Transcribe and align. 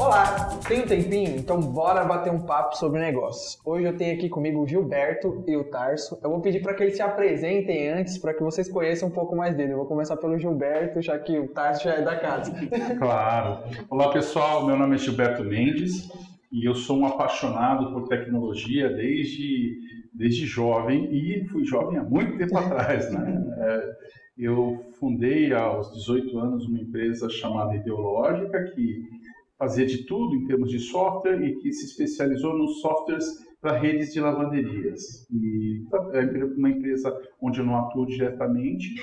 Olá, 0.00 0.48
tem 0.66 0.80
um 0.80 0.86
tempinho? 0.86 1.36
Então 1.36 1.60
bora 1.60 2.02
bater 2.06 2.32
um 2.32 2.40
papo 2.40 2.74
sobre 2.74 2.98
negócios. 2.98 3.60
Hoje 3.62 3.84
eu 3.84 3.94
tenho 3.94 4.14
aqui 4.14 4.30
comigo 4.30 4.62
o 4.62 4.66
Gilberto 4.66 5.44
e 5.46 5.54
o 5.54 5.64
Tarso. 5.64 6.18
Eu 6.24 6.30
vou 6.30 6.40
pedir 6.40 6.62
para 6.62 6.72
que 6.72 6.84
eles 6.84 6.96
se 6.96 7.02
apresentem 7.02 7.90
antes, 7.90 8.16
para 8.16 8.32
que 8.32 8.42
vocês 8.42 8.66
conheçam 8.66 9.10
um 9.10 9.12
pouco 9.12 9.36
mais 9.36 9.54
dele. 9.54 9.74
Eu 9.74 9.76
vou 9.76 9.84
começar 9.84 10.16
pelo 10.16 10.38
Gilberto, 10.38 11.02
já 11.02 11.18
que 11.18 11.38
o 11.38 11.48
Tarso 11.48 11.84
já 11.84 11.96
é 11.96 12.02
da 12.02 12.16
casa. 12.16 12.50
Claro. 12.98 13.62
Olá 13.90 14.10
pessoal, 14.10 14.66
meu 14.66 14.74
nome 14.74 14.94
é 14.94 14.98
Gilberto 14.98 15.44
Mendes 15.44 16.08
e 16.50 16.66
eu 16.66 16.74
sou 16.74 16.96
um 16.96 17.04
apaixonado 17.04 17.92
por 17.92 18.08
tecnologia 18.08 18.88
desde, 18.88 19.76
desde 20.14 20.46
jovem 20.46 21.10
e 21.12 21.44
fui 21.48 21.62
jovem 21.66 21.98
há 21.98 22.02
muito 22.02 22.38
tempo 22.38 22.56
atrás, 22.58 23.12
né? 23.12 23.44
É, 23.58 23.90
eu 24.38 24.82
fundei 24.98 25.52
aos 25.52 25.92
18 25.92 26.38
anos 26.38 26.66
uma 26.66 26.80
empresa 26.80 27.28
chamada 27.28 27.76
Ideológica 27.76 28.64
que 28.74 29.19
fazia 29.60 29.84
de 29.84 30.06
tudo 30.06 30.34
em 30.34 30.46
termos 30.46 30.70
de 30.70 30.78
software 30.78 31.42
e 31.42 31.54
que 31.56 31.70
se 31.70 31.84
especializou 31.84 32.56
nos 32.56 32.80
softwares 32.80 33.26
para 33.60 33.76
redes 33.76 34.10
de 34.10 34.18
lavanderias. 34.18 35.28
E 35.30 35.84
é 36.14 36.44
uma 36.56 36.70
empresa 36.70 37.14
onde 37.38 37.60
eu 37.60 37.66
não 37.66 37.76
atuo 37.76 38.06
diretamente. 38.06 38.94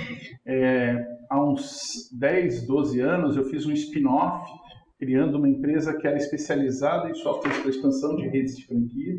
É, 0.44 0.98
há 1.30 1.40
uns 1.40 2.10
10, 2.12 2.66
12 2.66 3.00
anos 3.00 3.38
eu 3.38 3.44
fiz 3.44 3.68
um 3.68 3.72
spin-off 3.72 4.52
criando 4.98 5.38
uma 5.38 5.48
empresa 5.48 5.96
que 5.96 6.08
era 6.08 6.18
especializada 6.18 7.08
em 7.08 7.14
softwares 7.14 7.60
para 7.60 7.70
expansão 7.70 8.16
de 8.16 8.28
redes 8.28 8.58
de 8.58 8.66
franquia, 8.66 9.16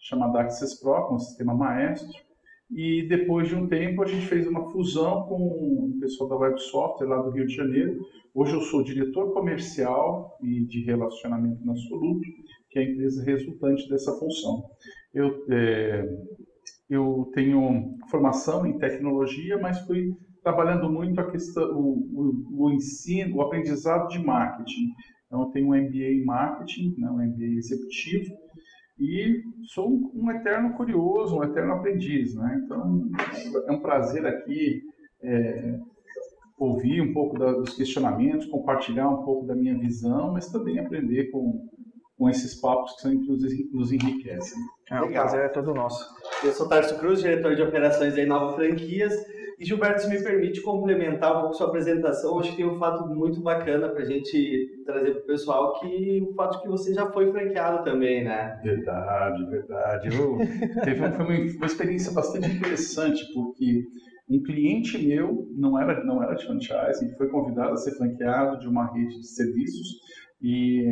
chamada 0.00 0.40
Access 0.40 0.80
Pro, 0.80 1.06
com 1.06 1.14
o 1.14 1.20
sistema 1.20 1.54
Maestro. 1.54 2.12
E 2.74 3.06
depois 3.06 3.48
de 3.48 3.54
um 3.54 3.68
tempo 3.68 4.02
a 4.02 4.06
gente 4.06 4.26
fez 4.26 4.46
uma 4.46 4.70
fusão 4.70 5.24
com 5.24 5.36
o 5.36 5.98
pessoal 6.00 6.30
da 6.30 6.36
Web 6.36 6.58
Software 6.58 7.06
lá 7.06 7.20
do 7.20 7.30
Rio 7.30 7.46
de 7.46 7.54
Janeiro. 7.54 8.00
Hoje 8.34 8.54
eu 8.54 8.62
sou 8.62 8.82
diretor 8.82 9.32
comercial 9.34 10.38
e 10.42 10.64
de 10.64 10.82
relacionamento 10.82 11.64
na 11.66 11.74
Soluto, 11.76 12.26
que 12.70 12.78
é 12.78 12.82
a 12.82 12.90
empresa 12.90 13.22
resultante 13.22 13.86
dessa 13.90 14.12
função. 14.12 14.64
Eu, 15.12 15.44
é, 15.50 16.18
eu 16.88 17.30
tenho 17.34 17.98
formação 18.10 18.66
em 18.66 18.78
tecnologia, 18.78 19.58
mas 19.58 19.78
fui 19.80 20.16
trabalhando 20.42 20.90
muito 20.90 21.20
a 21.20 21.30
questão, 21.30 21.70
o, 21.78 22.46
o, 22.58 22.64
o 22.64 22.72
ensino, 22.72 23.36
o 23.36 23.42
aprendizado 23.42 24.08
de 24.08 24.18
marketing. 24.18 24.88
Então, 25.26 25.42
eu 25.42 25.48
tenho 25.50 25.68
um 25.68 25.74
MBA 25.74 26.12
em 26.12 26.24
marketing, 26.24 26.94
né, 26.98 27.10
um 27.10 27.16
MBA 27.16 27.58
executivo, 27.58 28.34
e 29.02 29.42
sou 29.64 29.90
um, 29.90 30.10
um, 30.14 30.30
eterno 30.30 30.74
curioso, 30.74 31.36
um 31.36 31.42
eterno 31.42 31.72
aprendiz. 31.72 32.34
Né? 32.34 32.62
Então, 32.64 33.10
é 33.66 33.72
um 33.72 33.80
prazer 33.80 34.24
aqui 34.24 34.82
é, 35.22 35.78
ouvir 36.56 37.00
um 37.00 37.12
pouco 37.12 37.36
da, 37.36 37.52
dos 37.52 37.74
questionamentos, 37.74 38.46
compartilhar 38.46 39.08
um 39.08 39.24
pouco 39.24 39.46
da 39.46 39.56
minha 39.56 39.76
visão, 39.76 40.32
mas 40.32 40.50
também 40.50 40.78
aprender 40.78 41.30
com, 41.30 41.68
com 42.16 42.30
esses 42.30 42.54
papos 42.60 42.94
que 42.94 43.02
são, 43.02 43.12
nos, 43.12 43.42
nos 43.72 43.92
enriquecem. 43.92 44.62
É, 44.88 45.00
o 45.00 45.10
prazer 45.10 45.46
é 45.46 45.48
todo 45.48 45.74
nosso. 45.74 46.06
Eu 46.44 46.52
sou 46.52 46.68
Tarso 46.68 46.96
Cruz, 46.98 47.20
diretor 47.20 47.56
de 47.56 47.62
operações 47.62 48.14
da 48.14 48.24
Nova 48.24 48.54
Franquias. 48.54 49.12
E 49.62 49.64
Gilberto, 49.64 50.02
se 50.02 50.08
me 50.08 50.20
permite 50.20 50.60
complementar 50.60 51.36
um 51.36 51.40
pouco 51.42 51.54
sua 51.54 51.68
apresentação, 51.68 52.40
acho 52.40 52.50
que 52.50 52.56
tem 52.56 52.66
um 52.66 52.80
fato 52.80 53.06
muito 53.06 53.40
bacana 53.40 53.88
para 53.88 54.02
a 54.02 54.04
gente 54.04 54.82
trazer 54.84 55.12
para 55.12 55.20
o 55.20 55.26
pessoal, 55.26 55.78
que 55.78 56.20
o 56.20 56.34
fato 56.34 56.56
de 56.56 56.62
que 56.62 56.68
você 56.68 56.92
já 56.92 57.08
foi 57.12 57.30
franqueado 57.30 57.84
também, 57.84 58.24
né? 58.24 58.58
Verdade, 58.60 59.46
verdade. 59.48 60.08
Eu, 60.08 60.36
teve 60.82 60.98
uma, 60.98 61.12
foi 61.12 61.48
uma, 61.52 61.66
experiência 61.66 62.10
bastante 62.10 62.48
interessante, 62.50 63.24
porque 63.32 63.84
um 64.28 64.42
cliente 64.42 64.98
meu 64.98 65.46
não 65.54 65.80
era, 65.80 66.02
não 66.04 66.20
era 66.20 66.34
de 66.34 66.44
franchise, 66.44 67.16
foi 67.16 67.28
convidado 67.28 67.74
a 67.74 67.76
ser 67.76 67.92
franqueado 67.92 68.58
de 68.58 68.66
uma 68.66 68.92
rede 68.92 69.20
de 69.20 69.28
serviços, 69.28 69.86
e 70.42 70.90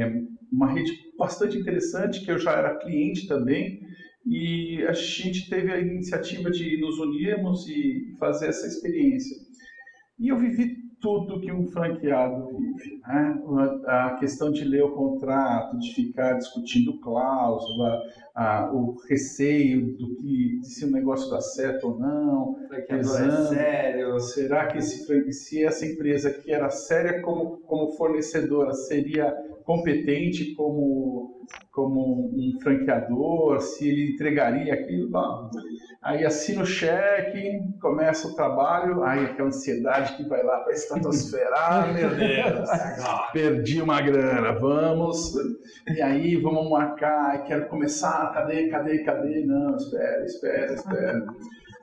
uma 0.52 0.72
rede 0.72 0.92
bastante 1.18 1.58
interessante, 1.58 2.24
que 2.24 2.30
eu 2.30 2.38
já 2.38 2.52
era 2.52 2.78
cliente 2.78 3.26
também, 3.26 3.80
e 4.26 4.84
a 4.86 4.92
gente 4.92 5.48
teve 5.48 5.72
a 5.72 5.80
iniciativa 5.80 6.50
de 6.50 6.80
nos 6.80 6.98
unirmos 6.98 7.66
e 7.68 8.14
fazer 8.18 8.48
essa 8.48 8.66
experiência. 8.66 9.36
E 10.18 10.28
eu 10.28 10.38
vivi 10.38 10.76
tudo 11.00 11.40
que 11.40 11.50
um 11.50 11.66
franqueado 11.66 12.46
vive. 12.56 13.00
Né? 13.06 13.42
A 13.86 14.16
questão 14.20 14.52
de 14.52 14.64
ler 14.64 14.84
o 14.84 14.94
contrato, 14.94 15.78
de 15.78 15.94
ficar 15.94 16.34
discutindo 16.34 17.00
cláusula, 17.00 17.98
a, 18.34 18.70
o 18.72 18.96
receio 19.08 19.96
do 19.96 20.16
que 20.16 20.60
se 20.62 20.84
o 20.84 20.90
negócio 20.90 21.30
dá 21.30 21.40
certo 21.40 21.88
ou 21.88 21.98
não. 21.98 22.56
Franqueador 22.68 23.20
é 23.20 23.46
sério. 23.48 24.20
Será 24.20 24.66
que 24.66 24.78
esse, 24.78 25.32
se 25.32 25.64
essa 25.64 25.86
empresa 25.86 26.30
que 26.30 26.52
era 26.52 26.70
séria 26.70 27.20
como, 27.22 27.58
como 27.58 27.92
fornecedora 27.92 28.72
seria 28.72 29.34
competente 29.70 30.52
como, 30.56 31.46
como 31.70 32.28
um 32.34 32.58
franqueador, 32.60 33.60
se 33.60 33.88
ele 33.88 34.14
entregaria 34.14 34.74
aquilo. 34.74 35.08
Bom, 35.08 35.48
aí 36.02 36.26
assina 36.26 36.62
o 36.62 36.66
cheque, 36.66 37.60
começa 37.80 38.26
o 38.26 38.34
trabalho, 38.34 39.04
aí 39.04 39.26
aquela 39.26 39.46
ansiedade 39.46 40.16
que 40.16 40.28
vai 40.28 40.42
lá 40.42 40.58
para 40.58 40.72
a 40.72 40.74
estratosfera. 40.74 41.54
ah, 41.56 41.86
meu 41.94 42.10
Deus, 42.10 42.68
perdi 43.32 43.80
uma 43.80 44.00
grana, 44.00 44.58
vamos. 44.58 45.34
E 45.86 46.02
aí, 46.02 46.36
vamos 46.36 46.68
marcar, 46.68 47.44
quero 47.44 47.68
começar, 47.68 48.19
cadê, 48.28 48.68
cadê, 48.68 48.98
cadê? 48.98 49.44
Não, 49.44 49.76
espera, 49.76 50.24
espera, 50.24 50.74
espera. 50.74 51.26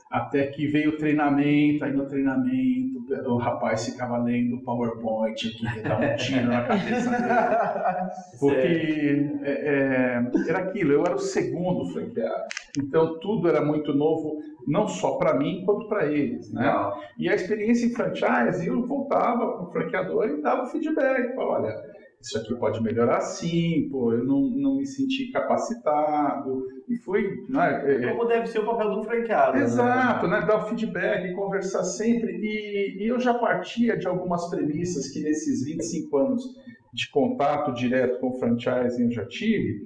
Até 0.10 0.48
que 0.48 0.68
veio 0.68 0.92
o 0.92 0.98
treinamento, 0.98 1.84
aí 1.84 1.92
no 1.92 2.06
treinamento 2.06 2.98
o 3.26 3.38
rapaz 3.38 3.86
ficava 3.86 4.18
lendo 4.18 4.58
o 4.58 4.64
PowerPoint 4.64 5.48
aqui, 5.48 5.82
dar 5.82 6.00
um 6.00 6.16
tiro 6.16 6.48
na 6.48 6.64
cabeça 6.64 7.10
dele. 7.10 7.24
Porque 8.40 9.40
é, 9.44 9.52
é, 9.52 10.50
era 10.50 10.60
aquilo, 10.60 10.94
eu 10.94 11.06
era 11.06 11.16
o 11.16 11.20
segundo 11.20 11.92
franqueado. 11.92 12.44
Então 12.78 13.20
tudo 13.20 13.48
era 13.48 13.64
muito 13.64 13.94
novo, 13.94 14.42
não 14.68 14.88
só 14.88 15.18
para 15.18 15.34
mim, 15.34 15.64
quanto 15.66 15.88
para 15.88 16.06
eles. 16.06 16.52
Né? 16.52 16.64
E 17.18 17.30
a 17.30 17.36
experiência 17.36 17.86
em 17.86 17.94
franchise, 17.94 18.68
eu 18.68 18.82
voltava 18.84 19.54
para 19.54 19.64
o 19.64 19.72
franqueador 19.72 20.30
e 20.30 20.42
dava 20.42 20.68
feedback. 20.68 21.36
Olha, 21.38 21.76
isso 22.28 22.38
aqui 22.38 22.54
pode 22.56 22.84
melhorar 22.84 23.22
sim, 23.22 23.88
pô, 23.90 24.12
eu 24.12 24.24
não, 24.24 24.42
não 24.50 24.76
me 24.76 24.86
senti 24.86 25.32
capacitado, 25.32 26.68
e 26.88 26.98
foi... 26.98 27.46
Né, 27.48 28.04
é, 28.06 28.12
Como 28.12 28.26
deve 28.26 28.48
ser 28.48 28.60
o 28.60 28.66
papel 28.66 28.92
do 28.92 29.04
franqueado. 29.04 29.58
Né? 29.58 29.64
Exato, 29.64 30.28
né? 30.28 30.42
né, 30.42 30.46
dar 30.46 30.58
o 30.58 30.68
feedback, 30.68 31.34
conversar 31.34 31.84
sempre, 31.84 32.34
e, 32.34 33.04
e 33.04 33.08
eu 33.08 33.20
já 33.20 33.34
partia 33.34 33.98
de 33.98 34.08
algumas 34.08 34.50
premissas 34.50 35.08
que 35.10 35.22
nesses 35.22 35.64
25 35.64 36.18
anos 36.18 36.44
de 36.94 37.10
contato 37.10 37.74
direto 37.74 38.20
com 38.20 38.30
o 38.30 38.40
franchising 38.40 39.06
eu 39.06 39.12
já 39.12 39.26
tive, 39.26 39.86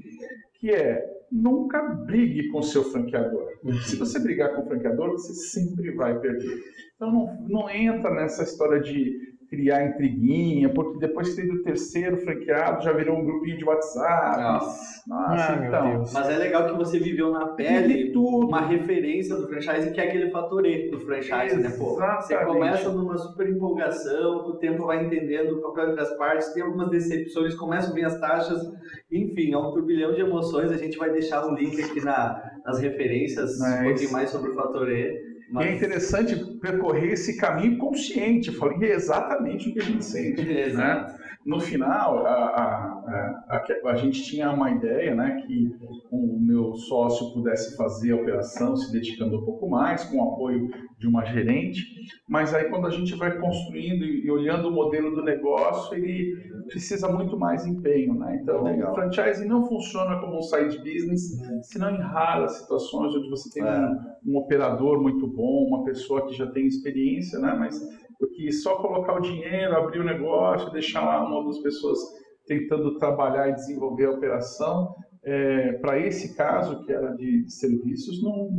que 0.60 0.72
é 0.72 1.06
nunca 1.32 1.82
brigue 1.82 2.50
com 2.50 2.60
o 2.60 2.64
seu 2.64 2.84
franqueador. 2.84 3.48
Uhum. 3.64 3.74
Se 3.82 3.96
você 3.96 4.20
brigar 4.20 4.54
com 4.54 4.64
o 4.64 4.68
franqueador, 4.68 5.12
você 5.12 5.34
sempre 5.34 5.92
vai 5.92 6.20
perder. 6.20 6.60
Então 6.96 7.12
não, 7.12 7.48
não 7.48 7.70
entra 7.70 8.14
nessa 8.14 8.44
história 8.44 8.82
de 8.82 9.31
criar 9.52 9.86
intriguinha, 9.86 10.70
porque 10.70 10.98
depois 10.98 11.30
que 11.30 11.36
teve 11.36 11.52
o 11.52 11.62
terceiro 11.62 12.16
franqueado, 12.16 12.82
já 12.82 12.94
virou 12.94 13.18
um 13.18 13.26
grupinho 13.26 13.58
de 13.58 13.66
WhatsApp. 13.66 14.42
Nossa, 14.42 15.04
Nossa 15.06 15.54
ah, 15.54 15.66
então. 15.68 16.04
Mas 16.14 16.30
é 16.30 16.38
legal 16.38 16.70
que 16.70 16.78
você 16.78 16.98
viveu 16.98 17.32
na 17.32 17.48
pele 17.48 18.12
tudo. 18.12 18.48
uma 18.48 18.62
referência 18.62 19.36
do 19.36 19.50
franchise, 19.50 19.92
que 19.92 20.00
é 20.00 20.08
aquele 20.08 20.32
fator 20.32 20.66
E 20.66 20.90
do 20.90 20.98
franchise, 21.02 21.60
Exatamente. 21.60 21.68
né? 21.68 21.78
Pô, 21.78 21.96
você 21.96 22.38
começa 22.46 22.90
numa 22.94 23.18
super 23.18 23.50
empolgação, 23.50 24.38
o 24.48 24.56
tempo 24.56 24.86
vai 24.86 25.06
entendendo 25.06 25.58
o 25.58 25.62
papel 25.62 25.90
entre 25.90 26.02
as 26.02 26.16
partes, 26.16 26.54
tem 26.54 26.64
algumas 26.64 26.90
decepções, 26.90 27.54
começam 27.54 27.92
a 27.92 27.94
vir 27.94 28.06
as 28.06 28.18
taxas, 28.22 28.72
enfim, 29.12 29.52
é 29.52 29.58
um 29.58 29.74
turbilhão 29.74 30.14
de 30.14 30.22
emoções. 30.22 30.72
A 30.72 30.78
gente 30.78 30.98
vai 30.98 31.10
deixar 31.10 31.46
o 31.46 31.54
link 31.54 31.78
aqui 31.82 32.00
na, 32.00 32.42
nas 32.66 32.80
referências, 32.80 33.60
Mas... 33.60 33.82
um 33.82 33.84
pouquinho 33.84 34.12
mais 34.14 34.30
sobre 34.30 34.52
o 34.52 34.54
fator 34.54 34.90
E. 34.90 35.31
Mas... 35.52 35.68
é 35.68 35.76
interessante 35.76 36.36
percorrer 36.60 37.12
esse 37.12 37.38
caminho 37.38 37.78
consciente. 37.78 38.52
Falei 38.52 38.92
é 38.92 38.96
exatamente 38.96 39.70
o 39.70 39.74
que 39.74 39.80
a 39.80 39.84
gente 39.84 40.06
sente. 40.06 40.42
né? 40.74 41.16
No 41.44 41.60
final, 41.60 42.26
a, 42.26 42.34
a, 42.34 43.46
a, 43.50 43.90
a, 43.90 43.96
gente 43.96 44.24
tinha 44.24 44.52
uma 44.52 44.70
ideia 44.70 45.16
né, 45.16 45.42
que 45.46 45.76
o 46.12 46.40
meu 46.40 46.76
sócio 46.76 47.34
pudesse 47.34 47.76
fazer 47.76 48.12
a 48.12 48.16
operação 48.16 48.76
se 48.76 48.92
dedicando 48.92 49.40
um 49.40 49.46
pouco 49.46 49.68
mais, 49.68 50.04
com 50.04 50.18
o 50.18 50.34
apoio 50.34 50.70
de 51.00 51.08
uma 51.08 51.26
gerente, 51.26 51.82
mas 52.30 52.54
aí 52.54 52.66
quando 52.66 52.86
a 52.86 52.92
gente 52.92 53.16
vai 53.16 53.40
construindo 53.40 54.06
e, 54.06 54.30
olhando 54.30 54.68
o 54.68 54.72
modelo 54.72 55.16
do 55.16 55.24
negócio, 55.24 55.96
ele 55.96 56.36
precisa 56.68 57.12
muito 57.12 57.38
mais 57.38 57.66
empenho. 57.66 58.14
Né? 58.14 58.40
Então, 58.42 58.64
Legal. 58.64 58.92
o 58.92 58.96
franchise 58.96 59.44
não 59.44 59.68
funciona 59.68 60.20
como 60.20 60.38
um 60.38 60.44
side 60.44 60.78
business, 60.78 61.40
senão 61.64 61.96
em 61.96 62.02
raras 62.02 62.58
situações 62.58 63.16
onde 63.16 63.30
você 63.32 63.50
tem 63.50 63.64
é. 63.64 63.80
um, 63.80 64.34
um 64.34 64.38
operador 64.38 65.02
muito 65.02 65.26
bom, 65.26 65.66
uma 65.68 65.84
pessoa 65.84 66.28
que 66.28 66.36
já 66.36 66.46
tem 66.52 66.68
experiência, 66.68 67.40
né? 67.40 67.56
mas 67.58 67.82
porque 68.22 68.52
só 68.52 68.76
colocar 68.76 69.16
o 69.16 69.20
dinheiro, 69.20 69.76
abrir 69.76 70.00
o 70.00 70.04
negócio, 70.04 70.72
deixar 70.72 71.04
lá 71.04 71.26
uma 71.28 71.44
das 71.48 71.58
pessoas 71.58 71.98
tentando 72.46 73.00
trabalhar 73.00 73.50
e 73.50 73.56
desenvolver 73.56 74.06
a 74.06 74.12
operação, 74.12 74.96
é, 75.24 75.74
para 75.74 76.00
esse 76.00 76.36
caso, 76.36 76.84
que 76.86 76.94
era 76.94 77.16
de, 77.16 77.50
serviços, 77.50 78.22
não, 78.22 78.50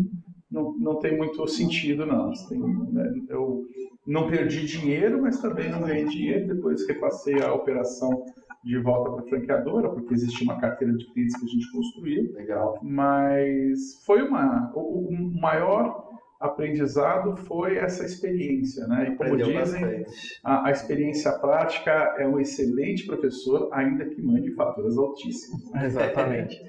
não, 0.51 0.77
não 0.79 0.99
tem 0.99 1.17
muito 1.17 1.47
sentido, 1.47 2.05
não. 2.05 2.33
Tem, 2.49 2.59
né, 2.59 3.13
eu 3.29 3.65
não 4.05 4.29
perdi 4.29 4.67
dinheiro, 4.67 5.23
mas 5.23 5.41
também 5.41 5.71
não 5.71 5.83
ganhei 5.83 6.07
dinheiro, 6.07 6.55
depois 6.55 6.87
repassei 6.87 7.41
a 7.41 7.55
operação 7.55 8.25
de 8.65 8.79
volta 8.79 9.11
para 9.13 9.23
a 9.23 9.29
franqueadora, 9.29 9.91
porque 9.91 10.15
existia 10.15 10.45
uma 10.45 10.61
carteira 10.61 10.93
de 10.95 11.07
clientes 11.13 11.39
que 11.39 11.45
a 11.45 11.49
gente 11.49 11.71
construiu. 11.71 12.33
Legal. 12.33 12.79
Mas 12.83 14.03
foi 14.05 14.23
uma. 14.23 14.73
O, 14.75 15.09
o 15.09 15.41
maior 15.41 16.12
aprendizado 16.43 17.37
foi 17.37 17.77
essa 17.77 18.05
experiência, 18.05 18.87
né? 18.87 19.05
E 19.05 19.17
como 19.17 19.35
Aprendeu 19.35 19.63
dizem, 19.63 20.05
a, 20.43 20.69
a, 20.69 20.71
experiência 20.71 21.33
prática 21.33 21.93
é 22.19 22.27
um 22.27 22.39
excelente 22.39 23.07
professor, 23.07 23.71
ainda 23.73 24.05
que 24.07 24.21
mande 24.21 24.53
faturas 24.55 24.99
altíssimas. 24.99 25.63
Exatamente. 25.83 26.61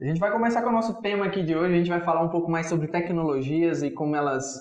A 0.00 0.04
gente 0.04 0.20
vai 0.20 0.30
começar 0.30 0.62
com 0.62 0.68
o 0.68 0.72
nosso 0.72 1.02
tema 1.02 1.26
aqui 1.26 1.42
de 1.42 1.56
hoje. 1.56 1.74
A 1.74 1.76
gente 1.76 1.90
vai 1.90 2.00
falar 2.00 2.22
um 2.22 2.28
pouco 2.28 2.48
mais 2.48 2.68
sobre 2.68 2.86
tecnologias 2.86 3.82
e 3.82 3.90
como 3.90 4.14
elas, 4.14 4.54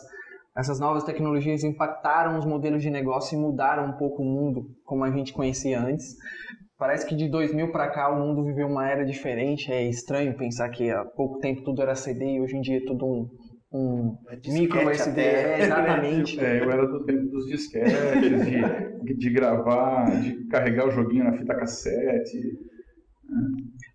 essas 0.56 0.80
novas 0.80 1.04
tecnologias 1.04 1.64
impactaram 1.64 2.40
os 2.40 2.46
modelos 2.46 2.82
de 2.82 2.90
negócio 2.90 3.38
e 3.38 3.40
mudaram 3.40 3.86
um 3.86 3.94
pouco 3.94 4.24
o 4.24 4.26
mundo 4.26 4.72
como 4.84 5.04
a 5.04 5.12
gente 5.12 5.32
conhecia 5.32 5.80
antes. 5.80 6.16
Parece 6.80 7.06
que 7.06 7.16
de 7.16 7.30
2000 7.30 7.72
para 7.72 7.90
cá 7.90 8.10
o 8.10 8.20
mundo 8.20 8.44
viveu 8.44 8.68
uma 8.68 8.90
era 8.90 9.06
diferente. 9.06 9.72
É 9.72 9.88
estranho 9.88 10.36
pensar 10.36 10.70
que 10.70 10.90
há 10.90 11.06
pouco 11.06 11.40
tempo 11.40 11.64
tudo 11.64 11.84
era 11.84 11.94
CD 11.94 12.36
e 12.36 12.42
hoje 12.42 12.56
em 12.56 12.62
dia 12.62 12.78
é 12.78 12.86
tudo 12.86 13.06
um, 13.06 13.30
um 13.72 14.18
micro 14.48 14.90
SD. 14.90 15.22
É, 15.22 15.62
exatamente. 15.66 16.40
É, 16.40 16.62
eu 16.62 16.72
era 16.72 16.88
do 16.88 17.04
tempo 17.04 17.28
dos 17.28 17.46
disquetes, 17.48 17.94
de, 19.04 19.14
de 19.16 19.30
gravar, 19.30 20.06
de 20.22 20.46
carregar 20.46 20.88
o 20.88 20.92
joguinho 20.92 21.26
na 21.26 21.34
fita 21.34 21.56
cassete. 21.56 22.58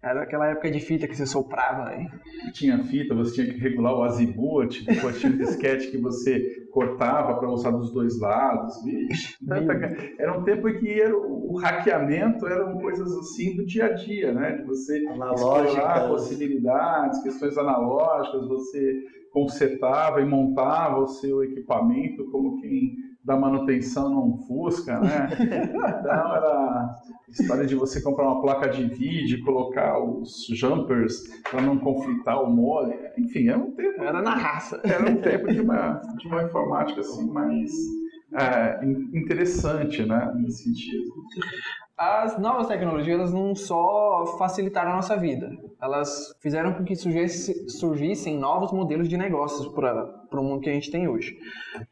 Era 0.02 0.24
aquela 0.24 0.48
época 0.48 0.70
de 0.70 0.80
fita 0.80 1.06
que 1.06 1.16
você 1.16 1.24
soprava. 1.24 1.94
Hein? 1.94 2.10
Tinha 2.52 2.82
fita, 2.84 3.14
você 3.14 3.34
tinha 3.34 3.46
que 3.46 3.60
regular 3.60 3.94
o 3.94 4.02
azimuth, 4.02 4.84
depois 4.84 5.18
tinha 5.18 5.32
um 5.32 5.38
disquete 5.38 5.90
que 5.90 5.96
você 5.96 6.66
cortava 6.70 7.38
para 7.38 7.48
usar 7.48 7.70
dos 7.70 7.92
dois 7.92 8.18
lados. 8.20 8.74
Era 10.18 10.38
um 10.38 10.42
tempo 10.42 10.68
em 10.68 10.78
que 10.78 11.00
era, 11.00 11.16
o 11.16 11.56
hackeamento 11.56 12.46
eram 12.46 12.78
coisas 12.78 13.10
assim 13.16 13.56
do 13.56 13.64
dia 13.64 13.86
a 13.86 13.92
dia, 13.92 14.34
né? 14.34 14.56
De 14.56 14.64
você 14.64 14.98
explorar 14.98 16.08
possibilidades, 16.08 17.22
questões 17.22 17.56
analógicas, 17.56 18.46
você 18.48 19.04
consertava 19.32 20.20
e 20.20 20.24
montava 20.24 20.98
o 20.98 21.06
seu 21.06 21.42
equipamento 21.42 22.24
como 22.30 22.60
quem 22.60 22.96
da 23.24 23.36
manutenção 23.36 24.10
num 24.10 24.36
Fusca, 24.46 24.98
né? 24.98 25.28
Então 26.02 26.34
era 26.34 26.96
história 27.28 27.66
de 27.66 27.74
você 27.74 28.02
comprar 28.02 28.24
uma 28.24 28.42
placa 28.42 28.68
de 28.68 28.84
vídeo, 28.84 29.44
colocar 29.44 29.98
os 30.02 30.46
jumpers 30.50 31.22
para 31.48 31.62
não 31.62 31.78
conflitar 31.78 32.42
o 32.42 32.50
mole. 32.50 32.94
Enfim, 33.16 33.48
era 33.48 33.58
um 33.58 33.70
tempo. 33.70 34.02
Era 34.02 34.20
na 34.20 34.34
raça. 34.34 34.80
Era 34.84 35.08
um 35.08 35.16
tempo 35.16 35.52
de 35.52 35.60
uma, 35.60 36.02
de 36.18 36.26
uma 36.26 36.42
informática 36.42 37.00
assim 37.00 37.30
mais 37.30 37.70
é, 38.34 38.84
interessante, 38.84 40.04
né? 40.04 40.32
Nesse 40.36 40.64
sentido 40.64 41.12
as 41.96 42.38
novas 42.38 42.66
tecnologias 42.66 43.32
não 43.32 43.54
só 43.54 44.36
facilitaram 44.38 44.92
a 44.92 44.96
nossa 44.96 45.16
vida, 45.16 45.50
elas 45.80 46.34
fizeram 46.40 46.72
com 46.72 46.84
que 46.84 46.96
surgisse, 46.96 47.68
surgissem 47.68 48.38
novos 48.38 48.72
modelos 48.72 49.08
de 49.08 49.16
negócios 49.16 49.68
para 49.68 50.40
o 50.40 50.42
mundo 50.42 50.60
que 50.60 50.70
a 50.70 50.72
gente 50.72 50.90
tem 50.90 51.08
hoje. 51.08 51.36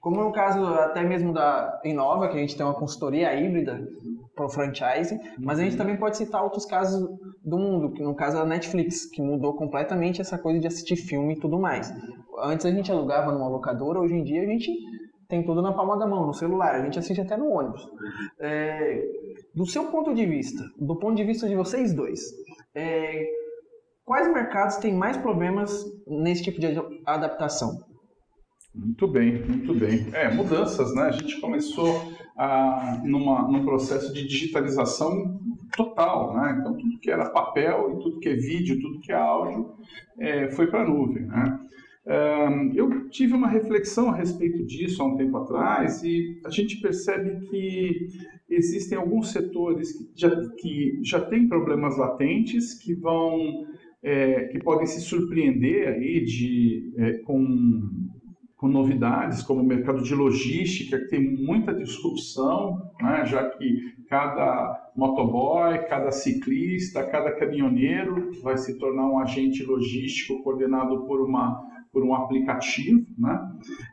Como 0.01 0.23
no 0.23 0.33
caso 0.33 0.65
até 0.65 1.03
mesmo 1.03 1.33
da 1.33 1.81
Inova, 1.85 2.29
que 2.29 2.37
a 2.37 2.41
gente 2.41 2.57
tem 2.57 2.65
uma 2.65 2.75
consultoria 2.75 3.35
híbrida 3.35 3.81
para 4.35 4.47
o 4.47 4.49
franchise, 4.49 5.19
mas 5.39 5.59
a 5.59 5.65
gente 5.65 5.77
também 5.77 5.97
pode 5.97 6.17
citar 6.17 6.43
outros 6.43 6.65
casos 6.65 7.07
do 7.45 7.59
mundo, 7.59 7.93
que 7.93 8.03
no 8.03 8.15
caso 8.15 8.39
a 8.39 8.45
Netflix, 8.45 9.05
que 9.07 9.21
mudou 9.21 9.55
completamente 9.55 10.21
essa 10.21 10.39
coisa 10.39 10.59
de 10.59 10.67
assistir 10.67 10.97
filme 10.97 11.35
e 11.35 11.41
tudo 11.41 11.59
mais. 11.59 11.93
Antes 12.43 12.65
a 12.65 12.71
gente 12.71 12.91
alugava 12.91 13.33
numa 13.33 13.49
locadora, 13.49 14.01
hoje 14.01 14.15
em 14.15 14.25
dia 14.25 14.43
a 14.43 14.47
gente 14.47 14.71
tem 15.29 15.45
tudo 15.45 15.63
na 15.63 15.73
palma 15.73 15.97
da 15.97 16.07
mão, 16.07 16.27
no 16.27 16.35
celular, 16.35 16.75
a 16.75 16.85
gente 16.85 16.99
assiste 16.99 17.21
até 17.21 17.37
no 17.37 17.51
ônibus. 17.51 17.89
É, 18.41 19.01
do 19.55 19.67
seu 19.67 19.91
ponto 19.91 20.15
de 20.15 20.25
vista, 20.27 20.63
do 20.79 20.97
ponto 20.97 21.17
de 21.17 21.25
vista 21.25 21.49
de 21.49 21.55
vocês 21.55 21.93
dois, 21.93 22.21
é, 22.75 23.27
quais 24.05 24.33
mercados 24.33 24.77
têm 24.77 24.95
mais 24.95 25.17
problemas 25.17 25.85
nesse 26.07 26.43
tipo 26.43 26.61
de 26.61 26.67
adaptação? 27.07 27.79
Muito 28.75 29.09
bem, 29.09 29.45
muito 29.45 29.75
bem. 29.75 30.07
É, 30.13 30.33
mudanças, 30.33 30.95
né? 30.95 31.03
A 31.03 31.11
gente 31.11 31.41
começou 31.41 32.13
a, 32.37 33.01
numa, 33.05 33.43
num 33.49 33.65
processo 33.65 34.13
de 34.13 34.27
digitalização 34.27 35.41
total, 35.77 36.35
né? 36.35 36.57
Então, 36.61 36.77
tudo 36.77 36.99
que 37.01 37.11
era 37.11 37.31
papel 37.31 37.93
e 37.93 38.03
tudo 38.03 38.21
que 38.21 38.29
é 38.29 38.35
vídeo, 38.35 38.81
tudo 38.81 39.01
que 39.01 39.11
é 39.11 39.17
áudio, 39.17 39.75
é, 40.19 40.51
foi 40.53 40.69
para 40.69 40.83
a 40.83 40.89
nuvem, 40.89 41.27
né? 41.27 41.59
Eu 42.75 43.09
tive 43.11 43.35
uma 43.35 43.49
reflexão 43.49 44.09
a 44.11 44.17
respeito 44.17 44.65
disso 44.65 45.03
há 45.03 45.07
um 45.07 45.17
tempo 45.17 45.37
atrás 45.37 46.03
e 46.03 46.41
a 46.45 46.51
gente 46.51 46.81
percebe 46.81 47.47
que 47.49 48.09
existem 48.49 48.99
alguns 48.99 49.31
setores 49.31 49.93
que 49.93 50.11
já, 50.17 50.31
que 50.59 51.01
já 51.03 51.21
têm 51.21 51.47
problemas 51.47 51.97
latentes 51.97 52.75
que 52.75 52.95
vão 52.95 53.67
é, 54.03 54.45
que 54.45 54.59
podem 54.59 54.87
se 54.87 55.01
surpreender 55.01 55.89
aí 55.89 56.25
de, 56.25 56.93
é, 56.97 57.13
com, 57.19 57.91
com 58.57 58.69
novidades, 58.69 59.43
como 59.43 59.61
o 59.61 59.67
mercado 59.67 60.03
de 60.03 60.15
logística, 60.15 60.99
que 60.99 61.09
tem 61.09 61.37
muita 61.37 61.75
disrupção, 61.75 62.91
né, 63.01 63.25
já 63.27 63.49
que 63.51 63.95
cada 64.09 64.91
motoboy, 64.97 65.79
cada 65.87 66.11
ciclista, 66.11 67.05
cada 67.05 67.33
caminhoneiro 67.33 68.31
vai 68.43 68.57
se 68.57 68.79
tornar 68.79 69.09
um 69.09 69.19
agente 69.19 69.63
logístico 69.63 70.43
coordenado 70.43 71.05
por 71.05 71.21
uma 71.21 71.63
por 71.93 72.05
um 72.05 72.15
aplicativo, 72.15 73.05
né? 73.19 73.41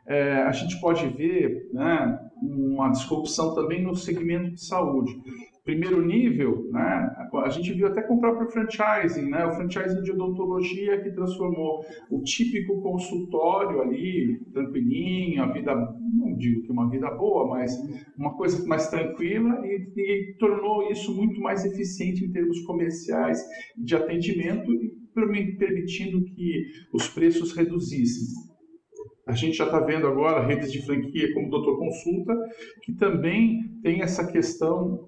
É, 0.06 0.42
a 0.42 0.52
gente 0.52 0.80
pode 0.80 1.06
ver 1.08 1.68
né, 1.72 2.18
uma 2.40 2.90
disrupção 2.90 3.54
também 3.54 3.82
no 3.82 3.94
segmento 3.94 4.52
de 4.52 4.64
saúde. 4.64 5.12
Primeiro 5.64 6.00
nível, 6.00 6.66
né, 6.70 7.28
a 7.44 7.48
gente 7.50 7.74
viu 7.74 7.88
até 7.88 8.00
com 8.00 8.14
o 8.14 8.18
próprio 8.18 8.48
franchising, 8.48 9.28
né, 9.28 9.44
o 9.44 9.52
franchising 9.52 10.02
de 10.02 10.12
odontologia 10.12 10.98
que 11.02 11.10
transformou 11.10 11.84
o 12.10 12.22
típico 12.22 12.80
consultório 12.80 13.82
ali, 13.82 14.40
tranquilinho, 14.50 15.42
a 15.42 15.52
vida, 15.52 15.74
não 15.74 16.34
digo 16.38 16.62
que 16.62 16.72
uma 16.72 16.88
vida 16.88 17.10
boa, 17.10 17.48
mas 17.48 17.70
uma 18.16 18.34
coisa 18.34 18.66
mais 18.66 18.88
tranquila 18.88 19.60
e, 19.66 19.92
e 19.94 20.36
tornou 20.38 20.90
isso 20.90 21.14
muito 21.14 21.38
mais 21.38 21.66
eficiente 21.66 22.24
em 22.24 22.32
termos 22.32 22.60
comerciais 22.60 23.44
de 23.76 23.94
atendimento 23.94 24.72
permitindo 25.56 26.24
que 26.24 26.66
os 26.92 27.08
preços 27.08 27.52
reduzissem. 27.52 28.48
A 29.26 29.32
gente 29.32 29.58
já 29.58 29.66
está 29.66 29.78
vendo 29.80 30.06
agora 30.06 30.46
redes 30.46 30.72
de 30.72 30.84
franquia 30.84 31.32
como 31.34 31.50
Doutor 31.50 31.78
Consulta, 31.78 32.34
que 32.82 32.94
também 32.94 33.78
tem 33.82 34.00
essa 34.00 34.26
questão 34.26 35.06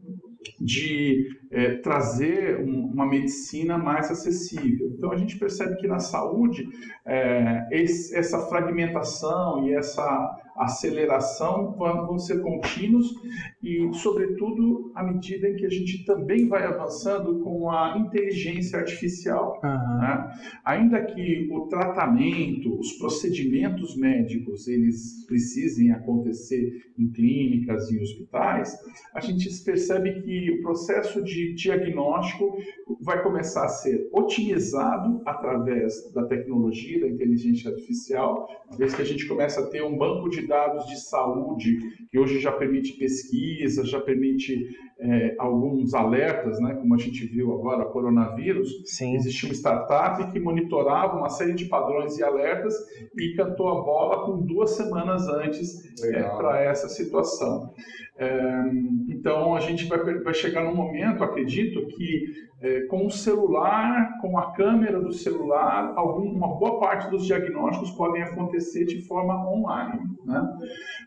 de 0.60 1.28
é, 1.50 1.76
trazer 1.76 2.60
um, 2.60 2.86
uma 2.92 3.06
medicina 3.06 3.78
mais 3.78 4.10
acessível. 4.10 4.92
Então 4.94 5.12
a 5.12 5.16
gente 5.16 5.38
percebe 5.38 5.76
que 5.76 5.86
na 5.86 5.98
saúde 5.98 6.68
é, 7.06 7.66
esse, 7.70 8.14
essa 8.14 8.46
fragmentação 8.46 9.66
e 9.66 9.74
essa 9.74 10.38
aceleração 10.56 11.74
vão, 11.76 12.06
vão 12.06 12.18
ser 12.18 12.42
contínuos 12.42 13.14
e, 13.62 13.90
sobretudo, 13.92 14.90
à 14.94 15.02
medida 15.02 15.48
em 15.48 15.56
que 15.56 15.66
a 15.66 15.70
gente 15.70 16.04
também 16.04 16.48
vai 16.48 16.64
avançando 16.64 17.40
com 17.40 17.70
a 17.70 17.98
inteligência 17.98 18.78
artificial. 18.78 19.60
Uhum. 19.62 19.98
Né? 20.00 20.32
Ainda 20.64 21.04
que 21.04 21.48
o 21.52 21.66
tratamento, 21.66 22.78
os 22.78 22.92
procedimentos 22.94 23.96
médicos, 23.96 24.66
eles 24.66 25.26
precisem 25.26 25.92
acontecer 25.92 26.90
em 26.98 27.10
clínicas 27.10 27.90
e 27.90 27.98
hospitais, 27.98 28.76
a 29.14 29.20
gente 29.20 29.48
percebe 29.62 30.22
que 30.22 30.50
o 30.52 30.62
processo 30.62 31.22
de 31.22 31.54
diagnóstico 31.54 32.56
vai 33.02 33.22
começar 33.22 33.64
a 33.64 33.68
ser 33.68 34.08
otimizado 34.12 35.20
através 35.26 36.12
da 36.14 36.24
tecnologia, 36.24 37.00
da 37.00 37.08
inteligência 37.08 37.70
artificial, 37.70 38.48
vez 38.78 38.94
que 38.94 39.02
a 39.02 39.04
gente 39.04 39.26
começa 39.26 39.60
a 39.60 39.66
ter 39.66 39.82
um 39.82 39.96
banco 39.96 40.30
de 40.30 40.46
dados 40.46 40.86
de 40.86 40.98
saúde, 41.00 41.78
que 42.10 42.18
hoje 42.18 42.40
já 42.40 42.52
permite 42.52 42.98
pesquisa, 42.98 43.49
já 43.84 44.00
permite 44.00 44.68
é, 44.98 45.34
alguns 45.38 45.94
alertas, 45.94 46.60
né, 46.60 46.74
como 46.74 46.94
a 46.94 46.98
gente 46.98 47.26
viu 47.26 47.52
agora, 47.52 47.86
coronavírus. 47.86 48.82
Sim. 48.84 49.14
Existia 49.14 49.48
uma 49.48 49.54
startup 49.54 50.30
que 50.30 50.38
monitorava 50.38 51.16
uma 51.16 51.30
série 51.30 51.54
de 51.54 51.64
padrões 51.66 52.18
e 52.18 52.22
alertas 52.22 52.74
e 53.16 53.34
cantou 53.34 53.68
a 53.68 53.82
bola 53.82 54.26
com 54.26 54.44
duas 54.44 54.70
semanas 54.70 55.26
antes 55.28 56.02
é, 56.04 56.22
para 56.22 56.62
essa 56.62 56.88
situação. 56.88 57.72
É, 58.18 58.62
então, 59.08 59.56
a 59.56 59.60
gente 59.60 59.86
vai, 59.86 59.98
vai 60.18 60.34
chegar 60.34 60.62
num 60.62 60.74
momento, 60.74 61.24
acredito, 61.24 61.86
que 61.86 62.50
é, 62.60 62.82
com 62.82 63.06
o 63.06 63.10
celular, 63.10 64.18
com 64.20 64.38
a 64.38 64.52
câmera 64.52 65.00
do 65.00 65.12
celular, 65.12 65.94
alguma 65.96 66.46
boa 66.46 66.78
parte 66.78 67.10
dos 67.10 67.24
diagnósticos 67.24 67.90
podem 67.92 68.22
acontecer 68.22 68.84
de 68.84 69.00
forma 69.06 69.50
online. 69.50 70.00
Né? 70.26 70.58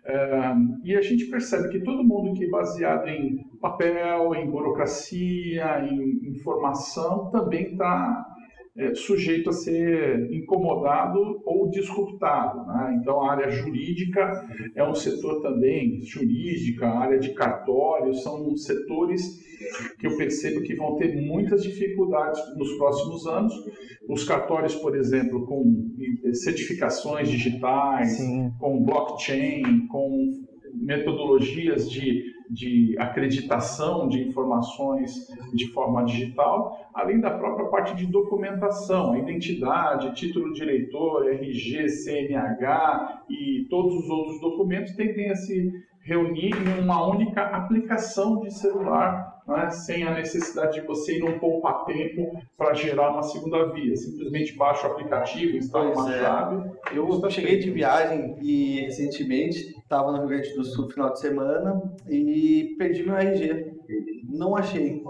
É, 0.06 0.56
e 0.84 0.96
a 0.96 1.02
gente 1.02 1.26
percebe 1.26 1.70
que 1.70 1.82
todo 1.82 2.04
mundo 2.04 2.33
que 2.34 2.50
baseado 2.50 3.08
em 3.08 3.44
papel, 3.62 4.36
em 4.36 4.50
burocracia, 4.50 5.86
em 5.86 6.30
informação, 6.30 7.30
também 7.32 7.72
está 7.72 8.26
é, 8.76 8.96
sujeito 8.96 9.50
a 9.50 9.54
ser 9.54 10.32
incomodado 10.34 11.42
ou 11.46 11.70
disruptado. 11.70 12.66
Né? 12.66 13.00
Então, 13.00 13.22
a 13.22 13.32
área 13.32 13.50
jurídica 13.50 14.32
é 14.76 14.84
um 14.84 14.96
setor 14.96 15.42
também, 15.42 16.02
jurídica, 16.02 16.88
a 16.88 17.00
área 17.00 17.20
de 17.20 17.34
cartório, 17.34 18.14
são 18.16 18.56
setores 18.58 19.42
que 20.00 20.08
eu 20.08 20.18
percebo 20.18 20.62
que 20.62 20.76
vão 20.76 20.96
ter 20.96 21.16
muitas 21.16 21.64
dificuldades 21.64 22.42
nos 22.58 22.74
próximos 22.78 23.28
anos. 23.28 23.54
Os 24.10 24.24
cartórios, 24.24 24.76
por 24.76 24.96
exemplo, 24.96 25.46
com 25.46 25.64
certificações 26.34 27.30
digitais, 27.30 28.18
Sim. 28.18 28.52
com 28.60 28.84
blockchain, 28.84 29.88
com 29.88 30.44
metodologias 30.74 31.90
de 31.90 32.34
de 32.54 32.96
acreditação 33.00 34.08
de 34.08 34.22
informações 34.22 35.28
de 35.54 35.72
forma 35.72 36.04
digital, 36.04 36.88
além 36.94 37.20
da 37.20 37.32
própria 37.32 37.68
parte 37.68 37.96
de 37.96 38.06
documentação, 38.06 39.18
identidade, 39.18 40.14
título 40.14 40.54
de 40.54 40.62
eleitor, 40.62 41.28
RG, 41.28 41.90
CNH 41.90 43.24
e 43.30 43.66
todos 43.70 43.96
os 43.96 44.10
outros 44.10 44.40
documentos 44.40 44.94
tendem 44.94 45.32
a 45.32 45.36
se 45.36 45.72
reunir 46.04 46.52
em 46.54 46.84
uma 46.84 47.08
única 47.08 47.42
aplicação 47.42 48.42
de 48.42 48.54
celular, 48.54 49.42
né, 49.48 49.70
sem 49.70 50.04
a 50.04 50.14
necessidade 50.14 50.80
de 50.80 50.86
você 50.86 51.18
ir 51.18 51.22
num 51.22 51.40
poupa-tempo 51.40 52.40
para 52.58 52.74
gerar 52.74 53.12
uma 53.12 53.24
segunda 53.24 53.72
via. 53.72 53.96
Simplesmente 53.96 54.56
baixa 54.56 54.88
o 54.88 54.92
aplicativo, 54.92 55.56
instala 55.56 55.92
pois 55.92 55.98
uma 55.98 56.14
é. 56.14 56.20
chave. 56.20 56.72
Eu 56.94 57.30
cheguei 57.30 57.58
de 57.58 57.72
viagem 57.72 58.36
e 58.42 58.82
recentemente 58.82 59.73
estava 59.94 60.12
no 60.12 60.20
Rio 60.20 60.28
Grande 60.28 60.54
do 60.56 60.66
Sul 60.66 60.86
no 60.86 60.92
final 60.92 61.14
de 61.14 61.20
semana 61.20 61.82
e 62.10 62.76
perdi 62.78 63.04
meu 63.04 63.16
RG. 63.16 63.74
Não 64.28 64.56
achei. 64.56 65.04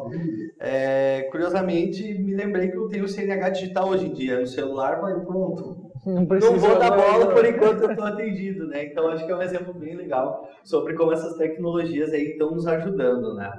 É, 0.60 1.28
curiosamente, 1.32 2.04
me 2.20 2.36
lembrei 2.36 2.70
que 2.70 2.78
eu 2.78 2.90
tenho 2.90 3.06
o 3.06 3.08
CNH 3.08 3.50
digital 3.50 3.90
hoje 3.90 4.08
em 4.08 4.14
dia 4.14 4.40
no 4.40 4.48
celular, 4.48 5.02
mas 5.02 5.24
pronto 5.24 5.84
não, 6.06 6.26
não 6.26 6.58
vou 6.60 6.78
dar 6.78 6.92
bola 6.92 7.34
por 7.34 7.46
enquanto 7.46 7.84
eu 7.84 7.92
estou 7.92 8.06
atendido, 8.06 8.68
né? 8.68 8.86
Então 8.86 9.08
acho 9.08 9.26
que 9.26 9.32
é 9.32 9.36
um 9.36 9.42
exemplo 9.42 9.74
bem 9.74 9.96
legal 9.96 10.50
sobre 10.64 10.94
como 10.96 11.14
essas 11.14 11.38
tecnologias 11.38 12.12
aí 12.12 12.32
estão 12.32 12.52
nos 12.52 12.68
ajudando, 12.68 13.34
né? 13.36 13.50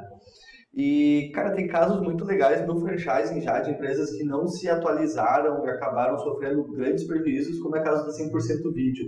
E, 0.77 1.31
cara, 1.33 1.53
tem 1.53 1.69
casos 1.69 2.01
muito 2.03 2.25
legais 2.25 2.67
no 2.67 2.81
franchising 2.81 3.41
já 3.41 3.61
de 3.61 3.71
empresas 3.71 4.11
que 4.11 4.25
não 4.25 4.47
se 4.47 4.69
atualizaram 4.69 5.65
e 5.65 5.71
acabaram 5.71 6.19
sofrendo 6.19 6.65
grandes 6.65 7.05
prejuízos, 7.05 7.61
como 7.61 7.77
é 7.77 7.81
o 7.81 7.85
caso 7.85 8.05
da 8.05 8.13
100% 8.13 8.73
Vídeo. 8.75 9.07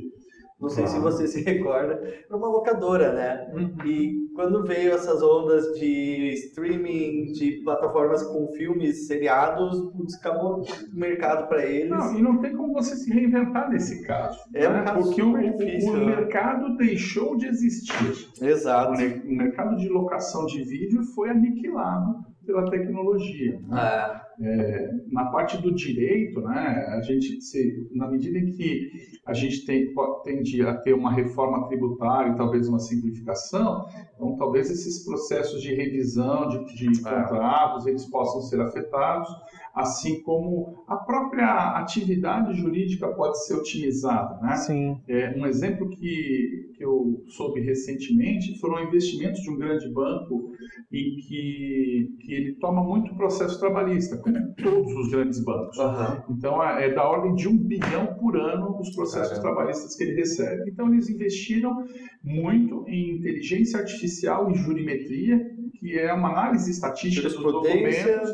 Não 0.60 0.68
sei 0.70 0.86
se 0.86 0.98
você 0.98 1.26
se 1.28 1.42
recorda, 1.42 2.00
era 2.02 2.36
uma 2.36 2.48
locadora, 2.48 3.12
né? 3.12 3.46
Uhum. 3.52 3.86
E 3.86 4.26
quando 4.34 4.64
veio 4.64 4.92
essas 4.92 5.22
ondas 5.22 5.64
de 5.78 6.32
streaming, 6.34 7.32
de 7.32 7.62
plataformas 7.62 8.22
com 8.22 8.48
filmes, 8.52 9.06
seriados, 9.06 9.78
putz, 9.92 10.14
acabou 10.14 10.62
o 10.62 10.64
mercado 10.92 11.48
para 11.48 11.64
eles. 11.64 11.90
Não, 11.90 12.18
e 12.18 12.22
não 12.22 12.38
tem 12.38 12.56
como 12.56 12.72
você 12.72 12.96
se 12.96 13.12
reinventar 13.12 13.68
nesse 13.70 14.02
caso. 14.04 14.38
É 14.54 14.68
né? 14.68 14.80
um 14.80 14.84
caso 14.84 15.08
Porque 15.08 15.22
o, 15.22 15.38
difícil, 15.38 15.92
o, 15.92 15.94
o 15.94 15.98
né? 15.98 16.16
mercado 16.16 16.76
deixou 16.76 17.36
de 17.36 17.46
existir. 17.46 18.28
Exato. 18.42 18.92
O, 18.92 19.30
o 19.30 19.36
mercado 19.36 19.76
de 19.76 19.88
locação 19.88 20.46
de 20.46 20.64
vídeo 20.64 21.02
foi 21.14 21.30
aniquilado 21.30 22.24
pela 22.46 22.70
tecnologia. 22.70 23.60
Né? 23.68 24.22
É. 24.22 24.26
É, 24.38 24.90
na 25.10 25.26
parte 25.26 25.56
do 25.56 25.74
direito, 25.74 26.42
né, 26.42 26.86
a 26.90 27.00
gente, 27.00 27.40
se, 27.40 27.88
na 27.94 28.06
medida 28.06 28.38
em 28.38 28.50
que 28.50 28.90
a 29.24 29.32
gente 29.32 29.64
tem, 29.64 29.94
tende 30.24 30.60
a 30.60 30.74
ter 30.74 30.92
uma 30.92 31.10
reforma 31.10 31.66
tributária 31.68 32.32
e 32.32 32.36
talvez 32.36 32.68
uma 32.68 32.78
simplificação, 32.78 33.86
então 34.14 34.36
talvez 34.36 34.70
esses 34.70 35.04
processos 35.06 35.62
de 35.62 35.74
revisão 35.74 36.48
de, 36.48 36.74
de 36.74 36.86
é. 36.86 37.02
contratos 37.02 37.86
eles 37.86 38.04
possam 38.10 38.42
ser 38.42 38.60
afetados 38.60 39.28
assim 39.76 40.22
como 40.22 40.84
a 40.88 40.96
própria 40.96 41.76
atividade 41.76 42.54
jurídica 42.54 43.08
pode 43.08 43.44
ser 43.44 43.56
otimizada. 43.56 44.40
Né? 44.40 44.56
Sim. 44.56 45.00
É, 45.06 45.34
um 45.36 45.44
exemplo 45.46 45.90
que, 45.90 46.72
que 46.74 46.82
eu 46.82 47.22
soube 47.26 47.60
recentemente 47.60 48.58
foram 48.58 48.82
investimentos 48.82 49.42
de 49.42 49.50
um 49.50 49.58
grande 49.58 49.86
banco 49.92 50.50
em 50.90 51.16
que, 51.16 52.16
que 52.20 52.32
ele 52.32 52.54
toma 52.54 52.82
muito 52.82 53.14
processo 53.16 53.60
trabalhista, 53.60 54.16
como 54.16 54.54
todos 54.54 54.92
os 54.94 55.10
grandes 55.10 55.44
bancos. 55.44 55.76
Uhum. 55.76 56.36
Então, 56.36 56.62
é, 56.62 56.86
é 56.86 56.94
da 56.94 57.06
ordem 57.06 57.34
de 57.34 57.46
um 57.46 57.58
bilhão 57.58 58.14
por 58.18 58.34
ano 58.34 58.78
os 58.80 58.94
processos 58.94 59.38
trabalhistas 59.40 59.94
que 59.94 60.04
ele 60.04 60.14
recebe. 60.14 60.70
Então, 60.70 60.90
eles 60.90 61.10
investiram 61.10 61.84
muito 62.24 62.82
em 62.88 63.18
inteligência 63.18 63.80
artificial 63.80 64.50
e 64.50 64.54
jurimetria, 64.54 65.38
que 65.78 65.98
é 65.98 66.12
uma 66.12 66.30
análise 66.30 66.70
estatística 66.70 67.28
dos 67.28 67.40
documentos. 67.40 68.30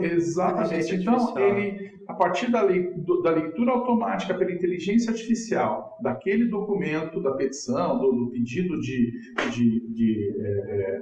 Exatamente. 0.00 0.94
Então, 0.96 1.38
ele, 1.38 1.99
a 2.10 2.14
partir 2.14 2.50
da, 2.50 2.62
lei, 2.62 2.92
da, 3.22 3.30
leitura 3.30 3.72
automática 3.72 4.34
pela 4.34 4.52
inteligência 4.52 5.12
artificial 5.12 5.96
daquele 6.02 6.46
documento, 6.46 7.22
da 7.22 7.32
petição, 7.32 7.98
do, 7.98 8.12
do 8.12 8.30
pedido 8.30 8.80
de, 8.80 9.12
de, 9.52 9.94
de 9.94 10.36
é, 10.40 10.98
é 10.98 11.00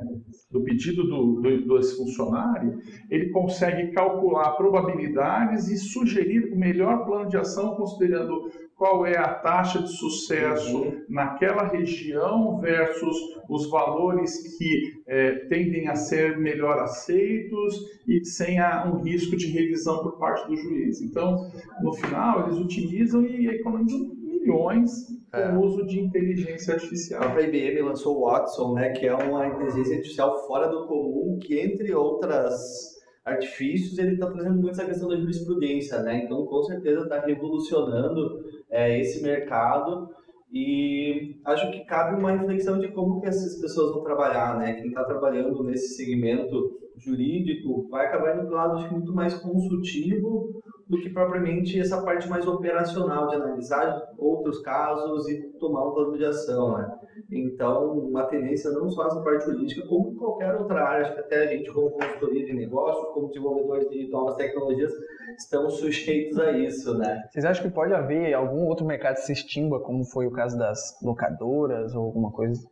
do 0.51 0.63
pedido 0.63 1.05
do, 1.05 1.41
do, 1.41 1.77
desse 1.77 1.97
funcionário, 1.97 2.79
ele 3.11 3.31
consegue 3.31 3.93
calcular 3.93 4.53
probabilidades 4.53 5.69
e 5.69 5.77
sugerir 5.77 6.53
o 6.53 6.57
melhor 6.57 7.05
plano 7.05 7.29
de 7.29 7.37
ação 7.37 7.75
considerando 7.75 8.51
qual 8.79 9.05
é 9.05 9.19
a 9.19 9.35
taxa 9.35 9.83
de 9.83 9.93
sucesso 9.93 10.79
uhum. 10.79 11.05
naquela 11.09 11.67
região 11.67 12.61
versus 12.61 13.17
os 13.49 13.69
valores 13.69 14.57
que 14.57 15.03
é, 15.07 15.33
tendem 15.49 15.89
a 15.89 15.97
ser 15.97 16.39
melhor 16.39 16.79
aceitos 16.79 17.75
e 18.07 18.25
sem 18.25 18.61
a, 18.61 18.87
um 18.87 19.03
risco 19.03 19.37
de 19.37 19.49
revisão 19.49 19.99
por 20.03 20.17
parte 20.17 20.47
do 20.47 20.57
juiz. 20.57 20.98
Então, 21.03 21.51
no 21.83 21.93
final, 21.95 22.47
eles 22.47 22.59
utilizam 22.59 23.25
e 23.25 23.49
economizam 23.49 24.15
milhões 24.17 25.07
com 25.31 25.39
é. 25.39 25.53
o 25.53 25.61
uso 25.61 25.87
de 25.87 26.01
inteligência 26.01 26.75
artificial. 26.75 27.23
A 27.23 27.43
IBM 27.43 27.83
lançou 27.83 28.19
o 28.19 28.27
Watson, 28.27 28.75
né, 28.75 28.91
que 28.91 29.07
é 29.07 29.15
uma 29.15 29.47
inteligência 29.47 29.97
artificial 29.97 30.47
fora 30.47 30.69
do 30.69 30.87
comum, 30.87 31.39
que 31.41 31.59
entre 31.59 31.95
outras 31.95 32.97
artifícios, 33.25 33.99
ele 33.99 34.15
está 34.15 34.31
trazendo 34.31 34.55
muito 34.55 34.71
essa 34.71 34.87
questão 34.87 35.09
da 35.09 35.17
jurisprudência, 35.17 36.03
né? 36.03 36.25
Então, 36.25 36.47
com 36.47 36.63
certeza 36.63 37.03
está 37.03 37.21
revolucionando 37.21 38.43
é, 38.71 38.99
esse 38.99 39.23
mercado 39.23 40.09
e 40.53 41.37
acho 41.45 41.71
que 41.71 41.85
cabe 41.85 42.19
uma 42.19 42.33
reflexão 42.33 42.79
de 42.79 42.89
como 42.89 43.21
que 43.21 43.27
essas 43.27 43.61
pessoas 43.61 43.93
vão 43.93 44.03
trabalhar, 44.03 44.59
né? 44.59 44.75
Quem 44.75 44.89
está 44.89 45.05
trabalhando 45.05 45.63
nesse 45.63 45.95
segmento 45.95 46.79
jurídico 46.97 47.87
vai 47.89 48.07
acabar 48.07 48.35
indo 48.35 48.47
para 48.47 48.55
um 48.55 48.57
lado 48.57 48.79
acho, 48.79 48.93
muito 48.93 49.15
mais 49.15 49.35
consultivo 49.35 50.61
do 50.89 50.99
que 50.99 51.11
propriamente 51.11 51.79
essa 51.79 52.03
parte 52.03 52.29
mais 52.29 52.47
operacional 52.47 53.29
de 53.29 53.37
analisar 53.37 54.11
outros 54.17 54.61
casos 54.61 55.29
e 55.29 55.43
tomar 55.59 55.87
um 55.87 55.93
plano 55.93 56.17
de 56.17 56.25
ação, 56.25 56.79
né? 56.79 56.99
Então, 57.31 57.99
uma 57.99 58.25
tendência 58.25 58.71
não 58.71 58.89
só 58.89 59.05
nessa 59.05 59.21
parte 59.21 59.45
jurídica, 59.45 59.87
como 59.87 60.13
em 60.13 60.17
qualquer 60.17 60.55
outra 60.55 60.83
área, 60.83 61.07
acho 61.07 61.15
que 61.15 61.21
até 61.21 61.45
a 61.45 61.47
gente 61.47 61.71
como 61.71 61.91
consultoria 61.91 62.47
de 62.47 62.55
negócios, 62.55 63.13
como 63.13 63.29
desenvolvedores 63.29 63.91
de 63.91 64.09
novas 64.09 64.37
tecnologias, 64.37 64.93
estamos 65.37 65.75
sujeitos 65.75 66.39
a 66.39 66.53
isso, 66.53 66.97
né? 66.97 67.23
Vocês 67.29 67.45
acham 67.45 67.69
que 67.69 67.75
pode 67.75 67.93
haver 67.93 68.33
algum 68.33 68.67
outro 68.67 68.87
mercado 68.87 69.17
que 69.17 69.23
se 69.23 69.33
extingua, 69.33 69.81
como 69.81 70.05
foi 70.05 70.27
o 70.27 70.31
caso 70.31 70.57
das 70.57 70.97
locadoras 71.03 71.95
ou 71.95 72.05
alguma 72.05 72.31
coisa 72.33 72.67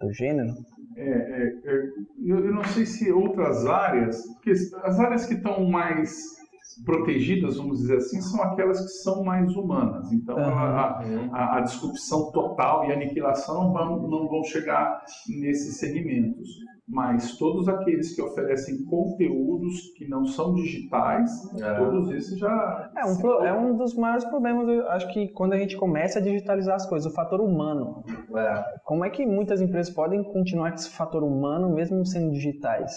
do 0.00 0.12
gênero? 0.12 0.52
É, 0.96 1.08
é, 1.08 1.58
é, 1.64 1.82
eu, 2.24 2.44
eu 2.44 2.52
não 2.52 2.64
sei 2.64 2.84
se 2.84 3.12
outras 3.12 3.64
áreas, 3.64 4.26
porque 4.34 4.50
as 4.50 4.98
áreas 4.98 5.26
que 5.26 5.34
estão 5.34 5.64
mais 5.64 6.39
protegidas, 6.84 7.56
vamos 7.56 7.78
dizer 7.78 7.96
assim, 7.96 8.20
são 8.20 8.42
aquelas 8.42 8.80
que 8.80 8.88
são 9.02 9.22
mais 9.22 9.54
humanas. 9.54 10.10
Então, 10.12 10.36
uhum. 10.36 10.42
a, 10.42 11.02
a, 11.32 11.58
a, 11.58 11.60
disrupção 11.60 12.30
total 12.32 12.84
e 12.84 12.92
a 12.92 12.94
aniquilação 12.94 13.64
não 13.64 13.72
vão, 13.72 14.08
não 14.08 14.28
vão 14.28 14.44
chegar 14.44 15.02
nesses 15.28 15.78
segmentos. 15.78 16.48
Mas 16.88 17.38
todos 17.38 17.68
aqueles 17.68 18.16
que 18.16 18.22
oferecem 18.22 18.84
conteúdos 18.84 19.92
que 19.96 20.08
não 20.08 20.24
são 20.24 20.54
digitais, 20.54 21.30
é. 21.60 21.74
todos 21.74 22.10
esses 22.10 22.36
já. 22.36 22.90
É 22.96 23.04
um, 23.04 23.16
pro, 23.16 23.44
é 23.44 23.56
um 23.56 23.76
dos 23.76 23.94
maiores 23.94 24.24
problemas, 24.24 24.68
eu 24.68 24.88
acho 24.88 25.06
que 25.12 25.28
quando 25.28 25.52
a 25.52 25.58
gente 25.58 25.76
começa 25.76 26.18
a 26.18 26.22
digitalizar 26.22 26.74
as 26.74 26.88
coisas, 26.88 27.10
o 27.10 27.14
fator 27.14 27.40
humano. 27.40 28.02
É. 28.36 28.64
Como 28.84 29.04
é 29.04 29.10
que 29.10 29.24
muitas 29.24 29.60
empresas 29.60 29.94
podem 29.94 30.22
continuar 30.24 30.70
com 30.70 30.76
esse 30.76 30.90
fator 30.90 31.22
humano 31.22 31.72
mesmo 31.72 32.04
sendo 32.04 32.32
digitais? 32.32 32.92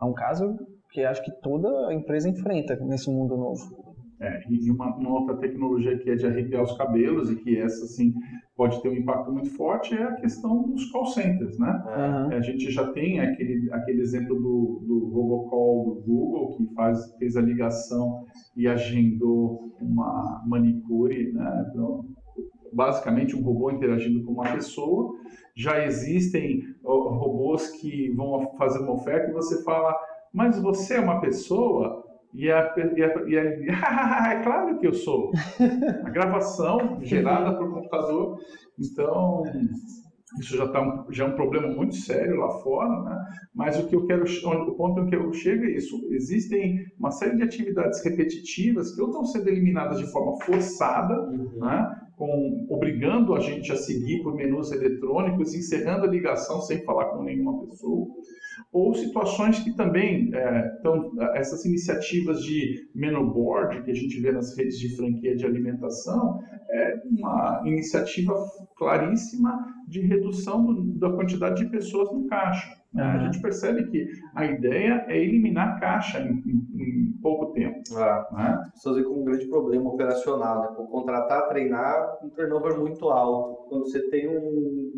É 0.00 0.04
um 0.04 0.12
caso 0.12 0.56
que 0.90 1.04
acho 1.04 1.22
que 1.24 1.32
toda 1.42 1.92
empresa 1.92 2.28
enfrenta 2.28 2.76
nesse 2.76 3.10
mundo 3.10 3.36
novo. 3.36 3.88
É, 4.20 4.42
e 4.50 4.68
uma, 4.70 4.96
uma, 4.96 5.20
outra 5.20 5.36
tecnologia 5.36 5.96
que 5.96 6.10
é 6.10 6.16
de 6.16 6.26
arrepiar 6.26 6.64
os 6.64 6.76
cabelos 6.76 7.30
e 7.30 7.36
que 7.36 7.56
essa, 7.56 7.84
assim, 7.84 8.12
pode 8.56 8.82
ter 8.82 8.88
um 8.88 8.96
impacto 8.96 9.30
muito 9.30 9.50
forte 9.50 9.94
é 9.94 10.02
a 10.02 10.16
questão 10.16 10.64
dos 10.64 10.90
call 10.90 11.06
centers, 11.06 11.56
né? 11.56 11.70
Uhum. 11.86 12.36
A 12.36 12.40
gente 12.40 12.68
já 12.68 12.92
tem 12.92 13.20
aquele, 13.20 13.72
aquele 13.72 14.00
exemplo 14.00 14.34
do, 14.34 14.82
do 14.84 15.08
robocall 15.10 15.94
do 15.94 16.00
Google, 16.00 16.56
que 16.56 16.74
faz, 16.74 17.14
fez 17.16 17.36
a 17.36 17.40
ligação 17.40 18.26
e 18.56 18.66
agendou 18.66 19.72
uma 19.80 20.42
manicure, 20.48 21.32
né? 21.32 21.66
Então, 21.70 22.04
basicamente 22.72 23.36
um 23.36 23.42
robô 23.42 23.70
interagindo 23.70 24.24
com 24.24 24.32
uma 24.32 24.52
pessoa. 24.52 25.14
Já 25.54 25.84
existem 25.84 26.62
robôs 26.82 27.70
que 27.70 28.10
vão 28.10 28.52
fazer 28.56 28.80
uma 28.80 28.94
oferta 28.94 29.30
e 29.30 29.32
você 29.34 29.62
fala 29.62 29.94
mas 30.38 30.56
você 30.62 30.94
é 30.94 31.00
uma 31.00 31.20
pessoa? 31.20 32.04
E 32.32 32.48
a, 32.48 32.72
e 32.96 33.02
a, 33.02 33.26
e 33.26 33.36
a, 33.36 34.30
é 34.38 34.42
claro 34.44 34.78
que 34.78 34.86
eu 34.86 34.94
sou. 34.94 35.32
A 36.04 36.10
gravação 36.10 37.00
gerada 37.02 37.58
por 37.58 37.74
computador. 37.74 38.38
Então, 38.78 39.42
isso 40.38 40.56
já, 40.56 40.68
tá 40.68 41.06
já 41.10 41.24
é 41.24 41.26
um 41.26 41.34
problema 41.34 41.66
muito 41.66 41.96
sério 41.96 42.36
lá 42.36 42.50
fora, 42.60 43.02
né? 43.02 43.26
mas 43.52 43.80
o 43.80 43.88
que 43.88 43.96
eu 43.96 44.06
quero, 44.06 44.24
o 44.24 44.76
ponto 44.76 45.00
em 45.00 45.06
que 45.06 45.16
eu 45.16 45.32
chego 45.32 45.64
é 45.64 45.70
isso. 45.70 46.06
Existem 46.12 46.86
uma 46.96 47.10
série 47.10 47.36
de 47.36 47.42
atividades 47.42 48.00
repetitivas 48.04 48.94
que 48.94 49.00
ou 49.00 49.08
estão 49.08 49.24
sendo 49.24 49.48
eliminadas 49.48 49.98
de 49.98 50.06
forma 50.12 50.40
forçada, 50.44 51.20
uhum. 51.22 51.58
né? 51.58 52.00
Com, 52.16 52.66
obrigando 52.70 53.34
a 53.34 53.40
gente 53.40 53.72
a 53.72 53.76
seguir 53.76 54.22
por 54.22 54.34
menus 54.34 54.70
eletrônicos, 54.70 55.54
encerrando 55.54 56.04
a 56.04 56.08
ligação 56.08 56.60
sem 56.60 56.84
falar 56.84 57.06
com 57.06 57.24
nenhuma 57.24 57.60
pessoa, 57.60 58.06
ou 58.72 58.94
situações 58.94 59.58
que 59.60 59.74
também 59.74 60.30
é, 60.34 60.72
estão, 60.76 61.10
essas 61.34 61.64
iniciativas 61.64 62.42
de 62.42 62.88
menu 62.94 63.32
board 63.32 63.82
que 63.82 63.90
a 63.90 63.94
gente 63.94 64.20
vê 64.20 64.32
nas 64.32 64.56
redes 64.56 64.78
de 64.78 64.94
franquia 64.96 65.36
de 65.36 65.44
alimentação, 65.44 66.40
é 66.70 67.00
uma 67.04 67.62
iniciativa 67.64 68.34
claríssima 68.76 69.66
de 69.86 70.00
redução 70.00 70.64
do, 70.64 70.82
da 70.98 71.10
quantidade 71.10 71.64
de 71.64 71.70
pessoas 71.70 72.12
no 72.12 72.26
caixa. 72.26 72.78
Né? 72.92 73.04
Uhum. 73.04 73.10
A 73.10 73.18
gente 73.24 73.40
percebe 73.40 73.86
que 73.90 74.06
a 74.34 74.44
ideia 74.46 75.04
é 75.08 75.18
eliminar 75.18 75.78
caixa 75.80 76.20
em, 76.20 76.42
em, 76.46 76.82
em 76.82 77.12
pouco 77.20 77.52
tempo. 77.52 77.80
Ah, 77.96 78.28
né? 78.32 78.70
Pessoas 78.74 79.04
com 79.04 79.20
um 79.20 79.24
grande 79.24 79.46
problema 79.46 79.90
operacional, 79.90 80.62
né? 80.62 80.68
Por 80.76 80.88
contratar, 80.88 81.48
treinar, 81.48 82.18
um 82.22 82.30
turnover 82.30 82.78
muito 82.78 83.08
alto. 83.08 83.68
Quando 83.68 83.86
você 83.86 84.08
tem 84.08 84.28
um 84.28 84.92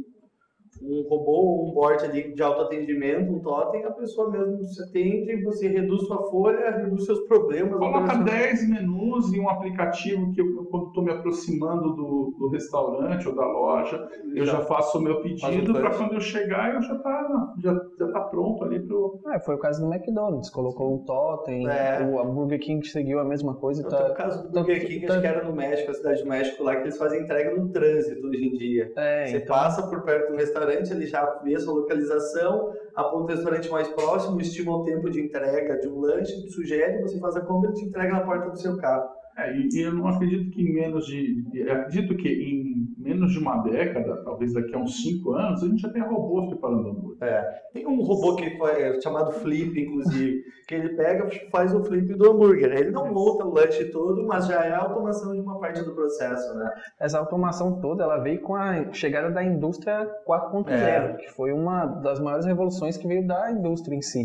um 0.82 1.02
robô, 1.08 1.66
um 1.66 1.72
bot 1.72 2.02
ali 2.04 2.32
de 2.32 2.42
autoatendimento, 2.42 3.32
um 3.32 3.40
totem, 3.40 3.84
a 3.84 3.90
pessoa 3.90 4.30
mesmo 4.30 4.64
se 4.64 4.82
atende, 4.82 5.42
você 5.42 5.68
reduz 5.68 6.06
sua 6.06 6.30
folha, 6.30 6.70
reduz 6.70 7.04
seus 7.04 7.20
problemas. 7.26 7.78
Coloca 7.78 8.16
10 8.16 8.68
menus 8.70 9.32
em 9.32 9.40
um 9.40 9.49
aplicativo 9.49 10.32
que 10.32 10.40
eu, 10.40 10.60
quando 10.70 10.88
estou 10.88 11.02
me 11.02 11.10
aproximando 11.10 11.94
do, 11.94 12.34
do, 12.38 12.48
restaurante 12.48 13.28
ou 13.28 13.34
da 13.34 13.44
loja, 13.44 14.08
eu 14.34 14.44
já, 14.44 14.52
já 14.52 14.60
faço 14.60 14.98
o 14.98 15.02
meu 15.02 15.20
pedido 15.22 15.72
para 15.72 15.90
quando 15.90 16.14
eu 16.14 16.20
chegar 16.20 16.74
eu 16.74 16.82
já 16.82 16.94
está 16.94 17.54
já, 17.58 17.80
já 17.98 18.12
tá 18.12 18.20
pronto 18.20 18.64
ali 18.64 18.80
pro. 18.80 19.20
É, 19.28 19.40
foi 19.40 19.54
o 19.54 19.58
caso 19.58 19.84
do 19.84 19.92
McDonald's, 19.92 20.50
colocou 20.50 20.94
um 20.94 20.98
totem, 21.04 21.68
é. 21.68 22.00
o 22.02 22.24
Burger 22.24 22.60
King 22.60 22.86
seguiu 22.86 23.18
a 23.18 23.24
mesma 23.24 23.54
coisa. 23.54 23.86
Tá, 23.88 24.10
o 24.10 24.14
caso 24.14 24.42
do 24.44 24.50
Burger 24.50 24.86
King, 24.86 25.06
tá, 25.06 25.14
acho 25.14 25.22
que 25.22 25.26
era 25.26 25.44
no 25.44 25.54
México, 25.54 25.90
a 25.90 25.94
cidade 25.94 26.22
do 26.22 26.28
México 26.28 26.62
lá, 26.62 26.76
que 26.76 26.82
eles 26.82 26.96
fazem 26.96 27.22
entrega 27.22 27.54
no 27.54 27.68
trânsito 27.68 28.26
hoje 28.26 28.44
em 28.44 28.56
dia. 28.56 28.92
É, 28.96 29.26
você 29.26 29.36
então... 29.38 29.56
passa 29.56 29.82
por 29.88 30.02
perto 30.02 30.30
do 30.30 30.36
restaurante 30.36 30.60
restaurante, 30.60 30.92
ele 30.92 31.06
já 31.06 31.24
vê 31.42 31.54
a 31.54 31.60
sua 31.60 31.74
localização, 31.74 32.72
aponta 32.94 33.32
o 33.32 33.36
restaurante 33.36 33.70
mais 33.70 33.88
próximo, 33.88 34.40
estima 34.40 34.76
o 34.76 34.84
tempo 34.84 35.10
de 35.10 35.20
entrega 35.20 35.78
de 35.78 35.88
um 35.88 36.00
lanche, 36.00 36.48
sugere, 36.50 37.02
você 37.02 37.18
faz 37.18 37.36
a 37.36 37.40
compra 37.40 37.70
e 37.70 37.74
te 37.74 37.84
entrega 37.84 38.12
na 38.12 38.20
porta 38.20 38.50
do 38.50 38.58
seu 38.58 38.76
carro. 38.76 39.19
É, 39.40 39.56
e, 39.56 39.68
e, 39.73 39.80
eu 39.80 39.94
não 39.94 40.06
acredito 40.06 40.50
que 40.50 40.62
em 40.62 40.75
menos 40.75 41.06
de. 41.06 41.44
acredito 41.70 42.14
que 42.16 42.28
em 42.28 42.80
menos 42.99 43.32
de 43.32 43.38
uma 43.38 43.56
década, 43.62 44.23
talvez 44.25 44.52
daqui 44.52 44.75
a 44.75 44.78
uns 44.78 45.02
cinco 45.02 45.32
anos, 45.32 45.62
a 45.62 45.66
gente 45.66 45.80
já 45.80 45.88
tenha 45.88 46.04
robôs 46.04 46.47
preparando 46.49 46.90
hambúrguer. 46.90 47.28
É. 47.28 47.42
Tem 47.73 47.87
um 47.87 48.02
robô 48.02 48.37
que 48.37 48.44
é 48.44 49.00
chamado 49.00 49.32
Flip, 49.32 49.80
inclusive, 49.80 50.42
que 50.68 50.75
ele 50.75 50.90
pega 50.90 51.28
faz 51.50 51.75
o 51.75 51.82
flip 51.85 52.14
do 52.14 52.30
hambúrguer. 52.30 52.73
Ele 52.73 52.90
não 52.90 53.12
monta 53.12 53.44
o 53.44 53.52
lanche 53.52 53.87
todo, 53.87 54.26
mas 54.26 54.47
já 54.47 54.64
é 54.64 54.73
a 54.73 54.80
automação 54.80 55.32
de 55.32 55.40
uma 55.40 55.59
parte 55.59 55.82
do 55.82 55.94
processo, 55.94 56.54
né? 56.54 56.70
Essa 56.99 57.18
automação 57.18 57.80
toda, 57.80 58.04
ela 58.04 58.18
veio 58.18 58.40
com 58.40 58.54
a 58.54 58.92
chegada 58.92 59.30
da 59.30 59.42
indústria 59.42 60.09
4.0, 60.26 60.70
é. 60.70 61.12
que 61.14 61.30
foi 61.30 61.52
uma 61.52 61.87
das 61.87 62.20
maiores 62.20 62.44
revoluções 62.44 62.97
que 62.97 63.06
veio 63.09 63.26
da 63.26 63.50
indústria 63.50 63.97
em 63.97 64.02
si. 64.02 64.25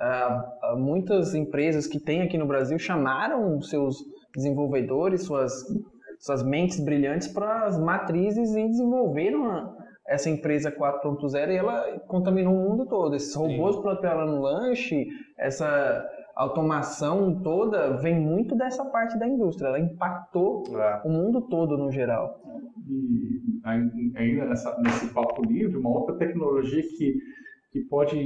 Uh, 0.00 0.76
muitas 0.76 1.34
empresas 1.34 1.86
que 1.86 1.98
tem 1.98 2.22
aqui 2.22 2.38
no 2.38 2.46
Brasil 2.46 2.78
chamaram 2.78 3.60
seus 3.60 4.13
desenvolvedores, 4.34 5.24
suas, 5.24 5.52
suas 6.18 6.42
mentes 6.42 6.80
brilhantes 6.80 7.28
para 7.28 7.66
as 7.66 7.78
matrizes 7.78 8.54
e 8.54 8.68
desenvolveram 8.68 9.74
essa 10.06 10.28
empresa 10.28 10.70
4.0 10.70 11.50
e 11.50 11.56
ela 11.56 11.98
contaminou 12.06 12.54
o 12.54 12.70
mundo 12.70 12.86
todo. 12.86 13.16
Esses 13.16 13.34
robôs 13.34 13.76
para 13.76 14.10
ela 14.10 14.26
no 14.26 14.40
lanche, 14.42 15.06
essa 15.38 16.04
automação 16.36 17.40
toda 17.42 17.96
vem 17.96 18.20
muito 18.20 18.54
dessa 18.56 18.84
parte 18.86 19.18
da 19.18 19.26
indústria. 19.26 19.68
Ela 19.68 19.80
impactou 19.80 20.64
é. 20.76 21.02
o 21.04 21.08
mundo 21.08 21.42
todo 21.42 21.78
no 21.78 21.90
geral. 21.90 22.40
E 22.86 23.60
ainda 23.64 24.44
nessa, 24.44 24.78
nesse 24.82 25.12
papo 25.14 25.42
livre, 25.46 25.78
uma 25.78 25.90
outra 25.90 26.16
tecnologia 26.16 26.82
que 26.82 27.14
que 27.74 27.80
pode 27.80 28.16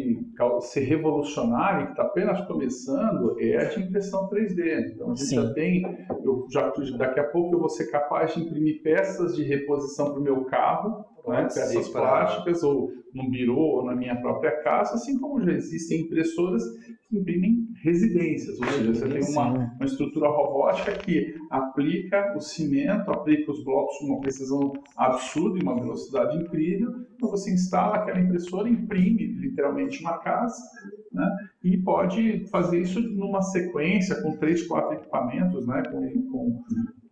ser 0.61 0.81
revolucionário, 0.81 1.87
que 1.87 1.93
está 1.93 2.03
apenas 2.03 2.47
começando, 2.47 3.35
é 3.41 3.57
a 3.57 3.65
de 3.65 3.81
impressão 3.81 4.29
3D. 4.29 4.93
Então 4.93 5.07
a 5.07 5.15
gente 5.15 5.25
Sim. 5.25 5.37
já 5.37 5.55
tem, 5.55 5.83
eu 6.23 6.47
já 6.51 6.71
daqui 6.99 7.19
a 7.19 7.25
pouco 7.25 7.57
eu 7.57 7.61
vou 7.61 7.71
ser 7.71 7.87
capaz 7.87 8.35
de 8.35 8.43
imprimir 8.43 8.83
peças 8.83 9.35
de 9.35 9.43
reposição 9.45 10.11
para 10.11 10.21
o 10.21 10.23
meu 10.23 10.45
carro, 10.45 11.03
né, 11.27 11.45
peças 11.45 11.89
plásticas 11.89 12.63
ou 12.63 12.93
no 13.15 13.31
birô 13.31 13.59
ou 13.59 13.87
na 13.87 13.97
minha 13.97 14.21
própria 14.21 14.63
casa, 14.63 14.97
assim 14.97 15.19
como 15.19 15.43
já 15.43 15.53
existem 15.53 16.03
impressoras 16.03 16.63
que 17.09 17.17
imprimem 17.17 17.69
residências, 17.83 18.59
ou 18.61 18.67
seja, 18.67 18.95
você 18.95 19.09
tem 19.09 19.23
uma, 19.33 19.49
uma 19.51 19.85
estrutura 19.85 20.29
robótica 20.29 20.93
que 20.93 21.35
aplica 21.51 22.35
o 22.37 22.41
cimento, 22.41 23.11
aplica 23.11 23.51
os 23.51 23.63
blocos 23.65 23.99
com 23.99 24.07
uma 24.07 24.21
precisão 24.21 24.73
absurda 24.97 25.59
e 25.59 25.63
uma 25.63 25.75
velocidade 25.75 26.37
incrível, 26.37 26.91
então 27.15 27.31
você 27.31 27.53
instala 27.53 27.97
aquela 27.97 28.21
impressora, 28.21 28.69
imprime 28.69 29.27
literalmente 29.27 30.01
uma 30.01 30.19
casa, 30.19 30.57
né, 31.13 31.29
e 31.63 31.77
pode 31.79 32.47
fazer 32.51 32.81
isso 32.81 33.01
numa 33.01 33.43
sequência 33.43 34.21
com 34.23 34.37
três, 34.37 34.67
quatro 34.67 34.95
equipamentos, 34.95 35.67
né, 35.67 35.83
com, 35.91 36.31
com 36.31 36.63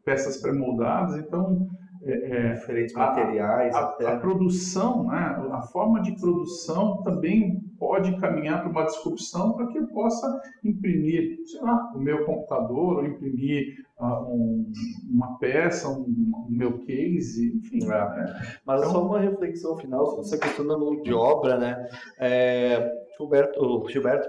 peças 0.05 0.37
pré-moldadas, 0.38 1.16
então 1.18 1.68
é, 2.05 2.12
é, 2.12 2.52
diferentes 2.55 2.94
materiais. 2.94 3.74
A, 3.74 3.81
a, 3.81 4.12
a, 4.12 4.16
produção, 4.18 5.07
né, 5.09 5.48
a 5.52 5.62
forma 5.62 6.00
de 6.00 6.12
produção 6.20 7.02
também 7.02 7.61
pode 7.78 8.16
caminhar 8.18 8.60
para 8.60 8.70
uma 8.70 8.84
disrupção 8.84 9.52
para 9.52 9.66
que 9.68 9.78
eu 9.78 9.86
possa 9.88 10.40
imprimir, 10.64 11.38
sei 11.46 11.60
lá, 11.60 11.92
o 11.94 11.98
meu 11.98 12.24
computador, 12.24 12.98
ou 12.98 13.06
imprimir 13.06 13.86
uh, 14.00 14.22
um, 14.28 14.72
uma 15.10 15.38
peça, 15.38 15.88
um, 15.88 16.02
um, 16.02 16.46
meu 16.48 16.78
case, 16.80 17.54
enfim. 17.56 17.84
É. 17.84 17.88
Né? 17.88 18.58
Mas 18.64 18.80
então, 18.80 18.92
só 18.92 19.06
uma 19.06 19.20
reflexão 19.20 19.76
final 19.76 20.06
sobre 20.06 20.22
essa 20.22 20.38
questão 20.38 20.66
da 20.66 20.78
mão 20.78 21.00
de 21.00 21.12
obra, 21.12 21.58
né? 21.58 21.88
É, 22.18 22.92
Gilberto, 23.16 23.88
Gilberto, 23.88 24.28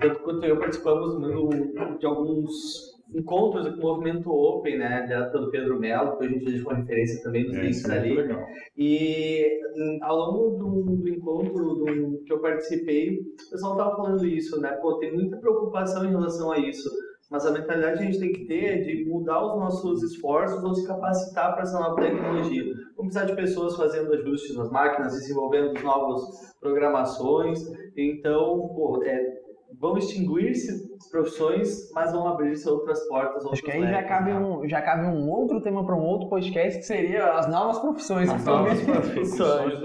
tanto 0.00 0.20
quanto 0.20 0.44
eu 0.44 0.58
participamos 0.58 1.18
de 1.98 2.06
alguns 2.06 2.97
encontros 3.14 3.68
com 3.68 3.76
o 3.76 3.80
movimento 3.80 4.30
Open, 4.30 4.78
né, 4.78 5.02
direto 5.02 5.32
pelo 5.32 5.50
Pedro 5.50 5.78
Melo, 5.78 6.18
que 6.18 6.26
a 6.26 6.28
gente 6.28 6.44
deixou 6.44 6.70
uma 6.70 6.78
referência 6.78 7.22
também 7.22 7.46
nos 7.46 7.56
é, 7.56 7.60
links 7.62 7.88
é 7.88 7.98
ali. 7.98 8.14
Legal. 8.14 8.46
E 8.76 9.60
hum, 9.76 9.98
ao 10.02 10.16
longo 10.16 10.56
do, 10.56 10.96
do 10.96 11.08
encontro 11.08 11.74
do, 11.74 12.22
que 12.24 12.32
eu 12.32 12.40
participei, 12.40 13.18
o 13.18 13.50
pessoal 13.50 13.72
estava 13.72 13.96
falando 13.96 14.26
isso, 14.26 14.60
né? 14.60 14.72
Pô, 14.82 14.98
tem 14.98 15.14
muita 15.14 15.36
preocupação 15.38 16.04
em 16.04 16.10
relação 16.10 16.52
a 16.52 16.58
isso. 16.58 16.88
Mas 17.30 17.44
a 17.44 17.50
mentalidade 17.50 17.98
que 17.98 18.04
a 18.04 18.06
gente 18.06 18.20
tem 18.20 18.32
que 18.32 18.46
ter 18.46 18.64
é 18.64 18.78
de 18.78 19.04
mudar 19.04 19.44
os 19.44 19.58
nossos 19.58 20.02
esforços 20.02 20.64
ou 20.64 20.74
se 20.74 20.86
capacitar 20.86 21.52
para 21.52 21.62
essa 21.62 21.78
nova 21.78 22.00
tecnologia. 22.00 22.64
Vamos 22.96 23.12
precisar 23.12 23.24
de 23.26 23.36
pessoas 23.36 23.76
fazendo 23.76 24.14
ajustes 24.14 24.56
nas 24.56 24.70
máquinas, 24.70 25.12
desenvolvendo 25.12 25.78
novas 25.82 26.22
programações. 26.58 27.60
Então, 27.94 28.68
pô, 28.74 29.02
é, 29.04 29.40
vão 29.78 29.98
extinguir-se 29.98 30.88
profissões, 31.06 31.92
mas 31.92 32.12
vão 32.12 32.26
abrir-se 32.28 32.68
outras 32.68 33.06
portas. 33.08 33.46
Acho 33.46 33.62
que 33.62 33.70
aí 33.70 33.82
já 33.82 34.02
cabe, 34.02 34.32
né? 34.32 34.38
um, 34.38 34.68
já 34.68 34.82
cabe 34.82 35.06
um 35.06 35.28
outro 35.30 35.60
tema 35.60 35.84
para 35.84 35.94
um 35.94 36.02
outro 36.02 36.28
podcast 36.28 36.78
que 36.78 36.84
seria 36.84 37.32
as 37.34 37.48
novas 37.48 37.78
profissões. 37.78 38.28
As 38.28 38.44
novas 38.44 38.80
profissões. 38.82 39.82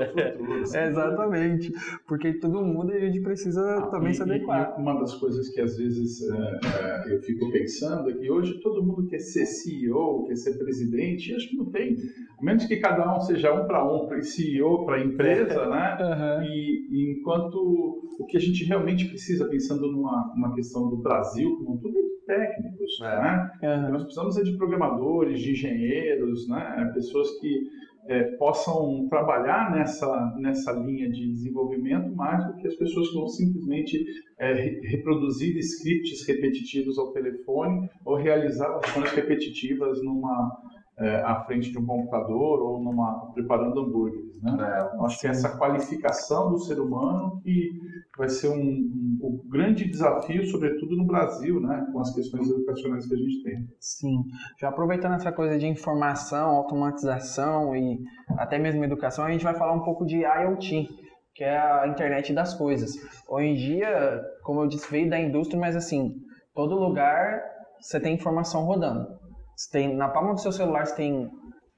é, 0.74 0.88
exatamente. 0.90 1.72
Porque 2.08 2.34
tudo 2.34 2.62
muda 2.62 2.94
e 2.94 2.98
a 2.98 3.06
gente 3.06 3.22
precisa 3.22 3.78
ah, 3.78 3.88
também 3.88 4.12
e, 4.12 4.16
se 4.16 4.22
adequar. 4.22 4.76
E 4.78 4.82
uma 4.82 5.00
das 5.00 5.14
coisas 5.16 5.50
que 5.50 5.62
às 5.62 5.78
vezes 5.78 6.22
é, 6.30 7.14
eu 7.14 7.22
fico 7.22 7.52
pensando 7.52 8.10
é 8.10 8.14
que 8.14 8.32
hoje 8.32 8.60
todo 8.62 8.84
mundo 8.84 9.08
quer 9.08 9.20
ser 9.20 9.46
CEO, 9.46 10.26
quer 10.26 10.36
ser 10.36 10.58
presidente, 10.58 11.32
e 11.32 11.36
acho 11.36 11.50
que 11.50 11.58
não 11.58 11.66
tem. 11.66 11.98
A 12.40 12.44
menos 12.44 12.66
que 12.66 12.78
cada 12.78 13.16
um 13.16 13.22
seja 13.22 13.54
um 13.54 13.66
para 13.66 13.84
um, 13.86 14.08
para 14.08 14.22
CEO, 14.22 14.86
para 14.86 15.04
empresa, 15.04 15.66
né? 15.70 15.98
Uhum. 16.00 16.44
E, 16.44 16.88
e 16.90 17.12
enquanto 17.12 18.04
o 18.20 18.26
que 18.26 18.38
a 18.38 18.40
gente 18.40 18.64
realmente 18.64 19.06
precisa, 19.06 19.48
pensando 19.48 19.92
numa, 19.92 20.32
numa 20.36 20.54
questão 20.54 20.90
do 20.90 21.02
Brasil 21.04 21.58
como 21.58 21.80
todo, 21.80 21.98
é 21.98 22.02
de 22.02 22.26
técnicos. 22.26 23.02
É. 23.02 23.22
Né? 23.22 23.52
Uhum. 23.64 23.92
Nós 23.92 24.04
precisamos 24.04 24.38
é 24.38 24.44
de 24.44 24.58
programadores, 24.58 25.42
de 25.42 25.52
engenheiros, 25.52 26.48
né? 26.48 26.92
pessoas 26.94 27.30
que 27.40 27.70
é, 28.08 28.24
possam 28.38 29.08
trabalhar 29.08 29.72
nessa, 29.72 30.36
nessa 30.38 30.72
linha 30.74 31.10
de 31.10 31.32
desenvolvimento 31.32 32.14
mais 32.16 32.46
do 32.48 32.56
que 32.58 32.68
as 32.68 32.76
pessoas 32.76 33.10
que 33.10 33.16
vão 33.16 33.28
simplesmente 33.28 34.04
é, 34.40 34.54
reproduzir 34.90 35.58
scripts 35.58 36.28
repetitivos 36.28 36.98
ao 36.98 37.14
telefone 37.14 37.90
ou 38.06 38.16
realizar 38.16 38.76
ações 38.78 39.12
repetitivas 39.12 40.04
numa, 40.04 40.52
é, 40.98 41.22
à 41.22 41.44
frente 41.44 41.72
de 41.72 41.78
um 41.78 41.86
computador 41.86 42.62
ou 42.62 42.80
numa 42.80 43.32
preparando 43.34 43.80
hambúrgueres, 43.80 44.42
né? 44.42 44.56
É, 44.62 45.06
acho 45.06 45.20
que 45.20 45.28
essa 45.28 45.58
qualificação 45.58 46.52
do 46.52 46.60
ser 46.60 46.80
humano 46.80 47.42
que 47.42 47.72
vai 48.18 48.30
ser 48.30 48.50
um, 48.50 48.60
um, 48.60 49.20
um, 49.24 49.50
grande 49.50 49.90
desafio, 49.90 50.46
sobretudo 50.46 50.96
no 50.96 51.06
Brasil, 51.06 51.60
né? 51.60 51.88
Com 51.92 52.00
as 52.00 52.14
questões 52.14 52.48
educacionais 52.50 53.08
que 53.08 53.14
a 53.14 53.18
gente 53.18 53.44
tem. 53.44 53.68
Sim. 53.80 54.24
Já 54.60 54.70
aproveitando 54.70 55.16
essa 55.16 55.32
coisa 55.32 55.58
de 55.58 55.66
informação, 55.66 56.52
automatização 56.52 57.76
e 57.76 58.00
até 58.38 58.60
mesmo 58.60 58.84
educação, 58.84 59.26
a 59.26 59.32
gente 59.32 59.44
vai 59.44 59.56
falar 59.56 59.74
um 59.74 59.84
pouco 59.84 60.06
de 60.06 60.22
IoT, 60.22 60.88
que 61.34 61.44
é 61.44 61.58
a 61.58 61.88
internet 61.88 62.34
das 62.34 62.54
coisas. 62.54 62.96
Hoje 63.28 63.48
em 63.48 63.56
dia, 63.56 64.22
como 64.44 64.62
eu 64.62 64.68
disse, 64.68 64.92
veio 64.92 65.10
da 65.10 65.20
indústria, 65.20 65.60
mas 65.60 65.76
assim, 65.76 66.14
todo 66.54 66.76
lugar 66.76 67.42
você 67.82 68.00
tem 68.00 68.14
informação 68.14 68.64
rodando. 68.64 69.23
Você 69.64 69.72
tem, 69.72 69.96
na 69.96 70.10
palma 70.10 70.34
do 70.34 70.42
seu 70.42 70.52
celular 70.52 70.86
você 70.86 70.96
tem 70.96 71.32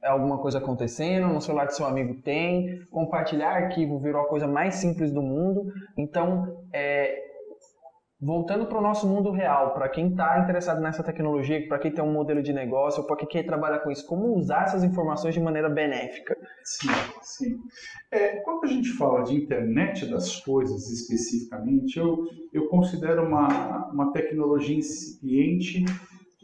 alguma 0.04 0.40
coisa 0.40 0.58
acontecendo, 0.58 1.28
no 1.28 1.40
celular 1.40 1.66
do 1.66 1.74
seu 1.74 1.86
amigo 1.86 2.20
tem, 2.22 2.84
compartilhar 2.90 3.52
arquivo 3.52 4.00
virou 4.00 4.22
a 4.22 4.28
coisa 4.28 4.48
mais 4.48 4.76
simples 4.76 5.12
do 5.12 5.22
mundo. 5.22 5.72
Então, 5.96 6.66
é, 6.74 7.24
voltando 8.20 8.66
para 8.66 8.80
o 8.80 8.82
nosso 8.82 9.08
mundo 9.08 9.30
real, 9.30 9.76
para 9.76 9.88
quem 9.88 10.10
está 10.10 10.40
interessado 10.40 10.82
nessa 10.82 11.04
tecnologia, 11.04 11.68
para 11.68 11.78
quem 11.78 11.92
tem 11.92 12.04
um 12.04 12.12
modelo 12.12 12.42
de 12.42 12.52
negócio, 12.52 13.06
para 13.06 13.18
quem 13.18 13.28
quer 13.28 13.44
trabalhar 13.44 13.80
com 13.80 13.92
isso, 13.92 14.06
como 14.08 14.36
usar 14.36 14.64
essas 14.64 14.84
informações 14.84 15.36
de 15.36 15.40
maneira 15.40 15.70
benéfica? 15.70 16.36
Sim, 16.64 16.90
sim. 17.22 17.58
É, 18.10 18.38
quando 18.38 18.64
a 18.64 18.68
gente 18.68 18.90
fala 18.94 19.24
de 19.24 19.36
internet 19.36 20.10
das 20.10 20.40
coisas 20.40 20.90
especificamente, 20.90 22.00
eu, 22.00 22.26
eu 22.52 22.68
considero 22.68 23.28
uma, 23.28 23.92
uma 23.92 24.12
tecnologia 24.12 24.76
incipiente 24.76 25.86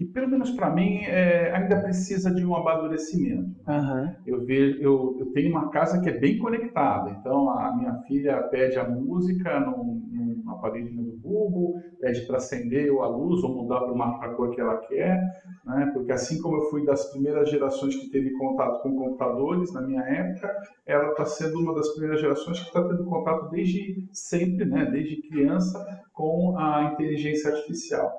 que 0.02 0.06
pelo 0.08 0.28
menos 0.28 0.50
para 0.52 0.72
mim 0.72 1.04
é, 1.04 1.52
ainda 1.52 1.80
precisa 1.80 2.34
de 2.34 2.44
um 2.44 2.56
amadurecimento. 2.56 3.56
Uhum. 3.68 4.16
Eu, 4.26 4.44
vejo, 4.44 4.82
eu, 4.82 5.16
eu, 5.20 5.26
tenho 5.32 5.52
uma 5.52 5.70
casa 5.70 6.02
que 6.02 6.10
é 6.10 6.18
bem 6.18 6.40
conectada, 6.40 7.12
então 7.12 7.52
a 7.52 7.76
minha 7.78 7.94
filha 8.08 8.42
pede 8.44 8.80
a 8.80 8.90
música 8.90 9.60
num, 9.60 10.02
num 10.12 10.50
aparelho 10.50 10.92
do 10.92 11.20
Google, 11.20 11.76
pede 12.00 12.26
para 12.26 12.38
acender 12.38 12.90
a 12.90 13.08
luz 13.08 13.44
ou 13.44 13.54
mudar 13.54 13.82
para 13.82 14.32
a 14.32 14.34
cor 14.34 14.50
que 14.50 14.60
ela 14.60 14.78
quer, 14.78 15.22
né? 15.66 15.92
porque 15.94 16.12
assim 16.12 16.42
como 16.42 16.58
eu 16.58 16.70
fui 16.72 16.84
das 16.84 17.12
primeiras 17.12 17.48
gerações 17.52 17.96
que 17.96 18.10
teve 18.10 18.32
contato 18.32 18.82
com 18.82 18.96
computadores 18.96 19.72
na 19.72 19.82
minha 19.82 20.02
época, 20.02 20.52
ela 20.88 21.10
está 21.12 21.26
sendo 21.26 21.60
uma 21.60 21.76
das 21.76 21.90
primeiras 21.90 22.20
gerações 22.20 22.60
que 22.60 22.66
está 22.66 22.84
tendo 22.88 23.06
contato 23.06 23.52
desde 23.52 24.08
sempre, 24.12 24.66
né? 24.66 24.86
desde 24.86 25.22
criança, 25.30 25.86
com 26.12 26.58
a 26.58 26.92
inteligência 26.92 27.52
artificial. 27.52 28.12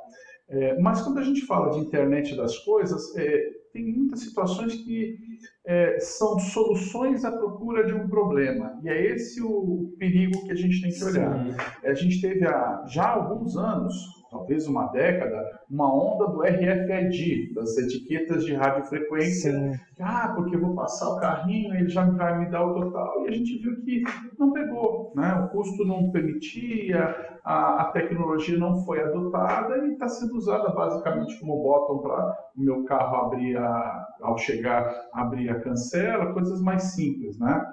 É, 0.53 0.79
mas 0.79 1.01
quando 1.01 1.19
a 1.19 1.25
gente 1.25 1.47
fala 1.47 1.71
de 1.71 1.81
internet 1.81 2.37
das 2.37 2.59
coisas, 2.59 3.17
é, 3.17 3.43
tem 3.73 3.85
muitas 3.85 4.21
situações 4.21 4.75
que 4.75 5.17
é, 5.65 5.99
são 5.99 6.39
soluções 6.39 7.25
à 7.25 7.33
procura 7.33 7.87
de 7.87 7.95
um 7.95 8.07
problema. 8.07 8.79
E 8.85 8.89
é 8.89 9.15
esse 9.15 9.43
o 9.43 9.95
perigo 9.99 10.45
que 10.45 10.53
a 10.53 10.55
gente 10.55 10.83
tem 10.83 10.93
que 10.93 11.05
olhar. 11.05 11.47
É, 11.83 11.91
a 11.91 11.95
gente 11.95 12.21
teve 12.21 12.47
há 12.47 12.85
já 12.87 13.09
alguns 13.09 13.57
anos 13.57 14.22
talvez 14.33 14.67
uma 14.67 14.87
década, 14.87 15.61
uma 15.71 15.95
onda 15.95 16.27
do 16.27 16.41
RFID, 16.41 17.53
das 17.55 17.77
etiquetas 17.77 18.45
de 18.45 18.55
radiofrequência. 18.55 19.53
Sim. 19.53 19.79
Ah, 20.01 20.33
porque 20.35 20.57
eu 20.57 20.61
vou 20.61 20.75
passar 20.75 21.11
o 21.11 21.21
carrinho, 21.21 21.75
ele 21.75 21.89
já 21.89 22.05
vai 22.05 22.39
me 22.39 22.51
dar 22.51 22.65
o 22.65 22.75
total. 22.75 23.25
E 23.25 23.29
a 23.29 23.31
gente 23.31 23.59
viu 23.59 23.79
que 23.83 24.03
não 24.39 24.53
pegou, 24.53 25.13
né? 25.15 25.35
o 25.35 25.49
custo 25.51 25.85
não 25.85 26.11
permitia, 26.11 27.15
a, 27.45 27.83
a 27.83 27.85
tecnologia 27.93 28.59
não 28.59 28.83
foi 28.85 29.03
adotada 29.03 29.87
e 29.87 29.93
está 29.93 30.09
sendo 30.09 30.35
usada 30.35 30.71
basicamente 30.71 31.39
como 31.39 31.63
botão 31.63 31.99
para 31.99 32.35
o 32.57 32.63
meu 32.63 32.85
carro 32.85 33.27
abrir, 33.27 33.59
a, 33.59 34.07
ao 34.23 34.39
chegar, 34.39 34.91
abrir 35.13 35.51
a 35.51 35.61
cancela, 35.61 36.33
coisas 36.33 36.61
mais 36.63 36.83
simples. 36.95 37.39
Né? 37.39 37.65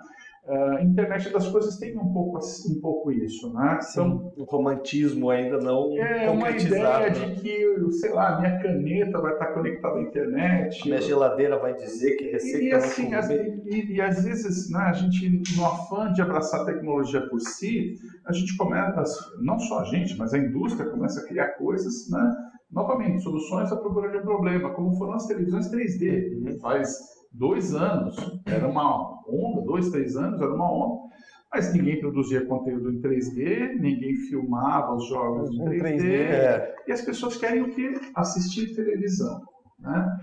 Uh, 0.49 0.77
a 0.77 0.81
internet 0.81 1.31
das 1.31 1.47
coisas 1.47 1.77
tem 1.77 1.95
um 1.95 2.11
pouco, 2.11 2.39
um 2.39 2.81
pouco 2.81 3.11
isso, 3.11 3.53
né? 3.53 3.79
Então, 3.87 4.33
o 4.35 4.45
romantismo 4.45 5.29
ainda 5.29 5.59
não 5.59 5.95
É 5.95 6.27
uma 6.27 6.49
ideia 6.49 7.11
de 7.11 7.39
que, 7.39 7.91
sei 7.91 8.11
lá, 8.11 8.39
minha 8.39 8.59
caneta 8.59 9.21
vai 9.21 9.33
estar 9.33 9.53
conectada 9.53 9.99
à 9.99 10.01
internet. 10.01 10.81
A 10.81 10.85
minha 10.85 11.01
geladeira 11.01 11.59
vai 11.59 11.75
dizer 11.75 12.15
que 12.15 12.31
receita 12.31 12.63
e, 12.65 12.73
assim, 12.73 13.13
as, 13.13 13.29
e, 13.29 13.93
e, 13.93 14.01
às 14.01 14.23
vezes, 14.23 14.71
né, 14.71 14.79
a 14.79 14.93
gente, 14.93 15.43
no 15.55 15.65
afã 15.67 16.11
de 16.11 16.19
abraçar 16.19 16.61
a 16.61 16.65
tecnologia 16.65 17.21
por 17.29 17.39
si, 17.39 17.93
a 18.25 18.33
gente 18.33 18.57
começa, 18.57 19.03
não 19.39 19.59
só 19.59 19.81
a 19.81 19.83
gente, 19.83 20.17
mas 20.17 20.33
a 20.33 20.39
indústria 20.39 20.89
começa 20.89 21.21
a 21.21 21.27
criar 21.27 21.49
coisas, 21.59 22.09
né? 22.09 22.35
Novamente, 22.71 23.21
soluções 23.21 23.71
à 23.71 23.75
procura 23.75 24.09
de 24.09 24.17
um 24.17 24.23
problema, 24.23 24.71
como 24.71 24.95
foram 24.97 25.13
as 25.13 25.27
televisões 25.27 25.69
3D. 25.69 26.33
Uhum. 26.33 26.59
Faz 26.59 27.18
dois 27.31 27.73
anos, 27.73 28.15
era 28.45 28.67
uma 28.67 29.21
onda, 29.27 29.61
dois, 29.65 29.89
três 29.89 30.15
anos, 30.15 30.41
era 30.41 30.53
uma 30.53 30.71
onda, 30.71 31.09
mas 31.51 31.73
ninguém 31.73 31.99
produzia 31.99 32.45
conteúdo 32.45 32.91
em 32.91 33.01
3D, 33.01 33.79
ninguém 33.79 34.15
filmava 34.29 34.93
os 34.95 35.07
jogos 35.07 35.49
em 35.51 35.59
3D, 35.59 35.81
3D 35.81 36.05
é. 36.05 36.75
e 36.87 36.91
as 36.91 37.01
pessoas 37.01 37.37
querem 37.37 37.63
o 37.63 37.73
quê? 37.73 37.91
Assistir 38.15 38.75
televisão. 38.75 39.41
Né? 39.79 40.19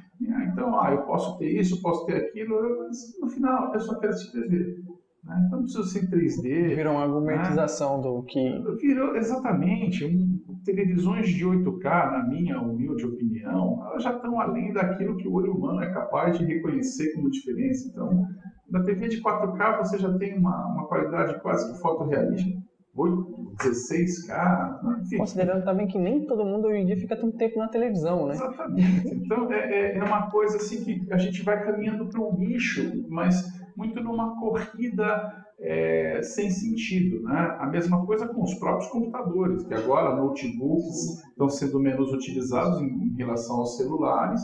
Então, 0.53 0.79
ah, 0.81 0.93
eu 0.93 1.03
posso 1.03 1.39
ter 1.39 1.49
isso, 1.49 1.81
posso 1.83 2.07
ter 2.07 2.17
aquilo, 2.17 2.79
mas 2.79 3.19
no 3.21 3.29
final 3.29 3.73
eu 3.75 3.81
só 3.81 3.99
quero 3.99 4.13
assistir 4.13 4.43
TV. 4.43 4.77
Né? 5.25 5.43
Então 5.47 5.59
não 5.59 5.65
precisa 5.65 5.85
ser 5.85 6.05
em 6.05 6.11
3D. 6.11 6.75
Virou 6.75 6.95
uma 6.95 7.03
argumentização 7.03 7.97
né? 7.97 8.03
do 8.03 8.23
que. 8.23 8.63
Virou, 8.81 9.17
exatamente. 9.17 10.05
Um, 10.05 10.36
televisões 10.67 11.29
de 11.29 11.47
8K, 11.47 12.11
na 12.11 12.27
minha 12.29 12.61
humilde 12.61 13.07
opinião, 13.07 13.83
elas 13.87 14.03
já 14.03 14.13
estão 14.13 14.41
além 14.41 14.73
daquilo 14.73 15.17
que 15.17 15.27
o 15.27 15.33
olho 15.33 15.55
humano 15.55 15.81
é 15.81 15.91
capaz 15.93 16.37
de 16.37 16.45
reconhecer 16.45 17.15
como 17.15 17.31
diferença. 17.31 17.89
Então, 17.89 18.27
na 18.69 18.83
TV 18.83 19.09
de 19.09 19.23
4K 19.23 19.79
você 19.79 19.99
já 19.99 20.13
tem 20.19 20.37
uma, 20.37 20.67
uma 20.67 20.87
qualidade 20.89 21.41
quase 21.41 21.73
que 21.73 21.81
fotorrealística. 21.81 22.61
8, 22.97 23.55
16K, 23.59 25.03
enfim. 25.03 25.19
Considerando 25.19 25.65
também 25.65 25.87
que 25.87 25.99
nem 25.99 26.25
todo 26.25 26.45
mundo 26.45 26.67
hoje 26.67 26.79
em 26.79 26.87
dia 26.87 26.97
fica 26.97 27.15
tanto 27.15 27.37
tempo 27.37 27.59
na 27.59 27.69
televisão, 27.69 28.27
né? 28.27 28.35
Exatamente. 28.35 29.09
Então 29.15 29.53
é, 29.53 29.93
é, 29.93 29.99
é 29.99 30.03
uma 30.03 30.31
coisa 30.31 30.57
assim 30.57 30.83
que 30.83 31.13
a 31.13 31.19
gente 31.19 31.43
vai 31.43 31.63
caminhando 31.63 32.07
para 32.09 32.23
um 32.23 32.37
nicho, 32.39 33.05
mas 33.09 33.56
muito 33.77 34.03
numa 34.03 34.39
corrida 34.41 35.45
é, 35.59 36.21
sem 36.23 36.51
sentido. 36.51 37.23
Né? 37.23 37.57
A 37.59 37.67
mesma 37.67 38.05
coisa 38.05 38.27
com 38.29 38.43
os 38.43 38.55
próprios 38.55 38.91
computadores, 38.91 39.65
que 39.65 39.75
agora 39.75 40.17
notebooks 40.17 41.23
estão 41.29 41.49
sendo 41.49 41.79
menos 41.81 42.13
utilizados 42.13 42.81
em, 42.81 42.87
em 42.87 43.15
relação 43.17 43.57
aos 43.57 43.77
celulares. 43.77 44.41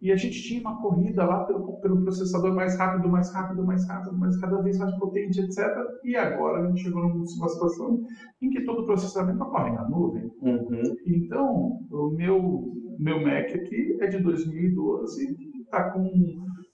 E 0.00 0.10
a 0.10 0.16
gente 0.16 0.42
tinha 0.42 0.60
uma 0.60 0.82
corrida 0.82 1.24
lá 1.24 1.44
pelo, 1.44 1.80
pelo, 1.80 2.02
processador 2.02 2.52
mais 2.52 2.76
rápido, 2.76 3.08
mais 3.08 3.32
rápido, 3.32 3.64
mais 3.64 3.86
rápido, 3.86 4.18
mais 4.18 4.36
cada 4.40 4.60
vez 4.60 4.76
mais 4.76 4.92
potente, 4.98 5.40
etc. 5.40 5.64
E 6.02 6.16
agora 6.16 6.60
a 6.60 6.66
gente 6.66 6.82
chegou 6.82 7.02
numa 7.02 7.24
situação 7.24 8.04
em 8.40 8.50
que 8.50 8.64
todo 8.64 8.82
o 8.82 8.86
processamento 8.86 9.40
ocorre 9.44 9.70
na 9.70 9.88
nuvem. 9.88 10.28
Uhum. 10.42 10.96
Então, 11.06 11.78
o 11.88 12.10
meu, 12.16 12.72
meu 12.98 13.22
Mac 13.22 13.54
aqui 13.54 13.96
é 14.00 14.08
de 14.08 14.18
2012, 14.18 15.36
está 15.60 15.90
com 15.90 16.10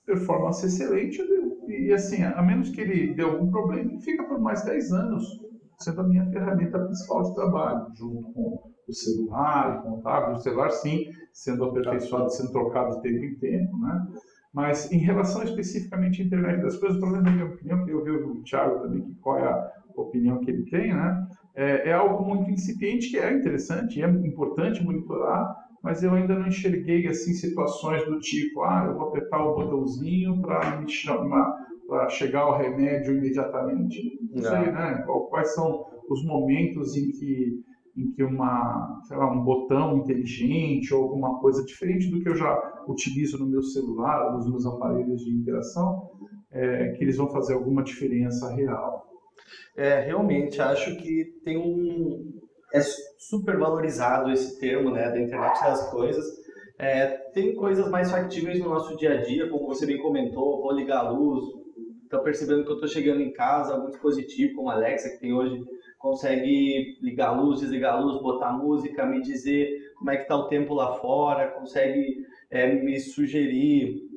performance 0.06 0.64
excelente, 0.64 1.20
e 1.86 1.92
assim, 1.92 2.22
a 2.22 2.42
menos 2.42 2.70
que 2.70 2.80
ele 2.80 3.14
dê 3.14 3.22
algum 3.22 3.50
problema, 3.50 3.90
ele 3.90 4.00
fica 4.00 4.24
por 4.24 4.40
mais 4.40 4.64
10 4.64 4.92
anos 4.92 5.24
sendo 5.78 6.00
a 6.00 6.04
minha 6.04 6.26
ferramenta 6.30 6.78
principal 6.78 7.22
de 7.22 7.34
trabalho, 7.34 7.86
junto 7.94 8.32
com 8.32 8.72
o 8.88 8.92
celular, 8.92 9.84
o 9.86 10.00
tablet, 10.02 10.38
o 10.38 10.42
celular 10.42 10.70
sim, 10.70 11.06
sendo 11.32 11.64
aperfeiçoado, 11.64 12.30
sendo 12.30 12.50
trocado 12.50 12.96
de 12.96 13.02
tempo 13.02 13.24
em 13.24 13.34
tempo, 13.36 13.78
né? 13.78 14.06
Mas 14.52 14.90
em 14.90 14.98
relação 14.98 15.44
especificamente 15.44 16.22
à 16.22 16.24
internet 16.24 16.62
das 16.62 16.76
coisas, 16.78 16.98
pelo 16.98 17.12
menos 17.12 17.26
na 17.26 17.30
minha 17.32 17.46
opinião, 17.46 17.84
que 17.84 17.90
eu 17.90 18.02
vi 18.02 18.10
o 18.10 18.42
Thiago 18.42 18.80
também, 18.80 19.02
que 19.02 19.14
qual 19.16 19.38
é 19.38 19.44
a 19.44 19.72
opinião 19.94 20.40
que 20.40 20.50
ele 20.50 20.68
tem, 20.70 20.92
né? 20.92 21.28
É, 21.54 21.90
é 21.90 21.92
algo 21.92 22.24
muito 22.24 22.50
incipiente, 22.50 23.10
que 23.10 23.18
é 23.18 23.32
interessante, 23.32 24.02
é 24.02 24.08
importante 24.08 24.82
monitorar, 24.82 25.54
mas 25.82 26.02
eu 26.02 26.12
ainda 26.12 26.38
não 26.38 26.48
enxerguei 26.48 27.06
assim 27.06 27.32
situações 27.32 28.04
do 28.04 28.18
tipo, 28.18 28.62
ah, 28.62 28.86
eu 28.88 28.94
vou 28.94 29.08
apertar 29.08 29.44
o 29.44 29.54
botãozinho 29.54 30.40
para 30.40 30.80
me 30.80 30.90
chamar, 30.90 31.54
para 31.88 32.08
chegar 32.10 32.42
ao 32.42 32.58
remédio 32.58 33.16
imediatamente. 33.16 34.20
Não, 34.30 34.42
não. 34.42 34.50
sei, 34.50 34.72
né? 34.72 35.04
Quais 35.30 35.54
são 35.54 35.86
os 36.08 36.22
momentos 36.24 36.94
em 36.96 37.10
que 37.10 37.64
em 37.96 38.12
que 38.12 38.22
uma, 38.22 39.00
sei 39.08 39.16
lá, 39.16 39.28
um 39.28 39.42
botão 39.42 39.96
inteligente 39.96 40.94
ou 40.94 41.02
alguma 41.02 41.40
coisa 41.40 41.64
diferente 41.64 42.08
do 42.08 42.20
que 42.22 42.28
eu 42.28 42.36
já 42.36 42.84
utilizo 42.86 43.38
no 43.38 43.46
meu 43.50 43.60
celular, 43.60 44.34
nos 44.34 44.48
meus 44.48 44.64
aparelhos 44.64 45.24
de 45.24 45.32
interação, 45.32 46.08
é, 46.52 46.92
que 46.92 47.02
eles 47.02 47.16
vão 47.16 47.28
fazer 47.28 47.54
alguma 47.54 47.82
diferença 47.82 48.54
real. 48.54 49.04
É, 49.76 49.98
realmente 49.98 50.62
acho 50.62 50.96
que 50.96 51.24
tem 51.44 51.58
um, 51.58 52.38
é 52.72 52.80
super 53.18 53.58
valorizado 53.58 54.30
esse 54.30 54.60
termo, 54.60 54.92
né, 54.92 55.10
da 55.10 55.20
internet 55.20 55.60
das 55.60 55.90
coisas. 55.90 56.24
É, 56.78 57.06
tem 57.32 57.56
coisas 57.56 57.90
mais 57.90 58.12
factíveis 58.12 58.60
no 58.60 58.68
nosso 58.68 58.96
dia 58.96 59.14
a 59.14 59.22
dia, 59.22 59.48
como 59.48 59.66
você 59.66 59.84
bem 59.84 60.00
comentou, 60.00 60.62
vou 60.62 60.72
ligar 60.72 60.98
a 60.98 61.10
luz, 61.10 61.44
estou 62.08 62.20
percebendo 62.20 62.64
que 62.64 62.70
eu 62.70 62.74
estou 62.74 62.88
chegando 62.88 63.20
em 63.20 63.32
casa, 63.32 63.74
algum 63.74 63.90
dispositivo 63.90 64.56
como 64.56 64.70
a 64.70 64.74
Alexa 64.74 65.10
que 65.10 65.20
tem 65.20 65.32
hoje 65.32 65.62
consegue 65.98 66.96
ligar 67.02 67.28
a 67.28 67.40
luz, 67.40 67.60
desligar 67.60 67.94
a 67.94 68.00
luz, 68.00 68.22
botar 68.22 68.52
música, 68.52 69.04
me 69.04 69.20
dizer 69.20 69.92
como 69.96 70.10
é 70.10 70.16
que 70.16 70.22
está 70.22 70.36
o 70.36 70.48
tempo 70.48 70.74
lá 70.74 70.94
fora, 70.94 71.48
consegue 71.48 72.24
é, 72.50 72.72
me 72.72 72.98
sugerir 72.98 74.08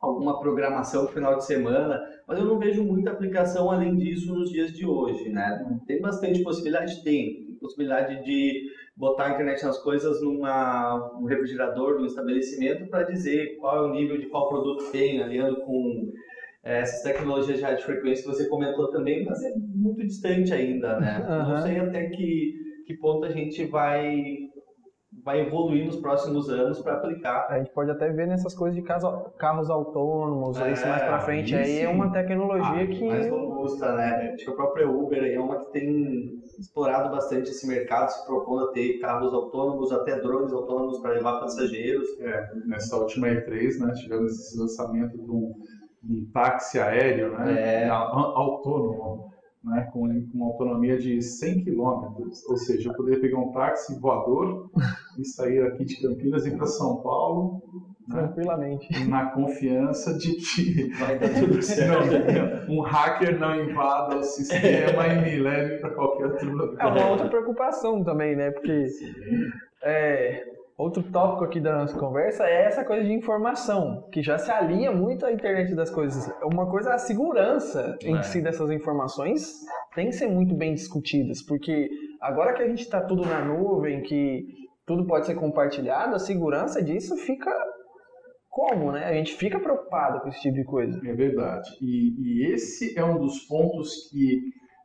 alguma 0.00 0.40
programação 0.40 1.02
no 1.02 1.08
final 1.08 1.36
de 1.36 1.44
semana, 1.44 2.00
mas 2.26 2.38
eu 2.38 2.44
não 2.44 2.58
vejo 2.58 2.82
muita 2.82 3.10
aplicação 3.10 3.70
além 3.70 3.96
disso 3.96 4.34
nos 4.34 4.50
dias 4.50 4.72
de 4.72 4.86
hoje, 4.86 5.28
né? 5.28 5.78
Tem 5.86 6.00
bastante 6.00 6.42
possibilidade? 6.42 7.02
Tem. 7.04 7.44
Tem 7.44 7.54
possibilidade 7.56 8.24
de 8.24 8.70
botar 8.96 9.26
a 9.26 9.30
internet 9.34 9.62
nas 9.62 9.78
coisas 9.82 10.22
numa, 10.22 11.12
num 11.18 11.26
refrigerador, 11.26 11.98
num 11.98 12.06
estabelecimento 12.06 12.88
para 12.88 13.02
dizer 13.02 13.56
qual 13.58 13.84
é 13.84 13.88
o 13.88 13.92
nível 13.92 14.18
de 14.18 14.26
qual 14.26 14.48
produto 14.48 14.90
tem, 14.90 15.22
aliando 15.22 15.60
com 15.60 16.10
essas 16.62 17.02
tecnologias 17.02 17.58
de 17.58 17.64
rádio 17.64 17.84
frequência 17.84 18.22
que 18.22 18.36
você 18.36 18.48
comentou 18.48 18.90
também, 18.90 19.24
mas 19.24 19.42
é 19.42 19.52
muito 19.56 20.06
distante 20.06 20.52
ainda, 20.52 21.00
né? 21.00 21.26
Uhum. 21.28 21.48
Não 21.48 21.62
sei 21.62 21.78
até 21.78 22.08
que, 22.08 22.52
que 22.86 22.94
ponto 22.98 23.24
a 23.24 23.30
gente 23.30 23.64
vai 23.66 24.50
vai 25.24 25.40
evoluir 25.40 25.84
nos 25.84 25.96
próximos 25.96 26.48
anos 26.48 26.80
para 26.80 26.94
aplicar. 26.94 27.46
A 27.50 27.58
gente 27.58 27.72
pode 27.72 27.90
até 27.90 28.10
ver 28.10 28.26
nessas 28.26 28.54
coisas 28.54 28.76
de 28.76 28.82
carros 28.82 29.68
autônomos, 29.68 30.58
é, 30.60 30.72
isso 30.72 30.86
mais 30.86 31.02
para 31.02 31.20
frente. 31.20 31.54
Aí 31.54 31.80
é 31.80 31.88
uma 31.88 32.10
tecnologia 32.12 32.82
ah, 32.82 32.86
que. 32.86 33.04
Mais 33.04 33.28
robusta, 33.28 33.92
né? 33.94 34.32
Acho 34.34 34.44
que 34.44 34.50
a 34.50 34.54
própria 34.54 34.88
Uber 34.88 35.22
é 35.22 35.38
uma 35.38 35.58
que 35.58 35.72
tem 35.72 36.40
explorado 36.58 37.10
bastante 37.10 37.50
esse 37.50 37.66
mercado, 37.66 38.10
se 38.10 38.24
propondo 38.24 38.66
a 38.66 38.72
ter 38.72 38.98
carros 38.98 39.32
autônomos, 39.34 39.92
até 39.92 40.18
drones 40.20 40.52
autônomos 40.52 41.00
para 41.00 41.12
levar 41.12 41.40
passageiros. 41.40 42.08
É, 42.20 42.50
nessa 42.66 42.96
última 42.96 43.28
E3, 43.28 43.78
né, 43.78 43.92
tivemos 43.94 44.32
esse 44.32 44.58
lançamento 44.58 45.18
de 45.18 45.30
um, 45.30 45.52
um 46.08 46.26
táxi 46.32 46.78
aéreo 46.78 47.38
né, 47.38 47.84
é. 47.84 47.88
autônomo 47.88 49.30
né, 49.62 49.88
com, 49.92 50.08
com 50.08 50.38
uma 50.38 50.46
autonomia 50.46 50.98
de 50.98 51.20
100 51.20 51.64
km, 51.64 51.80
ou 52.48 52.56
seja, 52.56 52.88
eu 52.88 52.94
poderia 52.94 53.20
pegar 53.20 53.38
um 53.38 53.52
táxi 53.52 53.98
voador 54.00 54.70
e 55.18 55.24
sair 55.24 55.62
aqui 55.66 55.84
de 55.84 56.00
Campinas 56.00 56.46
e 56.46 56.48
ir 56.48 56.56
para 56.56 56.66
São 56.66 56.96
Paulo 57.02 57.62
né, 58.08 58.22
tranquilamente, 58.22 59.06
na 59.06 59.26
confiança 59.26 60.14
de 60.14 60.34
que 60.34 60.88
vai 60.98 61.18
dar 61.18 61.28
tudo 61.38 61.62
certo. 61.62 62.68
Não, 62.68 62.78
um 62.78 62.80
hacker 62.80 63.38
não 63.38 63.54
invada 63.54 64.16
o 64.16 64.24
sistema 64.24 65.06
e 65.06 65.22
me 65.22 65.38
leve 65.38 65.78
para 65.78 65.90
qualquer 65.90 66.26
outro 66.26 66.50
lugar. 66.50 66.86
É 66.86 66.86
uma 66.86 67.10
outra 67.10 67.28
preocupação 67.28 68.02
também, 68.02 68.34
né? 68.34 68.50
Porque 68.50 68.86
é, 69.82 70.44
Outro 70.80 71.02
tópico 71.02 71.44
aqui 71.44 71.60
da 71.60 71.76
nossa 71.76 71.98
conversa 71.98 72.46
é 72.46 72.64
essa 72.64 72.82
coisa 72.82 73.04
de 73.04 73.12
informação, 73.12 74.08
que 74.10 74.22
já 74.22 74.38
se 74.38 74.50
alinha 74.50 74.90
muito 74.90 75.26
à 75.26 75.30
internet 75.30 75.74
das 75.74 75.90
coisas. 75.90 76.32
Uma 76.42 76.70
coisa 76.70 76.94
a 76.94 76.98
segurança 76.98 77.98
em 78.02 78.16
é. 78.16 78.22
si 78.22 78.40
dessas 78.40 78.70
informações 78.70 79.60
tem 79.94 80.06
que 80.06 80.14
ser 80.14 80.28
muito 80.28 80.54
bem 80.54 80.72
discutidas, 80.72 81.42
porque 81.42 81.90
agora 82.18 82.54
que 82.54 82.62
a 82.62 82.66
gente 82.66 82.80
está 82.80 82.98
tudo 82.98 83.26
na 83.26 83.44
nuvem, 83.44 84.00
que 84.00 84.46
tudo 84.86 85.06
pode 85.06 85.26
ser 85.26 85.34
compartilhado, 85.34 86.14
a 86.14 86.18
segurança 86.18 86.82
disso 86.82 87.14
fica 87.18 87.54
como, 88.48 88.90
né? 88.90 89.04
A 89.04 89.12
gente 89.12 89.34
fica 89.34 89.60
preocupado 89.60 90.20
com 90.22 90.30
esse 90.30 90.40
tipo 90.40 90.54
de 90.54 90.64
coisa. 90.64 90.98
É 91.06 91.12
verdade. 91.12 91.68
E, 91.82 92.14
e 92.22 92.54
esse 92.54 92.98
é 92.98 93.04
um 93.04 93.18
dos 93.18 93.40
pontos 93.40 94.08
que 94.10 94.40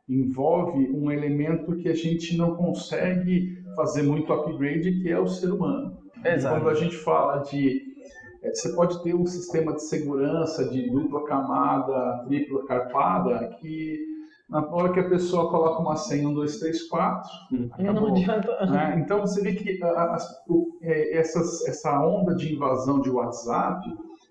envolve 0.06 0.90
um 0.90 1.10
elemento 1.10 1.74
que 1.78 1.88
a 1.88 1.94
gente 1.94 2.36
não 2.36 2.54
consegue 2.54 3.64
fazer 3.76 4.02
muito 4.02 4.32
upgrade, 4.32 5.00
que 5.02 5.10
é 5.10 5.20
o 5.20 5.28
ser 5.28 5.52
humano. 5.52 5.98
Exato. 6.24 6.56
Quando 6.56 6.70
a 6.70 6.74
gente 6.74 6.96
fala 6.96 7.38
de. 7.42 7.94
É, 8.42 8.52
você 8.52 8.70
pode 8.74 9.02
ter 9.02 9.14
um 9.14 9.26
sistema 9.26 9.72
de 9.74 9.82
segurança 9.82 10.68
de 10.68 10.90
dupla 10.90 11.24
camada, 11.24 12.24
tripla 12.26 12.64
carpada, 12.66 13.48
que 13.60 13.98
na 14.48 14.64
hora 14.66 14.92
que 14.92 15.00
a 15.00 15.08
pessoa 15.08 15.50
coloca 15.50 15.82
uma 15.82 15.96
senha 15.96 16.28
1, 16.28 16.34
2, 16.34 16.58
3, 16.58 16.82
4, 16.88 17.30
acabou, 17.72 17.92
não 17.94 18.06
adianta. 18.08 18.66
Né? 18.66 19.02
Então 19.04 19.20
você 19.20 19.40
vê 19.40 19.54
que 19.54 19.82
a, 19.82 19.88
a, 19.88 20.14
a, 20.14 20.18
é, 20.82 21.18
essas, 21.18 21.66
essa 21.66 22.00
onda 22.00 22.34
de 22.34 22.54
invasão 22.54 23.00
de 23.00 23.10
WhatsApp 23.10 23.84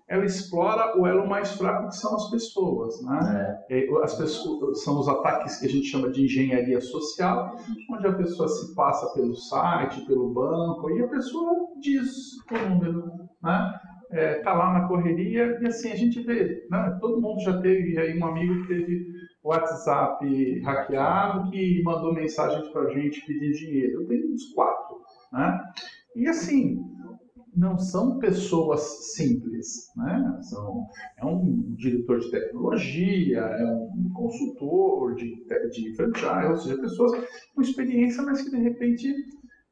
ela 0.08 0.24
explora 0.24 0.96
o 0.98 1.06
elo 1.06 1.26
mais 1.26 1.52
fraco 1.52 1.88
que 1.88 1.96
são 1.96 2.14
as 2.14 2.30
pessoas, 2.30 3.02
né? 3.02 3.58
É. 3.68 3.88
As 4.02 4.14
pessoas 4.14 4.84
são 4.84 5.00
os 5.00 5.08
ataques 5.08 5.58
que 5.58 5.66
a 5.66 5.68
gente 5.68 5.86
chama 5.86 6.10
de 6.10 6.24
engenharia 6.24 6.80
social, 6.80 7.56
onde 7.90 8.06
a 8.06 8.12
pessoa 8.12 8.48
se 8.48 8.74
passa 8.74 9.12
pelo 9.14 9.34
site, 9.34 10.06
pelo 10.06 10.32
banco 10.32 10.90
e 10.90 11.02
a 11.02 11.08
pessoa 11.08 11.52
diz 11.80 12.08
o 12.50 12.68
número, 12.68 13.12
né? 13.42 13.80
É, 14.12 14.34
tá 14.34 14.52
lá 14.54 14.72
na 14.72 14.86
correria 14.86 15.58
e 15.60 15.66
assim 15.66 15.90
a 15.90 15.96
gente 15.96 16.22
vê, 16.22 16.64
né? 16.70 16.96
Todo 17.00 17.20
mundo 17.20 17.40
já 17.40 17.60
teve 17.60 17.98
aí 17.98 18.16
um 18.16 18.24
amigo 18.24 18.62
que 18.62 18.68
teve 18.68 19.04
WhatsApp 19.42 20.60
hackeado 20.60 21.50
que 21.50 21.82
mandou 21.82 22.14
mensagem 22.14 22.70
para 22.70 22.82
a 22.82 22.90
gente 22.90 23.26
pedindo 23.26 23.52
dinheiro. 23.52 24.02
Eu 24.02 24.06
tenho 24.06 24.32
uns 24.32 24.52
quatro, 24.54 25.00
né? 25.32 25.60
E 26.14 26.28
assim, 26.28 26.80
não 27.56 27.78
são 27.78 28.18
pessoas 28.18 29.14
simples, 29.14 29.90
né? 29.96 30.38
São, 30.42 30.86
é 31.16 31.24
um 31.24 31.74
diretor 31.74 32.20
de 32.20 32.30
tecnologia, 32.30 33.40
é 33.40 33.64
um 33.64 34.10
consultor 34.12 35.14
de, 35.14 35.42
de 35.72 35.96
franchise, 35.96 36.48
ou 36.50 36.56
seja, 36.58 36.80
pessoas 36.80 37.12
com 37.54 37.62
experiência, 37.62 38.22
mas 38.22 38.42
que 38.42 38.50
de 38.50 38.58
repente, 38.58 39.10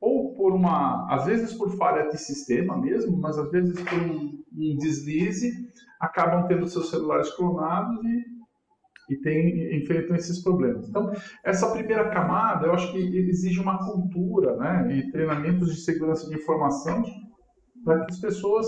ou 0.00 0.34
por 0.34 0.54
uma, 0.54 1.06
às 1.14 1.26
vezes 1.26 1.52
por 1.52 1.76
falha 1.76 2.08
de 2.08 2.16
sistema 2.16 2.80
mesmo, 2.80 3.18
mas 3.18 3.36
às 3.36 3.50
vezes 3.50 3.78
por 3.78 3.98
um, 3.98 4.42
um 4.52 4.76
deslize, 4.78 5.52
acabam 6.00 6.46
tendo 6.48 6.66
seus 6.66 6.88
celulares 6.88 7.30
clonados 7.36 8.02
e 8.02 8.34
e 9.10 9.16
tem, 9.16 9.76
enfrentam 9.76 10.16
esses 10.16 10.42
problemas. 10.42 10.88
Então, 10.88 11.12
essa 11.44 11.70
primeira 11.70 12.08
camada, 12.08 12.66
eu 12.66 12.72
acho 12.72 12.90
que 12.90 12.98
exige 12.98 13.60
uma 13.60 13.78
cultura 13.78 14.56
né, 14.56 14.96
e 14.96 15.10
treinamentos 15.10 15.74
de 15.74 15.80
segurança 15.82 16.26
de 16.26 16.34
informação 16.34 17.04
para 17.84 18.04
que 18.04 18.12
as 18.12 18.18
pessoas 18.18 18.66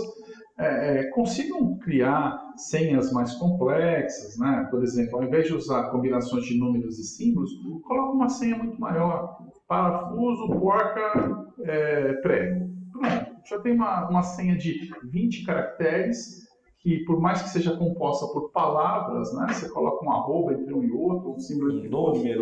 é, 0.59 1.01
é, 1.01 1.11
consigam 1.11 1.79
criar 1.79 2.41
senhas 2.57 3.13
mais 3.13 3.35
complexas, 3.35 4.39
né? 4.39 4.67
Por 4.71 4.83
exemplo, 4.83 5.19
ao 5.19 5.25
invés 5.25 5.47
de 5.47 5.55
usar 5.55 5.91
combinações 5.91 6.45
de 6.45 6.59
números 6.59 6.99
e 6.99 7.05
símbolos, 7.05 7.51
coloca 7.85 8.13
uma 8.13 8.29
senha 8.29 8.57
muito 8.57 8.81
maior. 8.81 9.37
Parafuso, 9.69 10.49
porca, 10.59 11.47
é, 11.61 12.13
prego. 12.15 12.71
Pronto. 12.93 13.37
Já 13.49 13.59
tem 13.61 13.73
uma, 13.75 14.09
uma 14.09 14.23
senha 14.23 14.57
de 14.57 14.91
20 15.05 15.45
caracteres 15.45 16.47
que 16.81 17.05
por 17.05 17.21
mais 17.21 17.43
que 17.43 17.49
seja 17.49 17.77
composta 17.77 18.27
por 18.33 18.51
palavras, 18.51 19.33
né, 19.35 19.47
você 19.49 19.69
coloca 19.69 20.05
um 20.05 20.13
arroba 20.13 20.53
entre 20.53 20.73
um 20.73 20.85
e 20.85 20.93
outro, 20.93 21.33
um 21.33 21.39
símbolo 21.39 21.81
de 21.81 21.89
número, 21.89 22.41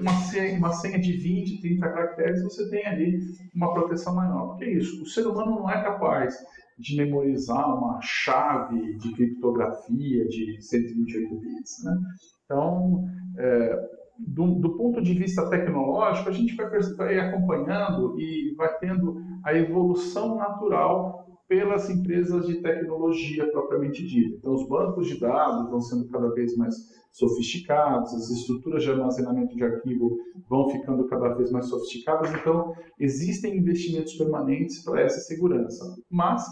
uma 0.00 0.12
senha, 0.12 0.58
uma 0.58 0.72
senha 0.72 0.98
de 0.98 1.12
20, 1.12 1.60
30 1.60 1.88
caracteres, 1.88 2.42
você 2.42 2.68
tem 2.68 2.86
ali 2.86 3.18
uma 3.54 3.72
proteção 3.72 4.14
maior. 4.14 4.48
Porque 4.48 4.64
é 4.64 4.72
isso, 4.72 5.02
o 5.02 5.06
ser 5.06 5.26
humano 5.26 5.52
não 5.52 5.70
é 5.70 5.82
capaz 5.82 6.36
de 6.78 6.96
memorizar 6.96 7.76
uma 7.76 8.00
chave 8.02 8.96
de 8.98 9.12
criptografia 9.12 10.26
de 10.26 10.60
128 10.60 11.34
bits. 11.36 11.84
Né? 11.84 11.98
Então, 12.44 13.04
é, 13.38 13.88
do, 14.18 14.54
do, 14.56 14.76
ponto 14.76 15.00
de 15.00 15.14
vista 15.14 15.48
tecnológico, 15.48 16.28
a 16.28 16.32
gente 16.32 16.54
vai, 16.54 16.68
vai 16.96 17.18
acompanhando 17.18 18.18
e 18.18 18.54
vai 18.56 18.76
tendo 18.78 19.22
a 19.44 19.54
evolução 19.54 20.36
natural 20.36 21.21
pelas 21.52 21.90
empresas 21.90 22.46
de 22.46 22.62
tecnologia 22.62 23.46
propriamente 23.52 24.06
dita. 24.06 24.36
Então, 24.38 24.54
os 24.54 24.66
bancos 24.66 25.06
de 25.06 25.20
dados 25.20 25.68
vão 25.70 25.82
sendo 25.82 26.08
cada 26.08 26.32
vez 26.32 26.56
mais 26.56 26.74
sofisticados, 27.12 28.14
as 28.14 28.30
estruturas 28.30 28.82
de 28.82 28.90
armazenamento 28.90 29.54
de 29.54 29.62
arquivo 29.62 30.16
vão 30.48 30.70
ficando 30.70 31.06
cada 31.08 31.34
vez 31.34 31.52
mais 31.52 31.66
sofisticadas, 31.66 32.32
então, 32.32 32.72
existem 32.98 33.58
investimentos 33.58 34.14
permanentes 34.14 34.82
para 34.82 35.02
essa 35.02 35.20
segurança. 35.20 35.94
Mas, 36.08 36.42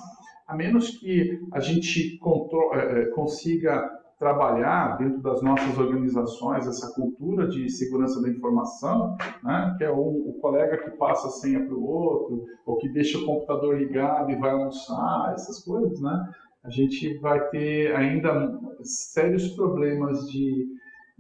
a 0.46 0.54
menos 0.54 0.90
que 0.98 1.40
a 1.50 1.60
gente 1.60 2.20
eh, 2.22 2.76
eh, 2.76 3.06
consiga 3.14 3.90
trabalhar 4.20 4.98
dentro 4.98 5.18
das 5.22 5.40
nossas 5.40 5.78
organizações 5.78 6.66
essa 6.66 6.92
cultura 6.92 7.48
de 7.48 7.70
segurança 7.70 8.20
da 8.20 8.28
informação, 8.28 9.16
né, 9.42 9.74
que 9.78 9.84
é 9.84 9.90
o, 9.90 10.28
o 10.28 10.34
colega 10.42 10.76
que 10.76 10.90
passa 10.98 11.28
a 11.28 11.30
senha 11.30 11.64
para 11.64 11.74
o 11.74 11.82
outro, 11.82 12.44
ou 12.66 12.76
que 12.76 12.90
deixa 12.90 13.16
o 13.16 13.24
computador 13.24 13.78
ligado 13.78 14.30
e 14.30 14.36
vai 14.36 14.50
almoçar, 14.50 15.32
essas 15.32 15.64
coisas, 15.64 15.98
né, 16.02 16.30
a 16.62 16.68
gente 16.68 17.16
vai 17.16 17.48
ter 17.48 17.96
ainda 17.96 18.60
sérios 18.82 19.48
problemas 19.48 20.30
de 20.30 20.68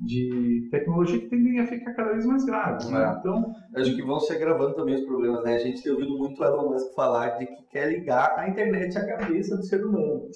de 0.00 0.68
tecnologia 0.70 1.20
que 1.20 1.28
tendem 1.28 1.60
a 1.60 1.66
ficar 1.66 1.92
cada 1.92 2.12
vez 2.12 2.24
mais 2.24 2.44
graves. 2.44 2.88
Né? 2.88 3.04
É. 3.04 3.18
Então, 3.18 3.54
acho 3.76 3.94
que 3.94 4.02
vão 4.02 4.18
se 4.18 4.32
agravando 4.32 4.74
também 4.74 4.94
os 4.94 5.04
problemas. 5.04 5.44
Né? 5.44 5.56
A 5.56 5.58
gente 5.58 5.82
tem 5.82 5.92
ouvido 5.92 6.16
muito 6.16 6.40
o 6.40 6.44
Elon 6.44 6.70
Musk 6.70 6.94
falar 6.94 7.38
de 7.38 7.46
que 7.46 7.62
quer 7.70 7.88
ligar 7.88 8.34
a 8.38 8.48
internet 8.48 8.96
à 8.96 9.06
cabeça 9.06 9.56
do 9.56 9.62
ser 9.62 9.84
humano. 9.84 10.26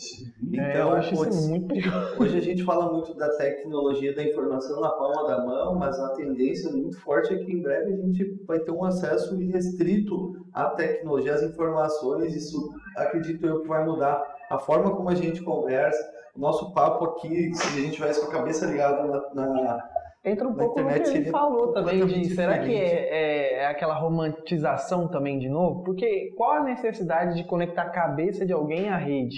Então, 0.42 0.64
é, 0.64 0.80
eu 0.80 0.92
acho 0.92 1.18
hoje, 1.18 1.30
isso 1.30 1.48
muito 1.48 1.74
hoje 2.20 2.36
a 2.36 2.40
gente 2.40 2.62
fala 2.62 2.92
muito 2.92 3.14
da 3.14 3.28
tecnologia 3.36 4.14
da 4.14 4.22
informação 4.22 4.80
na 4.80 4.90
palma 4.90 5.26
da 5.26 5.44
mão, 5.44 5.76
mas 5.76 5.98
a 5.98 6.10
tendência 6.10 6.70
muito 6.70 7.00
forte 7.00 7.32
é 7.32 7.38
que 7.38 7.50
em 7.50 7.62
breve 7.62 7.94
a 7.94 7.96
gente 7.96 8.44
vai 8.46 8.60
ter 8.60 8.70
um 8.70 8.84
acesso 8.84 9.40
irrestrito 9.40 10.46
à 10.52 10.70
tecnologia, 10.70 11.34
às 11.34 11.42
informações. 11.42 12.34
Isso 12.34 12.70
acredito 12.96 13.46
eu 13.46 13.62
que 13.62 13.68
vai 13.68 13.84
mudar 13.84 14.22
a 14.50 14.58
forma 14.58 14.94
como 14.94 15.08
a 15.08 15.14
gente 15.14 15.42
conversa 15.42 16.13
o 16.34 16.40
nosso 16.40 16.72
papo 16.72 17.04
aqui, 17.04 17.54
se 17.54 17.78
a 17.78 17.80
gente 17.80 17.94
tivesse 17.94 18.20
com 18.20 18.26
a 18.26 18.32
cabeça 18.32 18.66
ligada 18.66 19.06
na, 19.34 19.46
na 19.46 19.90
Entra 20.24 20.48
um 20.48 20.54
pouco 20.54 20.80
internet, 20.80 21.06
no 21.06 21.12
que 21.12 21.18
ele 21.18 21.30
falou 21.30 21.72
também 21.72 22.06
de 22.06 22.34
será 22.34 22.58
que 22.58 22.74
é, 22.74 22.78
é, 22.78 23.54
é, 23.56 23.66
aquela 23.66 23.94
romantização 23.94 25.06
também 25.06 25.38
de 25.38 25.50
novo? 25.50 25.84
Porque 25.84 26.32
qual 26.34 26.52
a 26.52 26.64
necessidade 26.64 27.36
de 27.36 27.44
conectar 27.44 27.82
a 27.82 27.90
cabeça 27.90 28.46
de 28.46 28.52
alguém 28.52 28.88
à 28.88 28.96
rede? 28.96 29.36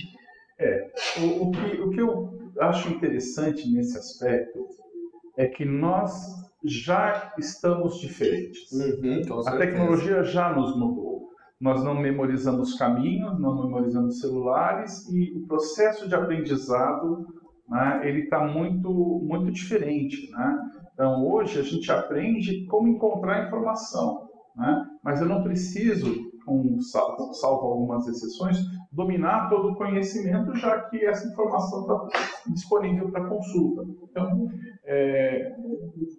É, 0.60 0.88
o, 1.18 1.48
o, 1.48 1.50
que, 1.50 1.80
o 1.82 1.90
que 1.90 2.00
eu 2.00 2.30
acho 2.60 2.88
interessante 2.88 3.68
nesse 3.68 3.98
aspecto 3.98 4.64
é 5.36 5.46
que 5.46 5.64
nós 5.64 6.12
já 6.64 7.34
estamos 7.36 7.98
diferentes. 7.98 8.70
Uhum, 8.70 9.22
a 9.44 9.56
tecnologia 9.56 10.22
já 10.22 10.52
nos 10.52 10.76
mudou. 10.78 11.15
Nós 11.60 11.82
não 11.82 11.94
memorizamos 11.94 12.74
caminhos, 12.74 13.38
não 13.40 13.64
memorizamos 13.64 14.20
celulares 14.20 15.08
e 15.08 15.32
o 15.36 15.46
processo 15.46 16.08
de 16.08 16.14
aprendizado 16.14 17.26
né, 17.68 18.00
ele 18.04 18.20
está 18.20 18.46
muito 18.46 18.90
muito 19.24 19.50
diferente, 19.50 20.30
né? 20.30 20.56
Então 20.92 21.26
hoje 21.26 21.58
a 21.58 21.62
gente 21.62 21.90
aprende 21.90 22.64
como 22.66 22.88
encontrar 22.88 23.46
informação, 23.46 24.28
né? 24.54 24.86
Mas 25.02 25.20
eu 25.20 25.28
não 25.28 25.42
preciso, 25.42 26.14
com 26.44 26.80
salvo, 26.80 27.34
salvo 27.34 27.66
algumas 27.66 28.06
exceções, 28.06 28.58
dominar 28.92 29.48
todo 29.48 29.72
o 29.72 29.76
conhecimento, 29.76 30.54
já 30.54 30.80
que 30.82 31.04
essa 31.04 31.26
informação 31.28 31.80
está 31.82 32.28
disponível 32.48 33.10
para 33.10 33.28
consulta. 33.28 33.84
Então, 34.04 34.48
é, 34.86 35.52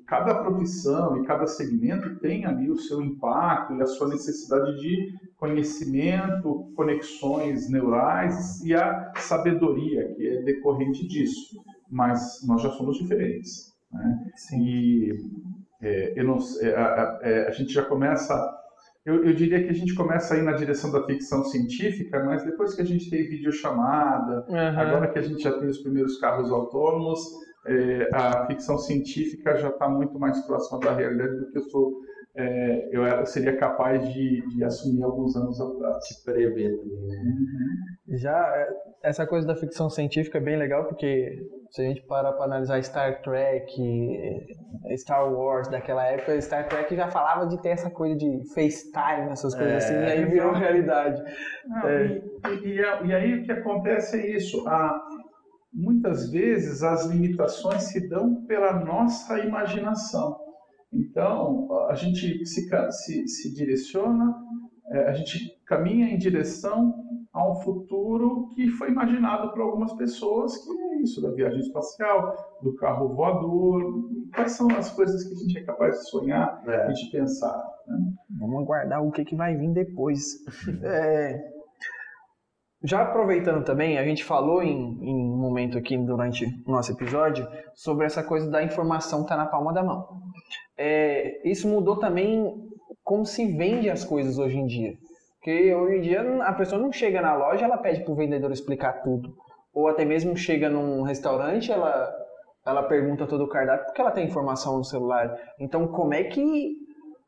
cada 0.06 0.36
profissão 0.36 1.18
e 1.18 1.26
cada 1.26 1.48
segmento 1.48 2.20
tem 2.20 2.46
ali 2.46 2.70
o 2.70 2.78
seu 2.78 3.02
impacto 3.02 3.74
e 3.76 3.82
a 3.82 3.86
sua 3.86 4.10
necessidade 4.10 4.78
de 4.80 5.14
conhecimento, 5.38 6.72
conexões 6.76 7.70
neurais 7.70 8.62
e 8.66 8.74
a 8.76 9.14
sabedoria 9.16 10.14
que 10.16 10.28
é 10.28 10.42
decorrente 10.42 11.08
disso. 11.08 11.64
Mas 11.90 12.46
nós 12.46 12.62
já 12.62 12.70
somos 12.72 12.98
diferentes. 12.98 13.74
Né? 13.92 14.20
E 14.60 15.14
é, 15.82 16.24
não, 16.24 16.38
é, 16.62 16.76
a, 16.76 17.20
é, 17.22 17.48
a, 17.48 17.52
gente 17.52 17.72
já 17.72 17.86
começa 17.86 18.36
eu, 19.06 19.24
eu, 19.24 19.34
diria 19.34 19.64
que 19.64 19.70
a 19.70 19.74
gente 19.74 19.96
começa 19.96 20.34
a 20.34 20.38
ir 20.38 20.44
na 20.44 20.52
direção 20.52 20.92
da 20.92 21.02
ficção 21.06 21.42
científica, 21.46 22.22
mas 22.26 22.44
depois 22.44 22.76
que 22.76 22.82
a 22.82 22.86
gente 22.86 23.10
tem 23.10 23.30
videochamada, 23.30 24.46
uhum. 24.50 24.80
agora 24.80 25.08
que 25.08 25.18
a 25.18 25.22
gente 25.22 25.42
já 25.42 25.58
tem 25.58 25.70
os 25.70 25.78
primeiros 25.78 26.20
carros 26.20 26.52
autônomos, 26.52 27.22
é, 27.68 28.10
a 28.14 28.46
ficção 28.48 28.78
científica 28.78 29.56
já 29.58 29.70
está 29.70 29.88
muito 29.90 30.18
mais 30.18 30.40
próxima 30.46 30.80
da 30.80 30.94
realidade 30.94 31.38
do 31.38 31.52
que 31.52 31.58
eu 31.58 31.64
sou. 31.64 31.94
É, 32.36 32.90
eu 32.92 33.26
seria 33.26 33.58
capaz 33.58 34.14
de, 34.14 34.48
de, 34.48 34.64
assumir 34.64 35.04
alguns 35.04 35.36
anos 35.36 35.60
atrás. 35.60 36.24
Prever 36.24 36.78
também. 36.78 37.08
Né? 37.08 37.16
Uhum. 37.16 38.18
Já 38.18 38.38
é, 38.56 38.70
essa 39.02 39.26
coisa 39.26 39.48
da 39.48 39.56
ficção 39.56 39.90
científica 39.90 40.38
é 40.38 40.42
bem 40.42 40.56
legal 40.56 40.86
porque 40.86 41.44
se 41.72 41.82
a 41.82 41.86
gente 41.86 42.02
parar 42.04 42.34
para 42.34 42.46
analisar 42.46 42.82
Star 42.84 43.22
Trek, 43.22 44.48
Star 44.98 45.32
Wars 45.34 45.68
daquela 45.68 46.06
época, 46.06 46.40
Star 46.40 46.68
Trek 46.68 46.96
já 46.96 47.08
falava 47.10 47.48
de 47.48 47.62
ter 47.62 47.70
essa 47.70 47.90
coisa 47.90 48.16
de 48.16 48.44
FaceTime, 48.54 49.32
essas 49.32 49.54
coisas 49.54 49.74
é, 49.74 49.78
assim, 49.78 49.94
e 49.94 50.06
aí 50.06 50.26
virou 50.26 50.54
realidade. 50.54 51.22
Não, 51.66 51.88
é. 51.88 52.22
e, 52.64 52.70
e, 52.70 53.08
e, 53.08 53.14
aí 53.14 53.40
o 53.40 53.44
que 53.44 53.52
acontece 53.52 54.18
é 54.18 54.38
isso. 54.38 54.68
A, 54.68 55.07
muitas 55.78 56.32
vezes 56.32 56.82
as 56.82 57.06
limitações 57.06 57.84
se 57.84 58.10
dão 58.10 58.44
pela 58.46 58.84
nossa 58.84 59.40
imaginação. 59.40 60.36
Então, 60.92 61.68
a 61.88 61.94
gente 61.94 62.44
se, 62.46 62.68
se, 62.92 63.28
se 63.28 63.54
direciona, 63.54 64.36
é, 64.92 65.10
a 65.10 65.13
gente 65.13 65.56
caminha 65.66 66.10
em 66.10 66.18
direção 66.18 66.96
a 67.32 67.52
um 67.52 67.56
futuro 67.56 68.48
que 68.56 68.68
foi 68.70 68.90
imaginado 68.90 69.52
por 69.52 69.62
algumas 69.62 69.94
pessoas, 69.94 70.58
que 70.58 70.72
é 70.72 71.02
isso, 71.02 71.22
da 71.22 71.30
viagem 71.30 71.60
espacial, 71.60 72.34
do 72.63 72.76
carro 72.76 73.13
voador, 73.13 74.10
quais 74.34 74.54
são 74.54 74.68
as 74.72 74.90
coisas 74.90 75.24
que 75.24 75.34
a 75.34 75.38
gente 75.38 75.60
é 75.60 75.63
capaz 75.63 76.00
de 76.00 76.10
sonhar 76.10 76.63
é. 76.66 76.90
e 76.90 76.94
de 76.94 77.12
pensar. 77.12 77.63
Né? 77.86 77.98
Vamos 78.40 78.63
aguardar 78.63 79.04
o 79.04 79.12
que, 79.12 79.24
que 79.24 79.36
vai 79.36 79.56
vir 79.56 79.72
depois. 79.74 80.24
é, 80.84 81.52
já 82.84 83.02
aproveitando 83.02 83.63
também, 83.63 83.98
a 83.98 84.04
gente 84.04 84.24
falou 84.24 84.62
em, 84.62 84.98
em 85.02 85.16
um 85.16 85.38
momento 85.38 85.78
aqui 85.78 85.98
durante 85.98 86.46
o 86.66 86.72
nosso 86.72 86.92
episódio 86.92 87.48
sobre 87.74 88.06
essa 88.06 88.24
coisa 88.24 88.50
da 88.50 88.63
informação 88.63 89.22
estar 89.22 89.36
tá 89.36 89.44
na 89.44 89.50
palma 89.50 89.74
da 89.74 89.84
mão. 89.84 90.08
É, 90.78 91.42
isso 91.48 91.68
mudou 91.68 91.98
também 91.98 92.54
como 93.04 93.26
se 93.26 93.46
vende 93.56 93.90
as 93.90 94.04
coisas 94.04 94.38
hoje 94.38 94.58
em 94.58 94.66
dia. 94.66 94.94
Porque 95.36 95.74
hoje 95.74 95.98
em 95.98 96.02
dia 96.02 96.44
a 96.44 96.54
pessoa 96.54 96.82
não 96.82 96.92
chega 96.92 97.22
na 97.22 97.36
loja, 97.36 97.66
ela 97.66 97.78
pede 97.78 98.04
para 98.04 98.12
o 98.12 98.16
vendedor 98.16 98.52
explicar 98.52 99.02
tudo. 99.02 99.34
Ou 99.74 99.88
até 99.88 100.04
mesmo 100.04 100.36
chega 100.36 100.70
num 100.70 101.04
restaurante, 101.04 101.72
ela, 101.72 102.13
ela 102.66 102.84
pergunta 102.84 103.26
todo 103.26 103.46
o 103.46 103.48
cardápio 103.48 103.86
porque 103.86 104.02
ela 104.02 104.12
tem 104.12 104.26
informação 104.28 104.78
no 104.78 104.84
celular. 104.84 105.36
Então, 105.60 105.88
como 105.88 106.13
é 106.13 106.24
que 106.26 106.76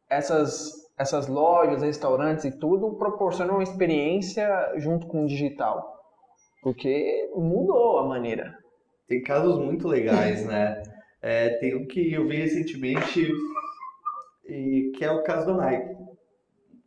essas, 0.10 0.74
essas 1.00 1.28
lojas, 1.28 1.82
restaurantes 1.82 2.46
e 2.46 2.52
tudo 2.52 2.94
proporcionam 2.96 3.56
uma 3.56 3.64
experiência 3.64 4.74
junto 4.78 5.08
com 5.08 5.24
o 5.24 5.28
digital? 5.28 5.98
Porque 6.62 7.32
mudou 7.36 8.00
a 8.00 8.08
maneira. 8.08 8.58
Tem 9.08 9.24
casos 9.24 9.58
muito 9.58 9.88
legais, 9.88 10.46
né? 10.46 10.84
É, 11.22 11.50
tem 11.58 11.76
um 11.76 11.86
que 11.86 12.14
eu 12.14 12.26
vi 12.30 12.38
recentemente, 12.38 13.30
e, 14.48 14.90
que 14.96 15.04
é 15.04 15.12
o 15.12 15.22
caso 15.22 15.48
da 15.48 15.54
Nike 15.54 16.00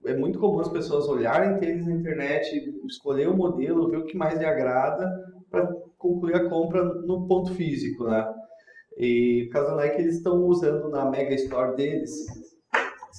é 0.05 0.17
muito 0.17 0.39
comum 0.39 0.61
as 0.61 0.69
pessoas 0.69 1.09
olharem 1.09 1.59
tênis 1.59 1.87
na 1.87 1.95
internet, 1.95 2.51
escolher 2.87 3.29
o 3.29 3.37
modelo, 3.37 3.89
ver 3.89 3.99
o 3.99 4.05
que 4.05 4.17
mais 4.17 4.39
lhe 4.39 4.45
agrada 4.45 5.09
para 5.51 5.67
concluir 5.99 6.35
a 6.35 6.49
compra 6.49 6.83
no 6.83 7.27
ponto 7.27 7.55
físico, 7.55 8.05
né? 8.05 8.27
E 8.97 9.45
por 9.47 9.53
causa 9.53 9.71
da 9.71 9.77
Nike, 9.77 10.01
eles 10.01 10.17
estão 10.17 10.45
usando 10.45 10.89
na 10.91 11.09
Mega 11.09 11.35
Store 11.35 11.77
deles, 11.77 12.13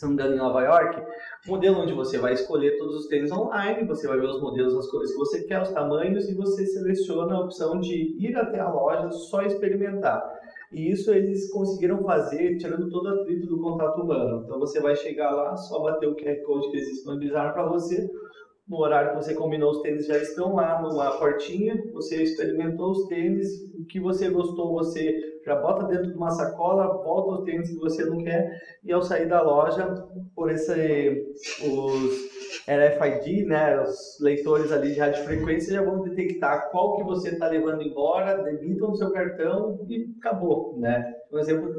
se 0.04 0.10
não 0.10 0.10
me 0.10 0.14
engano, 0.16 0.36
em 0.36 0.38
Nova 0.38 0.62
York, 0.62 1.02
modelo 1.48 1.80
onde 1.80 1.94
você 1.94 2.18
vai 2.18 2.34
escolher 2.34 2.78
todos 2.78 2.96
os 2.96 3.08
tênis 3.08 3.32
online, 3.32 3.88
você 3.88 4.08
vai 4.08 4.20
ver 4.20 4.28
os 4.28 4.42
modelos, 4.42 4.76
as 4.76 4.90
cores 4.90 5.12
que 5.12 5.18
você 5.18 5.44
quer, 5.44 5.62
os 5.62 5.72
tamanhos, 5.72 6.30
e 6.30 6.36
você 6.36 6.66
seleciona 6.66 7.36
a 7.36 7.40
opção 7.40 7.80
de 7.80 8.16
ir 8.20 8.36
até 8.36 8.60
a 8.60 8.70
loja 8.70 9.10
só 9.12 9.42
experimentar. 9.42 10.22
E 10.72 10.92
isso 10.92 11.12
eles 11.12 11.52
conseguiram 11.52 12.04
fazer 12.04 12.58
tirando 12.58 12.90
todo 12.90 13.06
o 13.06 13.22
atrito 13.22 13.48
do 13.48 13.62
contato 13.62 14.02
humano. 14.02 14.44
Então 14.44 14.60
você 14.60 14.82
vai 14.82 14.96
chegar 14.96 15.32
lá, 15.32 15.56
só 15.56 15.80
bater 15.80 16.08
o 16.08 16.16
QR 16.16 16.44
Code 16.46 16.70
que 16.72 16.78
eles 16.78 16.90
disponibilizaram 16.90 17.54
para 17.54 17.68
você. 17.68 18.10
No 18.68 18.78
horário 18.80 19.12
que 19.12 19.24
você 19.24 19.34
combinou, 19.34 19.72
os 19.72 19.82
tênis 19.82 20.06
já 20.06 20.18
estão 20.18 20.56
lá 20.56 20.82
numa 20.82 21.12
portinha. 21.18 21.76
Você 21.94 22.24
experimentou 22.24 22.92
os 22.92 23.08
tênis, 23.08 23.50
o 23.78 23.86
que 23.86 24.00
você 24.00 24.30
gostou, 24.30 24.74
você 24.74 25.20
já 25.46 25.56
bota 25.56 25.86
dentro 25.88 26.10
de 26.10 26.18
uma 26.18 26.32
sacola, 26.32 27.04
volta 27.04 27.42
os 27.42 27.46
tênis 27.46 27.70
que 27.70 27.80
você 27.80 28.06
não 28.06 28.24
quer. 28.24 28.58
E 28.84 28.92
ao 28.94 29.04
sair 29.04 29.28
da 29.28 29.42
loja, 29.42 29.86
por 30.34 30.50
esse, 30.50 31.26
os 31.62 32.34
RFID, 32.66 33.46
né, 33.46 33.82
os 33.82 34.18
leitores 34.22 34.72
ali 34.72 34.94
de 34.94 35.00
radiofrequência 35.00 35.74
já 35.74 35.82
vão 35.82 36.02
detectar 36.02 36.72
qual 36.72 36.96
que 36.96 37.04
você 37.04 37.30
está 37.32 37.48
levando 37.50 37.84
embora, 37.84 38.42
debitam 38.44 38.90
no 38.90 38.96
seu 38.96 39.12
cartão 39.12 39.86
e 39.90 40.08
acabou, 40.20 40.80
né? 40.80 41.14
Um 41.32 41.40
exemplo 41.40 41.70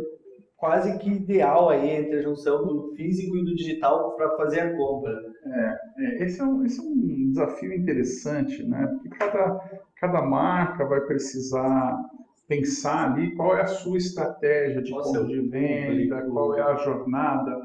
quase 0.57 0.99
que 0.99 1.11
ideal 1.11 1.68
aí 1.70 1.90
entre 1.90 2.18
a 2.18 2.23
junção 2.23 2.66
do 2.66 2.94
físico 2.94 3.37
e 3.37 3.44
do 3.44 3.55
digital 3.55 4.14
para 4.16 4.37
fazer 4.37 4.61
a 4.61 4.77
compra. 4.77 5.12
É, 5.46 5.78
é, 5.98 6.24
esse, 6.24 6.40
é 6.40 6.44
um, 6.44 6.64
esse 6.64 6.80
é 6.80 6.83
um 6.83 7.30
desafio 7.30 7.72
interessante, 7.72 8.62
né? 8.62 8.87
Porque 8.87 9.09
cada, 9.11 9.61
cada 9.96 10.22
marca 10.22 10.85
vai 10.87 11.00
precisar 11.02 11.98
pensar 12.48 13.12
ali 13.12 13.35
qual 13.35 13.57
é 13.57 13.62
a 13.62 13.66
sua 13.66 13.96
estratégia 13.96 14.83
de 14.83 14.90
ponto 14.90 15.26
de 15.26 15.40
venda, 15.48 16.22
qual 16.22 16.54
é 16.54 16.62
a 16.62 16.76
jornada. 16.76 17.59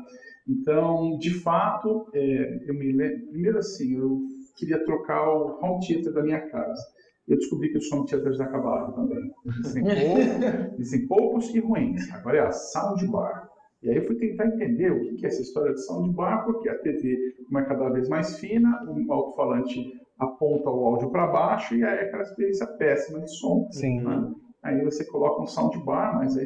Então, 0.48 1.18
de 1.20 1.34
fato, 1.42 2.08
é, 2.14 2.64
eu 2.66 2.74
me 2.74 2.92
lembro, 2.92 3.28
primeiro 3.28 3.60
assim, 3.60 3.96
eu 3.96 4.22
queria 4.56 4.84
trocar 4.84 5.30
o 5.30 5.60
home 5.62 5.86
theater 5.86 6.14
da 6.14 6.24
minha 6.24 6.42
casa. 6.50 6.82
Eu 7.28 7.38
descobri 7.38 7.70
que 7.70 7.78
os 7.78 7.92
home 7.92 8.08
theaters 8.08 8.40
acabaram 8.40 8.92
também. 8.92 9.32
Existem, 9.60 9.84
poucos, 9.86 10.80
existem 10.80 11.08
poucos 11.08 11.56
e 11.56 11.60
ruins. 11.60 12.12
Agora 12.12 12.38
é 12.38 12.42
a 12.42 12.52
soundbar. 12.52 13.49
E 13.82 13.90
aí 13.90 13.98
eu 13.98 14.06
fui 14.06 14.16
tentar 14.16 14.48
entender 14.48 14.92
o 14.92 15.16
que 15.16 15.26
é 15.26 15.30
essa 15.30 15.42
história 15.42 15.74
de 15.74 15.86
soundbar, 15.86 16.44
porque 16.46 16.68
a 16.68 16.78
TV, 16.80 17.18
como 17.46 17.60
é 17.60 17.66
cada 17.66 17.90
vez 17.90 18.10
mais 18.10 18.38
fina, 18.38 18.84
o 18.86 19.14
alto-falante 19.14 19.94
aponta 20.18 20.70
o 20.70 20.86
áudio 20.86 21.10
para 21.10 21.28
baixo 21.28 21.76
e 21.76 21.84
aí 21.84 22.00
é 22.00 22.02
aquela 22.04 22.24
experiência 22.24 22.68
péssima 22.68 23.22
de 23.22 23.32
som. 23.38 23.68
Sim. 23.72 24.02
Né? 24.02 24.34
Aí 24.62 24.84
você 24.84 25.06
coloca 25.06 25.42
um 25.42 25.48
soundbar, 25.48 26.16
mas 26.16 26.38
aí, 26.38 26.44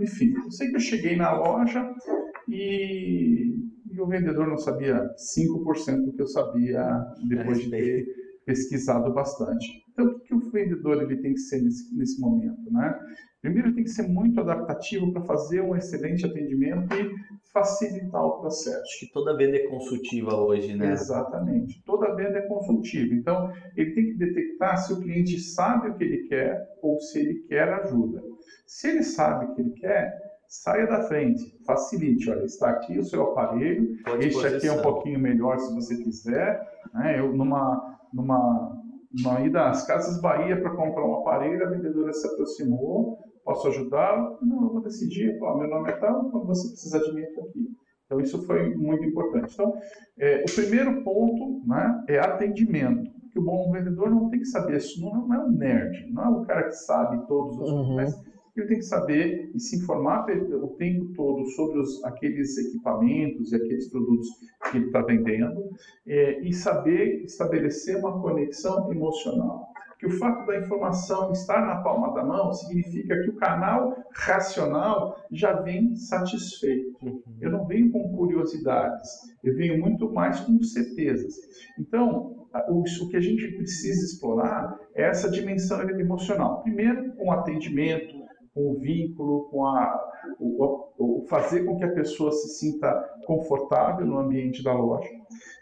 enfim, 0.00 0.32
eu 0.36 0.50
sei 0.52 0.68
que 0.68 0.76
eu 0.76 0.80
cheguei 0.80 1.16
na 1.16 1.32
loja 1.32 1.92
e, 2.48 3.56
e 3.90 4.00
o 4.00 4.06
vendedor 4.06 4.46
não 4.46 4.56
sabia 4.56 5.10
5% 5.36 6.04
do 6.04 6.12
que 6.12 6.22
eu 6.22 6.28
sabia 6.28 6.88
depois 7.28 7.60
de 7.60 7.70
ter 7.70 8.06
pesquisado 8.46 9.12
bastante. 9.12 9.66
Então, 9.90 10.06
o 10.06 10.20
que, 10.20 10.34
o 10.34 10.50
vendedor 10.50 11.02
ele 11.02 11.20
tem 11.20 11.34
que 11.34 11.40
ser 11.40 11.60
nesse, 11.62 11.96
nesse 11.96 12.20
momento? 12.20 12.70
Né? 12.70 12.98
Primeiro, 13.42 13.74
tem 13.74 13.82
que 13.82 13.90
ser 13.90 14.04
muito 14.04 14.40
adaptativo 14.40 15.12
para 15.12 15.22
fazer 15.22 15.60
um 15.60 15.74
excelente 15.74 16.24
atendimento 16.24 16.94
e 16.94 17.10
facilitar 17.52 18.24
o 18.24 18.40
processo. 18.40 18.80
Acho 18.80 19.00
que 19.00 19.12
toda 19.12 19.36
venda 19.36 19.56
é 19.56 19.66
consultiva 19.66 20.36
hoje, 20.36 20.76
né? 20.76 20.92
Exatamente. 20.92 21.82
Toda 21.84 22.14
venda 22.14 22.38
é 22.38 22.42
consultiva. 22.42 23.12
Então, 23.12 23.52
ele 23.76 23.94
tem 23.94 24.06
que 24.06 24.14
detectar 24.14 24.78
se 24.78 24.92
o 24.92 25.00
cliente 25.00 25.40
sabe 25.40 25.88
o 25.88 25.94
que 25.96 26.04
ele 26.04 26.28
quer 26.28 26.56
ou 26.80 27.00
se 27.00 27.18
ele 27.18 27.40
quer 27.48 27.68
ajuda. 27.68 28.22
Se 28.64 28.90
ele 28.90 29.02
sabe 29.02 29.46
o 29.46 29.54
que 29.56 29.60
ele 29.60 29.72
quer, 29.72 30.16
saia 30.46 30.86
da 30.86 31.02
frente, 31.02 31.58
facilite. 31.66 32.30
Olha, 32.30 32.44
está 32.44 32.70
aqui 32.70 32.96
o 32.96 33.04
seu 33.04 33.22
aparelho, 33.24 33.98
este 34.20 34.46
aqui 34.46 34.68
é 34.68 34.72
um 34.72 34.82
pouquinho 34.82 35.18
melhor 35.18 35.58
se 35.58 35.74
você 35.74 35.96
quiser. 35.96 36.60
Né? 36.94 37.18
Eu, 37.18 37.32
numa, 37.32 37.98
numa 38.14 38.80
Na 39.24 39.40
ida 39.40 39.68
às 39.68 39.84
Casas 39.84 40.20
Bahia 40.20 40.60
para 40.60 40.70
comprar 40.70 41.04
um 41.04 41.16
aparelho, 41.16 41.66
a 41.66 41.70
vendedora 41.70 42.12
se 42.12 42.26
aproximou, 42.26 43.18
posso 43.44 43.68
ajudá-lo? 43.68 44.38
Não, 44.42 44.64
eu 44.64 44.72
vou 44.72 44.82
decidir, 44.82 45.38
Ó, 45.42 45.58
meu 45.58 45.68
nome 45.68 45.90
é 45.90 45.96
tal, 45.96 46.30
você 46.44 46.68
precisar 46.68 46.98
de 46.98 47.14
mim, 47.14 47.22
aqui. 47.22 47.68
Então, 48.06 48.20
isso 48.20 48.44
foi 48.46 48.74
muito 48.74 49.04
importante. 49.04 49.54
Então, 49.54 49.72
é, 50.18 50.44
o 50.48 50.54
primeiro 50.54 51.02
ponto 51.02 51.66
né, 51.66 52.04
é 52.08 52.18
atendimento. 52.18 53.10
Que 53.30 53.38
o 53.38 53.42
bom 53.44 53.72
vendedor 53.72 54.10
não 54.10 54.28
tem 54.28 54.40
que 54.40 54.46
saber, 54.46 54.76
isso 54.76 55.00
não, 55.00 55.26
não 55.26 55.34
é 55.34 55.44
um 55.44 55.50
nerd, 55.50 56.12
não 56.12 56.24
é 56.24 56.28
o 56.28 56.44
cara 56.44 56.64
que 56.64 56.72
sabe 56.72 57.26
todos 57.26 57.58
os 57.58 57.70
uhum. 57.70 57.96
mas 57.96 58.14
ele 58.54 58.66
tem 58.66 58.78
que 58.78 58.84
saber 58.84 59.50
e 59.54 59.58
se 59.58 59.76
informar 59.76 60.26
o 60.30 60.68
tempo 60.76 61.10
todo 61.14 61.46
sobre 61.52 61.80
os, 61.80 62.04
aqueles 62.04 62.58
equipamentos 62.58 63.50
e 63.50 63.56
aqueles 63.56 63.88
produtos 63.88 64.28
que 64.70 64.76
ele 64.76 64.86
está 64.86 65.00
vendendo 65.00 65.70
é, 66.06 66.40
e 66.42 66.52
saber 66.52 67.22
estabelecer 67.24 67.96
uma 67.96 68.20
conexão 68.20 68.92
emocional 68.92 69.71
que 70.02 70.06
o 70.08 70.18
fato 70.18 70.44
da 70.46 70.58
informação 70.58 71.30
estar 71.30 71.64
na 71.64 71.76
palma 71.76 72.12
da 72.12 72.24
mão 72.24 72.52
significa 72.52 73.22
que 73.22 73.30
o 73.30 73.36
canal 73.36 73.96
racional 74.12 75.16
já 75.30 75.52
vem 75.52 75.94
satisfeito. 75.94 76.98
Uhum. 77.00 77.22
Eu 77.40 77.52
não 77.52 77.64
venho 77.64 77.92
com 77.92 78.10
curiosidades, 78.16 79.08
eu 79.44 79.54
venho 79.54 79.78
muito 79.78 80.12
mais 80.12 80.40
com 80.40 80.60
certezas. 80.60 81.36
Então, 81.78 82.48
o, 82.68 82.80
o 82.80 83.08
que 83.10 83.16
a 83.16 83.20
gente 83.20 83.46
precisa 83.52 84.04
explorar 84.04 84.76
é 84.96 85.04
essa 85.04 85.30
dimensão 85.30 85.80
emocional. 85.88 86.62
Primeiro, 86.62 87.12
com 87.12 87.30
atendimento, 87.30 88.21
com 88.54 88.72
o 88.72 88.78
vínculo, 88.78 89.48
com 89.50 89.66
a, 89.66 90.10
o, 90.38 90.88
o, 90.98 91.26
fazer 91.28 91.64
com 91.64 91.76
que 91.78 91.84
a 91.84 91.92
pessoa 91.92 92.30
se 92.32 92.48
sinta 92.58 92.92
confortável 93.26 94.06
no 94.06 94.18
ambiente 94.18 94.62
da 94.62 94.72
loja. 94.72 95.08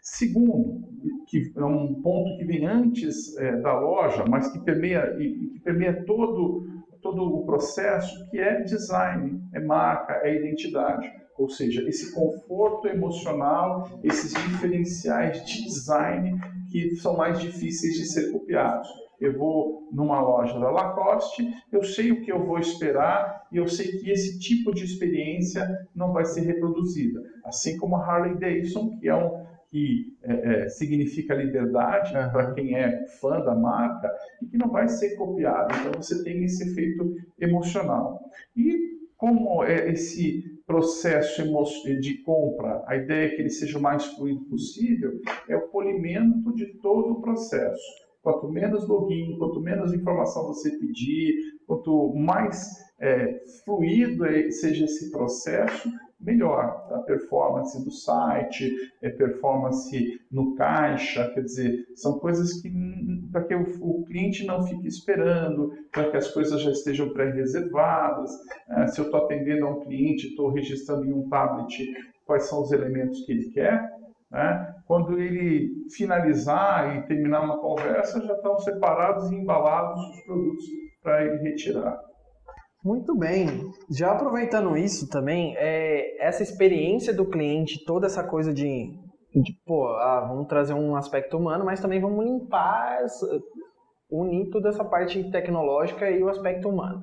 Segundo, 0.03 0.83
que 1.27 1.53
é 1.57 1.65
um 1.65 1.95
ponto 2.03 2.37
que 2.37 2.45
vem 2.45 2.67
antes 2.67 3.37
é, 3.39 3.57
da 3.61 3.79
loja, 3.79 4.25
mas 4.29 4.51
que 4.51 4.61
permeia, 4.61 5.17
e, 5.21 5.51
que 5.53 5.61
permeia 5.61 6.05
todo, 6.05 6.67
todo 7.01 7.23
o 7.23 7.47
processo, 7.47 8.29
que 8.31 8.39
é 8.39 8.63
design, 8.63 9.41
é 9.55 9.61
marca, 9.61 10.21
é 10.25 10.35
identidade. 10.35 11.09
Ou 11.39 11.49
seja, 11.49 11.89
esse 11.89 12.13
conforto 12.13 12.89
emocional, 12.89 13.89
esses 14.03 14.35
diferenciais 14.35 15.45
de 15.47 15.65
design 15.65 16.39
que 16.71 16.95
são 16.97 17.17
mais 17.17 17.41
difíceis 17.41 17.95
de 17.95 18.05
ser 18.05 18.31
copiados. 18.31 18.89
Eu 19.21 19.37
vou 19.37 19.89
numa 19.93 20.21
loja 20.21 20.59
da 20.59 20.71
Lacoste, 20.71 21.49
eu 21.71 21.83
sei 21.83 22.13
o 22.13 22.23
que 22.23 22.33
eu 22.33 22.45
vou 22.45 22.59
esperar 22.59 23.47
e 23.53 23.57
eu 23.59 23.69
sei 23.69 23.99
que 23.99 24.11
esse 24.11 24.39
tipo 24.39 24.75
de 24.75 24.85
experiência 24.85 25.69
não 25.95 26.13
vai 26.13 26.25
ser 26.25 26.41
reproduzida. 26.43 27.23
Assim 27.45 27.77
como 27.77 27.97
a 27.97 28.05
Harley 28.05 28.39
Davidson, 28.39 28.97
que 28.99 29.09
é 29.09 29.15
um, 29.15 29.45
que 29.71 30.17
é, 30.23 30.65
é, 30.65 30.69
significa 30.69 31.35
liberdade 31.35 32.17
uhum. 32.17 32.31
para 32.31 32.53
quem 32.53 32.77
é 32.77 33.07
fã 33.21 33.41
da 33.41 33.55
marca 33.55 34.13
e 34.43 34.47
que 34.47 34.59
não 34.59 34.69
vai 34.69 34.89
ser 34.89 35.17
copiado. 35.17 35.75
Então 35.81 36.03
você 36.03 36.23
tem 36.25 36.45
esse 36.45 36.71
efeito 36.71 37.15
emocional. 37.39 38.21
E 38.57 38.99
como 39.17 39.63
é 39.63 39.91
esse 39.91 40.61
processo 40.67 41.43
de 42.01 42.19
compra, 42.23 42.83
a 42.87 42.97
ideia 42.97 43.27
é 43.27 43.29
que 43.31 43.43
ele 43.43 43.51
seja 43.51 43.79
o 43.79 43.83
mais 43.83 44.05
fluido 44.07 44.41
possível, 44.47 45.21
é 45.49 45.57
o 45.57 45.69
polimento 45.69 46.55
de 46.55 46.67
todo 46.79 47.13
o 47.13 47.21
processo. 47.21 48.10
Quanto 48.23 48.49
menos 48.51 48.87
login, 48.87 49.39
quanto 49.39 49.61
menos 49.61 49.93
informação 49.95 50.47
você 50.47 50.71
pedir, 50.79 51.35
quanto 51.67 52.13
mais 52.15 52.69
é, 53.01 53.41
fluido 53.65 54.27
é, 54.27 54.51
seja 54.51 54.85
esse 54.85 55.11
processo, 55.11 55.91
melhor. 56.21 56.87
A 56.91 56.99
performance 56.99 57.83
do 57.83 57.91
site, 57.91 58.71
é 59.01 59.09
performance 59.09 60.21
no 60.31 60.55
caixa, 60.55 61.31
quer 61.33 61.43
dizer, 61.43 61.87
são 61.95 62.19
coisas 62.19 62.61
que 62.61 62.71
para 63.33 63.45
que 63.45 63.55
o, 63.55 63.65
o, 63.81 64.05
cliente 64.05 64.45
não 64.45 64.63
fique 64.67 64.87
esperando, 64.87 65.73
para 65.91 66.11
que 66.11 66.17
as 66.17 66.31
coisas 66.31 66.61
já 66.61 66.71
estejam 66.71 67.13
pré-reservadas. 67.13 68.31
É, 68.69 68.87
se 68.89 69.01
eu 69.01 69.07
estou 69.07 69.25
atendendo 69.25 69.67
a 69.67 69.71
um 69.71 69.81
cliente, 69.81 70.29
estou 70.29 70.51
registrando 70.51 71.07
em 71.07 71.13
um 71.13 71.29
tablet 71.29 71.87
quais 72.27 72.49
são 72.49 72.61
os 72.61 72.71
elementos 72.71 73.25
que 73.25 73.33
ele 73.33 73.51
quer, 73.51 74.00
né? 74.31 74.75
Quando 74.87 75.19
ele 75.19 75.71
finalizar 75.95 76.97
e 76.97 77.07
terminar 77.07 77.43
uma 77.43 77.59
conversa, 77.59 78.21
já 78.21 78.35
estão 78.35 78.59
separados 78.59 79.31
e 79.31 79.37
embalados 79.37 80.01
os 80.01 80.23
produtos 80.25 80.65
para 81.03 81.25
ele 81.25 81.37
retirar. 81.39 81.99
Muito 82.85 83.17
bem. 83.17 83.47
Já 83.91 84.13
aproveitando 84.13 84.77
isso 84.77 85.09
também, 85.09 85.55
é, 85.57 86.25
essa 86.27 86.43
experiência 86.43 87.13
do 87.13 87.29
cliente, 87.29 87.85
toda 87.85 88.07
essa 88.07 88.25
coisa 88.25 88.55
de, 88.55 88.91
de 89.35 89.53
pô, 89.67 89.87
ah, 89.87 90.27
vamos 90.27 90.47
trazer 90.47 90.75
um 90.75 90.97
aspecto 90.97 91.37
humano, 91.37 91.65
mas 91.65 91.81
também 91.81 92.01
vamos 92.01 92.25
limpar, 92.25 93.05
unir 94.11 94.49
toda 94.51 94.71
essa 94.71 94.85
parte 94.85 95.31
tecnológica 95.31 96.11
e 96.11 96.23
o 96.23 96.29
aspecto 96.29 96.69
humano. 96.69 97.03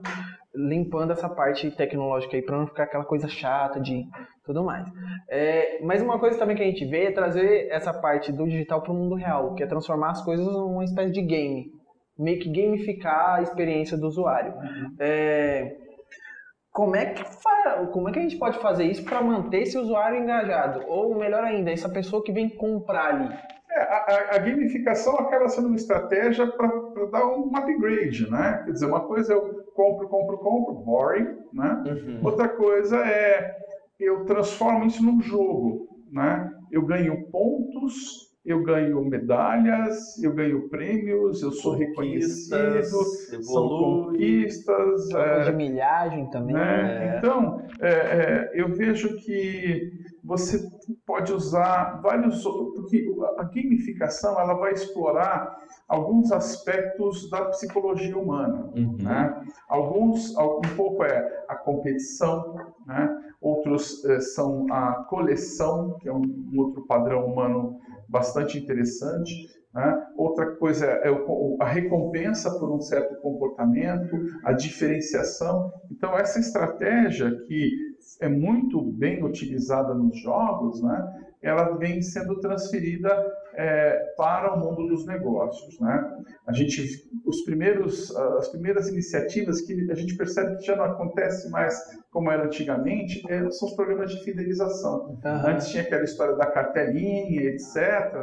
Limpando 0.58 1.12
essa 1.12 1.30
parte 1.30 1.70
tecnológica 1.72 2.36
aí 2.36 2.42
para 2.42 2.58
não 2.58 2.66
ficar 2.66 2.84
aquela 2.84 3.06
coisa 3.06 3.28
chata 3.28 3.80
de 3.80 4.04
tudo 4.44 4.64
mais. 4.64 4.88
É, 5.30 5.80
mas 5.84 6.02
uma 6.02 6.20
coisa 6.20 6.38
também 6.40 6.56
que 6.56 6.64
a 6.64 6.66
gente 6.66 6.84
vê 6.86 7.06
é 7.06 7.12
trazer 7.12 7.68
essa 7.70 7.94
parte 7.94 8.32
do 8.32 8.46
digital 8.46 8.82
para 8.82 8.92
o 8.92 8.96
mundo 8.96 9.16
real, 9.16 9.54
que 9.54 9.64
é 9.64 9.68
transformar 9.68 10.12
as 10.12 10.24
coisas 10.24 10.46
numa 10.46 10.84
espécie 10.84 11.12
de 11.12 11.22
game 11.22 11.78
meio 12.18 12.40
que 12.40 12.50
gamificar 12.50 13.36
a 13.36 13.42
experiência 13.42 13.98
do 13.98 14.08
usuário. 14.08 14.54
Uhum. 14.54 14.96
É, 15.00 15.76
como, 16.72 16.96
é 16.96 17.06
que 17.06 17.24
como 17.92 18.10
é 18.10 18.12
que 18.12 18.20
a 18.20 18.22
gente 18.22 18.38
pode 18.38 18.60
fazer 18.60 18.86
isso 18.86 19.04
para 19.04 19.22
manter 19.22 19.62
esse 19.62 19.78
usuário 19.78 20.20
engajado? 20.20 20.84
Ou 20.88 21.18
melhor 21.18 21.44
ainda, 21.44 21.72
essa 21.72 21.90
pessoa 21.90 22.24
que 22.24 22.32
vem 22.32 22.50
comprar 22.50 23.14
ali? 23.14 23.34
É, 23.70 23.80
a, 23.80 24.36
a, 24.36 24.38
gamificação 24.40 25.16
acaba 25.16 25.48
sendo 25.50 25.68
uma 25.68 25.76
estratégia 25.76 26.48
para 26.48 26.68
dar 27.12 27.28
um 27.28 27.52
upgrade, 27.56 28.30
né? 28.32 28.64
Quer 28.66 28.72
dizer, 28.72 28.86
uma 28.88 29.02
coisa 29.02 29.34
é 29.34 29.36
eu 29.36 29.67
compro, 29.78 30.10
compro, 30.10 30.38
compro, 30.40 30.74
boring, 30.74 31.38
né? 31.54 31.84
Uhum. 31.86 32.20
Outra 32.24 32.50
coisa 32.50 32.98
é 32.98 33.56
eu 34.00 34.26
transformo 34.26 34.86
isso 34.86 35.04
num 35.04 35.22
jogo, 35.22 35.88
né? 36.12 36.52
Eu 36.72 36.84
ganho 36.86 37.28
pontos 37.28 38.28
eu 38.48 38.64
ganho 38.64 39.04
medalhas, 39.04 40.18
eu 40.24 40.34
ganho 40.34 40.70
prêmios, 40.70 41.42
eu 41.42 41.52
sou 41.52 41.74
reconhecido, 41.74 42.82
são 43.44 43.68
conquistas. 43.68 45.10
É, 45.14 45.44
de 45.44 45.52
milhagem 45.52 46.30
também. 46.30 46.56
Né? 46.56 47.16
É. 47.16 47.18
Então, 47.18 47.62
é, 47.82 47.90
é, 47.90 48.52
eu 48.54 48.70
vejo 48.70 49.18
que 49.18 49.92
você 50.28 50.70
pode 51.06 51.32
usar 51.32 52.02
vários, 52.02 52.44
porque 52.44 53.10
a 53.38 53.44
gamificação 53.44 54.38
ela 54.38 54.54
vai 54.56 54.74
explorar 54.74 55.58
alguns 55.88 56.34
aspectos 56.34 57.30
da 57.30 57.46
psicologia 57.46 58.18
humana, 58.18 58.70
uhum. 58.76 58.98
né? 59.00 59.42
Alguns, 59.70 60.36
um 60.38 60.76
pouco 60.76 61.04
é 61.06 61.46
a 61.48 61.56
competição, 61.56 62.56
né? 62.86 63.24
Outros 63.40 64.04
é, 64.04 64.20
são 64.20 64.66
a 64.70 65.06
coleção, 65.06 65.98
que 66.02 66.10
é 66.10 66.14
um, 66.14 66.24
um 66.54 66.60
outro 66.60 66.86
padrão 66.86 67.26
humano 67.26 67.80
bastante 68.10 68.58
interessante. 68.58 69.32
Né? 69.74 70.08
Outra 70.18 70.56
coisa 70.56 70.88
é 70.88 71.10
a 71.60 71.66
recompensa 71.66 72.58
por 72.58 72.72
um 72.72 72.82
certo 72.82 73.22
comportamento, 73.22 74.18
a 74.44 74.52
diferenciação. 74.52 75.72
Então, 75.92 76.18
essa 76.18 76.40
estratégia 76.40 77.32
que 77.48 77.87
é 78.20 78.28
muito 78.28 78.82
bem 78.82 79.24
utilizada 79.24 79.94
nos 79.94 80.18
jogos, 80.20 80.82
né? 80.82 81.28
ela 81.42 81.78
vem 81.78 82.02
sendo 82.02 82.40
transferida 82.40 83.10
é, 83.54 84.14
para 84.18 84.54
o 84.54 84.60
mundo 84.60 84.88
dos 84.88 85.06
negócios, 85.06 85.80
né? 85.80 86.24
A 86.46 86.54
gente, 86.54 87.10
os 87.26 87.42
primeiros, 87.44 88.16
as 88.16 88.50
primeiras 88.50 88.88
iniciativas 88.88 89.62
que 89.62 89.90
a 89.92 89.96
gente 89.96 90.16
percebe 90.16 90.58
que 90.58 90.66
já 90.66 90.76
não 90.76 90.86
acontece 90.86 91.50
mais 91.50 91.80
como 92.12 92.32
era 92.32 92.46
antigamente, 92.46 93.22
é, 93.30 93.50
são 93.52 93.68
os 93.68 93.76
programas 93.76 94.12
de 94.12 94.24
fidelização. 94.24 95.10
Uhum. 95.10 95.20
Antes 95.24 95.70
tinha 95.70 95.84
aquela 95.84 96.04
história 96.04 96.36
da 96.36 96.48
cartelinha, 96.48 97.44
etc. 97.44 97.76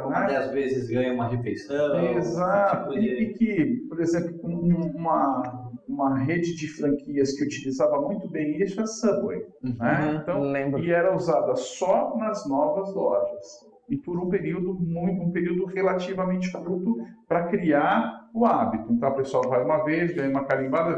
Né? 0.09 0.25
Dez 0.27 0.51
vezes 0.51 0.89
ganha 0.89 1.13
uma 1.13 1.29
refeição. 1.29 2.17
Exato. 2.17 2.89
Tipo 2.89 2.99
de... 2.99 3.07
e, 3.07 3.23
e, 3.23 3.33
que, 3.33 3.65
por 3.87 4.01
exemplo, 4.01 4.37
uma 4.43 5.64
uma 5.87 6.17
rede 6.17 6.55
de 6.55 6.67
franquias 6.67 7.33
que 7.33 7.43
utilizava 7.43 8.01
muito 8.01 8.29
bem 8.29 8.61
isso 8.61 8.79
é 8.79 8.83
a 8.83 8.87
Subway. 8.87 9.45
Uhum, 9.63 9.75
né? 9.79 10.19
Então, 10.21 10.41
lembro. 10.41 10.83
E 10.83 10.91
era 10.91 11.15
usada 11.15 11.55
só 11.55 12.15
nas 12.17 12.47
novas 12.47 12.93
lojas. 12.93 13.45
E 13.87 13.97
por 13.97 14.17
um 14.17 14.29
período 14.29 14.73
muito, 14.73 15.21
um 15.21 15.31
período 15.31 15.65
relativamente 15.65 16.51
curto 16.51 16.97
para 17.27 17.47
criar 17.47 18.14
o 18.35 18.45
hábito. 18.45 18.91
Então 18.91 19.09
a 19.09 19.13
pessoa 19.13 19.47
vai 19.47 19.63
uma 19.63 19.83
vez, 19.83 20.13
ganha 20.13 20.29
uma 20.29 20.45
carimbada, 20.45 20.95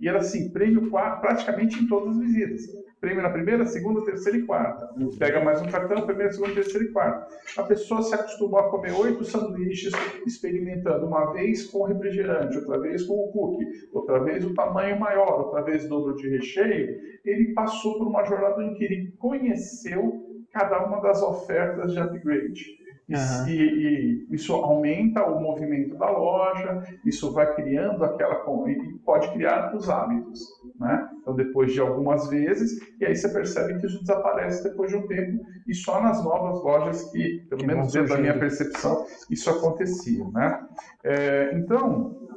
e 0.00 0.08
era 0.08 0.18
assim, 0.18 0.50
prêmio 0.50 0.90
praticamente 0.90 1.82
em 1.82 1.86
todas 1.86 2.16
as 2.16 2.20
visitas 2.20 2.88
prêmio 3.00 3.22
na 3.22 3.30
primeira, 3.30 3.64
segunda, 3.64 4.04
terceira 4.04 4.38
e 4.38 4.42
quarta. 4.42 4.88
Pega 5.18 5.42
mais 5.42 5.60
um 5.62 5.66
cartão, 5.66 6.04
primeira, 6.04 6.32
segunda, 6.32 6.54
terceira 6.54 6.84
e 6.84 6.92
quarta. 6.92 7.28
A 7.56 7.62
pessoa 7.62 8.02
se 8.02 8.14
acostumou 8.14 8.58
a 8.58 8.70
comer 8.70 8.92
oito 8.92 9.24
sanduíches, 9.24 9.92
experimentando 10.26 11.06
uma 11.06 11.32
vez 11.32 11.66
com 11.66 11.84
refrigerante, 11.84 12.58
outra 12.58 12.80
vez 12.80 13.04
com 13.04 13.14
o 13.14 13.30
cookie, 13.30 13.66
outra 13.92 14.18
vez 14.20 14.44
o 14.44 14.54
tamanho 14.54 14.98
maior, 14.98 15.44
outra 15.44 15.62
vez 15.62 15.88
dobro 15.88 16.16
de 16.16 16.28
recheio. 16.28 16.98
Ele 17.24 17.52
passou 17.54 17.98
por 17.98 18.08
uma 18.08 18.24
jornada 18.24 18.62
em 18.62 18.74
que 18.74 18.84
ele 18.84 19.12
conheceu 19.18 20.26
cada 20.52 20.84
uma 20.84 21.00
das 21.00 21.22
ofertas 21.22 21.92
de 21.92 22.00
upgrade. 22.00 22.77
Uhum. 23.08 23.48
E, 23.48 23.52
e, 23.52 24.26
isso 24.30 24.52
aumenta 24.54 25.24
o 25.24 25.40
movimento 25.40 25.96
da 25.96 26.10
loja, 26.10 26.82
isso 27.04 27.32
vai 27.32 27.54
criando 27.54 28.04
aquela. 28.04 28.44
e 28.68 28.98
pode 29.04 29.30
criar 29.32 29.74
os 29.74 29.88
hábitos. 29.88 30.46
Né? 30.78 31.08
Então, 31.20 31.34
depois 31.34 31.72
de 31.72 31.80
algumas 31.80 32.28
vezes, 32.28 32.78
e 33.00 33.06
aí 33.06 33.16
você 33.16 33.28
percebe 33.30 33.80
que 33.80 33.86
isso 33.86 34.00
desaparece 34.00 34.62
depois 34.62 34.90
de 34.90 34.96
um 34.96 35.06
tempo, 35.06 35.42
e 35.66 35.74
só 35.74 36.02
nas 36.02 36.22
novas 36.22 36.62
lojas 36.62 37.10
que, 37.10 37.46
pelo 37.48 37.60
que 37.62 37.66
menos 37.66 37.92
dentro 37.92 38.14
da 38.14 38.20
minha 38.20 38.38
percepção, 38.38 39.06
isso 39.30 39.48
acontecia. 39.48 40.24
Né? 40.28 40.66
É, 41.02 41.50
então, 41.54 42.27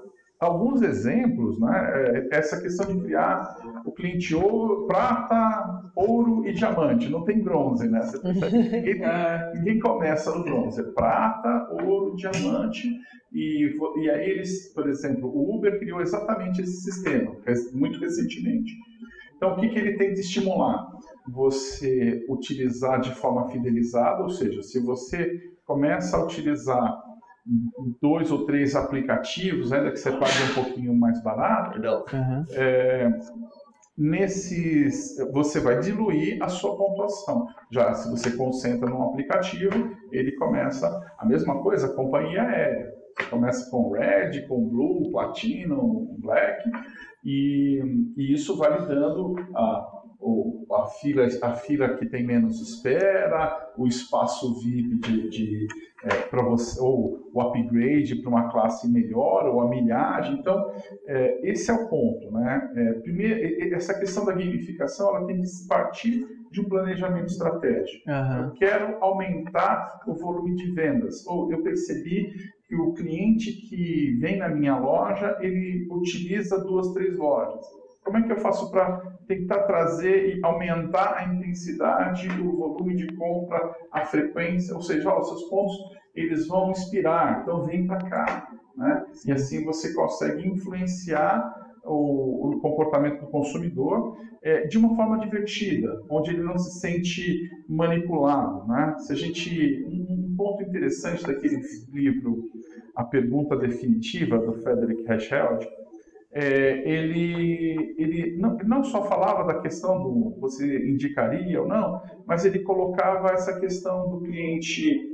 alguns 0.42 0.82
exemplos, 0.82 1.60
né? 1.60 2.28
É, 2.32 2.38
essa 2.38 2.60
questão 2.60 2.88
de 2.88 3.00
criar 3.04 3.56
o 3.86 3.92
cliente 3.92 4.36
ouro, 4.36 4.88
prata, 4.88 5.92
ouro 5.96 6.48
e 6.48 6.54
diamante, 6.54 7.10
não 7.10 7.24
tem 7.24 7.44
bronze, 7.44 7.88
né? 7.88 8.02
Ninguém, 8.24 9.04
é. 9.04 9.54
ninguém, 9.56 9.80
começa 9.80 10.36
no 10.36 10.44
bronze, 10.44 10.82
é 10.82 10.84
prata, 10.84 11.68
ouro, 11.84 12.16
diamante, 12.16 12.89
e, 13.32 13.76
e 13.98 14.10
aí 14.10 14.30
eles, 14.32 14.74
por 14.74 14.89
exemplo, 14.89 15.30
o 15.30 15.56
Uber 15.56 15.80
criou 15.80 16.02
exatamente 16.02 16.62
esse 16.62 16.82
sistema, 16.82 17.36
muito 17.74 18.00
recentemente. 18.00 18.74
Então, 19.38 19.54
o 19.54 19.56
que, 19.58 19.70
que 19.70 19.80
ele 19.80 19.98
tem 19.98 20.14
de 20.14 20.22
estimular? 20.22 20.88
Você 21.30 22.26
utilizar 22.28 23.00
de 23.00 23.14
forma 23.14 23.48
fidelizada, 23.50 24.24
ou 24.24 24.30
seja, 24.30 24.62
se 24.64 24.80
você 24.80 25.39
começa 25.66 26.18
a 26.18 26.24
utilizar 26.24 27.01
dois 28.02 28.32
ou 28.32 28.46
três 28.46 28.76
aplicativos, 28.76 29.72
ainda 29.72 29.92
que 29.92 29.98
você 29.98 30.12
pague 30.12 30.52
um 30.52 30.54
pouquinho 30.54 30.96
mais 30.96 31.22
barato, 31.24 31.80
uhum. 31.80 32.46
é, 32.52 33.10
nesses 33.98 35.18
você 35.32 35.60
vai 35.60 35.80
diluir 35.80 36.42
a 36.42 36.48
sua 36.48 36.76
pontuação. 36.78 37.48
Já 37.72 37.94
se 37.94 38.10
você 38.10 38.32
concentra 38.36 38.89
num 38.89 39.04
aplicativo, 39.04 39.96
ele 40.12 40.34
começa 40.34 40.88
a 41.18 41.26
mesma 41.26 41.62
coisa, 41.62 41.94
companhia 41.94 42.44
aérea. 42.44 42.92
Você 43.18 43.30
começa 43.30 43.70
com 43.70 43.92
Red, 43.92 44.48
com 44.48 44.70
Blue, 44.70 45.12
Platinum, 45.12 46.16
Black, 46.20 46.64
e, 47.24 47.82
e 48.18 48.34
isso 48.34 48.58
vai 48.58 48.80
lhe 48.80 48.88
dando 48.88 49.36
a, 49.54 50.01
a, 50.72 50.86
fila, 50.88 51.28
a 51.41 51.55
fila 51.55 51.95
que 51.95 52.05
tem 52.05 52.26
menos 52.26 52.61
espera, 52.61 53.74
o 53.78 53.88
espaço 53.88 54.59
VIP 54.61 54.97
de, 54.99 55.30
de 55.30 55.67
é, 56.03 56.09
para 56.30 56.41
você, 56.43 56.80
ou 56.80 57.30
o 57.34 57.41
upgrade 57.41 58.15
para 58.15 58.30
uma 58.30 58.49
classe 58.49 58.91
melhor, 58.91 59.47
ou 59.47 59.61
a 59.61 59.69
milhagem. 59.69 60.39
Então, 60.39 60.72
é, 61.07 61.49
esse 61.49 61.69
é 61.69 61.74
o 61.74 61.88
ponto. 61.88 62.32
Né? 62.32 62.72
É, 62.76 62.93
primeiro, 62.93 63.76
essa 63.76 63.97
questão 63.97 64.26
da 64.26 64.32
gamificação 64.32 65.15
ela 65.15 65.28
tem 65.28 65.41
que 65.41 65.47
partir 65.67 66.28
de 66.51 66.59
um 66.59 66.65
planejamento 66.65 67.28
estratégico. 67.28 68.09
Uhum. 68.09 68.45
Eu 68.45 68.51
quero 68.53 68.97
aumentar 69.01 70.01
o 70.07 70.13
volume 70.13 70.55
de 70.55 70.72
vendas. 70.72 71.26
Ou 71.28 71.51
eu 71.51 71.61
percebi 71.61 72.34
que 72.67 72.76
o 72.76 72.93
cliente 72.93 73.51
que 73.51 74.17
vem 74.19 74.38
na 74.38 74.49
minha 74.49 74.78
loja, 74.78 75.38
ele 75.39 75.88
utiliza 75.89 76.57
duas, 76.59 76.91
três 76.93 77.17
lojas. 77.17 77.65
Como 78.03 78.17
é 78.17 78.24
que 78.24 78.32
eu 78.32 78.38
faço 78.38 78.72
para 78.72 79.11
tentar 79.32 79.63
trazer 79.63 80.38
e 80.38 80.39
aumentar 80.43 81.15
a 81.17 81.34
intensidade, 81.34 82.27
o 82.41 82.57
volume 82.57 82.95
de 82.95 83.07
compra, 83.15 83.73
a 83.91 84.03
frequência? 84.03 84.75
Ou 84.75 84.82
seja, 84.82 85.09
ó, 85.09 85.19
os 85.19 85.27
seus 85.27 85.43
pontos 85.43 85.77
eles 86.13 86.47
vão 86.47 86.71
inspirar, 86.71 87.41
então 87.41 87.63
vem 87.63 87.88
para 87.88 87.97
cá. 88.09 88.51
Né? 88.75 89.05
E 89.25 89.32
assim 89.32 89.63
você 89.63 89.93
consegue 89.93 90.45
influenciar 90.45 91.61
o, 91.86 92.49
o 92.49 92.59
comportamento 92.59 93.21
do 93.21 93.27
consumidor 93.27 94.17
é, 94.41 94.67
de 94.67 94.77
uma 94.77 94.95
forma 94.95 95.19
divertida, 95.19 96.01
onde 96.09 96.32
ele 96.32 96.43
não 96.43 96.57
se 96.57 96.79
sente 96.79 97.49
manipulado. 97.67 98.67
Né? 98.67 98.95
Se 98.99 99.13
a 99.13 99.15
gente 99.15 99.86
um, 99.88 100.32
um 100.32 100.36
ponto 100.36 100.63
interessante 100.63 101.25
daquele 101.25 101.61
livro 101.93 102.49
A 102.93 103.03
Pergunta 103.05 103.55
Definitiva 103.55 104.38
do 104.38 104.53
Frederick 104.61 105.09
Heschel 105.09 105.59
é, 106.34 106.89
ele, 106.89 107.95
ele 107.97 108.38
não, 108.38 108.57
não, 108.57 108.84
só 108.84 109.03
falava 109.03 109.51
da 109.51 109.59
questão 109.59 110.01
do 110.01 110.39
você 110.39 110.89
indicaria 110.89 111.61
ou 111.61 111.67
não, 111.67 112.01
mas 112.25 112.45
ele 112.45 112.59
colocava 112.59 113.32
essa 113.32 113.59
questão 113.59 114.09
do 114.09 114.21
cliente, 114.21 115.11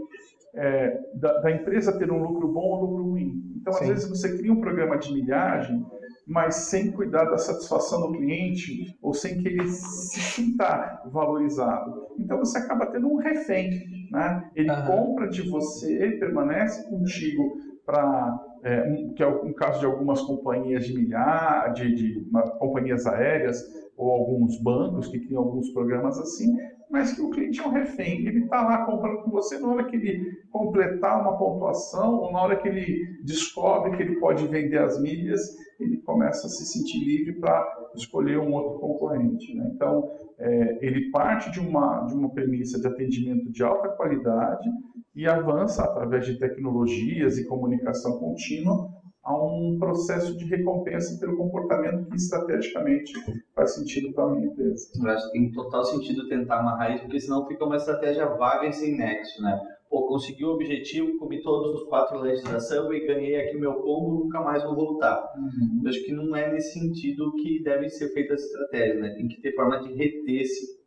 é, 0.53 0.99
da, 1.15 1.39
da, 1.39 1.51
empresa 1.51 1.97
ter 1.97 2.11
um 2.11 2.21
lucro 2.21 2.47
bom 2.47 2.61
ou 2.61 2.85
lucro 2.85 3.03
ruim. 3.03 3.43
Então, 3.59 3.73
Sim. 3.73 3.85
às 3.85 3.89
vezes, 3.89 4.09
você 4.09 4.37
cria 4.37 4.53
um 4.53 4.61
programa 4.61 4.97
de 4.97 5.11
milhagem, 5.11 5.83
mas 6.25 6.55
sem 6.55 6.91
cuidar 6.91 7.25
da 7.25 7.37
satisfação 7.37 8.11
do 8.11 8.17
cliente 8.17 8.95
ou 9.01 9.13
sem 9.13 9.39
que 9.39 9.47
ele 9.47 9.67
se 9.69 10.19
sinta 10.19 11.01
valorizado. 11.11 12.07
Então, 12.19 12.37
você 12.37 12.59
acaba 12.59 12.85
tendo 12.85 13.07
um 13.07 13.17
refém. 13.17 14.07
Né? 14.11 14.49
Ele 14.55 14.69
uhum. 14.69 14.85
compra 14.85 15.29
de 15.29 15.49
você, 15.49 16.11
permanece 16.19 16.87
contigo 16.89 17.57
para 17.85 18.39
é, 18.63 18.83
um, 18.83 19.13
que 19.13 19.23
é 19.23 19.27
um 19.27 19.53
caso 19.53 19.79
de 19.79 19.85
algumas 19.85 20.21
companhias 20.21 20.85
de 20.85 20.93
milhar, 20.93 21.73
de, 21.73 21.93
de 21.93 22.29
uma, 22.29 22.43
companhias 22.43 23.05
aéreas 23.05 23.63
ou 23.95 24.11
alguns 24.11 24.61
bancos 24.61 25.07
que 25.07 25.19
criam 25.19 25.43
alguns 25.43 25.69
programas 25.71 26.19
assim, 26.19 26.55
mas 26.89 27.13
que 27.13 27.21
o 27.21 27.29
cliente 27.31 27.59
é 27.59 27.65
um 27.65 27.71
refém. 27.71 28.25
Ele 28.25 28.43
está 28.43 28.61
lá 28.61 28.85
comprando 28.85 29.23
com 29.23 29.31
você 29.31 29.57
na 29.57 29.67
hora 29.67 29.83
que 29.85 29.95
ele 29.95 30.37
completar 30.51 31.21
uma 31.21 31.37
pontuação 31.37 32.15
ou 32.15 32.31
na 32.31 32.41
hora 32.41 32.55
que 32.55 32.67
ele 32.67 33.21
descobre 33.23 33.95
que 33.97 34.03
ele 34.03 34.19
pode 34.19 34.47
vender 34.47 34.77
as 34.77 35.01
milhas, 35.01 35.41
ele 35.79 35.97
começa 35.97 36.47
a 36.47 36.49
se 36.49 36.65
sentir 36.65 37.03
livre 37.03 37.33
para 37.33 37.89
escolher 37.95 38.39
um 38.39 38.53
outro 38.53 38.79
concorrente. 38.79 39.53
Né? 39.55 39.71
Então, 39.73 40.11
é, 40.37 40.85
ele 40.85 41.11
parte 41.11 41.51
de 41.51 41.59
uma, 41.59 42.05
de 42.05 42.13
uma 42.13 42.29
premissa 42.29 42.79
de 42.79 42.87
atendimento 42.87 43.51
de 43.51 43.63
alta 43.63 43.89
qualidade 43.89 44.69
e 45.15 45.27
avança 45.27 45.83
através 45.83 46.25
de 46.25 46.37
tecnologias 46.37 47.37
e 47.37 47.47
comunicação 47.47 48.19
contínua 48.19 48.89
a 49.27 49.35
um 49.35 49.77
processo 49.77 50.37
de 50.37 50.45
recompensa 50.45 51.19
pelo 51.19 51.35
comportamento 51.35 52.05
que 52.05 52.15
estrategicamente 52.15 53.11
faz 53.53 53.75
sentido 53.75 54.13
para 54.13 54.23
a 54.23 54.29
minha 54.29 54.47
empresa. 54.47 54.87
Eu 54.95 55.09
acho 55.09 55.25
que 55.25 55.33
tem 55.33 55.51
total 55.51 55.83
sentido 55.83 56.29
tentar 56.29 56.59
amarrar 56.59 56.93
isso, 56.93 57.03
porque 57.03 57.19
senão 57.19 57.45
fica 57.45 57.65
uma 57.65 57.75
estratégia 57.75 58.25
vaga 58.25 58.67
e 58.67 58.73
sem 58.73 58.97
nexo, 58.97 59.41
né? 59.41 59.59
Pô, 59.89 60.05
consegui 60.05 60.43
o 60.43 60.49
objetivo, 60.49 61.17
comi 61.17 61.41
todos 61.41 61.81
os 61.81 61.87
quatro 61.87 62.19
lanches 62.19 62.43
da 62.43 62.59
Subway, 62.59 63.07
ganhei 63.07 63.39
aqui 63.39 63.57
meu 63.57 63.73
combo, 63.73 64.23
nunca 64.23 64.41
mais 64.41 64.63
vou 64.63 64.75
voltar. 64.75 65.23
Uhum. 65.37 65.81
Eu 65.83 65.89
acho 65.89 66.03
que 66.03 66.11
não 66.11 66.35
é 66.35 66.51
nesse 66.51 66.73
sentido 66.77 67.33
que 67.35 67.63
deve 67.63 67.89
ser 67.89 68.09
feita 68.13 68.33
essa 68.33 68.45
estratégia, 68.45 68.99
né? 68.99 69.09
Tem 69.15 69.27
que 69.27 69.41
ter 69.41 69.55
forma 69.55 69.79
de 69.79 69.93
reter 69.93 70.41
esse 70.41 70.77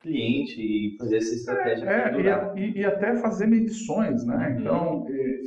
cliente 0.00 0.60
e 0.60 0.96
fazer 0.98 1.16
essa 1.16 1.34
estratégia. 1.34 1.84
É, 1.84 2.58
e, 2.58 2.78
e, 2.78 2.84
até 2.84 3.16
fazer 3.16 3.46
medições, 3.46 4.24
né? 4.24 4.50
Uhum. 4.50 4.60
Então, 4.60 5.06
é, 5.08 5.40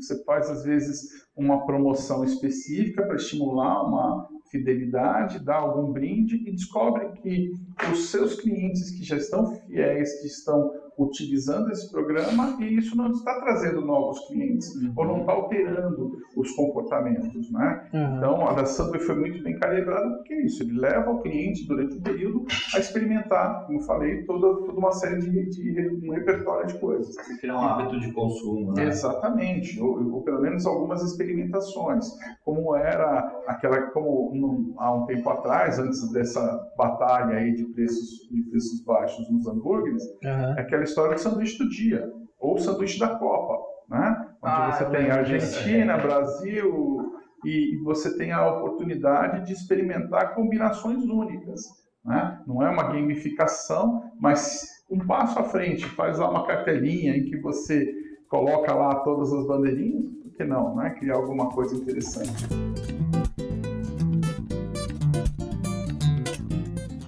você 0.00 0.24
faz 0.24 0.50
às 0.50 0.64
vezes 0.64 1.28
uma 1.36 1.64
promoção 1.64 2.24
específica 2.24 3.06
para 3.06 3.16
estimular 3.16 3.86
uma 3.86 4.26
fidelidade, 4.50 5.44
dá 5.44 5.56
algum 5.56 5.92
brinde 5.92 6.36
e 6.36 6.52
descobre 6.52 7.12
que 7.20 7.50
os 7.92 8.10
seus 8.10 8.40
clientes 8.40 8.90
que 8.90 9.04
já 9.04 9.16
estão 9.16 9.54
fiéis, 9.60 10.20
que 10.20 10.26
estão 10.26 10.70
utilizando 10.98 11.70
esse 11.70 11.90
programa 11.90 12.56
e 12.60 12.76
isso 12.76 12.96
não 12.96 13.10
está 13.10 13.40
trazendo 13.40 13.80
novos 13.80 14.18
clientes 14.26 14.74
uhum. 14.74 14.92
ou 14.96 15.06
não 15.06 15.20
está 15.20 15.32
alterando 15.32 16.18
os 16.36 16.50
comportamentos, 16.52 17.50
né? 17.52 17.88
Uhum. 17.92 18.16
Então, 18.16 18.48
a 18.48 18.52
da 18.52 18.66
Subway 18.66 19.00
foi 19.00 19.14
muito 19.14 19.42
bem 19.42 19.58
calibrada 19.58 20.08
porque 20.16 20.34
é 20.34 20.44
isso, 20.44 20.62
ele 20.62 20.78
leva 20.78 21.10
o 21.10 21.20
cliente 21.20 21.66
durante 21.66 21.96
um 21.96 22.00
período 22.00 22.44
a 22.74 22.78
experimentar, 22.78 23.66
como 23.66 23.80
falei, 23.82 24.24
toda, 24.24 24.66
toda 24.66 24.78
uma 24.78 24.92
série 24.92 25.20
de, 25.20 25.48
de 25.48 26.08
um 26.08 26.12
repertório 26.12 26.66
de 26.66 26.78
coisas. 26.78 27.14
Criar 27.40 27.56
um 27.56 27.62
hábito 27.62 28.00
de 28.00 28.12
consumo, 28.12 28.72
né? 28.72 28.86
Exatamente, 28.86 29.80
ou, 29.80 30.14
ou, 30.14 30.22
pelo 30.22 30.40
menos 30.40 30.66
algumas 30.66 31.02
experimentações, 31.02 32.06
como 32.44 32.74
era 32.74 33.42
aquela, 33.46 33.82
como 33.90 34.32
num, 34.34 34.74
há 34.78 34.92
um 34.94 35.06
tempo 35.06 35.28
atrás, 35.30 35.78
antes 35.78 36.10
dessa 36.10 36.40
batalha 36.76 37.36
aí 37.36 37.54
de 37.54 37.64
preços, 37.66 38.28
de 38.30 38.42
preços 38.50 38.84
baixos 38.84 39.30
nos 39.30 39.46
hambúrgueres, 39.46 40.02
uhum. 40.24 40.52
aquela 40.56 40.82
história 40.88 41.14
do 41.14 41.20
sanduíche 41.20 41.58
do 41.58 41.68
dia, 41.68 42.10
ou 42.38 42.58
sanduíche 42.58 42.98
da 42.98 43.16
Copa, 43.16 43.58
né? 43.88 44.26
Onde 44.42 44.54
ah, 44.54 44.72
você 44.72 44.84
tem 44.86 45.10
Argentina, 45.10 45.94
é. 45.94 46.00
Brasil, 46.00 47.12
e, 47.44 47.74
e, 47.74 47.82
você 47.82 48.16
tem 48.16 48.32
a 48.32 48.46
oportunidade 48.48 49.46
de 49.46 49.52
experimentar 49.52 50.34
combinações 50.34 51.04
únicas. 51.04 51.62
Né? 52.04 52.40
Não 52.46 52.62
é 52.62 52.70
uma 52.70 52.84
gamificação, 52.84 54.10
mas 54.20 54.66
um 54.90 54.98
passo 54.98 55.38
à 55.38 55.44
frente, 55.44 55.86
faz 55.86 56.18
lá 56.18 56.30
uma 56.30 56.46
cartelinha 56.46 57.16
em 57.16 57.24
que 57.24 57.36
você 57.40 57.92
coloca 58.28 58.72
lá 58.74 58.96
todas 58.96 59.32
as 59.32 59.46
bandeirinhas, 59.46 60.08
por 60.10 60.32
que 60.32 60.44
não, 60.44 60.76
né? 60.76 60.90
Criar 60.90 61.16
alguma 61.16 61.48
coisa 61.50 61.74
interessante. 61.74 62.97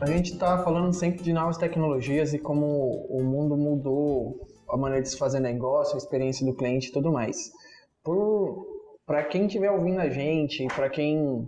A 0.01 0.07
gente 0.07 0.33
está 0.33 0.57
falando 0.65 0.95
sempre 0.95 1.23
de 1.23 1.31
novas 1.31 1.59
tecnologias 1.59 2.33
e 2.33 2.39
como 2.39 3.07
o 3.11 3.23
mundo 3.23 3.55
mudou 3.55 4.49
a 4.71 4.77
maneira 4.77 5.03
de 5.03 5.11
se 5.11 5.19
fazer 5.19 5.41
negócio, 5.41 5.95
a 5.95 5.99
experiência 5.99 6.47
do 6.47 6.57
cliente 6.57 6.89
e 6.89 6.93
tudo 6.93 7.13
mais. 7.13 7.37
Para 9.05 9.25
quem 9.25 9.45
estiver 9.45 9.71
ouvindo 9.71 10.01
a 10.01 10.09
gente, 10.09 10.67
para 10.69 10.89
quem 10.89 11.45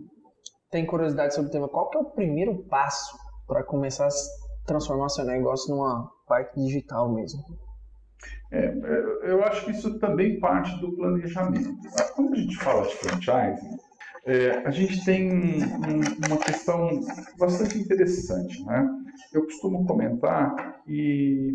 tem 0.71 0.85
curiosidade 0.85 1.35
sobre 1.35 1.49
o 1.49 1.53
tema, 1.53 1.67
qual 1.67 1.89
que 1.89 1.97
é 1.97 2.01
o 2.01 2.11
primeiro 2.11 2.63
passo 2.65 3.17
para 3.47 3.65
começar 3.65 4.07
a 4.07 4.67
transformar 4.67 5.09
seu 5.09 5.25
negócio 5.25 5.75
numa 5.75 6.11
parte 6.27 6.55
digital 6.61 7.11
mesmo? 7.11 7.41
É, 8.51 8.67
é, 8.67 9.31
eu 9.31 9.43
acho 9.45 9.65
que 9.65 9.71
isso 9.71 9.99
também 9.99 10.39
parte 10.39 10.79
do 10.79 10.95
planejamento. 10.95 11.75
Quando 12.15 12.35
a 12.35 12.37
gente 12.37 12.57
fala 12.57 12.87
de 12.87 12.95
franchising, 12.97 13.79
é, 14.25 14.63
a 14.65 14.71
gente 14.71 15.05
tem 15.05 15.33
um, 15.33 16.27
uma 16.27 16.39
questão 16.39 17.01
bastante 17.39 17.79
interessante. 17.79 18.65
Né? 18.65 18.89
Eu 19.33 19.45
costumo 19.45 19.85
comentar 19.85 20.83
e 20.87 21.51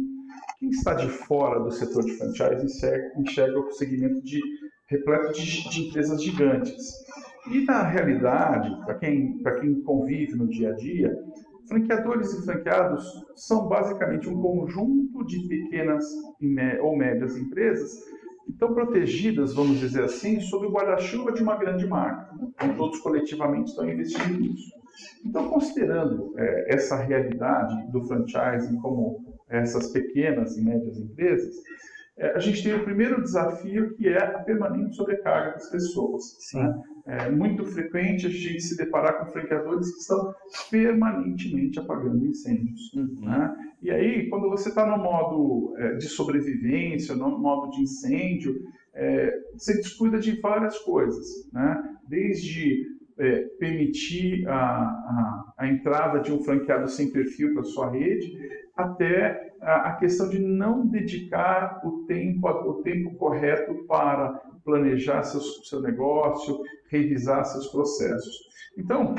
quem 0.59 0.69
está 0.69 0.93
de 0.93 1.07
fora 1.07 1.59
do 1.59 1.71
setor 1.71 2.03
de 2.03 2.17
franchising 2.17 2.65
enxerga, 2.65 3.11
enxerga 3.17 3.59
o 3.59 3.71
segmento 3.71 4.21
de 4.21 4.41
repleto 4.87 5.33
de, 5.33 5.69
de 5.69 5.87
empresas 5.87 6.21
gigantes. 6.21 6.91
E 7.49 7.63
na 7.63 7.83
realidade, 7.83 8.69
para 8.83 8.95
quem, 8.95 9.41
quem 9.61 9.81
convive 9.81 10.35
no 10.35 10.47
dia 10.49 10.71
a 10.71 10.75
dia, 10.75 11.17
franqueadores 11.67 12.33
e 12.33 12.45
franqueados 12.45 13.03
são 13.35 13.67
basicamente 13.67 14.27
um 14.29 14.41
conjunto 14.41 15.25
de 15.25 15.47
pequenas 15.47 16.05
ou 16.81 16.97
médias 16.97 17.37
empresas 17.37 18.03
estão 18.49 18.73
protegidas, 18.73 19.53
vamos 19.53 19.79
dizer 19.79 20.03
assim, 20.03 20.39
sob 20.39 20.67
o 20.67 20.71
guarda-chuva 20.71 21.31
de 21.31 21.43
uma 21.43 21.55
grande 21.55 21.85
marca. 21.85 22.33
Então, 22.41 22.75
todos 22.75 22.99
coletivamente 22.99 23.69
estão 23.69 23.89
investindo 23.89 24.39
nisso. 24.39 24.71
Então, 25.23 25.49
considerando 25.49 26.33
é, 26.37 26.73
essa 26.73 26.95
realidade 26.95 27.91
do 27.91 28.01
franchising 28.03 28.77
como 28.81 29.37
essas 29.49 29.91
pequenas 29.91 30.57
e 30.57 30.63
médias 30.63 30.97
empresas, 30.97 31.55
é, 32.17 32.31
a 32.31 32.39
gente 32.39 32.63
tem 32.63 32.73
o 32.73 32.83
primeiro 32.83 33.21
desafio 33.21 33.93
que 33.95 34.07
é 34.07 34.17
a 34.17 34.39
permanente 34.39 34.95
sobrecarga 34.95 35.53
das 35.53 35.69
pessoas. 35.69 36.37
Né? 36.53 36.81
É 37.07 37.29
muito 37.31 37.65
frequente 37.65 38.27
a 38.27 38.29
gente 38.29 38.61
se 38.61 38.75
deparar 38.75 39.17
com 39.17 39.31
franqueadores 39.31 39.93
que 39.93 40.01
estão 40.01 40.35
permanentemente 40.69 41.79
apagando 41.79 42.25
incêndios. 42.25 42.93
Uhum. 42.93 43.21
Né? 43.21 43.55
E 43.81 43.89
aí, 43.89 44.29
quando 44.29 44.49
você 44.49 44.69
está 44.69 44.85
no 44.85 45.01
modo 45.01 45.73
é, 45.77 45.95
de 45.95 46.05
sobrevivência, 46.05 47.15
no 47.15 47.39
modo 47.39 47.71
de 47.71 47.81
incêndio, 47.81 48.55
é, 48.93 49.33
você 49.53 49.75
descuida 49.77 50.19
de 50.19 50.39
várias 50.41 50.77
coisas, 50.79 51.49
né? 51.53 51.81
desde 52.09 52.97
é, 53.17 53.41
permitir 53.59 54.47
a, 54.47 54.55
a, 54.55 55.53
a, 55.57 55.67
entrada 55.67 56.19
de 56.19 56.31
um 56.31 56.43
franqueado 56.43 56.87
sem 56.89 57.11
perfil 57.11 57.53
para 57.53 57.63
sua 57.63 57.89
rede, 57.89 58.37
até 58.75 59.53
a, 59.61 59.89
a, 59.89 59.95
questão 59.95 60.29
de 60.29 60.39
não 60.39 60.85
dedicar 60.85 61.81
o 61.83 62.05
tempo, 62.05 62.47
o 62.47 62.81
tempo 62.83 63.15
correto 63.15 63.73
para 63.87 64.33
planejar 64.63 65.23
seus, 65.23 65.67
seu 65.67 65.81
negócio, 65.81 66.59
revisar 66.89 67.45
seus 67.45 67.67
processos. 67.67 68.35
Então, 68.77 69.15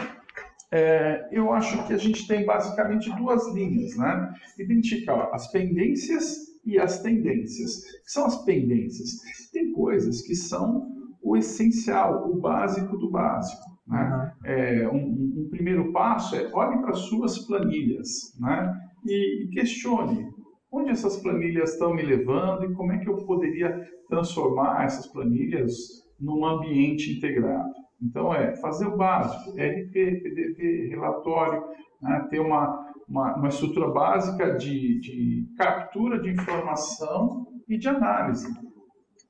é, 0.71 1.29
eu 1.33 1.53
acho 1.53 1.87
que 1.87 1.95
a 1.95 1.99
gente 1.99 2.27
tem 2.27 2.45
basicamente 2.45 3.14
duas 3.16 3.53
linhas, 3.55 3.97
né? 3.97 4.33
Identificar 4.59 5.31
as 5.33 5.51
pendências 5.51 6.59
e 6.64 6.79
as 6.79 7.03
tendências. 7.03 7.79
O 7.79 8.05
que 8.05 8.11
são 8.11 8.27
as 8.27 8.45
pendências? 8.45 9.11
Tem 9.53 9.73
coisas 9.73 10.23
que 10.23 10.35
são 10.35 10.87
o 11.23 11.37
essencial, 11.37 12.31
o 12.31 12.41
básico 12.41 12.97
do 12.99 13.11
básico. 13.11 13.62
Né? 13.87 14.35
Uhum. 14.45 14.51
É, 14.51 14.89
um, 14.89 14.97
um, 14.97 15.49
primeiro 15.51 15.93
passo 15.93 16.37
é 16.37 16.51
olhe 16.53 16.79
para 16.83 16.93
suas 16.93 17.39
planilhas 17.39 18.39
né? 18.39 18.79
e, 19.07 19.45
e 19.45 19.49
questione 19.49 20.29
onde 20.71 20.91
essas 20.91 21.16
planilhas 21.16 21.73
estão 21.73 21.95
me 21.95 22.03
levando 22.03 22.64
e 22.64 22.75
como 22.75 22.93
é 22.93 22.99
que 22.99 23.09
eu 23.09 23.16
poderia 23.25 23.89
transformar 24.09 24.85
essas 24.85 25.07
planilhas 25.07 25.73
num 26.19 26.45
ambiente 26.45 27.12
integrado. 27.12 27.73
Então, 28.01 28.33
é 28.33 28.57
fazer 28.57 28.87
o 28.87 28.97
básico, 28.97 29.51
RP, 29.51 29.93
PDV, 29.93 30.89
relatório, 30.91 31.64
né, 32.01 32.27
ter 32.31 32.41
uma, 32.41 32.93
uma, 33.09 33.37
uma, 33.37 33.49
estrutura 33.49 33.89
básica 33.89 34.55
de, 34.55 35.01
de 35.01 35.49
captura 35.57 36.21
de 36.21 36.31
informação 36.31 37.47
e 37.69 37.77
de 37.77 37.89
análise. 37.89 38.49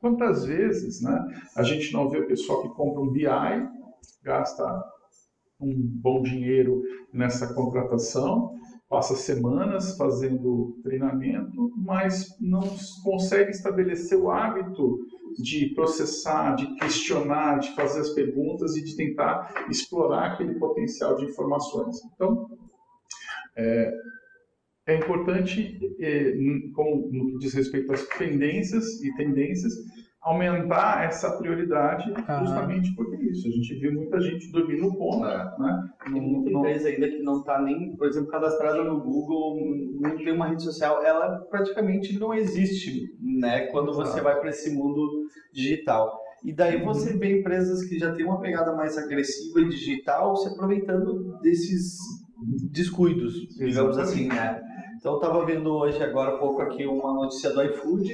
Quantas 0.01 0.45
vezes 0.45 1.03
né, 1.03 1.27
a 1.57 1.63
gente 1.63 1.93
não 1.93 2.09
vê 2.09 2.19
o 2.19 2.27
pessoal 2.27 2.63
que 2.63 2.69
compra 2.75 3.01
um 3.01 3.11
BI, 3.11 3.25
gasta 4.23 4.65
um 5.61 5.75
bom 5.75 6.23
dinheiro 6.23 6.83
nessa 7.13 7.53
contratação, 7.55 8.55
passa 8.89 9.15
semanas 9.15 9.97
fazendo 9.97 10.79
treinamento, 10.83 11.71
mas 11.77 12.35
não 12.41 12.63
consegue 13.05 13.51
estabelecer 13.51 14.19
o 14.19 14.31
hábito 14.31 14.99
de 15.43 15.75
processar, 15.75 16.55
de 16.55 16.75
questionar, 16.77 17.59
de 17.59 17.75
fazer 17.75 18.01
as 18.01 18.11
perguntas 18.11 18.77
e 18.77 18.83
de 18.83 18.97
tentar 18.97 19.67
explorar 19.69 20.33
aquele 20.33 20.55
potencial 20.59 21.17
de 21.17 21.27
informações. 21.27 21.97
Então, 22.15 22.49
é, 23.57 23.93
é 24.87 24.97
importante, 24.97 25.79
é, 26.01 26.33
como 26.75 27.13
no 27.13 27.27
que 27.27 27.39
diz 27.39 27.53
respeito 27.53 27.93
às 27.93 28.03
pendências 28.17 29.03
e 29.03 29.15
tendências, 29.17 29.75
aumentar 30.21 31.05
essa 31.05 31.37
prioridade 31.39 32.13
justamente 32.41 32.95
porque 32.95 33.17
é 33.17 33.31
isso. 33.31 33.47
A 33.47 33.51
gente 33.51 33.75
vê 33.79 33.91
muita 33.91 34.21
gente 34.21 34.51
dormindo 34.51 34.83
no 34.83 34.97
ponto, 34.97 35.25
é. 35.27 35.55
né? 35.59 35.89
Tem 36.05 36.21
muita 36.21 36.51
não, 36.51 36.61
empresa 36.61 36.89
ainda 36.89 37.09
que 37.09 37.23
não 37.23 37.41
está 37.41 37.61
nem, 37.61 37.97
por 37.97 38.09
exemplo, 38.09 38.31
cadastrada 38.31 38.83
no 38.83 39.01
Google, 39.01 39.57
não 40.01 40.17
tem 40.17 40.33
uma 40.33 40.49
rede 40.49 40.63
social, 40.63 41.03
ela 41.05 41.39
praticamente 41.51 42.19
não 42.19 42.35
existe, 42.35 43.15
né? 43.21 43.67
Quando 43.67 43.95
você 43.95 44.21
vai 44.21 44.39
para 44.41 44.51
esse 44.51 44.75
mundo 44.75 45.27
digital. 45.53 46.21
E 46.45 46.53
daí 46.53 46.83
você 46.83 47.17
vê 47.17 47.41
empresas 47.41 47.85
que 47.85 47.99
já 47.99 48.15
têm 48.15 48.25
uma 48.25 48.41
pegada 48.41 48.75
mais 48.75 48.97
agressiva 48.97 49.61
e 49.61 49.69
digital 49.69 50.37
se 50.37 50.49
aproveitando 50.49 51.39
desses 51.41 51.97
descuidos, 52.71 53.49
digamos 53.57 53.99
assim, 53.99 54.29
né? 54.29 54.63
Então 54.99 55.13
eu 55.13 55.19
estava 55.19 55.47
vendo 55.47 55.71
hoje, 55.73 56.03
agora 56.03 56.35
há 56.35 56.39
pouco 56.39 56.61
aqui, 56.61 56.85
uma 56.85 57.15
notícia 57.15 57.51
do 57.51 57.63
iFood, 57.63 58.13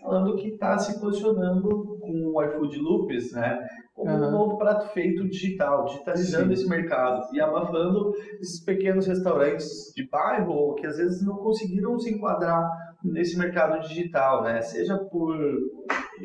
falando 0.00 0.34
que 0.36 0.48
está 0.48 0.78
se 0.78 0.98
posicionando 0.98 1.68
com 2.00 2.32
o 2.34 2.42
iFood 2.42 2.78
Loops, 2.78 3.32
né? 3.32 3.68
Como 3.94 4.10
uhum. 4.10 4.28
um 4.28 4.30
novo 4.30 4.56
prato 4.56 4.88
feito 4.94 5.28
digital, 5.28 5.84
digitalizando 5.84 6.46
Sim. 6.46 6.52
esse 6.54 6.68
mercado 6.68 7.22
e 7.34 7.40
abafando 7.40 8.14
esses 8.40 8.64
pequenos 8.64 9.06
restaurantes 9.06 9.92
de 9.94 10.08
bairro 10.08 10.74
que 10.76 10.86
às 10.86 10.96
vezes 10.96 11.22
não 11.22 11.36
conseguiram 11.36 11.98
se 11.98 12.10
enquadrar 12.10 12.66
nesse 13.04 13.38
mercado 13.38 13.86
digital, 13.86 14.42
né? 14.42 14.62
Seja 14.62 14.96
por 14.96 15.36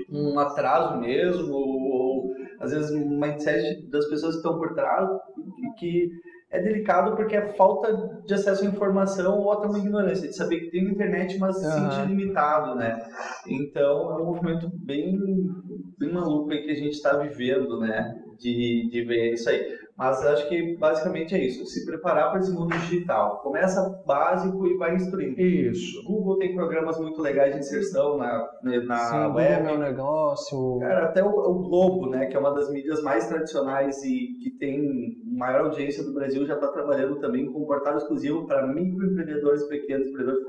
um 0.10 0.40
atraso 0.40 0.98
mesmo, 1.02 1.54
ou, 1.54 1.92
ou 1.92 2.34
às 2.62 2.72
vezes 2.72 2.92
um 2.92 3.20
mindset 3.20 3.86
das 3.90 4.08
pessoas 4.08 4.36
que 4.36 4.38
estão 4.38 4.58
por 4.58 4.74
trás 4.74 5.10
que 5.78 6.10
é 6.50 6.62
delicado 6.62 7.16
porque 7.16 7.36
é 7.36 7.54
falta 7.54 8.22
de 8.26 8.34
acesso 8.34 8.64
à 8.64 8.68
informação 8.68 9.38
ou 9.40 9.52
até 9.52 9.68
uma 9.68 9.80
ignorância, 9.80 10.30
de 10.30 10.36
saber 10.36 10.62
que 10.62 10.72
tem 10.72 10.86
internet, 10.86 11.38
mas 11.38 11.58
se 11.58 11.66
uhum. 11.66 11.92
sente 11.92 12.08
limitado, 12.08 12.76
né? 12.76 12.98
Então 13.46 14.12
é 14.12 14.22
um 14.22 14.26
movimento 14.26 14.70
bem, 14.74 15.18
bem 16.00 16.12
maluco 16.12 16.52
aí 16.52 16.64
que 16.64 16.72
a 16.72 16.76
gente 16.76 16.94
está 16.94 17.18
vivendo, 17.18 17.80
né? 17.80 18.16
De, 18.40 18.90
de 18.90 19.04
ver 19.04 19.34
isso 19.34 19.50
aí. 19.50 19.77
Mas 19.98 20.24
acho 20.24 20.48
que 20.48 20.78
basicamente 20.78 21.34
é 21.34 21.44
isso, 21.44 21.66
se 21.66 21.84
preparar 21.84 22.30
para 22.30 22.40
esse 22.40 22.52
mundo 22.52 22.78
digital. 22.78 23.40
Começa 23.40 24.00
básico 24.06 24.68
e 24.68 24.78
vai 24.78 24.96
instruindo. 24.96 25.42
Isso. 25.42 26.04
Google 26.04 26.38
tem 26.38 26.54
programas 26.54 27.00
muito 27.00 27.20
legais 27.20 27.56
de 27.56 27.62
inserção 27.62 28.16
na, 28.16 28.48
né, 28.62 28.80
na 28.82 28.98
Sim, 28.98 29.16
web. 29.16 29.28
Google 29.28 29.42
é 29.42 29.62
meu 29.64 29.78
negócio. 29.80 30.78
Cara, 30.80 31.06
até 31.06 31.24
o, 31.24 31.30
o, 31.30 31.68
Globo, 31.68 32.12
né, 32.12 32.28
que 32.28 32.38
é 32.38 32.40
uma 32.40 32.54
das 32.54 32.72
mídias 32.72 33.02
mais 33.02 33.28
tradicionais 33.28 34.04
e 34.04 34.38
que 34.44 34.52
tem 34.60 35.18
maior 35.26 35.62
audiência 35.62 36.04
do 36.04 36.14
Brasil, 36.14 36.46
já 36.46 36.54
está 36.54 36.68
trabalhando 36.68 37.20
também 37.20 37.52
com 37.52 37.64
um 37.64 37.66
portal 37.66 37.98
exclusivo 37.98 38.46
para 38.46 38.68
microempreendedores, 38.68 39.64
pequenos 39.64 40.10
empreendedores, 40.10 40.46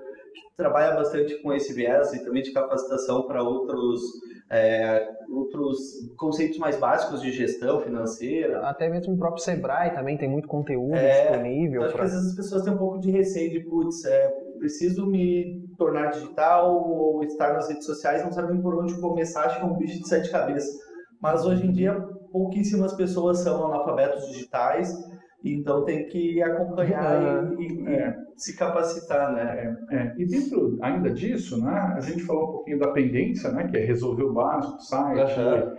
trabalha 0.57 0.95
bastante 0.95 1.41
com 1.43 1.53
esse 1.53 1.73
viés 1.73 2.13
e 2.15 2.25
também 2.25 2.43
de 2.43 2.53
capacitação 2.53 3.27
para 3.27 3.43
outros 3.43 4.01
é, 4.51 5.09
outros 5.31 5.79
conceitos 6.17 6.59
mais 6.59 6.77
básicos 6.77 7.21
de 7.21 7.31
gestão 7.31 7.81
financeira. 7.81 8.61
Até 8.67 8.89
mesmo 8.89 9.15
o 9.15 9.19
próprio 9.19 9.43
Sebrae 9.43 9.95
também 9.95 10.17
tem 10.17 10.29
muito 10.29 10.49
conteúdo 10.49 10.95
é, 10.95 11.23
disponível. 11.23 11.83
Acho 11.83 11.93
pra... 11.93 12.01
que 12.01 12.07
às 12.07 12.13
vezes 12.15 12.31
as 12.31 12.37
pessoas 12.37 12.63
têm 12.63 12.73
um 12.73 12.79
pouco 12.79 12.99
de 12.99 13.11
receio 13.11 13.51
de, 13.51 13.61
putz, 13.61 14.05
é, 14.05 14.29
preciso 14.59 15.07
me 15.07 15.69
tornar 15.77 16.09
digital 16.09 16.75
ou 16.75 17.23
estar 17.25 17.53
nas 17.53 17.69
redes 17.69 17.85
sociais, 17.85 18.25
não 18.25 18.33
sabem 18.33 18.61
por 18.61 18.75
onde 18.75 18.99
começar, 19.01 19.45
acho 19.45 19.61
que 19.61 19.63
é 19.63 19.69
um 19.69 19.77
bicho 19.77 20.01
de 20.01 20.09
sete 20.09 20.31
cabeças. 20.31 20.75
Mas 21.21 21.45
hoje 21.45 21.67
em 21.67 21.73
dia, 21.73 21.95
pouquíssimas 22.33 22.95
pessoas 22.95 23.39
são 23.39 23.67
analfabetos 23.67 24.27
digitais 24.29 24.93
então 25.45 25.85
tem 25.85 26.07
que 26.07 26.43
acompanhar 26.43 27.53
e, 27.59 27.83
e 27.83 27.95
é. 27.95 28.17
Se 28.39 28.57
capacitar, 28.57 29.33
né? 29.33 29.77
É, 29.91 29.97
é. 29.97 30.15
E 30.17 30.27
dentro 30.27 30.79
ainda 30.81 31.11
disso, 31.11 31.63
né, 31.63 31.95
a 31.97 32.01
gente 32.01 32.23
falou 32.23 32.49
um 32.49 32.53
pouquinho 32.53 32.79
da 32.79 32.93
pendência, 32.93 33.51
né, 33.51 33.67
que 33.69 33.77
é 33.77 33.85
resolver 33.85 34.25
o 34.25 34.33
básico, 34.33 34.81
site, 34.81 35.41
uhum. 35.41 35.77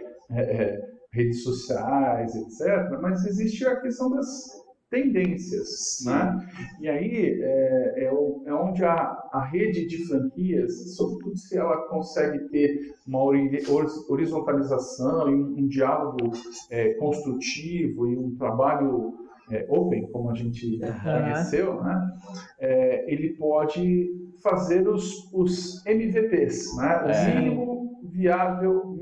redes 1.12 1.44
sociais, 1.44 2.36
etc. 2.36 3.00
Mas 3.02 3.26
existe 3.26 3.66
a 3.66 3.80
questão 3.80 4.12
das 4.12 4.60
tendências, 4.90 6.04
né? 6.04 6.36
E 6.82 6.90
aí 6.90 7.42
é, 7.42 7.94
é, 7.98 8.06
é 8.06 8.54
onde 8.54 8.84
a, 8.84 8.96
a, 9.32 9.46
rede 9.46 9.88
de 9.88 10.08
franquias, 10.08 10.96
sobretudo 10.96 11.38
se 11.38 11.58
ela 11.58 11.88
consegue 11.88 12.40
ter 12.50 12.96
uma 13.08 13.24
horizontalização 13.24 15.30
e 15.30 15.36
um, 15.36 15.60
um 15.60 15.68
diálogo 15.68 16.32
é, 16.72 16.96
construtivo 16.96 18.08
e 18.08 18.18
um 18.18 18.36
trabalho 18.36 19.14
é, 19.50 19.66
open, 19.70 20.08
como 20.12 20.30
a 20.30 20.36
gente 20.36 20.80
uhum. 20.82 21.22
conheceu, 21.24 21.84
né? 21.84 22.12
É, 22.60 23.12
ele 23.12 23.36
pode 23.36 24.10
fazer 24.42 24.88
os, 24.88 25.32
os 25.34 25.86
MVPs, 25.86 26.76
né? 26.78 27.04
o 27.04 27.10
é. 27.10 27.36
mínimo 27.36 28.00
viável, 28.04 28.98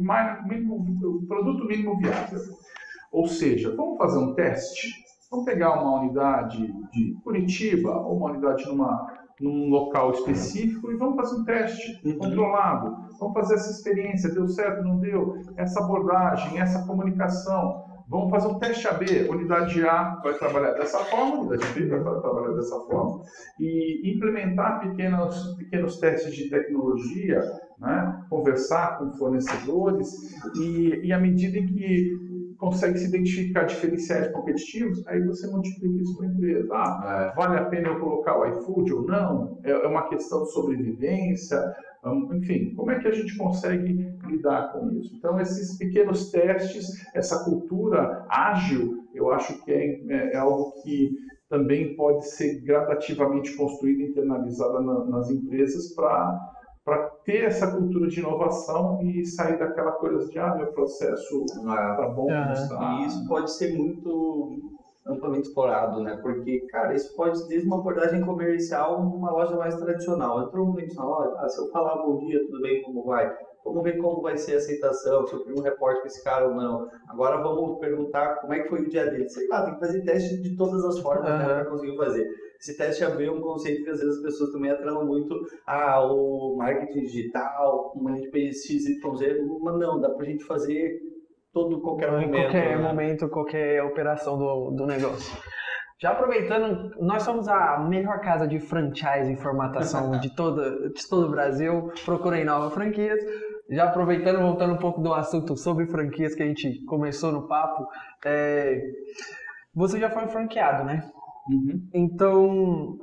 mínimo, 0.46 0.76
o 0.76 1.26
produto 1.26 1.66
mínimo 1.66 1.98
viável. 1.98 2.40
Ou 3.12 3.28
seja, 3.28 3.76
vamos 3.76 3.98
fazer 3.98 4.18
um 4.20 4.34
teste? 4.34 4.94
Vamos 5.30 5.46
pegar 5.46 5.82
uma 5.82 6.02
unidade 6.02 6.74
de 6.92 7.14
Curitiba 7.24 7.98
ou 7.98 8.18
uma 8.18 8.32
unidade 8.32 8.66
numa, 8.66 9.18
num 9.40 9.70
local 9.70 10.12
específico 10.12 10.92
e 10.92 10.96
vamos 10.96 11.16
fazer 11.16 11.42
um 11.42 11.44
teste 11.44 12.02
uhum. 12.06 12.18
controlado. 12.18 13.08
Vamos 13.20 13.34
fazer 13.34 13.56
essa 13.56 13.72
experiência, 13.72 14.34
deu 14.34 14.48
certo, 14.48 14.84
não 14.84 15.00
deu? 15.00 15.38
Essa 15.56 15.84
abordagem, 15.84 16.60
essa 16.60 16.86
comunicação. 16.86 17.86
Vamos 18.10 18.30
fazer 18.30 18.48
um 18.48 18.60
teste 18.60 18.88
AB. 18.88 19.30
Unidade 19.30 19.86
A 19.86 20.20
vai 20.24 20.34
trabalhar 20.34 20.72
dessa 20.74 21.00
forma, 21.00 21.42
unidade 21.42 21.74
B 21.74 21.88
vai 21.88 22.22
trabalhar 22.22 22.56
dessa 22.56 22.80
forma. 22.82 23.22
E 23.60 24.14
implementar 24.14 24.80
pequenos, 24.80 25.56
pequenos 25.58 25.98
testes 26.00 26.34
de 26.34 26.50
tecnologia, 26.50 27.42
né? 27.80 28.26
conversar 28.30 28.98
com 28.98 29.12
fornecedores, 29.14 30.08
e, 30.56 31.02
e 31.04 31.12
à 31.12 31.20
medida 31.20 31.58
em 31.58 31.68
que 31.68 32.27
consegue 32.58 32.98
se 32.98 33.08
identificar 33.08 33.64
diferenciais 33.64 34.32
competitivos, 34.32 35.06
aí 35.08 35.22
você 35.24 35.48
multiplica 35.48 36.02
isso 36.02 36.18
para 36.18 36.28
a 36.28 36.30
empresa. 36.30 36.68
Ah, 36.72 37.32
é. 37.32 37.36
vale 37.36 37.60
a 37.60 37.66
pena 37.66 37.90
eu 37.90 38.00
colocar 38.00 38.40
o 38.40 38.46
iFood 38.46 38.94
ou 38.94 39.04
não? 39.04 39.60
É, 39.64 39.72
é 39.72 39.88
uma 39.88 40.10
questão 40.10 40.44
de 40.44 40.52
sobrevivência, 40.52 41.62
enfim, 42.34 42.74
como 42.76 42.92
é 42.92 43.00
que 43.00 43.08
a 43.08 43.12
gente 43.12 43.36
consegue 43.38 44.16
lidar 44.26 44.72
com 44.72 44.92
isso? 44.92 45.16
Então, 45.16 45.40
esses 45.40 45.78
pequenos 45.78 46.32
testes, 46.32 47.06
essa 47.14 47.44
cultura 47.44 48.26
ágil, 48.30 49.06
eu 49.14 49.32
acho 49.32 49.64
que 49.64 49.72
é, 49.72 50.02
é, 50.10 50.34
é 50.34 50.38
algo 50.38 50.74
que 50.84 51.12
também 51.50 51.96
pode 51.96 52.28
ser 52.28 52.62
gradativamente 52.62 53.56
construída 53.56 54.04
e 54.04 54.10
internalizada 54.10 54.82
na, 54.82 55.06
nas 55.06 55.30
empresas 55.30 55.94
para 55.94 56.38
para 56.88 57.10
ter 57.26 57.44
essa 57.44 57.70
cultura 57.70 58.08
de 58.08 58.22
inovação 58.22 59.02
e 59.02 59.26
sair 59.26 59.60
daquela 59.60 59.92
coisa 59.92 60.26
de 60.26 60.40
ah, 60.40 60.56
meu 60.56 60.68
processo 60.68 61.44
está 61.44 62.08
bom, 62.16 62.32
uhum. 62.32 62.54
está. 62.54 63.00
E 63.02 63.08
isso 63.08 63.28
pode 63.28 63.52
ser 63.52 63.76
muito 63.76 64.58
amplamente 65.06 65.50
explorado, 65.50 66.02
né? 66.02 66.18
Porque, 66.22 66.62
cara, 66.72 66.96
isso 66.96 67.14
pode 67.14 67.40
ser 67.40 67.50
desde 67.50 67.68
uma 67.68 67.80
abordagem 67.80 68.22
comercial 68.22 69.04
numa 69.04 69.30
loja 69.32 69.58
mais 69.58 69.76
tradicional. 69.76 70.44
Entrou 70.44 70.66
um 70.66 70.74
cliente 70.76 70.96
na 70.96 71.04
loja, 71.04 71.36
ah, 71.40 71.50
se 71.50 71.60
eu 71.60 71.70
falar 71.72 71.98
bom 71.98 72.20
dia, 72.20 72.40
tudo 72.46 72.62
bem, 72.62 72.82
como 72.84 73.04
vai? 73.04 73.36
Vamos 73.66 73.84
ver 73.84 73.98
como 73.98 74.22
vai 74.22 74.38
ser 74.38 74.54
a 74.54 74.58
aceitação, 74.58 75.28
se 75.28 75.34
eu 75.34 75.44
crio 75.44 75.60
um 75.60 75.62
repórter 75.62 76.04
com 76.04 76.08
esse 76.08 76.24
cara 76.24 76.48
ou 76.48 76.56
não. 76.56 76.88
Agora 77.10 77.44
vamos 77.44 77.80
perguntar 77.80 78.36
como 78.36 78.54
é 78.54 78.62
que 78.62 78.70
foi 78.70 78.84
o 78.84 78.90
dia 78.90 79.12
dele. 79.12 79.28
Sei 79.28 79.46
lá, 79.50 79.66
tem 79.66 79.74
que 79.74 79.82
fazer 79.82 80.06
teste 80.06 80.42
de 80.42 80.56
todas 80.56 80.86
as 80.86 81.00
formas 81.00 81.30
uhum. 81.30 81.38
né, 81.38 81.54
para 81.54 81.66
conseguir 81.66 81.98
fazer 81.98 82.47
esse 82.60 82.78
teste 82.78 83.04
abriu 83.04 83.34
um 83.34 83.42
conceito 83.42 83.84
que 83.84 83.90
às 83.90 84.00
vezes 84.00 84.18
as 84.18 84.24
pessoas 84.24 84.52
também 84.52 84.72
atrelam 84.72 85.06
muito 85.06 85.36
a 85.66 86.02
o 86.04 86.56
marketing 86.58 87.02
digital, 87.02 87.94
uma 87.96 88.16
fez 88.32 88.64
XYZ, 88.64 88.98
mas 89.62 89.80
não, 89.80 90.00
dá 90.00 90.10
pra 90.10 90.26
gente 90.26 90.44
fazer 90.44 91.00
todo 91.54 91.82
qualquer 91.82 92.12
momento. 92.12 92.36
Em 92.36 92.42
qualquer 92.42 92.78
né? 92.78 92.84
momento, 92.84 93.30
qualquer 93.30 93.84
operação 93.84 94.38
do, 94.38 94.72
do 94.72 94.86
negócio. 94.86 95.38
Já 96.00 96.12
aproveitando, 96.12 96.92
nós 97.00 97.24
somos 97.24 97.48
a 97.48 97.80
melhor 97.80 98.22
casa 98.22 98.48
de 98.48 98.60
franchise 98.60 99.34
e 99.34 99.36
formatação 99.36 100.12
de, 100.22 100.36
toda, 100.36 100.90
de 100.90 101.10
todo 101.10 101.28
o 101.28 101.32
Brasil. 101.32 101.92
Procurem 102.06 102.46
novas 102.46 102.74
franquias. 102.74 103.20
Já 103.70 103.86
aproveitando, 103.86 104.40
voltando 104.40 104.76
um 104.76 104.78
pouco 104.78 105.02
do 105.02 105.14
assunto 105.14 105.58
sobre 105.58 105.88
franquias 105.88 106.36
que 106.36 106.44
a 106.44 106.46
gente 106.46 106.86
começou 106.86 107.32
no 107.32 107.48
papo, 107.48 107.86
é... 108.26 108.80
você 109.76 110.00
já 110.00 110.10
foi 110.10 110.28
franqueado, 110.28 110.86
né? 110.86 111.04
Uhum. 111.50 111.90
Então, 111.94 113.00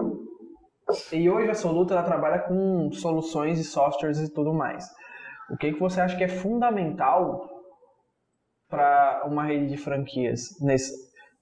e 1.12 1.28
hoje 1.30 1.51
a 1.51 1.55
Soluta 1.55 1.95
ela 1.95 2.03
trabalha 2.03 2.40
com 2.40 2.90
soluções 2.92 3.59
e 3.59 3.64
softwares 3.64 4.18
e 4.18 4.32
tudo 4.32 4.53
mais. 4.53 4.86
O 5.51 5.57
que, 5.57 5.72
que 5.72 5.80
você 5.80 6.01
acha 6.01 6.16
que 6.16 6.24
é 6.24 6.28
fundamental 6.28 7.51
para 8.68 9.24
uma 9.26 9.45
rede 9.45 9.68
de 9.68 9.76
franquias 9.76 10.59
nesse, 10.61 10.92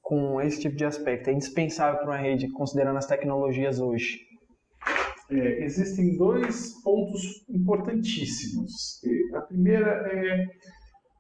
com 0.00 0.40
esse 0.40 0.61
tipo 0.61 0.76
de 0.76 0.84
aspecto? 0.84 1.28
É 1.28 1.32
indispensável 1.32 1.98
para 1.98 2.09
uma 2.09 2.16
rede, 2.16 2.50
considerando 2.50 2.98
as 2.98 3.07
tecnologias 3.07 3.80
hoje? 3.80 4.18
É, 5.30 5.64
existem 5.64 6.16
dois 6.16 6.82
pontos 6.82 7.48
importantíssimos. 7.48 9.00
A 9.34 9.40
primeira 9.40 9.90
é 10.12 10.46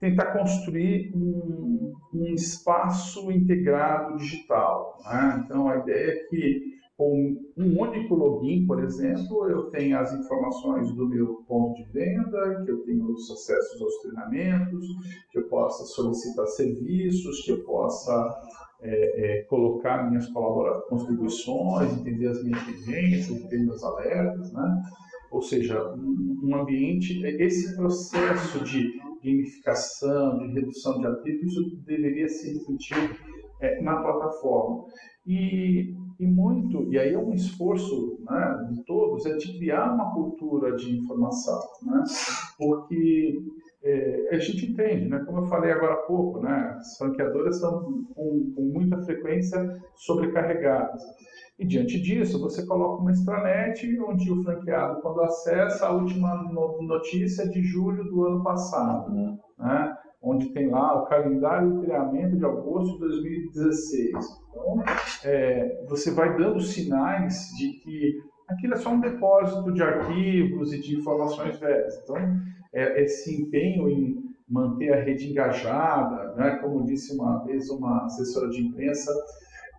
tentar 0.02 0.32
construir 0.32 1.12
um, 1.14 1.92
um 2.12 2.34
espaço 2.34 3.30
integrado 3.30 4.16
digital. 4.16 4.98
Né? 5.04 5.44
Então, 5.44 5.68
a 5.68 5.76
ideia 5.78 6.10
é 6.10 6.24
que 6.24 6.72
com 6.96 7.36
um 7.56 7.80
único 7.80 8.14
login, 8.16 8.66
por 8.66 8.82
exemplo, 8.82 9.48
eu 9.48 9.70
tenho 9.70 9.96
as 9.98 10.12
informações 10.12 10.92
do 10.92 11.08
meu 11.08 11.44
ponto 11.48 11.76
de 11.76 11.92
venda, 11.92 12.64
que 12.64 12.70
eu 12.70 12.82
tenho 12.82 13.12
os 13.12 13.30
acessos 13.30 13.80
aos 13.80 13.96
treinamentos, 14.02 14.86
que 15.30 15.38
eu 15.38 15.48
possa 15.48 15.84
solicitar 15.84 16.46
serviços, 16.48 17.44
que 17.44 17.52
eu 17.52 17.64
possa 17.64 18.34
é, 18.80 19.40
é, 19.40 19.42
colocar 19.44 20.08
minhas 20.08 20.26
contribuições, 20.88 21.92
entender 21.92 22.26
as 22.26 22.42
minhas 22.42 22.62
tendências, 22.64 23.30
entender 23.30 23.64
meus 23.64 23.82
alertas, 23.84 24.52
né? 24.52 24.82
Ou 25.30 25.40
seja, 25.40 25.94
um 25.94 26.54
ambiente, 26.54 27.24
esse 27.24 27.74
processo 27.74 28.62
de 28.64 29.00
gamificação, 29.22 30.38
de 30.38 30.52
redução 30.52 31.00
de 31.00 31.06
atrito, 31.06 31.46
isso 31.46 31.76
deveria 31.84 32.28
ser 32.28 32.54
refletido 32.54 33.14
é, 33.60 33.80
na 33.80 33.96
plataforma. 33.96 34.84
E, 35.26 35.94
e 36.18 36.26
muito, 36.26 36.92
e 36.92 36.98
aí 36.98 37.14
é 37.14 37.18
um 37.18 37.32
esforço 37.32 38.18
né, 38.28 38.68
de 38.70 38.84
todos, 38.84 39.24
é 39.26 39.36
de 39.36 39.56
criar 39.58 39.92
uma 39.92 40.12
cultura 40.12 40.76
de 40.76 40.98
informação, 40.98 41.60
né? 41.82 42.02
porque 42.58 43.40
é, 43.84 44.28
a 44.32 44.38
gente 44.38 44.70
entende, 44.70 45.08
né? 45.08 45.22
como 45.24 45.38
eu 45.38 45.46
falei 45.46 45.70
agora 45.70 45.94
há 45.94 46.06
pouco, 46.06 46.40
né? 46.40 46.76
as 46.76 46.96
franqueadoras 46.98 47.60
são 47.60 48.04
com, 48.14 48.52
com 48.54 48.62
muita 48.62 49.00
frequência 49.02 49.80
sobrecarregadas. 49.94 51.02
E 51.62 51.64
diante 51.64 52.00
disso, 52.00 52.40
você 52.40 52.66
coloca 52.66 53.00
uma 53.00 53.12
extranet 53.12 53.86
onde 54.00 54.32
o 54.32 54.42
franqueado, 54.42 55.00
quando 55.00 55.22
acessa 55.22 55.86
a 55.86 55.92
última 55.92 56.42
notícia 56.80 57.48
de 57.48 57.62
julho 57.62 58.02
do 58.02 58.26
ano 58.26 58.42
passado, 58.42 59.12
uhum. 59.12 59.38
né? 59.60 59.96
onde 60.20 60.48
tem 60.48 60.68
lá 60.68 61.00
o 61.00 61.06
calendário 61.06 61.70
de 61.70 61.86
treinamento 61.86 62.36
de 62.36 62.44
agosto 62.44 62.94
de 62.94 62.98
2016. 62.98 64.10
Então, 64.50 64.82
é, 65.22 65.84
você 65.88 66.10
vai 66.10 66.36
dando 66.36 66.60
sinais 66.60 67.50
de 67.56 67.74
que 67.74 68.18
aquilo 68.48 68.74
é 68.74 68.78
só 68.78 68.90
um 68.90 69.00
depósito 69.00 69.72
de 69.72 69.84
arquivos 69.84 70.72
e 70.72 70.80
de 70.80 70.96
informações 70.96 71.60
velhas. 71.60 71.96
Então, 72.02 72.16
é, 72.72 73.04
esse 73.04 73.40
empenho 73.40 73.88
em 73.88 74.20
manter 74.48 74.92
a 74.92 75.00
rede 75.00 75.30
engajada, 75.30 76.34
né? 76.34 76.58
como 76.60 76.84
disse 76.84 77.14
uma 77.14 77.44
vez 77.44 77.70
uma 77.70 78.06
assessora 78.06 78.48
de 78.48 78.62
imprensa, 78.62 79.12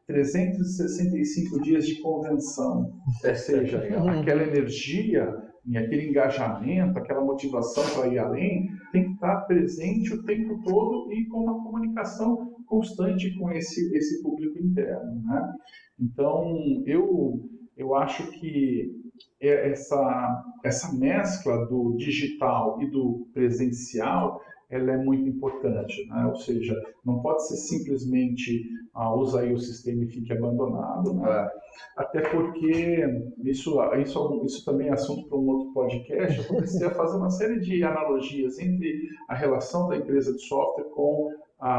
365 0.08 1.62
dias 1.62 1.86
de 1.86 2.02
convenção. 2.02 2.92
Ou 3.24 3.36
seja, 3.36 3.80
aquela 3.80 4.44
energia, 4.44 5.34
aquele 5.76 6.10
engajamento, 6.10 6.98
aquela 6.98 7.24
motivação 7.24 7.84
para 7.96 8.08
ir 8.10 8.20
além, 8.20 8.68
tem 8.92 9.06
que 9.06 9.14
estar 9.14 9.42
presente 9.42 10.14
o 10.14 10.24
tempo 10.24 10.62
todo 10.64 11.12
e 11.12 11.26
com 11.28 11.40
uma 11.40 11.64
comunicação 11.64 12.54
constante 12.66 13.34
com 13.38 13.52
esse, 13.52 13.96
esse 13.96 14.22
público 14.22 14.60
interno. 14.60 15.22
Né? 15.24 15.54
Então, 16.00 16.84
eu, 16.86 17.50
eu 17.78 17.96
acho 17.96 18.30
que 18.32 18.92
essa, 19.40 20.44
essa 20.64 20.94
mescla 20.98 21.66
do 21.68 21.96
digital 21.98 22.82
e 22.82 22.90
do 22.90 23.28
presencial 23.34 24.42
ela 24.70 24.92
é 24.92 24.98
muito 24.98 25.30
importante, 25.30 26.08
né? 26.08 26.26
ou 26.26 26.36
seja, 26.36 26.76
não 27.06 27.22
pode 27.22 27.48
ser 27.48 27.56
simplesmente 27.58 28.64
ah, 28.94 29.14
usa 29.14 29.42
aí 29.42 29.54
o 29.54 29.60
sistema 29.60 30.04
e 30.04 30.08
fique 30.08 30.32
abandonado, 30.32 31.14
né? 31.14 31.30
É. 31.30 31.52
até 31.98 32.22
porque 32.22 33.06
isso, 33.44 33.80
isso, 33.98 34.42
isso 34.46 34.66
também 34.66 34.90
é 34.90 34.94
assunto 34.94 35.28
para 35.28 35.38
um 35.38 35.48
outro 35.48 35.74
podcast, 35.74 36.40
eu 36.40 36.46
comecei 36.46 36.86
a 36.86 36.92
fazer 36.94 37.18
uma 37.18 37.30
série 37.30 37.60
de 37.60 37.84
analogias 37.84 38.60
entre 38.60 39.10
a 39.28 39.36
relação 39.36 39.88
da 39.88 39.98
empresa 39.98 40.34
de 40.34 40.42
software 40.42 40.90
com 40.96 41.32
a, 41.60 41.72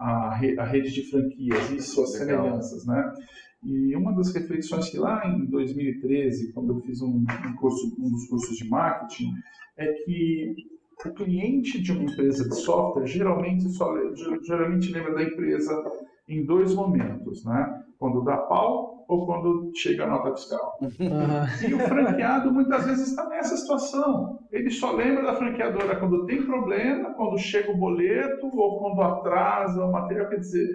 a, 0.00 0.40
a 0.58 0.64
rede 0.64 0.92
de 0.92 1.02
franquias 1.10 1.70
e 1.70 1.80
suas 1.80 2.18
Legal. 2.18 2.44
semelhanças, 2.44 2.86
né? 2.86 3.12
E 3.62 3.94
uma 3.96 4.12
das 4.12 4.32
reflexões 4.32 4.88
que 4.88 4.98
lá 4.98 5.26
em 5.26 5.44
2013, 5.46 6.52
quando 6.52 6.74
eu 6.74 6.80
fiz 6.80 7.02
um, 7.02 7.24
um, 7.24 7.56
curso, 7.56 7.94
um 7.98 8.10
dos 8.10 8.26
cursos 8.28 8.56
de 8.56 8.68
marketing, 8.68 9.32
é 9.76 9.92
que 9.92 10.54
o 11.06 11.12
cliente 11.12 11.80
de 11.80 11.92
uma 11.92 12.02
empresa 12.02 12.48
de 12.48 12.54
software 12.56 13.06
geralmente 13.06 13.68
só 13.70 13.94
geralmente 14.42 14.90
lembra 14.92 15.14
da 15.14 15.22
empresa 15.22 15.84
em 16.28 16.44
dois 16.44 16.74
momentos, 16.74 17.44
né? 17.44 17.84
Quando 17.98 18.22
dá 18.22 18.36
pau 18.36 19.04
ou 19.08 19.24
quando 19.24 19.72
chega 19.74 20.04
a 20.04 20.06
nota 20.06 20.36
fiscal. 20.36 20.78
Uhum. 20.82 21.68
E 21.68 21.74
o 21.74 21.78
franqueado 21.78 22.52
muitas 22.52 22.84
vezes 22.84 23.08
está 23.08 23.26
nessa 23.28 23.56
situação. 23.56 24.38
Ele 24.52 24.70
só 24.70 24.92
lembra 24.92 25.22
da 25.22 25.34
franqueadora 25.34 25.96
quando 25.96 26.26
tem 26.26 26.44
problema, 26.44 27.14
quando 27.14 27.38
chega 27.38 27.72
o 27.72 27.76
boleto 27.76 28.46
ou 28.46 28.78
quando 28.78 29.00
atrasa 29.00 29.82
o 29.82 29.90
material. 29.90 30.28
Quer 30.28 30.40
dizer, 30.40 30.68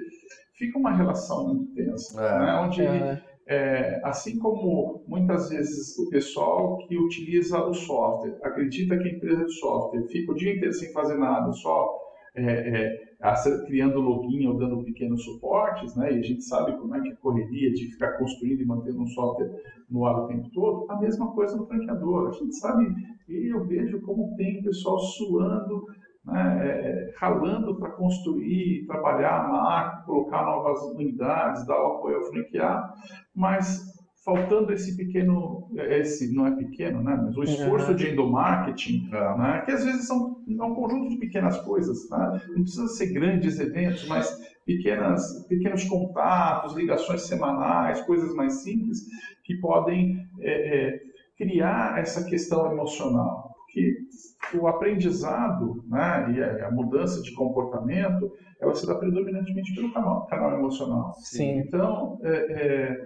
fica 0.55 0.79
uma 0.79 0.91
relação 0.91 1.47
muito 1.47 1.75
tensa, 1.75 2.19
é. 2.19 2.39
né? 2.39 2.55
onde 2.61 2.81
é. 2.81 2.95
ele, 2.95 3.21
é, 3.45 3.99
assim 4.03 4.39
como 4.39 5.03
muitas 5.07 5.49
vezes 5.49 5.97
o 5.99 6.09
pessoal 6.09 6.77
que 6.87 6.97
utiliza 6.97 7.63
o 7.63 7.73
software 7.73 8.37
acredita 8.41 8.97
que 8.97 9.09
a 9.09 9.11
empresa 9.11 9.45
de 9.45 9.53
software 9.53 10.07
fica 10.07 10.31
o 10.31 10.35
dia 10.35 10.55
inteiro 10.55 10.73
sem 10.73 10.93
fazer 10.93 11.17
nada, 11.17 11.51
só 11.51 11.99
é, 12.35 12.41
é, 13.19 13.65
criando 13.67 13.99
login 13.99 14.47
ou 14.47 14.57
dando 14.57 14.83
pequenos 14.83 15.23
suportes, 15.23 15.95
né? 15.95 16.13
e 16.13 16.19
a 16.19 16.21
gente 16.21 16.43
sabe 16.43 16.77
como 16.77 16.95
é 16.95 17.01
que 17.01 17.09
é 17.09 17.11
a 17.11 17.17
correria 17.17 17.71
de 17.71 17.91
ficar 17.91 18.13
construindo 18.13 18.61
e 18.61 18.65
mantendo 18.65 19.01
um 19.01 19.07
software 19.07 19.51
no 19.89 20.05
ar 20.05 20.23
o 20.23 20.27
tempo 20.27 20.49
todo, 20.51 20.89
a 20.89 20.99
mesma 20.99 21.31
coisa 21.31 21.55
no 21.55 21.65
franqueador. 21.67 22.29
A 22.29 22.31
gente 22.31 22.55
sabe, 22.55 22.93
e 23.27 23.53
eu 23.53 23.63
vejo 23.65 24.01
como 24.01 24.35
tem 24.35 24.59
o 24.59 24.63
pessoal 24.63 24.99
suando 24.99 25.85
né, 26.25 26.59
é, 26.63 27.13
ralando 27.17 27.75
para 27.75 27.91
construir, 27.91 28.85
trabalhar 28.85 29.41
a 29.41 29.47
marca, 29.47 30.03
colocar 30.03 30.45
novas 30.45 30.81
unidades, 30.83 31.65
dar 31.65 31.81
o 31.81 31.97
apoio 31.97 32.17
ao 32.17 32.23
franqueado, 32.23 32.93
mas 33.35 33.93
faltando 34.23 34.71
esse 34.71 34.95
pequeno, 34.95 35.69
esse 35.75 36.33
não 36.33 36.47
é 36.47 36.51
pequeno, 36.51 37.03
né, 37.03 37.19
mas 37.21 37.35
o 37.35 37.43
esforço 37.43 37.91
uhum. 37.91 37.95
de 37.95 38.11
endomarketing, 38.11 39.09
é. 39.11 39.37
né, 39.37 39.61
que 39.65 39.71
às 39.71 39.83
vezes 39.83 40.07
são 40.07 40.41
é 40.47 40.63
um 40.63 40.73
conjunto 40.73 41.09
de 41.09 41.17
pequenas 41.17 41.57
coisas, 41.59 42.09
né, 42.09 42.41
não 42.55 42.63
precisa 42.63 42.87
ser 42.87 43.07
grandes 43.07 43.59
eventos, 43.59 44.07
mas 44.07 44.33
pequenas, 44.65 45.45
pequenos 45.49 45.83
contatos, 45.83 46.73
ligações 46.73 47.23
semanais, 47.23 48.01
coisas 48.03 48.33
mais 48.33 48.63
simples 48.63 48.99
que 49.43 49.55
podem 49.55 50.25
é, 50.39 50.87
é, 50.87 50.99
criar 51.37 51.99
essa 51.99 52.23
questão 52.23 52.71
emocional 52.71 53.52
que 53.73 54.57
o 54.57 54.67
aprendizado 54.67 55.83
né, 55.87 56.33
e 56.35 56.63
a, 56.63 56.71
mudança 56.71 57.21
de 57.21 57.33
comportamento 57.33 58.31
ela 58.61 58.75
se 58.75 58.85
dá 58.85 58.95
predominantemente 58.95 59.73
pelo 59.75 59.91
canal, 59.91 60.25
canal 60.27 60.53
emocional. 60.53 61.13
Sim. 61.17 61.59
Então, 61.59 62.19
é, 62.23 62.29
é, 62.29 63.05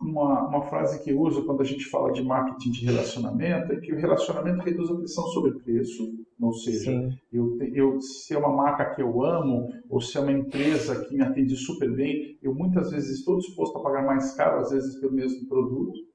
uma, 0.00 0.48
uma 0.48 0.62
frase 0.62 1.02
que 1.02 1.10
eu 1.10 1.20
uso 1.20 1.44
quando 1.46 1.62
a 1.62 1.64
gente 1.64 1.84
fala 1.86 2.12
de 2.12 2.22
marketing 2.22 2.70
de 2.70 2.84
relacionamento 2.86 3.72
é 3.72 3.80
que 3.80 3.92
o 3.92 3.96
relacionamento 3.96 4.62
reduz 4.62 4.90
a 4.90 4.96
pressão 4.96 5.24
sobre 5.28 5.58
preço, 5.60 6.04
ou 6.40 6.52
seja, 6.52 6.92
eu, 7.32 7.56
eu, 7.72 8.00
se 8.00 8.34
é 8.34 8.38
uma 8.38 8.54
marca 8.54 8.94
que 8.94 9.02
eu 9.02 9.24
amo 9.24 9.68
ou 9.88 10.00
se 10.00 10.16
é 10.16 10.20
uma 10.20 10.32
empresa 10.32 11.04
que 11.04 11.16
me 11.16 11.22
atende 11.22 11.56
super 11.56 11.90
bem, 11.94 12.38
eu 12.42 12.54
muitas 12.54 12.90
vezes 12.90 13.18
estou 13.18 13.38
disposto 13.38 13.78
a 13.78 13.82
pagar 13.82 14.04
mais 14.04 14.34
caro, 14.34 14.60
às 14.60 14.70
vezes, 14.70 15.00
pelo 15.00 15.12
mesmo 15.12 15.48
produto. 15.48 16.07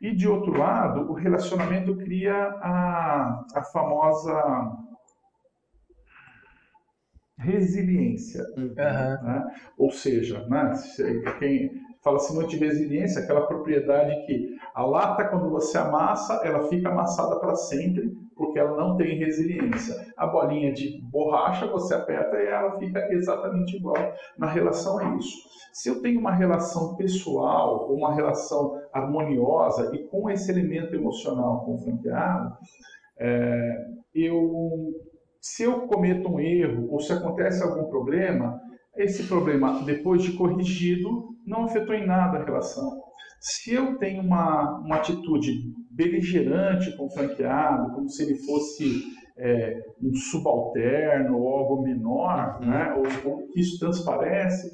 E 0.00 0.14
de 0.14 0.28
outro 0.28 0.56
lado, 0.56 1.10
o 1.10 1.14
relacionamento 1.14 1.96
cria 1.96 2.34
a, 2.34 3.44
a 3.54 3.62
famosa 3.62 4.76
resiliência. 7.38 8.44
Uhum. 8.56 8.74
Né? 8.74 9.44
Ou 9.78 9.90
seja, 9.90 10.46
né, 10.48 10.72
quem 11.38 11.70
fala-se 12.02 12.34
muito 12.34 12.50
de 12.50 12.58
resiliência, 12.58 13.22
aquela 13.22 13.46
propriedade 13.46 14.26
que 14.26 14.56
a 14.74 14.84
lata, 14.84 15.28
quando 15.28 15.50
você 15.50 15.76
amassa, 15.78 16.40
ela 16.44 16.68
fica 16.68 16.88
amassada 16.88 17.38
para 17.40 17.56
sempre, 17.56 18.14
porque 18.36 18.58
ela 18.58 18.76
não 18.76 18.96
tem 18.96 19.18
resiliência. 19.18 20.12
A 20.16 20.26
bolinha 20.26 20.72
de 20.72 21.00
borracha, 21.02 21.66
você 21.66 21.94
aperta 21.94 22.36
e 22.36 22.46
ela 22.46 22.78
fica 22.78 23.12
exatamente 23.12 23.76
igual 23.76 23.96
na 24.38 24.46
relação 24.46 24.98
a 24.98 25.16
isso. 25.16 25.48
Se 25.72 25.88
eu 25.88 26.02
tenho 26.02 26.20
uma 26.20 26.32
relação 26.32 26.94
pessoal, 26.96 27.92
uma 27.92 28.14
relação 28.14 28.78
harmoniosa 28.92 29.94
e 29.94 30.04
com 30.04 30.30
esse 30.30 30.50
elemento 30.50 30.94
emocional 30.94 31.64
com 31.64 31.74
o 31.74 31.78
franqueado, 31.78 32.56
é, 33.18 33.86
eu, 34.14 34.94
se 35.40 35.62
eu 35.62 35.86
cometo 35.86 36.28
um 36.28 36.38
erro 36.38 36.88
ou 36.90 37.00
se 37.00 37.12
acontece 37.12 37.62
algum 37.62 37.84
problema, 37.88 38.60
esse 38.96 39.24
problema, 39.24 39.82
depois 39.84 40.22
de 40.22 40.32
corrigido, 40.32 41.36
não 41.46 41.64
afetou 41.64 41.94
em 41.94 42.06
nada 42.06 42.38
a 42.38 42.44
relação. 42.44 43.05
Se 43.48 43.74
eu 43.74 43.96
tenho 43.98 44.22
uma, 44.22 44.80
uma 44.80 44.96
atitude 44.96 45.72
beligerante 45.88 46.96
com 46.96 47.06
o 47.06 47.10
franqueado, 47.10 47.94
como 47.94 48.08
se 48.08 48.24
ele 48.24 48.34
fosse 48.44 49.04
é, 49.38 49.84
um 50.02 50.12
subalterno 50.16 51.38
ou 51.38 51.48
algo 51.54 51.82
menor, 51.82 52.58
uhum. 52.60 52.68
né, 52.68 52.94
ou, 52.96 53.30
ou 53.30 53.46
que 53.46 53.60
isso 53.60 53.78
transparece, 53.78 54.68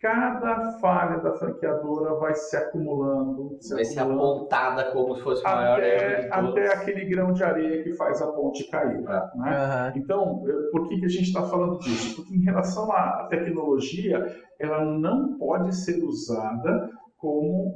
cada 0.00 0.78
falha 0.78 1.18
da 1.18 1.32
franqueadora 1.32 2.14
vai 2.20 2.32
se 2.36 2.56
acumulando. 2.56 3.56
Se 3.60 3.74
vai 3.74 3.82
acumulando, 3.82 3.92
ser 3.92 4.00
apontada 4.00 4.92
como 4.92 5.16
se 5.16 5.22
fosse 5.22 5.42
o 5.42 5.44
maior 5.44 5.78
até, 5.78 6.28
até 6.30 6.74
aquele 6.74 7.04
grão 7.06 7.32
de 7.32 7.42
areia 7.42 7.82
que 7.82 7.92
faz 7.94 8.22
a 8.22 8.28
ponte 8.28 8.70
cair. 8.70 8.98
É. 8.98 9.36
Né? 9.36 9.92
Uhum. 9.96 10.00
Então, 10.00 10.42
por 10.70 10.88
que, 10.88 11.00
que 11.00 11.06
a 11.06 11.08
gente 11.08 11.26
está 11.26 11.42
falando 11.42 11.76
disso? 11.80 12.14
Porque 12.14 12.36
em 12.36 12.44
relação 12.44 12.92
à 12.92 13.26
tecnologia, 13.28 14.24
ela 14.60 14.84
não 14.84 15.36
pode 15.38 15.74
ser 15.74 16.00
usada 16.04 16.88
como 17.16 17.74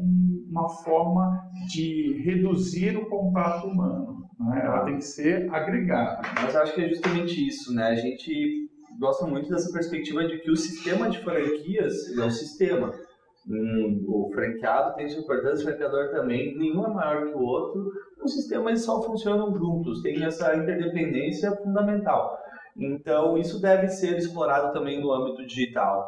uma 0.48 0.68
forma 0.68 1.42
de 1.68 2.22
reduzir 2.24 2.96
o 2.96 3.06
contato 3.06 3.66
humano. 3.66 4.26
Né? 4.38 4.62
Ela 4.64 4.84
tem 4.84 4.96
que 4.96 5.04
ser 5.04 5.52
agregada. 5.52 6.22
Mas 6.34 6.54
acho 6.54 6.74
que 6.74 6.82
é 6.82 6.88
justamente 6.88 7.46
isso, 7.46 7.74
né? 7.74 7.88
A 7.88 7.94
gente 7.94 8.68
gosta 8.98 9.26
muito 9.26 9.50
dessa 9.50 9.72
perspectiva 9.72 10.26
de 10.26 10.38
que 10.38 10.50
o 10.50 10.56
sistema 10.56 11.08
de 11.10 11.18
franquias 11.18 11.94
é 12.16 12.24
um 12.24 12.30
sistema. 12.30 12.92
O 13.48 14.30
franqueado 14.32 14.96
tem 14.96 15.08
sua 15.08 15.22
importância, 15.22 15.64
o 15.64 15.68
franqueador 15.68 16.10
também, 16.10 16.56
nenhum 16.58 16.84
é 16.84 16.88
maior 16.88 17.26
que 17.26 17.34
o 17.34 17.42
outro. 17.42 17.92
Os 18.22 18.34
sistemas 18.34 18.84
só 18.84 19.00
funcionam 19.02 19.54
juntos, 19.54 20.02
tem 20.02 20.24
essa 20.24 20.56
interdependência 20.56 21.52
fundamental. 21.56 22.38
Então, 22.76 23.38
isso 23.38 23.60
deve 23.60 23.88
ser 23.88 24.18
explorado 24.18 24.72
também 24.72 25.00
no 25.00 25.12
âmbito 25.12 25.46
digital. 25.46 26.06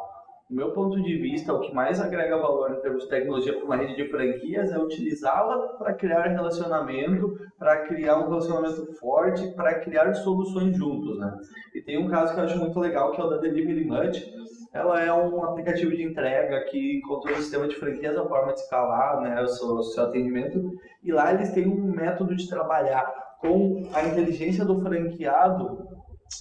Do 0.48 0.56
meu 0.56 0.72
ponto 0.72 1.02
de 1.02 1.18
vista, 1.18 1.52
o 1.52 1.60
que 1.60 1.74
mais 1.74 2.00
agrega 2.00 2.38
valor 2.38 2.72
em 2.72 2.80
termos 2.80 3.02
de 3.02 3.10
tecnologia 3.10 3.52
para 3.52 3.64
uma 3.66 3.76
rede 3.76 3.96
de 3.96 4.08
franquias 4.08 4.72
é 4.72 4.78
utilizá-la 4.78 5.74
para 5.74 5.92
criar 5.92 6.22
relacionamento, 6.28 7.38
para 7.58 7.86
criar 7.86 8.18
um 8.18 8.30
relacionamento 8.30 8.94
forte, 8.94 9.46
para 9.54 9.78
criar 9.80 10.14
soluções 10.14 10.74
juntos, 10.74 11.18
né? 11.18 11.36
E 11.74 11.82
tem 11.82 11.98
um 11.98 12.08
caso 12.08 12.32
que 12.32 12.40
eu 12.40 12.44
acho 12.44 12.58
muito 12.58 12.80
legal, 12.80 13.12
que 13.12 13.20
é 13.20 13.24
o 13.24 13.28
da 13.28 13.36
Delivery 13.36 13.84
Much. 13.84 14.24
Ela 14.72 15.02
é 15.02 15.12
um 15.12 15.44
aplicativo 15.44 15.94
de 15.94 16.02
entrega 16.02 16.64
que 16.70 17.02
controla 17.02 17.36
o 17.36 17.42
sistema 17.42 17.68
de 17.68 17.76
franquias, 17.76 18.16
a 18.16 18.26
forma 18.26 18.54
de 18.54 18.60
escalar 18.60 19.20
né, 19.20 19.42
o, 19.42 19.48
seu, 19.48 19.68
o 19.68 19.82
seu 19.82 20.04
atendimento. 20.04 20.72
E 21.04 21.12
lá 21.12 21.32
eles 21.34 21.52
têm 21.52 21.68
um 21.68 21.92
método 21.92 22.34
de 22.34 22.48
trabalhar 22.48 23.04
com 23.42 23.82
a 23.92 24.02
inteligência 24.02 24.64
do 24.64 24.80
franqueado 24.80 25.86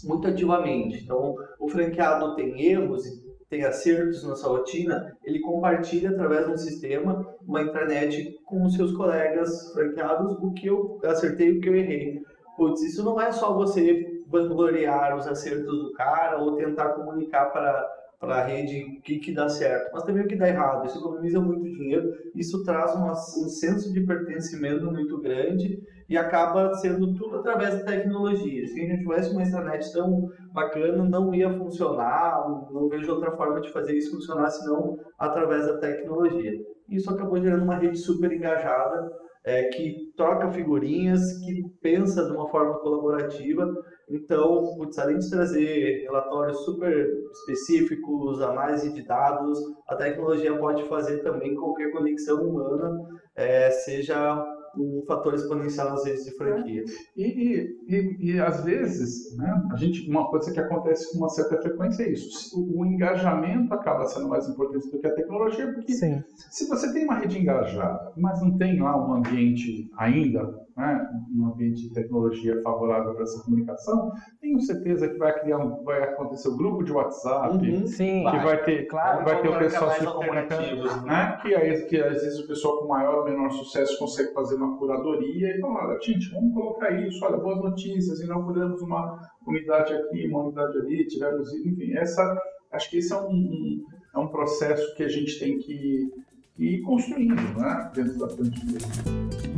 muito 0.06 0.28
ativamente. 0.28 1.04
Então, 1.04 1.36
o 1.60 1.68
franqueado 1.68 2.36
tem 2.36 2.62
erros 2.62 3.27
tem 3.50 3.64
acertos 3.64 4.24
na 4.24 4.36
sua 4.36 4.58
rotina, 4.58 5.16
ele 5.24 5.40
compartilha 5.40 6.10
através 6.10 6.46
de 6.46 6.52
um 6.52 6.58
sistema, 6.58 7.36
uma 7.46 7.62
intranet 7.62 8.38
com 8.46 8.66
os 8.66 8.76
seus 8.76 8.92
colegas 8.92 9.72
franqueados 9.74 10.38
o 10.40 10.52
que 10.52 10.68
eu 10.68 11.00
acertei 11.04 11.50
e 11.50 11.58
o 11.58 11.62
que 11.62 11.70
eu 11.70 11.76
errei. 11.76 12.22
Putz, 12.58 12.82
isso 12.82 13.04
não 13.04 13.22
é 13.22 13.32
só 13.32 13.54
você 13.54 14.22
vangloriar 14.28 15.16
os 15.16 15.28
acertos 15.28 15.66
do 15.66 15.94
cara 15.94 16.40
ou 16.40 16.56
tentar 16.56 16.90
comunicar 16.90 17.46
para 17.46 17.98
para 18.20 18.38
a 18.38 18.44
rede 18.44 18.98
o 18.98 19.02
que, 19.02 19.20
que 19.20 19.32
dá 19.32 19.48
certo, 19.48 19.92
mas 19.94 20.04
também 20.04 20.24
o 20.24 20.28
que 20.28 20.36
dá 20.36 20.48
errado. 20.48 20.88
Isso 20.88 20.98
economiza 20.98 21.40
muito 21.40 21.64
dinheiro, 21.64 22.12
isso 22.34 22.64
traz 22.64 22.96
uma, 22.96 23.12
um 23.12 23.48
senso 23.48 23.94
de 23.94 24.02
pertencimento 24.02 24.86
muito 24.92 25.22
grande 25.22 25.80
e 26.10 26.18
acaba 26.18 26.74
sendo 26.76 27.14
tudo 27.14 27.38
através 27.38 27.80
da 27.80 27.86
tecnologia. 27.86 28.66
Se 28.68 28.80
a 28.80 28.86
gente 28.86 29.00
tivesse 29.00 29.32
uma 29.32 29.44
internet 29.44 29.92
tão 29.92 30.30
bacana, 30.54 31.04
não 31.04 31.34
ia 31.34 31.52
funcionar, 31.58 32.48
não 32.72 32.88
vejo 32.88 33.12
outra 33.12 33.36
forma 33.36 33.60
de 33.60 33.72
fazer 33.72 33.94
isso 33.94 34.12
funcionar 34.12 34.50
senão 34.50 34.98
através 35.20 35.66
da 35.68 35.78
tecnologia. 35.78 36.54
Isso 36.90 37.12
acabou 37.12 37.42
gerando 37.42 37.64
uma 37.64 37.76
rede 37.76 37.98
super 37.98 38.32
engajada, 38.32 39.12
é, 39.44 39.64
que 39.66 40.12
troca 40.16 40.52
figurinhas, 40.52 41.22
que 41.40 41.64
pensa 41.82 42.26
de 42.26 42.32
uma 42.32 42.48
forma 42.50 42.76
colaborativa. 42.80 43.66
Então, 44.10 44.76
putz, 44.78 44.98
além 44.98 45.20
de 45.20 45.30
trazer 45.30 46.04
relatórios 46.04 46.64
super 46.64 47.08
específicos, 47.32 48.42
análise 48.42 48.94
de 48.94 49.04
dados, 49.04 49.60
a 49.88 49.96
tecnologia 49.96 50.58
pode 50.58 50.84
fazer 50.86 51.18
também 51.20 51.56
qualquer 51.56 51.92
conexão 51.92 52.42
humana 52.42 52.98
é, 53.36 53.70
seja 53.70 54.44
um 54.78 55.04
fator 55.08 55.34
exponencial 55.34 55.94
às 55.94 56.04
vezes 56.04 56.26
de 56.26 56.32
franquia. 56.38 56.84
E, 57.16 57.24
e, 57.24 57.78
e, 57.88 58.32
e, 58.32 58.40
às 58.40 58.64
vezes, 58.64 59.36
né, 59.38 59.64
a 59.72 59.76
gente, 59.76 60.10
uma 60.10 60.30
coisa 60.30 60.52
que 60.52 60.60
acontece 60.60 61.12
com 61.12 61.20
uma 61.20 61.30
certa 61.30 61.62
frequência 61.62 62.04
é 62.04 62.12
isso. 62.12 62.60
O, 62.60 62.82
o 62.82 62.86
engajamento 62.86 63.74
acaba 63.74 64.06
sendo 64.06 64.28
mais 64.28 64.48
importante 64.48 64.90
do 64.90 65.00
que 65.00 65.08
a 65.08 65.16
tecnologia, 65.16 65.74
porque 65.74 65.94
Sim. 65.94 66.24
se 66.50 66.68
você 66.68 66.92
tem 66.94 67.04
uma 67.04 67.16
rede 67.16 67.40
engajada, 67.40 68.12
mas 68.18 68.42
não 68.42 68.58
tem 68.58 68.80
lá 68.80 68.96
um 68.98 69.16
ambiente 69.16 69.90
ainda 69.98 70.67
né, 70.78 71.10
um 71.36 71.48
ambiente 71.48 71.82
de 71.82 71.94
tecnologia 71.94 72.62
favorável 72.62 73.16
para 73.16 73.24
essa 73.24 73.44
comunicação, 73.44 74.12
tenho 74.40 74.60
certeza 74.62 75.08
que 75.10 75.18
vai 75.18 75.38
criar 75.40 75.58
um, 75.58 75.84
vai 75.84 76.04
acontecer 76.04 76.50
o 76.50 76.54
um 76.54 76.58
grupo 76.58 76.84
de 76.84 76.92
WhatsApp, 76.92 77.58
uhum, 77.58 77.88
sim, 77.88 78.20
que 78.20 78.24
vai, 78.24 78.44
vai 78.44 78.64
ter, 78.64 78.86
claro, 78.86 79.26
vai 79.26 79.42
ter 79.42 79.50
o 79.50 79.58
pessoal 79.58 79.92
se 79.92 80.06
comunicando, 80.06 80.84
né? 80.84 81.02
né? 81.06 81.40
que, 81.42 81.56
aí, 81.56 81.86
que 81.88 82.00
às 82.00 82.22
vezes 82.22 82.40
o 82.40 82.48
pessoal 82.48 82.78
com 82.78 82.88
maior 82.88 83.20
ou 83.20 83.26
menor 83.26 83.50
sucesso 83.50 83.98
consegue 83.98 84.32
fazer 84.34 84.56
uma 84.56 84.78
curadoria 84.78 85.58
e 85.58 85.60
falar, 85.60 85.88
olha, 85.88 86.00
gente, 86.00 86.32
vamos 86.32 86.54
colocar 86.54 86.92
isso, 86.92 87.26
olha, 87.26 87.38
boas 87.38 87.58
notícias, 87.58 88.22
inauguramos 88.22 88.80
uma 88.84 89.20
unidade 89.48 89.94
aqui, 89.94 90.28
uma 90.28 90.44
unidade 90.44 90.78
ali, 90.78 91.08
tivemos, 91.08 91.52
enfim, 91.54 91.98
essa, 91.98 92.40
acho 92.72 92.90
que 92.92 92.98
esse 92.98 93.12
é 93.12 93.18
um, 93.18 93.32
um 93.32 93.86
é 94.14 94.20
um 94.20 94.28
processo 94.28 94.96
que 94.96 95.04
a 95.04 95.08
gente 95.08 95.40
tem 95.40 95.60
que 95.60 96.12
e 96.58 96.82
construindo 96.82 97.36
né, 97.36 97.92
dentro 97.94 98.18
da 98.18 98.30
franquia. 98.30 99.57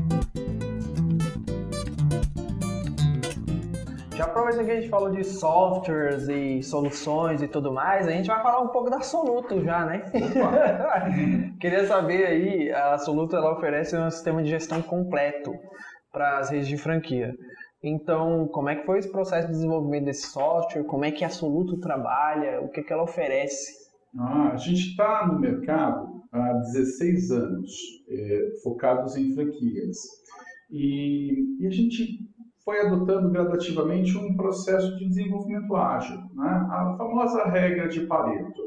Já 4.19 4.25
aproveitando 4.25 4.65
que 4.65 4.71
a 4.71 4.75
gente 4.75 4.89
falou 4.89 5.09
de 5.09 5.23
softwares 5.23 6.27
e 6.27 6.61
soluções 6.61 7.41
e 7.41 7.47
tudo 7.47 7.71
mais, 7.71 8.05
a 8.05 8.11
gente 8.11 8.27
vai 8.27 8.41
falar 8.41 8.59
um 8.59 8.67
pouco 8.67 8.89
da 8.89 8.99
Soluto 8.99 9.63
já, 9.63 9.85
né? 9.85 10.11
Queria 11.57 11.87
saber 11.87 12.25
aí, 12.25 12.69
a 12.69 12.97
Soluto 12.97 13.37
ela 13.37 13.53
oferece 13.53 13.95
um 13.95 14.11
sistema 14.11 14.43
de 14.43 14.49
gestão 14.49 14.81
completo 14.81 15.53
para 16.11 16.39
as 16.39 16.49
redes 16.49 16.67
de 16.67 16.77
franquia. 16.77 17.33
Então, 17.81 18.45
como 18.49 18.67
é 18.67 18.75
que 18.75 18.85
foi 18.85 18.99
esse 18.99 19.09
processo 19.09 19.47
de 19.47 19.53
desenvolvimento 19.53 20.03
desse 20.03 20.27
software? 20.27 20.83
Como 20.83 21.05
é 21.05 21.11
que 21.11 21.23
a 21.23 21.29
Soluto 21.29 21.79
trabalha? 21.79 22.59
O 22.59 22.67
que, 22.67 22.83
que 22.83 22.91
ela 22.91 23.03
oferece? 23.03 23.71
Ah, 24.19 24.51
a 24.51 24.57
gente 24.57 24.89
está 24.89 25.27
no 25.27 25.39
mercado 25.39 26.21
há 26.33 26.53
16 26.73 27.31
anos, 27.31 27.71
é, 28.09 28.49
focados 28.63 29.15
em 29.15 29.33
franquias. 29.33 29.97
E, 30.69 31.57
e, 31.61 31.65
a 31.65 31.71
gente 31.71 32.28
foi 32.69 32.81
adotando 32.81 33.31
gradativamente 33.31 34.15
um 34.15 34.35
processo 34.35 34.95
de 34.97 35.07
desenvolvimento 35.07 35.75
ágil, 35.75 36.17
né? 36.35 36.67
a 36.69 36.95
famosa 36.99 37.45
regra 37.45 37.87
de 37.87 38.01
Pareto. 38.01 38.61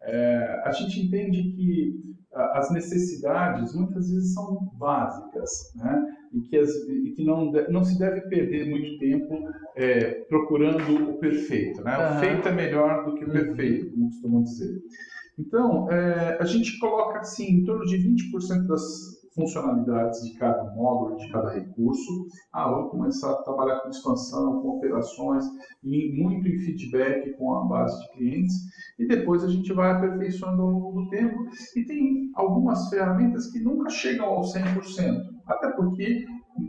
É, 0.00 0.62
a 0.64 0.72
gente 0.72 1.04
entende 1.04 1.42
que 1.50 2.14
as 2.32 2.70
necessidades 2.72 3.74
muitas 3.74 4.10
vezes 4.10 4.32
são 4.32 4.72
básicas, 4.78 5.50
né? 5.76 6.06
e 6.32 6.40
que, 6.40 6.56
as, 6.56 6.70
e 6.70 7.12
que 7.12 7.22
não, 7.22 7.52
não 7.68 7.84
se 7.84 7.98
deve 7.98 8.22
perder 8.22 8.66
muito 8.66 8.98
tempo 8.98 9.38
é, 9.76 10.24
procurando 10.26 11.10
o 11.10 11.18
perfeito. 11.18 11.82
Né? 11.84 11.98
Uhum. 11.98 12.16
O 12.16 12.20
feito 12.20 12.48
é 12.48 12.52
melhor 12.52 13.04
do 13.04 13.14
que 13.14 13.24
o 13.24 13.30
perfeito, 13.30 13.90
como 13.90 14.08
costumam 14.08 14.42
dizer. 14.42 14.80
Então, 15.38 15.90
é, 15.92 16.38
a 16.40 16.44
gente 16.46 16.78
coloca 16.78 17.18
assim, 17.18 17.60
em 17.60 17.64
torno 17.64 17.84
de 17.84 17.98
20% 17.98 18.66
das 18.66 19.13
funcionalidades 19.34 20.22
de 20.24 20.34
cada 20.38 20.64
módulo, 20.74 21.16
de 21.16 21.30
cada 21.30 21.50
recurso. 21.50 22.26
Ah, 22.52 22.70
vamos 22.70 22.90
começar 22.90 23.32
a 23.32 23.42
trabalhar 23.42 23.80
com 23.80 23.90
expansão, 23.90 24.62
com 24.62 24.76
operações, 24.76 25.44
e 25.82 26.22
muito 26.22 26.46
em 26.48 26.58
feedback 26.58 27.36
com 27.36 27.54
a 27.54 27.64
base 27.64 27.98
de 28.00 28.12
clientes. 28.12 28.54
E 28.98 29.06
depois 29.06 29.42
a 29.42 29.48
gente 29.48 29.72
vai 29.72 29.90
aperfeiçoando 29.90 30.62
ao 30.62 30.70
longo 30.70 31.02
do 31.02 31.10
tempo. 31.10 31.36
E 31.76 31.84
tem 31.84 32.30
algumas 32.34 32.88
ferramentas 32.88 33.50
que 33.50 33.60
nunca 33.60 33.90
chegam 33.90 34.26
ao 34.26 34.42
100%. 34.42 35.34
Até 35.46 35.70
porque 35.72 36.24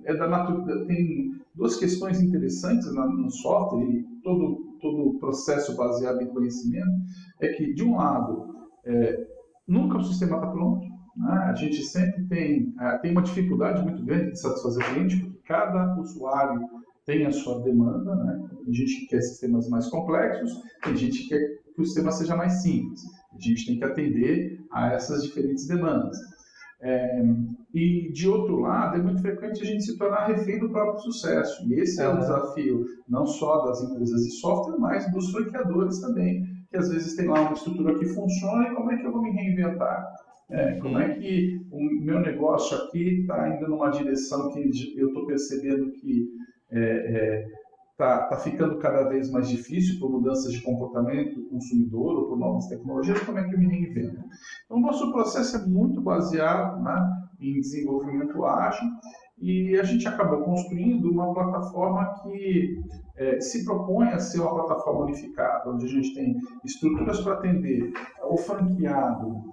é 0.06 0.16
da 0.16 0.28
natureza, 0.28 0.86
tem 0.88 1.32
duas 1.54 1.78
questões 1.78 2.22
interessantes 2.22 2.92
no 2.94 3.30
software 3.30 3.86
e 3.86 4.04
todo 4.24 4.66
todo 4.82 5.18
processo 5.20 5.76
baseado 5.76 6.22
em 6.22 6.28
conhecimento 6.28 6.92
é 7.40 7.48
que 7.50 7.74
de 7.74 7.84
um 7.84 7.96
lado 7.96 8.56
é, 8.86 9.28
nunca 9.68 9.98
o 9.98 10.04
sistema 10.04 10.36
está 10.36 10.48
pronto. 10.48 10.95
Né? 11.16 11.32
A 11.32 11.54
gente 11.54 11.84
sempre 11.84 12.24
tem, 12.26 12.74
é, 12.80 12.98
tem 12.98 13.12
uma 13.12 13.22
dificuldade 13.22 13.84
muito 13.84 14.04
grande 14.04 14.32
de 14.32 14.40
satisfazer 14.40 14.84
o 14.84 14.94
cliente, 14.94 15.18
porque 15.18 15.40
cada 15.48 16.00
usuário 16.00 16.62
tem 17.06 17.26
a 17.26 17.32
sua 17.32 17.62
demanda. 17.62 18.16
Né? 18.16 18.48
Tem 18.66 18.74
gente 18.74 19.02
que 19.02 19.08
quer 19.08 19.22
sistemas 19.22 19.70
mais 19.70 19.88
complexos, 19.88 20.52
tem 20.84 20.96
gente 20.96 21.24
que 21.24 21.30
quer 21.30 21.66
que 21.76 21.82
o 21.82 21.86
sistema 21.86 22.12
seja 22.12 22.36
mais 22.36 22.62
simples. 22.62 23.02
A 23.34 23.40
gente 23.40 23.66
tem 23.66 23.78
que 23.78 23.84
atender 23.84 24.66
a 24.72 24.94
essas 24.94 25.24
diferentes 25.24 25.68
demandas. 25.68 26.18
É, 26.82 27.22
e, 27.74 28.12
de 28.14 28.30
outro 28.30 28.60
lado, 28.60 28.98
é 28.98 29.02
muito 29.02 29.22
frequente 29.22 29.62
a 29.62 29.66
gente 29.66 29.84
se 29.84 29.98
tornar 29.98 30.28
refém 30.28 30.60
do 30.60 30.70
próprio 30.70 31.00
sucesso. 31.00 31.68
E 31.68 31.80
esse 31.80 32.02
é, 32.02 32.06
é 32.06 32.10
o 32.10 32.18
desafio, 32.18 32.86
não 33.10 33.26
só 33.26 33.66
das 33.66 33.82
empresas 33.82 34.22
de 34.22 34.32
software, 34.40 34.80
mas 34.80 35.12
dos 35.12 35.32
franqueadores 35.32 36.00
também, 36.00 36.46
que 36.70 36.78
às 36.78 36.90
vezes 36.90 37.16
tem 37.16 37.28
lá 37.28 37.42
uma 37.42 37.54
estrutura 37.54 37.98
que 37.98 38.06
funciona 38.06 38.70
e 38.70 38.76
como 38.76 38.92
é 38.92 38.98
que 38.98 39.06
eu 39.06 39.12
vou 39.12 39.22
me 39.22 39.32
reinventar? 39.32 40.06
É, 40.50 40.74
como 40.80 41.00
é 41.00 41.10
que 41.16 41.60
o 41.72 41.82
meu 42.04 42.20
negócio 42.20 42.78
aqui 42.78 43.22
está 43.22 43.50
indo 43.50 43.68
numa 43.68 43.90
direção 43.90 44.52
que 44.52 44.60
eu 44.96 45.08
estou 45.08 45.26
percebendo 45.26 45.92
que 45.92 46.30
está 46.72 46.80
é, 46.80 47.48
é, 47.48 48.28
tá 48.30 48.38
ficando 48.38 48.78
cada 48.78 49.10
vez 49.10 49.32
mais 49.32 49.48
difícil 49.48 50.00
por 50.00 50.12
mudanças 50.12 50.52
de 50.52 50.62
comportamento 50.62 51.36
do 51.36 51.50
consumidor 51.50 52.16
ou 52.16 52.28
por 52.28 52.38
novas 52.38 52.68
tecnologias, 52.68 53.20
como 53.22 53.40
é 53.40 53.48
que 53.48 53.56
eu 53.56 53.60
me 53.60 53.68
reinvento? 53.68 54.24
Então, 54.66 54.78
o 54.78 54.82
nosso 54.82 55.12
processo 55.12 55.58
é 55.58 55.66
muito 55.66 56.00
baseado 56.00 56.82
né, 56.84 57.28
em 57.40 57.60
desenvolvimento 57.60 58.46
ágil 58.46 58.88
e 59.40 59.76
a 59.80 59.84
gente 59.84 60.08
acabou 60.08 60.44
construindo 60.44 61.10
uma 61.12 61.34
plataforma 61.34 62.22
que 62.22 62.80
é, 63.18 63.40
se 63.42 63.66
propõe 63.66 64.10
a 64.10 64.20
ser 64.20 64.42
uma 64.42 64.54
plataforma 64.54 65.06
unificada, 65.06 65.70
onde 65.70 65.86
a 65.86 65.90
gente 65.90 66.14
tem 66.14 66.36
estruturas 66.64 67.20
para 67.22 67.34
atender 67.34 67.92
o 68.24 68.38
franqueado 68.38 69.44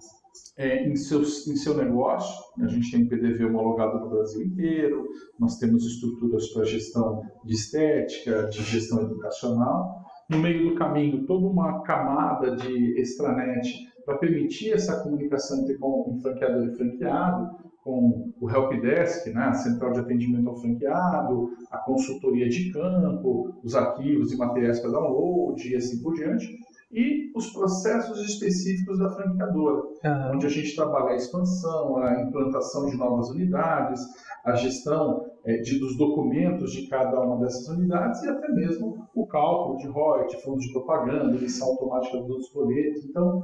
é, 0.57 0.87
em, 0.87 0.97
seus, 0.97 1.47
em 1.47 1.57
seu 1.57 1.77
negócio. 1.77 2.35
A 2.61 2.69
gente 2.69 2.91
tem 2.91 3.07
PDV 3.07 3.47
homologado 3.47 4.01
no 4.01 4.11
Brasil 4.11 4.43
inteiro, 4.43 5.09
nós 5.39 5.59
temos 5.59 5.85
estruturas 5.87 6.49
para 6.49 6.65
gestão 6.65 7.23
de 7.45 7.55
estética, 7.55 8.49
de 8.49 8.63
gestão 8.63 9.03
educacional. 9.03 10.03
No 10.29 10.39
meio 10.39 10.71
do 10.71 10.75
caminho, 10.77 11.27
toda 11.27 11.47
uma 11.47 11.83
camada 11.83 12.57
de 12.57 13.01
extranet 13.01 13.93
para 14.05 14.19
permitir 14.19 14.73
essa 14.73 15.01
comunicação 15.03 15.61
entre 15.61 15.79
com, 15.79 16.19
franqueador 16.21 16.67
e 16.67 16.77
franqueado, 16.77 17.63
com 17.83 18.33
o 18.41 18.49
helpdesk, 18.49 19.27
né, 19.33 19.43
a 19.43 19.55
central 19.55 19.93
de 19.93 20.01
atendimento 20.01 20.49
ao 20.49 20.57
franqueado, 20.57 21.51
a 21.71 21.79
consultoria 21.79 22.49
de 22.49 22.71
campo, 22.71 23.55
os 23.63 23.75
arquivos 23.75 24.33
e 24.33 24.37
materiais 24.37 24.79
para 24.81 24.91
download 24.91 25.69
e 25.69 25.75
assim 25.75 26.01
por 26.01 26.15
diante, 26.15 26.47
e 26.93 27.33
os 27.35 27.51
processos 27.53 28.21
específicos 28.21 28.99
da 28.99 29.11
franqueadora, 29.11 29.83
uhum. 29.83 30.35
onde 30.35 30.47
a 30.47 30.51
gente 30.51 30.77
trabalha 30.77 31.13
a 31.13 31.17
expansão, 31.17 31.97
a 31.97 32.21
implantação 32.21 32.87
de 32.87 32.97
novas 32.97 33.31
unidades, 33.31 34.01
a 34.45 34.55
gestão 34.55 35.25
é, 35.45 35.57
de, 35.59 35.79
dos 35.79 35.97
documentos 35.97 36.73
de 36.73 36.87
cada 36.89 37.21
uma 37.21 37.39
dessas 37.39 37.67
unidades 37.69 38.23
e 38.23 38.29
até 38.29 38.49
mesmo 38.53 39.09
o 39.15 39.27
cálculo 39.27 39.79
de 39.79 39.87
royalties, 39.89 40.37
de 40.37 40.43
fundos 40.43 40.67
de 40.67 40.73
propaganda, 40.73 41.37
emissão 41.37 41.69
automática 41.69 42.19
dos 42.19 42.53
boletos. 42.53 43.05
Então, 43.05 43.43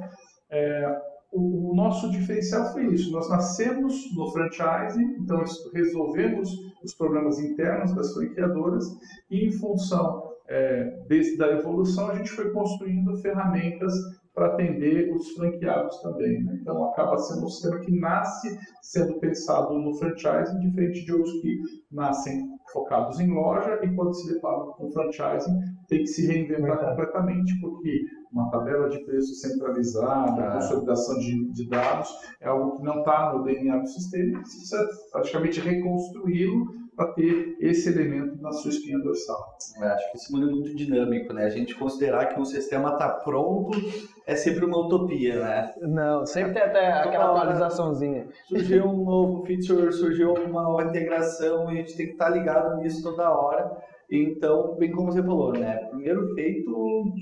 é, 0.51 1.01
o, 1.33 1.71
o, 1.71 1.75
nosso 1.75 2.11
diferencial 2.11 2.73
foi 2.73 2.87
isso. 2.87 3.11
Nós 3.13 3.29
nascemos 3.31 4.15
no 4.15 4.31
franchising, 4.31 5.17
então 5.21 5.43
resolvemos 5.73 6.51
os 6.85 6.95
problemas 6.95 7.39
internos 7.39 7.95
das 7.95 8.13
franqueadoras 8.13 8.85
e, 9.31 9.47
em 9.47 9.53
função 9.53 10.28
é, 10.49 10.85
desse, 11.07 11.37
da 11.37 11.51
evolução, 11.53 12.11
a 12.11 12.17
gente 12.17 12.31
foi 12.31 12.51
construindo 12.51 13.17
ferramentas 13.19 13.93
para 14.35 14.55
atender 14.55 15.13
os 15.13 15.33
franqueados 15.33 16.01
também. 16.01 16.43
Né? 16.45 16.59
Então, 16.63 16.85
acaba 16.85 17.19
sendo 17.19 17.45
um 17.45 17.49
sistema 17.49 17.81
que 17.81 17.91
nasce 17.99 18.57
sendo 18.81 19.19
pensado 19.19 19.75
no 19.79 19.95
franchising, 19.95 20.61
diferente 20.61 21.05
de 21.05 21.13
outros 21.13 21.41
que 21.41 21.59
nascem 21.91 22.49
focados 22.73 23.19
em 23.19 23.31
loja 23.31 23.81
e, 23.83 23.95
quando 23.95 24.15
se 24.15 24.33
deparam 24.33 24.73
com 24.73 24.91
franchising, 24.93 25.59
tem 25.89 26.01
que 26.01 26.07
se 26.07 26.27
reinventar 26.27 26.79
completamente, 26.79 27.59
porque 27.61 28.01
uma 28.31 28.51
tabela 28.51 28.89
de 28.89 28.99
preço 29.05 29.35
centralizada, 29.35 30.41
ah. 30.41 30.53
consolidação 30.55 31.19
de, 31.19 31.53
de, 31.53 31.69
dados, 31.69 32.09
é 32.41 32.49
algo 32.49 32.77
que 32.77 32.85
não 32.85 33.01
está 33.01 33.33
no 33.35 33.43
DNA 33.43 33.79
do 33.79 33.89
sistema, 33.89 34.41
precisa 34.41 34.87
praticamente 35.11 35.61
reconstruí-lo 35.61 36.88
para 36.99 37.13
ter 37.13 37.57
esse 37.61 37.89
elemento 37.89 38.43
na 38.43 38.51
sua 38.51 38.73
espinha 38.73 38.99
dorsal. 38.99 39.57
Eu 39.81 39.87
acho 39.87 40.11
que 40.11 40.19
esse 40.19 40.33
mundo 40.33 40.49
é 40.49 40.53
muito 40.53 40.75
dinâmico, 40.75 41.33
né? 41.33 41.45
A 41.45 41.51
gente 41.51 41.77
considerar 41.77 42.27
que 42.27 42.41
um 42.41 42.45
sistema 42.45 42.95
está 42.95 43.09
pronto 43.09 43.79
é 44.27 44.35
sempre 44.35 44.65
uma 44.65 44.79
utopia, 44.79 45.39
né? 45.39 45.73
Não, 45.81 46.27
sempre 46.27 46.55
tem 46.55 46.63
até 46.63 46.93
aquela 46.93 47.31
atualizaçãozinha. 47.31 48.27
Surgiu 48.49 48.85
um 48.91 49.05
novo 49.05 49.47
feature, 49.47 49.93
surgiu 49.93 50.35
uma 50.35 50.65
nova 50.65 50.83
integração 50.83 51.71
e 51.71 51.75
a 51.75 51.77
gente 51.77 51.97
tem 51.97 52.07
que 52.07 52.13
estar 52.13 52.33
tá 52.33 52.37
ligado 52.37 52.77
nisso 52.79 53.01
toda 53.05 53.31
hora. 53.31 53.71
Então, 54.11 54.75
bem 54.77 54.91
como 54.91 55.13
você 55.13 55.23
falou, 55.23 55.53
né? 55.53 55.77
Primeiro 55.91 56.35
feito 56.35 57.15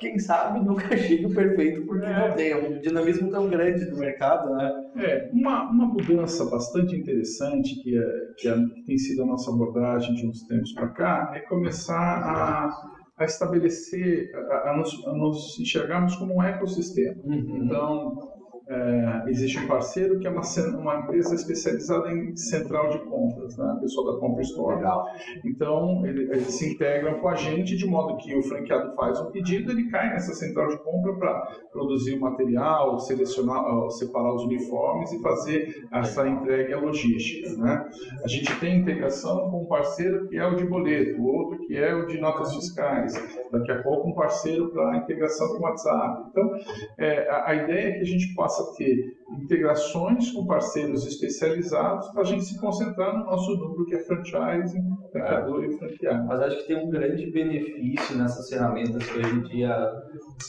quem 0.00 0.18
sabe 0.18 0.64
nunca 0.64 0.88
chega 0.96 1.28
o 1.28 1.34
perfeito, 1.34 1.82
porque 1.86 2.06
é. 2.06 2.28
não 2.28 2.34
tem 2.34 2.54
um 2.54 2.80
dinamismo 2.80 3.30
tão 3.30 3.48
grande 3.48 3.84
do 3.84 3.98
mercado, 3.98 4.50
né? 4.54 4.72
É, 4.96 5.30
uma, 5.32 5.70
uma 5.70 5.86
mudança 5.86 6.44
bastante 6.46 6.96
interessante 6.96 7.80
que, 7.82 7.96
é, 7.96 8.02
que, 8.38 8.48
é, 8.48 8.54
que 8.54 8.82
tem 8.84 8.98
sido 8.98 9.22
a 9.22 9.26
nossa 9.26 9.50
abordagem 9.52 10.14
de 10.14 10.26
uns 10.26 10.42
tempos 10.46 10.72
para 10.72 10.88
cá 10.88 11.32
é 11.34 11.40
começar 11.40 11.94
a, 11.94 12.70
a 13.18 13.24
estabelecer, 13.24 14.34
a, 14.34 14.70
a, 14.70 14.76
nos, 14.76 15.06
a 15.06 15.12
nos 15.12 15.60
enxergarmos 15.60 16.16
como 16.16 16.36
um 16.36 16.42
ecossistema. 16.42 17.20
Uhum. 17.22 17.64
Então, 17.64 18.39
é, 18.70 19.24
existe 19.28 19.58
um 19.58 19.66
parceiro 19.66 20.20
que 20.20 20.28
é 20.28 20.30
uma, 20.30 20.42
uma 20.78 20.96
empresa 21.00 21.34
especializada 21.34 22.12
em 22.12 22.36
central 22.36 22.90
de 22.90 23.00
compras, 23.00 23.56
né? 23.56 23.74
a 23.76 23.80
pessoa 23.80 24.12
da 24.12 24.20
Compra 24.20 24.42
Store. 24.42 24.76
Legal. 24.76 25.06
Então, 25.44 26.06
ele, 26.06 26.30
eles 26.30 26.54
se 26.54 26.72
integram 26.72 27.18
com 27.18 27.28
a 27.28 27.34
gente 27.34 27.76
de 27.76 27.84
modo 27.84 28.16
que 28.18 28.36
o 28.36 28.42
franqueado 28.42 28.94
faz 28.94 29.20
um 29.20 29.32
pedido, 29.32 29.72
ele 29.72 29.90
cai 29.90 30.10
nessa 30.10 30.32
central 30.34 30.68
de 30.68 30.78
compra 30.78 31.14
para 31.14 31.48
produzir 31.72 32.14
o 32.14 32.20
material, 32.20 33.00
selecionar, 33.00 33.90
separar 33.90 34.34
os 34.34 34.44
uniformes 34.44 35.10
e 35.12 35.20
fazer 35.20 35.88
essa 35.92 36.28
entrega 36.28 36.78
logística. 36.78 37.50
Né? 37.56 37.90
A 38.22 38.28
gente 38.28 38.54
tem 38.60 38.78
integração 38.78 39.50
com 39.50 39.62
um 39.62 39.66
parceiro 39.66 40.28
que 40.28 40.36
é 40.36 40.46
o 40.46 40.54
de 40.54 40.64
boleto, 40.64 41.20
o 41.20 41.26
outro 41.26 41.58
que 41.66 41.76
é 41.76 41.92
o 41.92 42.06
de 42.06 42.20
notas 42.20 42.54
fiscais, 42.54 43.14
daqui 43.50 43.72
a 43.72 43.82
pouco 43.82 44.08
um 44.08 44.14
parceiro 44.14 44.70
para 44.70 44.98
integração 44.98 45.48
com 45.56 45.64
WhatsApp. 45.64 46.28
Então, 46.30 46.50
é, 46.98 47.28
a, 47.28 47.50
a 47.50 47.54
ideia 47.56 47.88
é 47.88 47.92
que 47.92 48.00
a 48.02 48.06
gente 48.06 48.32
possa 48.34 48.59
a 48.60 48.76
ter 48.76 49.16
integrações 49.30 50.30
com 50.32 50.46
parceiros 50.46 51.06
especializados 51.06 52.08
para 52.08 52.22
a 52.22 52.24
gente 52.24 52.44
se 52.44 52.58
concentrar 52.58 53.16
no 53.16 53.24
nosso 53.24 53.56
núcleo 53.56 53.86
que 53.86 53.94
é 53.94 53.98
franchising, 54.00 54.82
franqueador 55.12 55.64
é. 55.64 55.66
e 55.66 55.78
franqueado. 55.78 56.26
Mas 56.26 56.40
acho 56.40 56.56
que 56.58 56.66
tem 56.66 56.84
um 56.84 56.90
grande 56.90 57.30
benefício 57.30 58.16
nessas 58.16 58.48
ferramentas 58.48 59.04
que 59.04 59.18
hoje 59.18 59.34
em 59.34 59.42
dia 59.42 59.92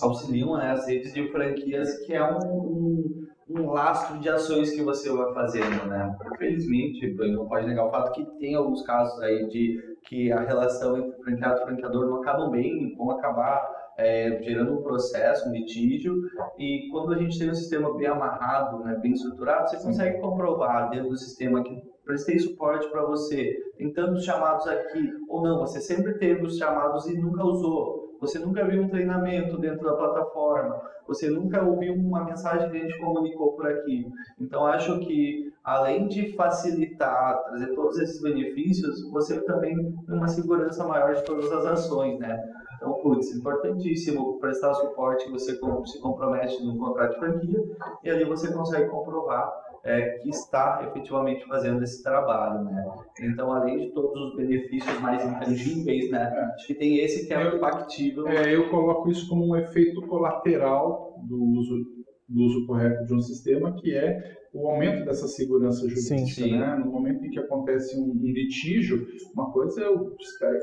auxiliam 0.01 0.57
né, 0.57 0.71
as 0.71 0.87
redes 0.87 1.13
de 1.13 1.29
franquias, 1.31 2.05
que 2.05 2.13
é 2.13 2.23
um, 2.23 3.27
um, 3.49 3.69
lastro 3.71 4.19
de 4.19 4.29
ações 4.29 4.71
que 4.71 4.81
você 4.81 5.11
vai 5.11 5.33
fazendo, 5.33 5.85
né? 5.87 6.15
Infelizmente, 6.33 7.13
não 7.33 7.47
pode 7.47 7.67
negar 7.67 7.85
o 7.85 7.91
fato 7.91 8.13
que 8.13 8.25
tem 8.39 8.55
alguns 8.55 8.83
casos 8.83 9.21
aí 9.21 9.47
de 9.47 9.79
que 10.07 10.31
a 10.31 10.41
relação 10.41 10.97
entre 10.97 11.21
franqueado 11.23 11.61
e 11.61 11.65
franqueador 11.65 12.07
não 12.07 12.21
acabam 12.21 12.49
bem, 12.49 12.95
vão 12.95 13.11
acabar 13.11 13.80
é, 13.97 14.39
gerando 14.41 14.73
um 14.73 14.81
processo, 14.81 15.47
um 15.49 15.51
litígio, 15.51 16.15
e 16.57 16.89
quando 16.91 17.13
a 17.13 17.17
gente 17.17 17.37
tem 17.37 17.49
um 17.49 17.53
sistema 17.53 17.95
bem 17.95 18.07
amarrado, 18.07 18.83
né, 18.83 18.97
bem 19.01 19.13
estruturado, 19.13 19.69
você 19.69 19.77
consegue 19.77 20.19
comprovar 20.19 20.89
dentro 20.89 21.09
do 21.09 21.17
sistema 21.17 21.63
que 21.63 21.81
prestei 22.03 22.39
suporte 22.39 22.89
para 22.89 23.05
você, 23.05 23.55
tem 23.77 23.91
tantos 23.93 24.23
chamados 24.23 24.67
aqui, 24.67 25.13
ou 25.29 25.43
não, 25.43 25.59
você 25.59 25.79
sempre 25.79 26.13
teve 26.15 26.45
os 26.45 26.57
chamados 26.57 27.07
e 27.07 27.17
nunca 27.17 27.43
usou, 27.43 28.17
você 28.19 28.37
nunca 28.37 28.63
viu 28.65 28.83
um 28.83 28.89
treinamento 28.89 29.57
dentro 29.57 29.83
da 29.83 29.95
plataforma, 29.95 30.81
você 31.07 31.29
nunca 31.29 31.63
ouviu 31.63 31.93
uma 31.93 32.23
mensagem 32.23 32.69
que 32.69 32.77
a 32.77 32.79
gente 32.79 32.99
comunicou 32.99 33.53
por 33.53 33.67
aqui. 33.67 34.07
Então, 34.39 34.65
acho 34.65 34.99
que, 34.99 35.51
além 35.63 36.07
de 36.07 36.31
facilitar, 36.33 37.43
trazer 37.45 37.73
todos 37.73 37.97
esses 37.99 38.21
benefícios, 38.21 39.09
você 39.11 39.41
também 39.41 39.75
tem 39.75 40.15
uma 40.15 40.27
segurança 40.27 40.87
maior 40.87 41.15
de 41.15 41.23
todas 41.23 41.51
as 41.51 41.65
ações, 41.65 42.19
né? 42.19 42.41
Então, 42.81 42.93
putz, 42.93 43.31
importantíssimo 43.35 44.39
prestar 44.39 44.73
suporte, 44.73 45.29
você 45.29 45.53
se 45.85 46.01
compromete 46.01 46.63
no 46.63 46.79
contrato 46.79 47.13
de 47.13 47.19
franquia 47.19 47.63
e 48.03 48.09
ali 48.09 48.25
você 48.25 48.51
consegue 48.51 48.89
comprovar 48.89 49.53
é, 49.83 50.17
que 50.17 50.29
está 50.29 50.83
efetivamente 50.87 51.45
fazendo 51.47 51.83
esse 51.83 52.01
trabalho, 52.01 52.63
né? 52.63 52.83
Então, 53.21 53.51
além 53.53 53.77
de 53.77 53.91
todos 53.91 54.19
os 54.19 54.35
benefícios 54.35 54.99
mais 54.99 55.23
intangíveis, 55.23 56.09
né? 56.09 56.23
Acho 56.55 56.65
que 56.65 56.73
tem 56.73 56.97
esse 56.97 57.27
que 57.27 57.33
é 57.35 57.53
o 57.53 57.59
factível. 57.59 58.27
É, 58.27 58.55
eu 58.55 58.67
coloco 58.71 59.11
isso 59.11 59.29
como 59.29 59.47
um 59.47 59.55
efeito 59.55 60.01
colateral 60.07 61.19
do 61.21 61.39
uso, 61.39 61.85
do 62.27 62.41
uso 62.41 62.65
correto 62.65 63.05
de 63.05 63.13
um 63.13 63.21
sistema, 63.21 63.73
que 63.73 63.95
é 63.95 64.40
o 64.53 64.67
aumento 64.67 65.05
dessa 65.05 65.27
segurança 65.27 65.87
jurídica, 65.87 66.25
sim, 66.25 66.57
né? 66.57 66.75
No 66.83 66.91
momento 66.91 67.25
em 67.25 67.29
que 67.29 67.39
acontece 67.39 67.97
um, 67.97 68.11
um 68.11 68.31
litígio, 68.31 69.07
uma 69.33 69.49
coisa 69.51 69.81
é 69.81 69.87
eu 69.87 70.13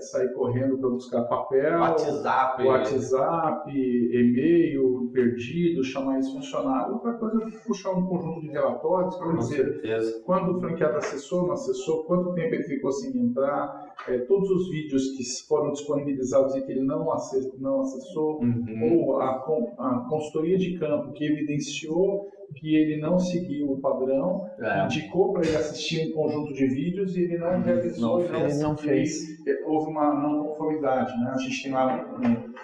sair 0.01 0.33
correndo 0.35 0.77
para 0.79 0.91
buscar 0.91 1.23
papel, 1.25 1.81
WhatsApp, 1.81 2.63
WhatsApp, 2.65 3.71
e-mail 3.71 5.11
perdido, 5.13 5.83
chamar 5.83 6.19
esse 6.19 6.33
funcionário. 6.33 6.95
Outra 6.95 7.15
coisa 7.15 7.43
é 7.43 7.51
puxar 7.67 7.93
um 7.93 8.07
conjunto 8.07 8.43
de 8.43 8.49
relatórios 8.49 9.17
para 9.17 9.33
dizer 9.37 9.57
certeza. 9.57 10.23
quando 10.25 10.57
o 10.57 10.61
franqueado 10.61 10.99
acessou, 10.99 11.47
não 11.47 11.53
acessou, 11.53 12.05
quanto 12.05 12.35
tempo 12.35 12.55
ele 12.55 12.65
ficou 12.65 12.93
sem 12.93 13.17
entrar, 13.19 13.95
é, 14.07 14.19
todos 14.19 14.51
os 14.51 14.71
vídeos 14.71 15.17
que 15.17 15.25
foram 15.47 15.73
disponibilizados 15.73 16.55
e 16.55 16.61
que 16.61 16.73
ele 16.73 16.85
não, 16.85 17.11
acessou, 17.11 17.55
não 17.59 17.81
acessou, 17.81 18.41
uhum. 18.43 18.93
ou 18.93 19.21
a, 19.21 19.31
a 19.79 20.07
consultoria 20.11 20.59
de 20.59 20.79
campo 20.79 21.13
que 21.13 21.25
evidenciou 21.25 22.29
que 22.57 22.75
ele 22.75 23.01
não 23.01 23.19
seguiu 23.19 23.73
o 23.73 23.81
padrão, 23.81 24.49
é. 24.59 24.85
indicou 24.85 25.33
para 25.33 25.47
ele 25.47 25.57
assistir 25.57 26.09
um 26.09 26.13
conjunto 26.13 26.53
de 26.55 26.67
vídeos 26.67 27.17
e 27.17 27.23
ele 27.23 27.39
não 27.39 27.55
uhum. 27.55 27.63
realizou. 27.63 28.23
Não, 28.23 28.45
ele 28.45 28.55
não 28.55 28.77
fez. 28.77 29.39
houve 29.65 29.91
uma 29.91 30.15
não 30.15 30.45
conformidade. 30.45 31.13
Né? 31.21 31.31
A 31.35 31.39
gente 31.39 31.63
tem 31.63 31.73
lá 31.73 32.07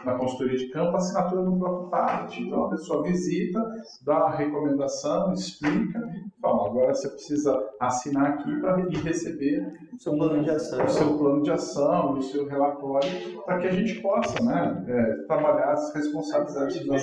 na 0.04 0.14
consultoria 0.14 0.58
de 0.58 0.68
campo 0.68 0.94
a 0.94 0.98
assinatura 0.98 1.42
no 1.42 1.58
próprio 1.58 1.88
tablet. 1.90 2.42
Então 2.42 2.64
a 2.64 2.70
pessoa 2.70 3.02
visita, 3.02 3.62
dá 4.04 4.16
a 4.16 4.36
recomendação, 4.36 5.32
explica, 5.32 6.00
fala, 6.44 6.66
agora 6.66 6.94
você 6.94 7.08
precisa 7.08 7.58
assinar 7.80 8.32
aqui 8.32 8.60
para 8.60 8.76
receber 8.76 9.72
o 9.92 9.98
seu 9.98 10.14
plano 10.14 10.44
de 10.44 10.50
ação, 10.50 10.84
o 10.84 10.88
seu 10.88 11.18
plano 11.18 11.42
de 11.42 11.50
ação, 11.50 12.12
o 12.12 12.22
seu 12.22 12.46
relatório, 12.46 13.42
para 13.46 13.58
que 13.58 13.66
a 13.66 13.72
gente 13.72 14.00
possa 14.02 14.42
né, 14.44 14.84
é, 14.86 15.26
trabalhar 15.26 15.72
as 15.72 15.94
responsabilidades 15.94 16.86
da. 16.86 16.96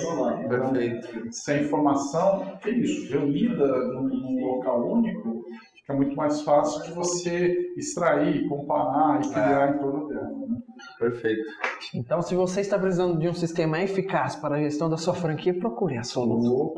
Então, 0.44 0.70
Perfeito. 0.72 1.32
Sem 1.32 1.64
informação, 1.64 2.56
que 2.62 2.70
é 2.70 2.72
isso, 2.72 3.10
reunida 3.12 3.66
num, 3.66 4.04
num 4.04 4.46
local 4.46 4.88
único, 4.88 5.44
fica 5.82 5.94
muito 5.94 6.16
mais 6.16 6.40
fácil 6.42 6.82
de 6.84 6.92
você 6.92 7.72
extrair, 7.76 8.48
comparar 8.48 9.20
e 9.20 9.28
criar 9.28 9.68
é. 9.68 9.74
em 9.74 9.78
torno 9.78 10.08
dela. 10.08 10.22
Né? 10.22 10.58
Perfeito. 10.98 11.42
Então, 11.94 12.22
se 12.22 12.34
você 12.34 12.60
está 12.60 12.78
precisando 12.78 13.18
de 13.18 13.28
um 13.28 13.34
sistema 13.34 13.80
eficaz 13.80 14.36
para 14.36 14.56
a 14.56 14.62
gestão 14.62 14.88
da 14.88 14.96
sua 14.96 15.14
franquia, 15.14 15.58
procure 15.58 15.98
a 15.98 16.02
Soluto. 16.02 16.74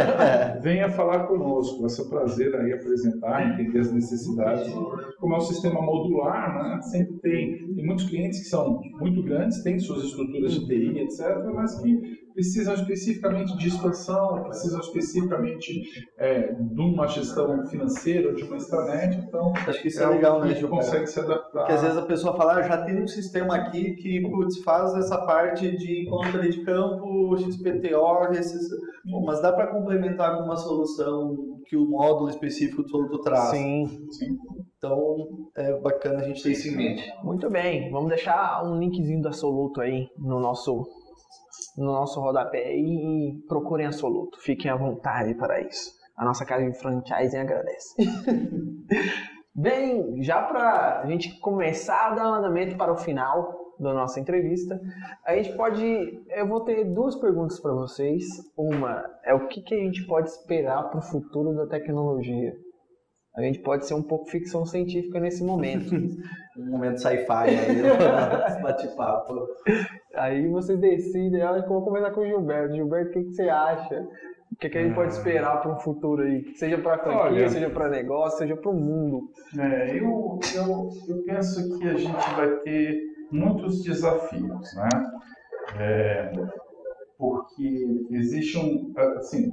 Venha 0.62 0.90
falar 0.90 1.26
conosco, 1.26 1.80
vai 1.80 1.90
ser 1.90 2.02
um 2.02 2.08
prazer 2.08 2.54
aí 2.54 2.72
apresentar, 2.72 3.52
entender 3.52 3.80
as 3.80 3.92
necessidades. 3.92 4.72
Como 5.18 5.34
é 5.34 5.38
um 5.38 5.40
sistema 5.40 5.80
modular, 5.80 6.54
né? 6.54 6.80
sempre 6.82 7.18
tem, 7.20 7.74
tem 7.74 7.86
muitos 7.86 8.08
clientes 8.08 8.40
que 8.40 8.46
são 8.46 8.80
muito 9.00 9.22
grandes, 9.22 9.62
têm 9.62 9.78
suas 9.78 10.04
estruturas 10.04 10.52
de 10.52 10.66
TI, 10.66 10.98
etc., 11.00 11.42
mas 11.54 11.80
que 11.80 12.22
precisam 12.32 12.74
especificamente 12.74 13.56
de 13.56 13.68
expansão, 13.68 14.42
precisam 14.44 14.80
especificamente 14.80 15.82
é, 16.18 16.52
de 16.52 16.80
uma 16.80 17.06
gestão 17.06 17.66
financeira, 17.66 18.34
uma 18.48 18.56
extranet, 18.56 19.16
então 19.16 19.52
acho 19.54 19.80
que 19.82 19.88
isso 19.88 20.00
é, 20.00 20.04
é 20.04 20.08
legal, 20.08 20.40
né? 20.40 20.46
A 20.46 20.54
gente 20.54 20.66
consegue 20.66 21.06
se 21.06 21.20
adaptar. 21.20 21.60
Porque 21.60 21.72
às 21.72 21.82
vezes 21.82 21.96
a 21.96 22.02
pessoa 22.02 22.36
fala, 22.36 22.54
ah, 22.54 22.62
já 22.62 22.84
tem 22.84 23.02
um 23.02 23.06
sistema 23.06 23.56
aqui 23.56 23.94
que 23.94 24.20
putz, 24.22 24.58
faz 24.62 24.94
essa 24.94 25.18
parte 25.26 25.76
de 25.76 26.06
conta 26.08 26.38
de 26.38 26.64
campo, 26.64 27.36
XPTO, 27.38 28.32
esses... 28.32 28.68
Bom, 29.04 29.24
mas 29.24 29.42
dá 29.42 29.52
para 29.52 29.66
complementar 29.66 30.36
com 30.36 30.44
uma 30.44 30.56
solução 30.56 31.36
que 31.66 31.76
o 31.76 31.86
módulo 31.86 32.28
específico 32.28 32.84
todo 32.84 33.20
traz. 33.20 33.50
Sim, 33.50 34.06
sim. 34.10 34.38
Então 34.76 35.48
é 35.56 35.72
bacana 35.80 36.20
a 36.20 36.22
gente 36.22 36.42
ter 36.42 36.52
isso 36.52 36.68
em 36.68 36.76
mente. 36.76 37.12
Muito 37.22 37.48
bem, 37.50 37.90
vamos 37.90 38.08
deixar 38.08 38.64
um 38.64 38.78
linkzinho 38.78 39.22
da 39.22 39.32
Soluto 39.32 39.80
aí 39.80 40.08
no 40.18 40.40
nosso 40.40 40.84
no 41.76 41.86
nosso 41.86 42.20
rodapé 42.20 42.76
e, 42.76 43.40
procurem 43.48 43.86
a 43.86 43.92
Soluto. 43.92 44.38
Fiquem 44.40 44.70
à 44.70 44.76
vontade 44.76 45.34
para 45.34 45.60
isso. 45.60 46.01
A 46.16 46.24
nossa 46.24 46.44
casa 46.44 46.64
de 46.64 46.78
franchising 46.78 47.38
agradece. 47.38 47.94
Bem, 49.54 50.22
já 50.22 50.42
para 50.42 51.00
a 51.00 51.06
gente 51.06 51.38
começar 51.40 52.08
a 52.08 52.14
dar 52.14 52.24
andamento 52.24 52.76
para 52.76 52.92
o 52.92 52.96
final 52.96 53.74
da 53.78 53.92
nossa 53.92 54.20
entrevista, 54.20 54.80
a 55.26 55.34
gente 55.36 55.54
pode. 55.56 55.84
Eu 56.30 56.48
vou 56.48 56.64
ter 56.64 56.84
duas 56.84 57.16
perguntas 57.16 57.60
para 57.60 57.72
vocês. 57.74 58.24
Uma 58.56 59.04
é 59.24 59.34
o 59.34 59.48
que, 59.48 59.60
que 59.60 59.74
a 59.74 59.78
gente 59.78 60.06
pode 60.06 60.30
esperar 60.30 60.88
para 60.88 61.00
o 61.00 61.02
futuro 61.02 61.54
da 61.54 61.66
tecnologia. 61.66 62.52
A 63.34 63.40
gente 63.40 63.60
pode 63.60 63.86
ser 63.86 63.94
um 63.94 64.02
pouco 64.02 64.30
ficção 64.30 64.64
científica 64.66 65.18
nesse 65.18 65.42
momento. 65.42 65.94
um 66.56 66.70
momento 66.70 67.00
sci-fi 67.00 67.48
aí, 67.48 68.62
bate-papo. 68.62 69.46
Aí 70.14 70.46
vocês 70.48 70.78
decidem, 70.78 71.40
eu 71.40 71.66
vou 71.66 71.82
conversar 71.82 72.12
com 72.12 72.20
o 72.20 72.26
Gilberto. 72.26 72.74
Gilberto, 72.74 73.08
o 73.08 73.12
que, 73.12 73.24
que 73.24 73.32
você 73.32 73.48
acha? 73.48 74.06
O 74.52 74.56
que, 74.56 74.68
que 74.68 74.78
a 74.78 74.82
gente 74.82 74.94
pode 74.94 75.14
esperar 75.14 75.60
para 75.60 75.72
um 75.72 75.78
futuro 75.78 76.22
aí? 76.22 76.54
Seja 76.54 76.76
para 76.78 76.94
a 76.94 76.98
franquia, 76.98 77.22
Olha, 77.22 77.48
seja 77.48 77.70
para 77.70 77.88
negócio, 77.88 78.38
seja 78.38 78.56
para 78.56 78.70
o 78.70 78.74
mundo. 78.74 79.30
É, 79.58 79.98
eu, 79.98 80.38
eu, 80.54 80.90
eu 81.08 81.22
penso 81.24 81.78
que 81.78 81.88
a 81.88 81.94
gente 81.94 82.34
vai 82.36 82.50
ter 82.58 83.02
muitos 83.30 83.82
desafios, 83.82 84.74
né? 84.74 84.88
É, 85.78 86.32
porque 87.16 88.06
existe 88.10 88.58
um, 88.58 88.92
assim, 89.18 89.50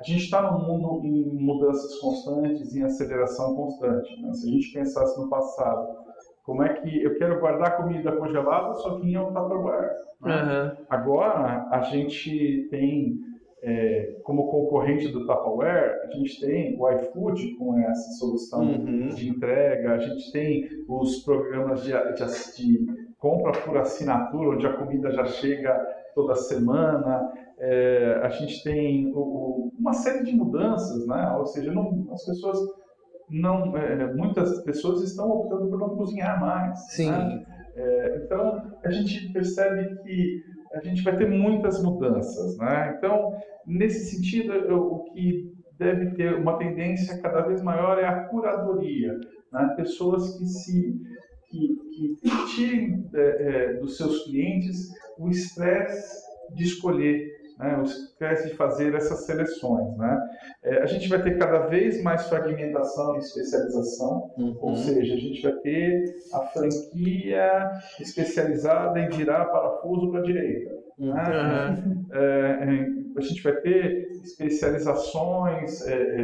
a 0.00 0.04
gente 0.04 0.24
está 0.24 0.42
num 0.42 0.58
mundo 0.58 1.06
em 1.06 1.42
mudanças 1.42 1.98
constantes, 1.98 2.74
em 2.74 2.82
aceleração 2.82 3.54
constante. 3.54 4.20
Né? 4.20 4.32
Se 4.34 4.48
a 4.48 4.52
gente 4.52 4.72
pensasse 4.72 5.18
no 5.18 5.30
passado, 5.30 5.96
como 6.44 6.62
é 6.62 6.74
que 6.74 7.02
eu 7.02 7.16
quero 7.16 7.40
guardar 7.40 7.76
comida 7.76 8.12
congelada, 8.12 8.74
só 8.74 8.98
que 8.98 9.08
em 9.08 9.16
um 9.16 9.32
Tupperware. 9.32 9.92
Né? 10.20 10.42
Uhum. 10.42 10.84
Agora 10.90 11.68
a 11.70 11.82
gente 11.82 12.66
tem 12.70 13.20
é, 13.62 14.16
como 14.24 14.50
concorrente 14.50 15.08
do 15.08 15.24
Tupperware, 15.24 16.00
a 16.02 16.16
gente 16.16 16.40
tem 16.40 16.76
o 16.78 16.90
iFood 16.90 17.54
com 17.56 17.78
essa 17.78 18.10
solução 18.18 18.62
uhum. 18.62 19.08
de 19.10 19.28
entrega, 19.28 19.92
a 19.92 19.98
gente 19.98 20.32
tem 20.32 20.68
os 20.88 21.22
programas 21.22 21.84
de, 21.84 21.92
de, 21.92 22.56
de, 22.56 23.12
compra 23.18 23.52
por 23.52 23.78
assinatura, 23.78 24.56
onde 24.56 24.66
a 24.66 24.72
comida 24.72 25.12
já 25.12 25.24
chega 25.26 25.74
toda 26.12 26.34
semana, 26.34 27.32
é, 27.56 28.20
a 28.24 28.28
gente 28.30 28.64
tem 28.64 29.12
o, 29.14 29.20
o, 29.20 29.72
uma 29.78 29.92
série 29.92 30.24
de 30.24 30.32
mudanças, 30.32 31.06
né? 31.06 31.32
ou 31.38 31.46
seja, 31.46 31.72
não, 31.72 32.08
as 32.12 32.24
pessoas 32.24 32.58
não, 33.30 33.76
é, 33.76 34.12
muitas 34.12 34.60
pessoas 34.64 35.02
estão 35.02 35.30
optando 35.30 35.68
por 35.68 35.78
não 35.78 35.96
cozinhar 35.96 36.40
mais. 36.40 36.78
Sim. 36.90 37.10
Né? 37.10 37.46
É, 37.74 38.22
então, 38.24 38.70
a 38.84 38.90
gente 38.90 39.32
percebe 39.32 39.96
que 40.02 40.42
a 40.74 40.80
gente 40.80 41.02
vai 41.02 41.16
ter 41.16 41.28
muitas 41.28 41.82
mudanças, 41.82 42.56
né? 42.58 42.94
Então, 42.96 43.36
nesse 43.66 44.14
sentido, 44.14 44.52
eu, 44.52 44.78
o 44.78 45.04
que 45.04 45.52
deve 45.78 46.12
ter 46.14 46.34
uma 46.34 46.58
tendência 46.58 47.20
cada 47.20 47.42
vez 47.42 47.62
maior 47.62 47.98
é 47.98 48.06
a 48.06 48.24
curadoria, 48.24 49.18
né? 49.52 49.74
Pessoas 49.76 50.36
que 50.38 50.46
se 50.46 51.00
que, 51.48 51.76
que 51.90 52.46
tirem 52.54 53.10
é, 53.12 53.20
é, 53.20 53.72
dos 53.74 53.98
seus 53.98 54.24
clientes 54.24 54.90
o 55.18 55.28
estresse 55.28 56.22
de 56.54 56.64
escolher 56.64 57.31
né, 57.58 57.82
esquece 57.84 58.48
de 58.48 58.54
fazer 58.54 58.94
essas 58.94 59.24
seleções. 59.26 59.96
Né? 59.96 60.28
É, 60.62 60.82
a 60.82 60.86
gente 60.86 61.08
vai 61.08 61.22
ter 61.22 61.38
cada 61.38 61.66
vez 61.66 62.02
mais 62.02 62.28
fragmentação 62.28 63.16
e 63.16 63.18
especialização, 63.18 64.30
uhum. 64.36 64.56
ou 64.60 64.76
seja, 64.76 65.14
a 65.14 65.18
gente 65.18 65.42
vai 65.42 65.52
ter 65.52 66.04
a 66.32 66.40
franquia 66.40 67.70
especializada 68.00 68.98
em 69.00 69.08
virar 69.10 69.46
parafuso 69.46 70.10
para 70.10 70.20
a 70.20 70.24
direita. 70.24 70.70
Uhum. 70.98 71.14
Né? 71.14 71.84
É, 72.12 72.18
é, 72.18 72.88
a 73.16 73.20
gente 73.22 73.42
vai 73.42 73.54
ter 73.54 74.10
especializações, 74.22 75.80
é, 75.86 75.94
é, 75.94 76.22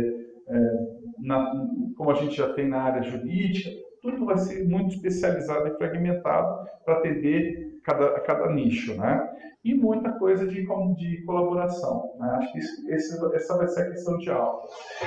é, 0.49 0.59
na, 1.19 1.67
como 1.97 2.11
a 2.11 2.15
gente 2.15 2.37
já 2.37 2.53
tem 2.53 2.69
na 2.69 2.83
área 2.83 3.03
jurídica, 3.03 3.71
tudo 4.03 4.27
vai 4.27 4.37
ser 4.39 4.67
muito 4.69 4.95
especializado 4.95 5.67
e 5.69 5.77
fragmentado 5.77 6.67
para 6.85 6.99
atender 6.99 7.78
cada, 7.89 8.20
cada 8.20 8.51
nicho, 8.51 8.94
né? 8.94 9.27
E 9.65 9.74
muita 9.74 10.12
coisa 10.12 10.47
de, 10.47 10.66
de 10.94 11.24
colaboração. 11.24 12.15
Né? 12.19 12.28
Acho 12.39 12.52
que 12.52 12.59
isso, 12.59 12.90
esse, 12.90 13.35
essa 13.35 13.56
vai 13.56 13.66
ser 13.66 13.82
a 13.82 13.90
questão 13.90 14.19
de 14.19 14.31
aula. 14.31 14.60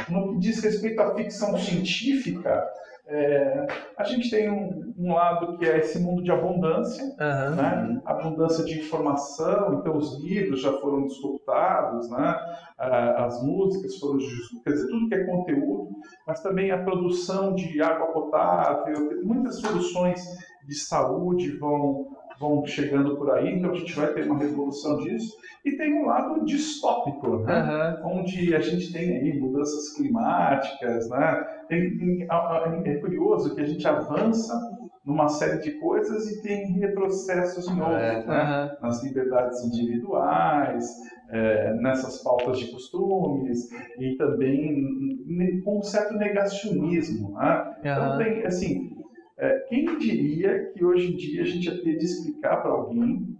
No 0.10 0.30
que 0.30 0.40
diz 0.40 0.64
respeito 0.64 1.00
à 1.00 1.16
ficção 1.16 1.58
científica, 1.58 2.68
é, 3.08 3.68
a 3.98 4.04
gente 4.04 4.30
tem 4.30 4.50
um, 4.50 4.94
um, 4.98 5.14
lado 5.14 5.58
que 5.58 5.66
é 5.66 5.80
esse 5.80 6.00
mundo 6.00 6.24
de 6.24 6.32
abundância, 6.32 7.04
uhum. 7.04 7.56
né? 7.56 8.02
abundância 8.06 8.64
de 8.64 8.80
informação, 8.80 9.80
então 9.80 9.98
os 9.98 10.20
livros 10.24 10.62
já 10.62 10.72
foram 10.80 11.06
disruptados, 11.06 12.10
né? 12.10 12.36
as 12.78 13.44
músicas 13.44 13.98
foram, 13.98 14.18
quer 14.64 14.72
dizer, 14.72 14.88
tudo 14.88 15.08
que 15.08 15.16
é 15.16 15.26
conteúdo, 15.26 15.90
mas 16.26 16.42
também 16.42 16.72
a 16.72 16.84
produção 16.84 17.54
de 17.54 17.82
água 17.82 18.08
potável, 18.08 19.22
muitas 19.24 19.60
soluções 19.60 20.24
de 20.66 20.76
saúde 20.76 21.58
vão, 21.58 22.08
vão 22.42 22.66
chegando 22.66 23.16
por 23.16 23.32
aí, 23.32 23.56
então 23.56 23.72
a 23.72 23.76
gente 23.76 23.94
vai 23.94 24.12
ter 24.14 24.26
uma 24.26 24.40
revolução 24.40 24.98
disso. 24.98 25.38
E 25.64 25.78
tem 25.78 25.94
um 25.94 26.08
lado 26.08 26.44
distópico, 26.44 27.38
né? 27.40 28.00
uhum. 28.04 28.20
onde 28.20 28.56
a 28.56 28.60
gente 28.60 28.92
tem 28.92 29.18
aí 29.18 29.40
mudanças 29.40 29.94
climáticas, 29.94 31.08
né? 31.10 31.46
É 31.70 32.96
curioso 32.96 33.54
que 33.54 33.62
a 33.62 33.66
gente 33.66 33.88
avança 33.88 34.60
numa 35.06 35.28
série 35.28 35.62
de 35.62 35.72
coisas 35.80 36.32
e 36.32 36.42
tem 36.42 36.74
retrocessos 36.74 37.68
em 37.68 37.80
outras, 37.80 38.02
é, 38.02 38.26
né? 38.26 38.78
uhum. 38.82 38.88
nas 38.88 39.04
liberdades 39.04 39.64
individuais, 39.64 40.86
é, 41.30 41.74
nessas 41.76 42.22
pautas 42.24 42.60
de 42.60 42.72
costumes 42.72 43.70
e 44.00 44.16
também 44.18 45.62
com 45.64 45.80
um 45.80 45.84
certo 45.84 46.16
negacionismo. 46.16 47.34
Né? 47.34 47.64
Uhum. 47.64 47.92
Então 47.92 48.18
tem, 48.18 48.46
assim, 48.46 49.01
quem 49.68 49.98
diria 49.98 50.72
que 50.74 50.84
hoje 50.84 51.14
em 51.14 51.16
dia 51.16 51.42
a 51.42 51.46
gente 51.46 51.66
ia 51.66 51.82
ter 51.82 51.98
de 51.98 52.06
explicar 52.06 52.58
para 52.58 52.72
alguém 52.72 53.36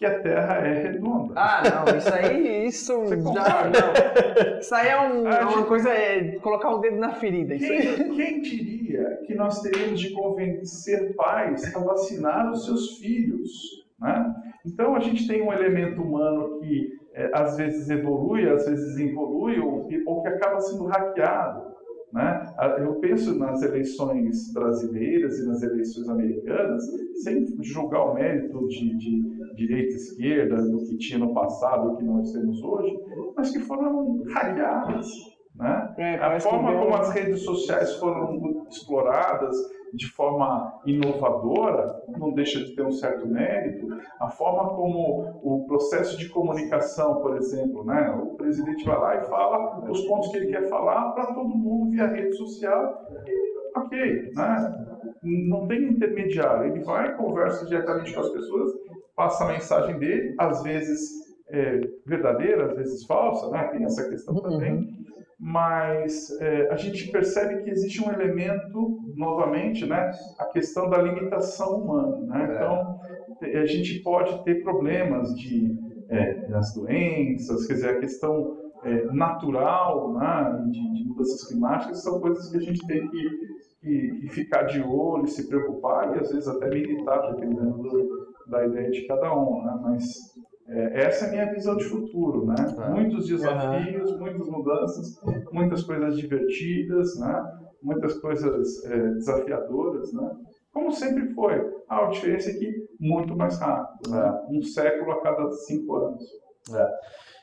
que 0.00 0.06
a 0.06 0.18
Terra 0.18 0.66
é 0.66 0.82
redonda? 0.82 1.34
Ah, 1.36 1.62
não, 1.62 1.96
isso 1.96 2.14
aí, 2.14 2.66
isso 2.66 3.06
já, 3.34 3.64
não. 3.64 4.58
Isso 4.58 4.74
aí 4.74 4.88
é, 4.88 4.98
um, 4.98 5.28
é 5.28 5.42
uma 5.42 5.50
gente, 5.50 5.68
coisa, 5.68 5.90
é 5.90 6.38
colocar 6.38 6.70
o 6.70 6.78
dedo 6.78 6.96
na 6.96 7.12
ferida. 7.12 7.54
Quem, 7.58 8.14
quem, 8.14 8.40
diria 8.40 9.20
que 9.26 9.34
nós 9.34 9.60
teríamos 9.60 10.00
de 10.00 10.10
convencer 10.14 11.14
pais 11.14 11.76
a 11.76 11.80
vacinar 11.80 12.50
os 12.50 12.64
seus 12.64 12.96
filhos? 12.96 13.86
Né? 14.00 14.34
Então 14.64 14.96
a 14.96 15.00
gente 15.00 15.28
tem 15.28 15.42
um 15.42 15.52
elemento 15.52 16.00
humano 16.00 16.58
que 16.60 16.98
é, 17.12 17.30
às 17.34 17.58
vezes 17.58 17.90
evolui, 17.90 18.48
às 18.48 18.66
vezes 18.66 18.98
involui, 18.98 19.60
ou, 19.60 19.86
ou 20.06 20.22
que 20.22 20.28
acaba 20.28 20.60
sendo 20.60 20.86
hackeado. 20.86 21.69
Né? 22.12 22.54
Eu 22.78 22.96
penso 22.96 23.38
nas 23.38 23.62
eleições 23.62 24.52
brasileiras 24.52 25.38
e 25.38 25.46
nas 25.46 25.62
eleições 25.62 26.08
americanas, 26.08 26.82
sem 27.22 27.46
julgar 27.62 28.10
o 28.10 28.14
mérito 28.14 28.66
de, 28.66 28.96
de 28.96 29.54
direita 29.54 29.92
e 29.92 29.96
esquerda, 29.96 30.56
do 30.62 30.78
que 30.78 30.96
tinha 30.98 31.18
no 31.18 31.32
passado, 31.32 31.90
do 31.90 31.96
que 31.96 32.04
nós 32.04 32.32
temos 32.32 32.62
hoje, 32.62 32.98
mas 33.36 33.50
que 33.50 33.60
foram 33.60 34.22
hackeadas. 34.24 35.06
Né? 35.54 35.94
É, 35.98 36.14
a 36.16 36.40
forma 36.40 36.72
como 36.78 36.94
as 36.94 37.10
redes 37.12 37.42
sociais 37.42 37.94
foram 37.96 38.66
exploradas 38.68 39.56
de 39.94 40.06
forma 40.10 40.80
inovadora 40.86 42.02
não 42.18 42.32
deixa 42.32 42.60
de 42.64 42.74
ter 42.74 42.82
um 42.82 42.92
certo 42.92 43.26
mérito. 43.26 43.88
A 44.20 44.28
forma 44.28 44.70
como 44.70 45.40
o 45.42 45.66
processo 45.66 46.16
de 46.16 46.28
comunicação, 46.28 47.20
por 47.20 47.36
exemplo, 47.36 47.84
né? 47.84 48.10
o 48.10 48.34
presidente 48.36 48.84
vai 48.84 48.98
lá 48.98 49.16
e 49.16 49.24
fala 49.26 49.90
os 49.90 50.00
pontos 50.06 50.28
que 50.28 50.38
ele 50.38 50.50
quer 50.50 50.68
falar 50.68 51.12
para 51.12 51.34
todo 51.34 51.48
mundo 51.48 51.90
via 51.90 52.06
rede 52.06 52.36
social 52.36 53.06
e 53.26 53.78
ok, 53.78 54.32
né? 54.34 54.86
não 55.22 55.66
tem 55.66 55.90
intermediário. 55.90 56.72
Ele 56.72 56.84
vai, 56.84 57.16
conversa 57.16 57.66
diretamente 57.66 58.14
com 58.14 58.20
as 58.20 58.30
pessoas, 58.30 58.72
passa 59.14 59.44
a 59.44 59.48
mensagem 59.48 59.98
dele, 59.98 60.34
às 60.38 60.62
vezes 60.62 61.20
é, 61.48 61.80
verdadeira, 62.06 62.66
às 62.66 62.76
vezes 62.76 63.04
falsa, 63.06 63.50
né? 63.50 63.64
tem 63.68 63.84
essa 63.84 64.08
questão 64.08 64.34
uhum. 64.34 64.86
Mas 65.40 66.30
é, 66.38 66.68
a 66.70 66.76
gente 66.76 67.10
percebe 67.10 67.62
que 67.62 67.70
existe 67.70 68.04
um 68.04 68.12
elemento, 68.12 69.00
novamente, 69.16 69.86
né, 69.86 70.10
a 70.38 70.44
questão 70.44 70.90
da 70.90 71.00
limitação 71.00 71.80
humana. 71.80 72.18
Né? 72.26 72.42
É. 72.42 72.54
Então, 72.54 73.00
a 73.62 73.66
gente 73.66 74.00
pode 74.00 74.44
ter 74.44 74.62
problemas 74.62 75.34
de 75.34 75.74
é, 76.10 76.34
das 76.48 76.74
doenças, 76.74 77.66
quer 77.66 77.74
dizer, 77.74 77.90
a 77.90 78.00
questão 78.00 78.58
é, 78.84 79.04
natural 79.12 80.12
né, 80.12 80.66
de, 80.70 80.92
de, 80.94 81.04
mudanças 81.08 81.44
climáticas 81.44 82.02
são 82.02 82.20
coisas 82.20 82.50
que 82.50 82.56
a 82.56 82.60
gente 82.60 82.84
tem 82.86 83.08
que, 83.08 83.30
que, 83.80 84.20
que, 84.20 84.28
ficar 84.28 84.64
de 84.64 84.82
olho, 84.82 85.26
se 85.28 85.46
preocupar 85.46 86.14
e 86.14 86.20
às 86.20 86.30
vezes 86.30 86.48
até 86.48 86.68
militar, 86.68 87.32
dependendo 87.32 87.78
do, 87.78 88.34
da 88.48 88.66
ideia 88.66 88.90
de 88.90 89.06
cada 89.06 89.32
um. 89.34 89.62
Né? 89.62 89.78
Mas 89.82 90.34
é, 90.70 91.02
essa 91.02 91.24
é 91.24 91.28
a 91.28 91.30
minha 91.32 91.52
visão 91.52 91.76
de 91.76 91.84
futuro, 91.84 92.46
né? 92.46 92.54
Ah. 92.78 92.90
Muitos 92.90 93.26
desafios, 93.26 94.16
muitas 94.18 94.46
mudanças, 94.48 95.20
muitas 95.52 95.82
coisas 95.82 96.16
divertidas, 96.16 97.18
né? 97.18 97.60
Muitas 97.82 98.18
coisas 98.18 98.84
é, 98.84 99.14
desafiadoras, 99.14 100.12
né? 100.12 100.30
Como 100.72 100.92
sempre 100.92 101.28
foi. 101.34 101.54
Ah, 101.88 102.06
a 102.06 102.10
diferença 102.10 102.50
é 102.50 102.54
que 102.54 102.88
muito 103.00 103.36
mais 103.36 103.58
rápido, 103.58 104.10
né? 104.10 104.42
Um 104.48 104.62
século 104.62 105.10
a 105.10 105.20
cada 105.22 105.50
cinco 105.50 105.96
anos. 105.96 106.24
É. 106.72 106.88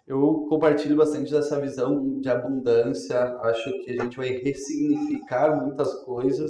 Eu 0.08 0.48
compartilho 0.50 0.96
bastante 0.96 1.30
dessa 1.30 1.60
visão 1.60 2.22
de 2.22 2.30
abundância. 2.30 3.20
Acho 3.42 3.70
que 3.84 3.92
a 3.92 4.04
gente 4.04 4.16
vai 4.16 4.30
ressignificar 4.30 5.62
muitas 5.62 5.94
coisas, 6.06 6.50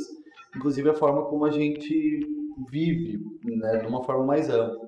inclusive 0.56 0.92
a 0.92 0.94
forma 0.94 1.26
como 1.26 1.44
a 1.46 1.50
gente 1.50 2.20
vive, 2.70 3.20
né? 3.44 3.78
De 3.78 3.88
uma 3.88 4.04
forma 4.04 4.26
mais 4.26 4.48
ampla 4.48 4.87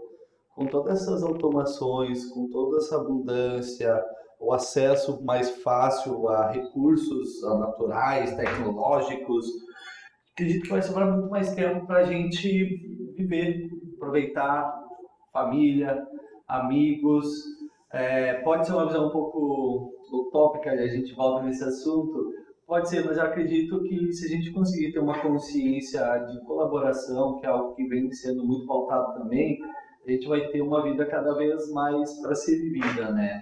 com 0.60 0.65
todas 0.65 1.02
essas 1.02 1.23
automações, 1.23 2.26
com 2.26 2.49
toda 2.49 2.80
essa 2.80 2.98
abundância, 2.98 4.03
o 4.38 4.52
acesso 4.52 5.23
mais 5.23 5.49
fácil 5.64 6.27
a 6.27 6.52
recursos 6.52 7.41
naturais, 7.44 8.36
tecnológicos, 8.36 9.45
acredito 10.34 10.64
que 10.64 10.69
vai 10.69 10.81
sobrar 10.81 11.10
muito 11.10 11.30
mais 11.30 11.56
tempo 11.56 11.88
para 11.88 11.99
a 11.99 12.03
gente 12.03 13.14
viver, 13.15 13.69
aproveitar 13.95 14.84
família, 15.31 16.06
amigos. 16.45 17.30
É, 17.94 18.34
pode 18.41 18.68
ser 18.68 18.73
uma 18.73 18.86
visão 18.86 19.07
um 19.07 19.11
pouco 19.11 19.94
utópica, 20.11 20.72
a 20.72 20.88
gente 20.88 21.15
volta 21.15 21.45
nesse 21.45 21.64
assunto, 21.64 22.34
Pode 22.69 22.88
ser, 22.88 23.03
mas 23.03 23.18
eu 23.18 23.23
acredito 23.23 23.81
que 23.81 24.14
se 24.14 24.27
a 24.27 24.30
gente 24.30 24.52
conseguir 24.52 24.91
ter 24.91 24.99
uma 24.99 25.19
consciência 25.19 26.06
de 26.31 26.40
colaboração, 26.45 27.40
que 27.40 27.45
é 27.48 27.49
algo 27.49 27.73
que 27.73 27.84
vem 27.88 28.11
sendo 28.11 28.45
muito 28.45 28.68
pautado 28.68 29.15
também, 29.15 29.60
a 30.05 30.11
gente 30.11 30.27
vai 30.27 30.47
ter 30.47 30.61
uma 30.61 30.84
vida 30.84 31.05
cada 31.05 31.34
vez 31.34 31.71
mais 31.71 32.19
para 32.21 32.35
ser 32.35 32.57
vivida, 32.59 33.11
né? 33.11 33.41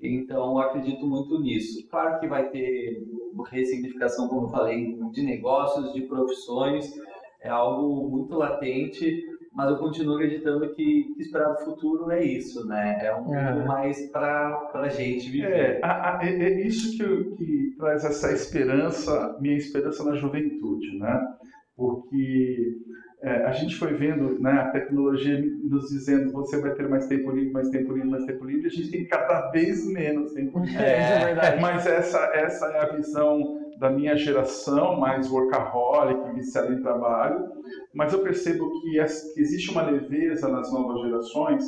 Então, 0.00 0.58
acredito 0.58 1.06
muito 1.06 1.40
nisso. 1.40 1.88
Claro 1.88 2.18
que 2.18 2.26
vai 2.26 2.50
ter 2.50 3.02
ressignificação, 3.50 4.28
como 4.28 4.46
eu 4.46 4.50
falei, 4.50 4.98
de 5.12 5.22
negócios, 5.22 5.92
de 5.92 6.02
profissões, 6.02 6.92
é 7.40 7.48
algo 7.48 8.08
muito 8.08 8.34
latente, 8.34 9.24
mas 9.52 9.70
eu 9.70 9.76
continuo 9.76 10.14
acreditando 10.14 10.74
que, 10.74 11.12
que 11.14 11.22
esperar 11.22 11.52
do 11.52 11.64
futuro 11.64 12.10
é 12.10 12.24
isso, 12.24 12.66
né? 12.66 13.04
É 13.04 13.14
um 13.14 13.34
é. 13.34 13.52
pouco 13.52 13.68
mais 13.68 14.10
para 14.10 14.70
a 14.74 14.88
gente 14.88 15.30
viver. 15.30 15.52
É, 15.52 15.80
a, 15.82 16.18
a, 16.18 16.24
é, 16.24 16.30
é 16.30 16.66
isso 16.66 16.96
que, 16.96 17.36
que 17.36 17.76
traz 17.76 18.04
essa 18.04 18.32
esperança, 18.32 19.36
minha 19.40 19.56
esperança 19.56 20.04
na 20.04 20.14
juventude, 20.14 20.98
né? 20.98 21.20
Porque 21.76 22.76
é, 23.22 23.44
a 23.44 23.52
gente 23.52 23.76
foi 23.76 23.94
vendo 23.94 24.40
né, 24.40 24.50
a 24.50 24.70
tecnologia 24.70 25.40
nos 25.62 25.88
dizendo 25.90 26.32
você 26.32 26.60
vai 26.60 26.72
ter 26.74 26.88
mais 26.88 27.06
tempo 27.06 27.30
livre, 27.30 27.52
mais 27.52 27.68
tempo 27.70 27.92
livre, 27.92 28.10
mais 28.10 28.24
tempo 28.24 28.44
livre, 28.44 28.66
a 28.66 28.70
gente 28.70 28.90
tem 28.90 29.06
cada 29.06 29.48
vez 29.50 29.86
menos 29.86 30.32
tempo 30.32 30.58
livre. 30.58 30.82
É, 30.82 31.20
é 31.20 31.24
verdade. 31.26 31.60
Mas 31.60 31.86
essa, 31.86 32.18
essa 32.34 32.66
é 32.66 32.80
a 32.80 32.96
visão 32.96 33.60
da 33.78 33.90
minha 33.90 34.16
geração, 34.16 34.98
mais 34.98 35.30
workaholic, 35.30 36.34
viciada 36.34 36.72
em 36.72 36.82
trabalho. 36.82 37.48
Mas 37.94 38.12
eu 38.12 38.20
percebo 38.24 38.70
que, 38.80 39.04
que 39.34 39.40
existe 39.40 39.70
uma 39.70 39.82
leveza 39.82 40.48
nas 40.48 40.72
novas 40.72 41.02
gerações, 41.02 41.64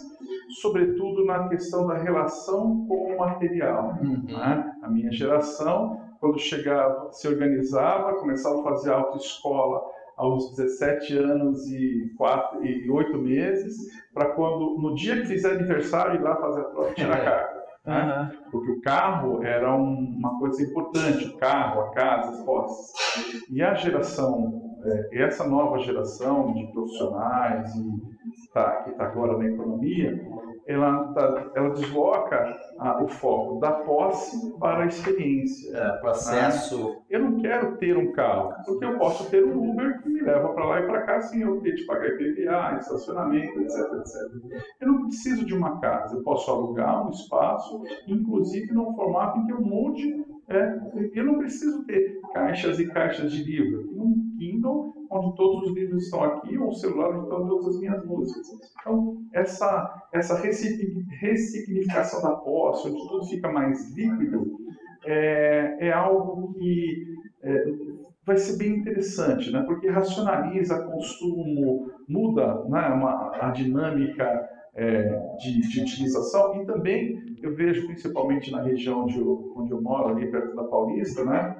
sobretudo 0.60 1.24
na 1.24 1.48
questão 1.48 1.86
da 1.86 1.94
relação 1.94 2.85
com 2.89 3.14
o 3.14 3.18
material. 3.18 3.97
Uhum. 4.02 4.24
Né? 4.26 4.72
A 4.82 4.89
minha 4.89 5.12
geração, 5.12 6.01
quando 6.20 6.39
chegava, 6.39 7.12
se 7.12 7.28
organizava, 7.28 8.14
começava 8.14 8.60
a 8.60 8.64
fazer 8.64 8.93
autoescola 8.93 9.93
aos 10.16 10.56
17 10.56 11.18
anos 11.18 11.66
e, 11.66 12.12
4, 12.16 12.64
e 12.64 12.90
8 12.90 13.18
meses, 13.18 13.76
para 14.12 14.30
quando, 14.30 14.78
no 14.78 14.94
dia 14.94 15.20
que 15.20 15.26
fizer 15.26 15.52
aniversário, 15.52 16.20
ir 16.20 16.22
lá 16.22 16.36
fazer 16.36 16.60
a 16.60 16.64
prova 16.64 16.90
e 16.90 16.94
tirar 16.94 17.16
a 17.16 17.18
é. 17.18 17.24
carta. 17.24 17.64
Né? 17.84 18.30
Uhum. 18.32 18.50
Porque 18.50 18.70
o 18.70 18.80
carro 18.80 19.44
era 19.44 19.74
um, 19.74 20.16
uma 20.18 20.38
coisa 20.38 20.62
importante, 20.62 21.26
o 21.26 21.36
carro, 21.36 21.82
a 21.82 21.90
casa, 21.90 22.30
as 22.30 22.40
posses. 22.44 22.92
E 23.50 23.62
a 23.62 23.74
geração, 23.74 24.78
é, 24.84 25.22
essa 25.22 25.46
nova 25.46 25.78
geração 25.78 26.52
de 26.54 26.66
profissionais 26.68 27.74
e 27.74 28.14
tá, 28.52 28.82
que 28.82 28.90
está 28.90 29.04
agora 29.04 29.36
na 29.36 29.46
economia, 29.46 30.18
ela, 30.66 31.12
tá, 31.12 31.50
ela 31.54 31.70
desloca 31.70 32.56
a, 32.78 33.02
o 33.02 33.08
foco 33.08 33.60
da 33.60 33.72
posse 33.72 34.58
para 34.58 34.84
a 34.84 34.86
experiência. 34.86 35.76
É, 35.76 35.92
processo. 35.98 36.88
Né? 36.88 36.96
Eu 37.10 37.20
não 37.20 37.40
quero 37.40 37.76
ter 37.76 37.96
um 37.96 38.12
carro, 38.12 38.54
porque 38.64 38.84
eu 38.84 38.98
posso 38.98 39.30
ter 39.30 39.44
um 39.44 39.70
Uber 39.70 40.02
que 40.02 40.08
me 40.08 40.22
leva 40.22 40.48
para 40.52 40.64
lá 40.64 40.80
e 40.80 40.86
para 40.86 41.02
cá 41.02 41.20
sem 41.20 41.42
eu 41.42 41.60
ter 41.60 41.74
de 41.74 41.84
pagar 41.84 42.08
IPVA, 42.08 42.78
estacionamento, 42.78 43.60
etc, 43.60 43.78
etc. 43.94 44.62
Eu 44.80 44.88
não 44.88 45.02
preciso 45.06 45.44
de 45.44 45.54
uma 45.54 45.80
casa, 45.80 46.16
eu 46.16 46.22
posso 46.22 46.50
alugar 46.50 47.06
um 47.06 47.10
espaço, 47.10 47.82
inclusive 48.06 48.72
num 48.72 48.94
formato 48.94 49.38
em 49.38 49.46
que 49.46 49.52
eu 49.52 49.60
mude. 49.60 50.24
É, 50.48 50.78
eu 51.14 51.24
não 51.24 51.38
preciso 51.38 51.84
ter 51.84 52.20
caixas 52.32 52.78
e 52.78 52.86
caixas 52.88 53.32
de 53.32 53.42
livro. 53.42 53.80
Eu 53.80 53.88
tenho 53.88 54.02
um 54.02 54.36
Kindle 54.38 54.94
onde 55.10 55.36
todos 55.36 55.70
os 55.70 55.76
livros 55.76 56.04
estão 56.04 56.24
aqui, 56.24 56.58
ou 56.58 56.68
o 56.70 56.74
celular 56.74 57.10
onde 57.10 57.24
estão 57.24 57.46
todas 57.46 57.68
as 57.68 57.80
minhas 57.80 58.04
músicas. 58.04 58.46
Então, 58.80 59.22
essa, 59.32 60.08
essa 60.12 60.36
ressignificação 60.36 62.22
da 62.22 62.36
posse, 62.36 62.88
onde 62.88 63.08
tudo 63.08 63.24
fica 63.26 63.50
mais 63.50 63.90
líquido, 63.94 64.58
é, 65.06 65.88
é 65.88 65.92
algo 65.92 66.52
que 66.54 67.14
é, 67.42 67.64
vai 68.26 68.36
ser 68.36 68.56
bem 68.56 68.78
interessante, 68.78 69.50
né? 69.50 69.62
porque 69.66 69.88
racionaliza 69.88 70.84
consumo, 70.84 71.90
muda 72.08 72.64
né, 72.64 72.88
uma, 72.88 73.36
a 73.40 73.50
dinâmica 73.50 74.48
é, 74.76 75.36
de, 75.38 75.60
de, 75.68 75.80
utilização 75.80 76.60
e 76.60 76.66
também 76.66 77.36
eu 77.42 77.55
vejo 77.55 77.86
principalmente 77.86 78.51
na 78.51 78.62
região 78.62 79.05
onde 79.05 79.18
eu, 79.18 79.52
onde 79.56 79.70
eu 79.70 79.80
moro, 79.80 80.09
ali 80.09 80.30
perto 80.30 80.55
da 80.56 80.64
Paulista, 80.64 81.24
né, 81.24 81.56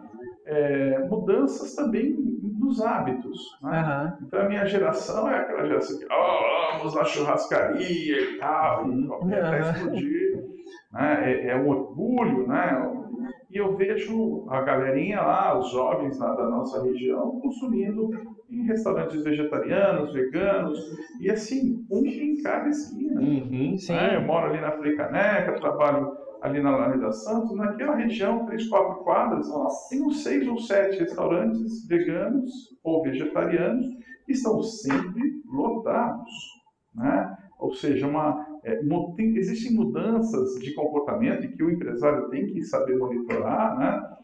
é, 0.47 0.99
mudanças 1.09 1.75
também 1.75 2.15
nos 2.59 2.81
hábitos. 2.81 3.39
Né? 3.63 3.81
Uhum. 3.81 4.27
Então 4.27 4.41
a 4.41 4.49
minha 4.49 4.67
geração 4.67 5.29
é 5.31 5.39
aquela 5.39 5.67
geração 5.67 5.99
que 5.99 6.07
oh, 6.07 6.79
vamos 6.79 6.95
na 6.95 7.05
churrascaria 7.05 8.21
e 8.21 8.39
tal, 8.39 8.87
e 8.87 8.91
uhum. 8.91 9.15
até 9.15 9.61
explodir. 9.61 10.45
Né? 10.93 11.33
É, 11.33 11.47
é, 11.49 11.57
um 11.57 11.69
orgulho, 11.69 12.47
né? 12.47 12.91
E 13.55 13.59
eu 13.59 13.77
vejo 13.77 14.47
a 14.49 14.63
galerinha 14.63 15.23
lá, 15.23 15.57
os 15.57 15.71
jovens 15.71 16.19
lá 16.19 16.35
da 16.35 16.49
nossa 16.49 16.83
região, 16.83 17.41
consumindo 17.41 18.11
em 18.51 18.65
restaurantes 18.65 19.23
vegetarianos, 19.23 20.13
veganos, 20.13 20.77
e 21.21 21.31
assim, 21.31 21.87
um 21.89 22.05
em 22.05 22.43
cada 22.43 22.69
esquina. 22.69 23.21
Uhum, 23.21 23.77
né? 23.89 24.17
Eu 24.17 24.23
moro 24.23 24.47
ali 24.47 24.61
na 24.61 24.73
Frecaneca, 24.73 25.61
trabalho 25.61 26.17
ali 26.43 26.61
na 26.61 26.71
Alameda 26.71 27.13
Santos, 27.13 27.57
naquela 27.57 27.95
região, 27.95 28.45
três, 28.45 28.69
quatro 28.69 29.05
quadras, 29.05 29.47
tem 29.89 30.03
uns 30.03 30.25
seis 30.25 30.49
ou 30.49 30.59
sete 30.59 30.99
restaurantes 30.99 31.87
veganos 31.87 32.51
ou 32.83 33.05
vegetarianos 33.05 33.87
que 34.27 34.33
estão 34.33 34.65
sempre 34.65 35.23
lotados. 35.47 36.33
Né? 36.93 37.37
Ou 37.61 37.73
seja, 37.73 38.05
uma, 38.05 38.45
é, 38.65 38.81
tem, 39.17 39.37
existem 39.37 39.73
mudanças 39.73 40.55
de 40.61 40.73
comportamento 40.75 41.49
que 41.55 41.63
o 41.63 41.71
empresário 41.71 42.29
tem 42.31 42.47
que 42.47 42.63
saber 42.65 42.97
monitorar, 42.97 43.79
né? 43.79 44.15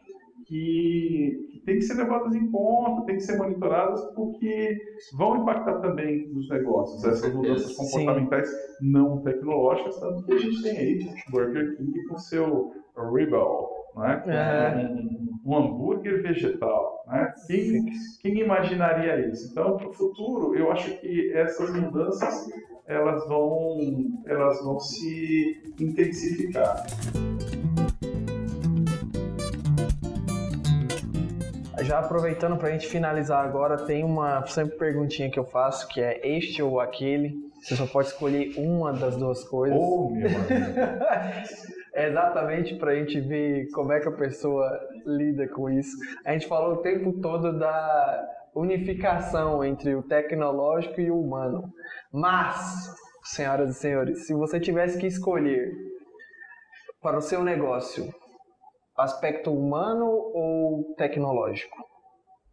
que, 0.51 1.49
que 1.53 1.61
tem 1.61 1.77
que 1.77 1.83
ser 1.83 1.95
levadas 1.95 2.35
em 2.35 2.51
conta, 2.51 3.07
tem 3.07 3.17
que 3.17 3.23
ser 3.23 3.39
monitoradas, 3.39 4.03
porque 4.17 4.77
vão 5.17 5.43
impactar 5.43 5.79
também 5.79 6.27
nos 6.29 6.49
negócios, 6.49 7.05
essas 7.05 7.33
mudanças 7.33 7.77
comportamentais 7.77 8.49
Sim. 8.49 8.91
não 8.91 9.19
tecnológicas, 9.23 10.01
tanto 10.01 10.25
que 10.25 10.33
a 10.33 10.39
gente 10.39 10.63
tem 10.63 10.77
aí 10.77 11.09
Burger 11.31 11.77
King 11.77 12.05
com 12.09 12.19
seu 12.19 12.73
Rebel, 12.97 13.71
né? 13.97 14.25
É. 14.27 14.89
Um, 14.89 15.29
um, 15.47 15.57
hambúrguer 15.57 16.21
vegetal. 16.21 17.05
Né? 17.07 17.33
Quem, 17.47 17.87
quem 18.21 18.41
imaginaria 18.41 19.29
isso? 19.29 19.51
Então, 19.53 19.77
para 19.77 19.89
o 19.89 19.93
futuro, 19.93 20.57
eu 20.57 20.73
acho 20.73 21.01
que 21.01 21.33
essas 21.33 21.73
mudanças 21.75 22.49
elas 22.91 23.25
vão, 23.29 23.79
elas 24.27 24.61
vão 24.65 24.81
se 24.81 25.63
intensificar. 25.79 26.85
Já 31.83 32.01
aproveitando 32.01 32.57
para 32.57 32.69
a 32.69 32.73
gente 32.73 32.89
finalizar 32.89 33.45
agora, 33.45 33.77
tem 33.77 34.05
uma 34.05 34.45
sempre 34.47 34.77
perguntinha 34.77 35.31
que 35.31 35.39
eu 35.39 35.45
faço, 35.45 35.89
que 35.89 36.01
é 36.01 36.21
este 36.37 36.63
ou 36.63 36.81
aquele. 36.81 37.35
Você 37.63 37.77
só 37.77 37.87
pode 37.87 38.09
escolher 38.09 38.55
uma 38.59 38.93
das 38.93 39.17
duas 39.17 39.45
coisas. 39.45 39.79
Oh, 39.79 40.11
meu 40.11 40.29
é 41.95 42.09
exatamente 42.09 42.75
para 42.75 42.93
a 42.93 42.95
gente 42.97 43.21
ver 43.21 43.69
como 43.73 43.93
é 43.93 44.01
que 44.01 44.09
a 44.09 44.13
pessoa 44.13 44.69
lida 45.07 45.49
com 45.49 45.71
isso. 45.71 45.97
A 46.25 46.33
gente 46.33 46.47
falou 46.47 46.75
o 46.75 46.77
tempo 46.79 47.13
todo 47.15 47.59
da 47.59 48.40
unificação 48.55 49.65
entre 49.65 49.95
o 49.95 50.03
tecnológico 50.03 51.01
e 51.01 51.11
o 51.11 51.21
humano. 51.21 51.63
Mas, 52.13 52.95
senhoras 53.25 53.71
e 53.71 53.75
senhores, 53.75 54.27
se 54.27 54.35
você 54.35 54.59
tivesse 54.61 54.99
que 54.99 55.07
escolher 55.07 55.73
para 57.01 57.19
o 57.19 57.23
seu 57.23 57.43
negócio 57.43 58.13
aspecto 58.97 59.53
humano 59.53 60.07
ou 60.07 60.95
tecnológico? 60.97 61.77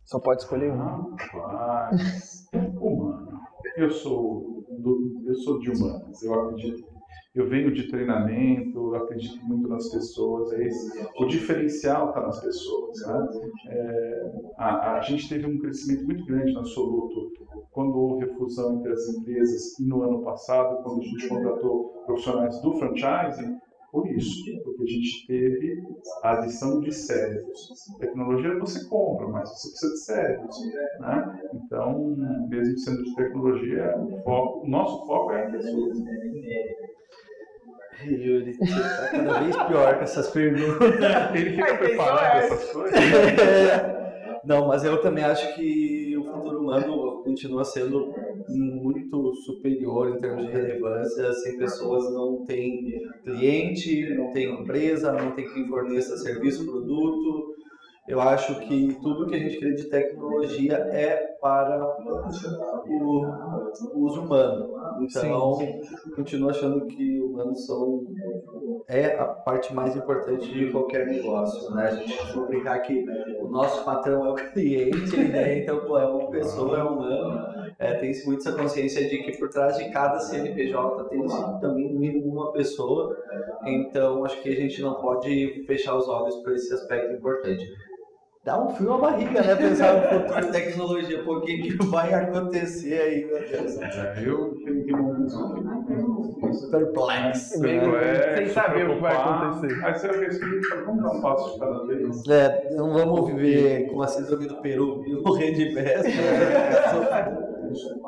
Só 0.05 0.19
pode 0.19 0.41
escolher 0.41 0.71
um. 0.71 1.15
Rapaz, 1.15 2.45
humano. 2.53 3.39
Eu 3.75 3.91
sou, 3.91 4.63
do, 4.79 5.23
eu 5.27 5.35
sou 5.35 5.59
de 5.59 5.69
humanas. 5.71 6.23
Eu 6.23 6.33
acredito. 6.33 6.96
Eu 7.37 7.47
venho 7.47 7.71
de 7.71 7.87
treinamento, 7.87 8.95
acredito 8.95 9.45
muito 9.45 9.67
nas 9.67 9.89
pessoas. 9.91 10.51
É 10.53 10.65
esse, 10.65 11.07
o 11.19 11.25
diferencial 11.25 12.09
está 12.09 12.21
nas 12.21 12.41
pessoas. 12.41 12.99
Né? 13.05 13.27
É, 13.67 14.31
a, 14.57 14.93
a, 14.93 15.01
gente 15.01 15.29
teve 15.29 15.45
um 15.45 15.59
crescimento 15.59 16.03
muito 16.03 16.25
grande 16.25 16.51
na 16.51 16.63
Soluto 16.63 17.31
quando 17.71 17.95
houve 17.95 18.25
a 18.25 18.33
fusão 18.35 18.79
entre 18.79 18.91
as 18.91 19.07
empresas 19.09 19.77
e 19.77 19.85
no 19.85 20.01
ano 20.01 20.23
passado, 20.23 20.81
quando 20.81 20.99
a 20.99 21.03
gente 21.03 21.27
contratou 21.27 22.03
profissionais 22.07 22.59
do 22.61 22.73
franchising 22.73 23.59
por 23.91 24.07
isso, 24.11 24.43
porque 24.63 24.83
a 24.83 24.87
gente 24.87 25.27
teve 25.27 25.83
a 26.23 26.39
adição 26.39 26.81
de 26.81 26.91
cérebros. 26.91 27.69
Tecnologia 27.99 28.59
você 28.59 28.85
compra, 28.87 29.27
mas 29.27 29.49
você 29.49 29.69
precisa 29.69 29.93
de 29.93 29.99
cérebros. 29.99 30.55
Né? 30.99 31.41
Então, 31.53 32.15
mesmo 32.49 32.77
sendo 32.79 33.03
de 33.03 33.15
tecnologia, 33.15 33.95
o, 33.97 34.21
foco, 34.23 34.65
o 34.65 34.69
nosso 34.69 35.05
foco 35.07 35.31
é 35.31 35.47
em 35.47 35.51
pessoas. 35.51 35.97
Yuri, 38.05 38.57
tá 38.57 39.09
cada 39.11 39.39
vez 39.39 39.55
pior 39.55 39.95
com 39.97 40.03
essas 40.03 40.29
perguntas. 40.29 40.99
Ele 41.33 41.51
fica 41.51 41.77
preparado 41.77 42.47
com 42.47 42.53
essas 42.53 42.71
coisas. 42.71 43.01
Não, 44.45 44.67
mas 44.67 44.83
eu 44.85 45.01
também 45.01 45.23
acho 45.23 45.55
que 45.55 46.15
o 46.17 46.23
futuro 46.23 46.61
humano 46.61 47.21
continua 47.23 47.65
sendo 47.65 48.13
muito 48.47 49.33
superior 49.35 50.15
em 50.15 50.21
termos 50.21 50.45
de 50.45 50.51
relevância. 50.51 51.33
Sem 51.33 51.57
pessoas 51.57 52.13
não 52.13 52.45
tem 52.45 53.01
cliente, 53.23 54.15
não 54.15 54.31
tem 54.31 54.61
empresa, 54.61 55.11
não 55.11 55.31
tem 55.31 55.51
quem 55.53 55.67
forneça 55.67 56.15
serviço, 56.17 56.65
produto. 56.65 57.56
Eu 58.07 58.21
acho 58.21 58.59
que 58.61 58.97
tudo 59.01 59.27
que 59.27 59.35
a 59.35 59.39
gente 59.39 59.57
cria 59.57 59.75
de 59.75 59.89
tecnologia 59.89 60.75
é 60.75 61.35
para 61.41 61.85
o 62.89 64.05
uso 64.05 64.21
humano. 64.21 64.77
Então, 65.01 65.55
sim, 65.55 65.81
continuo 66.15 66.49
achando 66.49 66.85
que 66.85 67.19
humanos 67.19 67.65
são 67.65 68.07
é 68.87 69.19
a 69.19 69.25
parte 69.25 69.73
mais 69.73 69.95
importante 69.95 70.49
de 70.49 70.71
qualquer 70.71 71.05
negócio, 71.05 71.69
né? 71.75 71.87
A 71.87 71.95
gente 71.95 72.17
costuma 72.17 72.47
brincar 72.47 72.79
que 72.79 73.05
o 73.41 73.49
nosso 73.49 73.83
patrão 73.83 74.25
é 74.25 74.29
o 74.29 74.35
cliente, 74.53 75.17
né? 75.17 75.59
Então, 75.59 75.81
pô, 75.81 75.99
é 75.99 76.05
uma 76.05 76.29
pessoa, 76.29 76.79
é 76.79 76.83
um 76.83 76.93
humano. 76.93 77.67
É, 77.77 77.93
tem-se 77.95 78.25
muito 78.25 78.39
essa 78.39 78.57
consciência 78.57 79.07
de 79.09 79.17
que 79.17 79.37
por 79.37 79.49
trás 79.49 79.77
de 79.77 79.89
cada 79.91 80.19
CNPJ 80.19 81.03
tem 81.09 81.25
também 81.59 81.91
no 81.91 81.99
mínimo 81.99 82.31
uma 82.31 82.53
pessoa. 82.53 83.15
Então, 83.65 84.23
acho 84.23 84.41
que 84.41 84.49
a 84.49 84.55
gente 84.55 84.81
não 84.81 84.95
pode 84.95 85.65
fechar 85.67 85.95
os 85.95 86.07
olhos 86.07 86.37
para 86.37 86.53
esse 86.53 86.73
aspecto 86.73 87.13
importante 87.13 87.67
dá 88.47 88.57
um 88.63 88.69
frio 88.69 88.93
à 88.93 88.97
barriga, 88.97 89.41
né? 89.41 89.55
Pensar 89.55 89.93
no 89.93 90.21
futuro 90.21 90.45
de 90.45 90.51
tecnologia, 90.53 91.21
pô, 91.23 91.35
o 91.35 91.41
que, 91.41 91.57
que 91.57 91.85
vai 91.87 92.13
acontecer 92.13 92.97
aí, 92.97 93.25
meu 93.25 93.39
Deus. 93.41 93.77
É, 93.77 94.23
eu 94.25 94.55
tenho 94.63 94.85
que 94.85 94.93
perplexo. 96.71 97.59
Né? 97.59 98.37
Sem 98.37 98.49
saber 98.49 98.89
o 98.89 98.95
que 98.95 99.01
vai 99.01 99.15
acontecer. 99.17 99.85
Aí 99.85 99.93
você 99.93 100.07
vai 100.07 100.19
ver 100.19 100.85
vamos 100.85 101.03
dar 101.03 101.11
um 101.11 101.21
passo 101.21 101.53
de 101.53 101.59
cada 101.59 101.85
vez. 101.85 102.27
É, 102.29 102.69
não 102.73 102.93
vamos 102.93 103.27
viver 103.27 103.89
com 103.89 104.01
a 104.01 104.07
síndrome 104.07 104.47
do 104.47 104.55
Peru 104.61 105.03
e 105.05 105.21
morrer 105.21 105.51
de. 105.51 105.73
Né? 105.73 105.83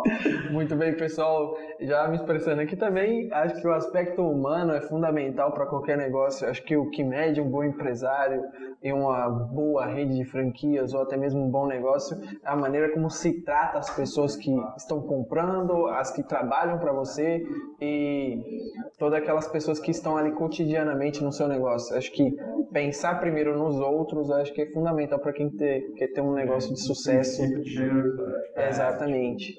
Muito 0.52 0.76
bem, 0.76 0.96
pessoal. 0.96 1.56
Já 1.80 2.08
me 2.08 2.16
expressando 2.16 2.62
aqui 2.62 2.76
também, 2.76 3.30
acho 3.32 3.62
que 3.62 3.68
o 3.68 3.74
aspecto 3.74 4.22
humano 4.22 4.74
é 4.74 4.82
fundamental 4.82 5.52
para 5.52 5.66
qualquer 5.66 5.98
negócio. 5.98 6.48
Acho 6.48 6.64
que 6.64 6.76
o 6.76 6.90
que 6.90 7.04
mede 7.04 7.40
um 7.42 7.50
bom 7.50 7.64
empresário 7.64 8.44
e 8.82 8.94
uma 8.94 9.30
boa 9.30 9.86
rede 9.86 10.16
de 10.16 10.26
franquias 10.26 10.94
ou 10.94 11.02
até 11.02 11.18
mesmo 11.18 11.44
um 11.44 11.50
bom 11.50 11.68
negócio 11.68 12.18
é 12.44 12.50
a 12.50 12.56
maneira 12.56 12.90
como 12.94 13.10
se 13.10 13.42
trata 13.42 13.78
as 13.78 13.90
pessoas 13.94 14.36
que 14.36 14.52
estão 14.78 15.02
comprando, 15.02 15.88
as 15.88 16.12
que 16.12 16.24
trabalham 16.24 16.78
para 16.80 16.94
você 16.94 17.46
e 17.82 18.42
todas 18.98 19.20
aquelas 19.22 19.48
pessoas 19.48 19.80
que 19.80 19.92
estão 19.92 20.18
ali 20.18 20.32
cotidianamente 20.32 21.24
no 21.24 21.32
seu 21.32 21.48
negócio. 21.48 21.96
Acho 21.98 22.12
que 22.12 22.36
pensar 22.72 23.20
primeiro 23.20 23.58
nos 23.58 23.76
outros, 23.80 24.32
acho 24.32 24.54
que 24.54 24.62
é 24.62 24.66
fundamental 24.68 25.20
para 25.20 25.34
quem 25.34 25.50
ter, 25.50 25.94
quer 25.96 26.08
ter 26.08 26.22
um 26.22 26.34
negócio 26.34 26.74
de 26.74 26.82
sucesso. 26.82 27.42
Exatamente. 28.70 29.56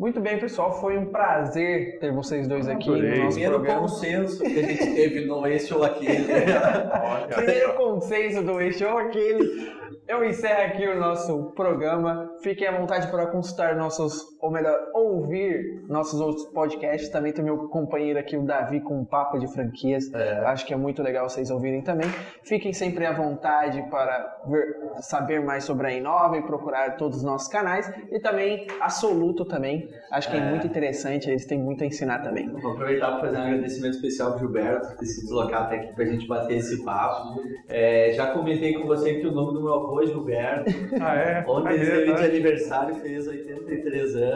Muito 0.00 0.18
bem, 0.18 0.38
pessoal. 0.38 0.80
Foi 0.80 0.96
um 0.96 1.12
prazer 1.12 1.98
ter 1.98 2.10
vocês 2.10 2.48
dois 2.48 2.66
aqui 2.66 2.88
Adorei. 2.88 3.10
no 3.10 3.24
nosso 3.24 3.32
Primeiro 3.32 3.54
programa. 3.56 3.80
consenso 3.82 4.42
que 4.42 4.58
a 4.58 4.62
gente 4.62 4.94
teve 4.94 5.26
no 5.26 5.46
eixo 5.46 5.76
ou 5.76 5.84
aquele. 5.84 6.24
Primeiro 7.36 7.74
consenso 7.74 8.42
do 8.42 8.58
eixo 8.62 8.86
ou 8.86 8.96
aquele. 8.96 9.70
Eu 10.08 10.24
encerro 10.24 10.62
aqui 10.62 10.88
o 10.88 10.98
nosso 10.98 11.52
programa. 11.54 12.34
Fiquem 12.42 12.66
à 12.66 12.80
vontade 12.80 13.08
para 13.10 13.26
consultar 13.26 13.76
nossos, 13.76 14.22
ou 14.40 14.50
melhor, 14.50 14.76
ouvir 14.94 15.84
nossos 15.88 16.20
outros 16.20 16.46
podcasts. 16.46 17.08
Também 17.10 17.32
tem 17.32 17.44
meu 17.44 17.68
companheiro 17.68 18.18
aqui, 18.18 18.36
o 18.36 18.42
Davi, 18.42 18.80
com 18.80 19.00
um 19.00 19.04
papo 19.04 19.38
de 19.38 19.46
franquias. 19.52 20.12
É. 20.14 20.38
Acho 20.46 20.66
que 20.66 20.72
é 20.72 20.76
muito 20.76 21.02
legal 21.02 21.28
vocês 21.28 21.50
ouvirem 21.50 21.82
também. 21.82 22.08
Fiquem 22.42 22.72
sempre 22.72 23.04
à 23.04 23.12
vontade 23.12 23.82
para 23.90 24.40
ver, 24.48 24.76
saber 25.00 25.40
mais 25.44 25.64
sobre 25.64 25.88
a 25.88 25.92
Inova 25.92 26.38
e 26.38 26.42
procurar 26.42 26.96
todos 26.96 27.18
os 27.18 27.22
nossos 27.22 27.48
canais. 27.48 27.92
E 28.10 28.18
também 28.18 28.66
a 28.80 28.88
Soluto 28.88 29.44
também. 29.44 29.88
Acho 30.10 30.30
que 30.30 30.36
é, 30.36 30.40
é 30.40 30.50
muito 30.50 30.66
interessante, 30.66 31.28
eles 31.28 31.44
têm 31.44 31.58
muito 31.58 31.84
a 31.84 31.86
ensinar 31.86 32.20
também. 32.20 32.48
Vou 32.48 32.72
aproveitar 32.72 33.12
para 33.12 33.20
fazer 33.20 33.36
um 33.36 33.42
agradecimento 33.42 33.94
especial 33.94 34.30
para 34.30 34.36
o 34.36 34.40
Gilberto 34.40 34.88
por 34.88 34.96
ter 34.96 35.06
se 35.06 35.22
deslocar 35.22 35.62
até 35.64 35.76
aqui 35.76 35.92
para 35.94 36.04
a 36.04 36.06
gente 36.06 36.26
bater 36.26 36.56
esse 36.56 36.82
papo. 36.84 37.40
É, 37.68 38.12
já 38.12 38.32
comentei 38.32 38.74
com 38.74 38.86
você 38.86 39.14
que 39.14 39.26
o 39.26 39.32
nome 39.32 39.52
do 39.52 39.62
meu 39.62 39.74
avô 39.74 39.90
avô 39.90 40.06
Gilberto. 40.06 40.70
Ah, 41.00 41.14
é? 41.14 41.44
Ontem 41.46 41.74
esteve 41.74 42.10
é, 42.10 42.14
de 42.14 42.24
aniversário, 42.24 42.94
fez 42.96 43.26
83 43.26 44.16
anos. 44.16 44.29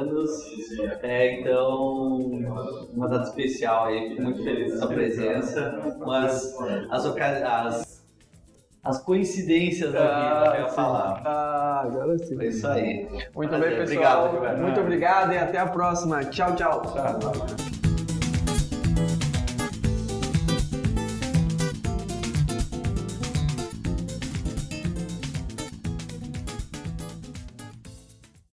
É, 1.02 1.40
então, 1.40 2.16
uma 2.92 3.08
data 3.08 3.28
especial 3.28 3.86
aí, 3.86 4.10
fico 4.10 4.22
muito 4.22 4.42
feliz 4.42 4.72
dessa 4.72 4.86
presença. 4.86 5.96
Mas 6.04 6.54
as, 6.90 7.06
as, 7.06 8.04
as 8.82 9.02
coincidências 9.02 9.92
da 9.92 10.00
vida, 10.00 10.50
ah, 10.50 10.56
eu 10.56 10.62
ia 10.62 10.68
falar. 10.68 11.22
Ah, 11.24 11.82
agora 11.84 12.18
sim. 12.18 12.40
É 12.40 12.46
isso 12.46 12.66
aí. 12.66 13.08
Muito 13.34 13.50
Prazer. 13.50 13.70
bem, 13.70 13.86
pessoal. 13.86 14.26
Obrigado. 14.28 14.60
Muito 14.60 14.80
obrigado 14.80 15.32
e 15.32 15.38
até 15.38 15.58
a 15.58 15.66
próxima. 15.66 16.24
Tchau, 16.24 16.54
tchau. 16.54 16.82
Tchau. 16.82 17.83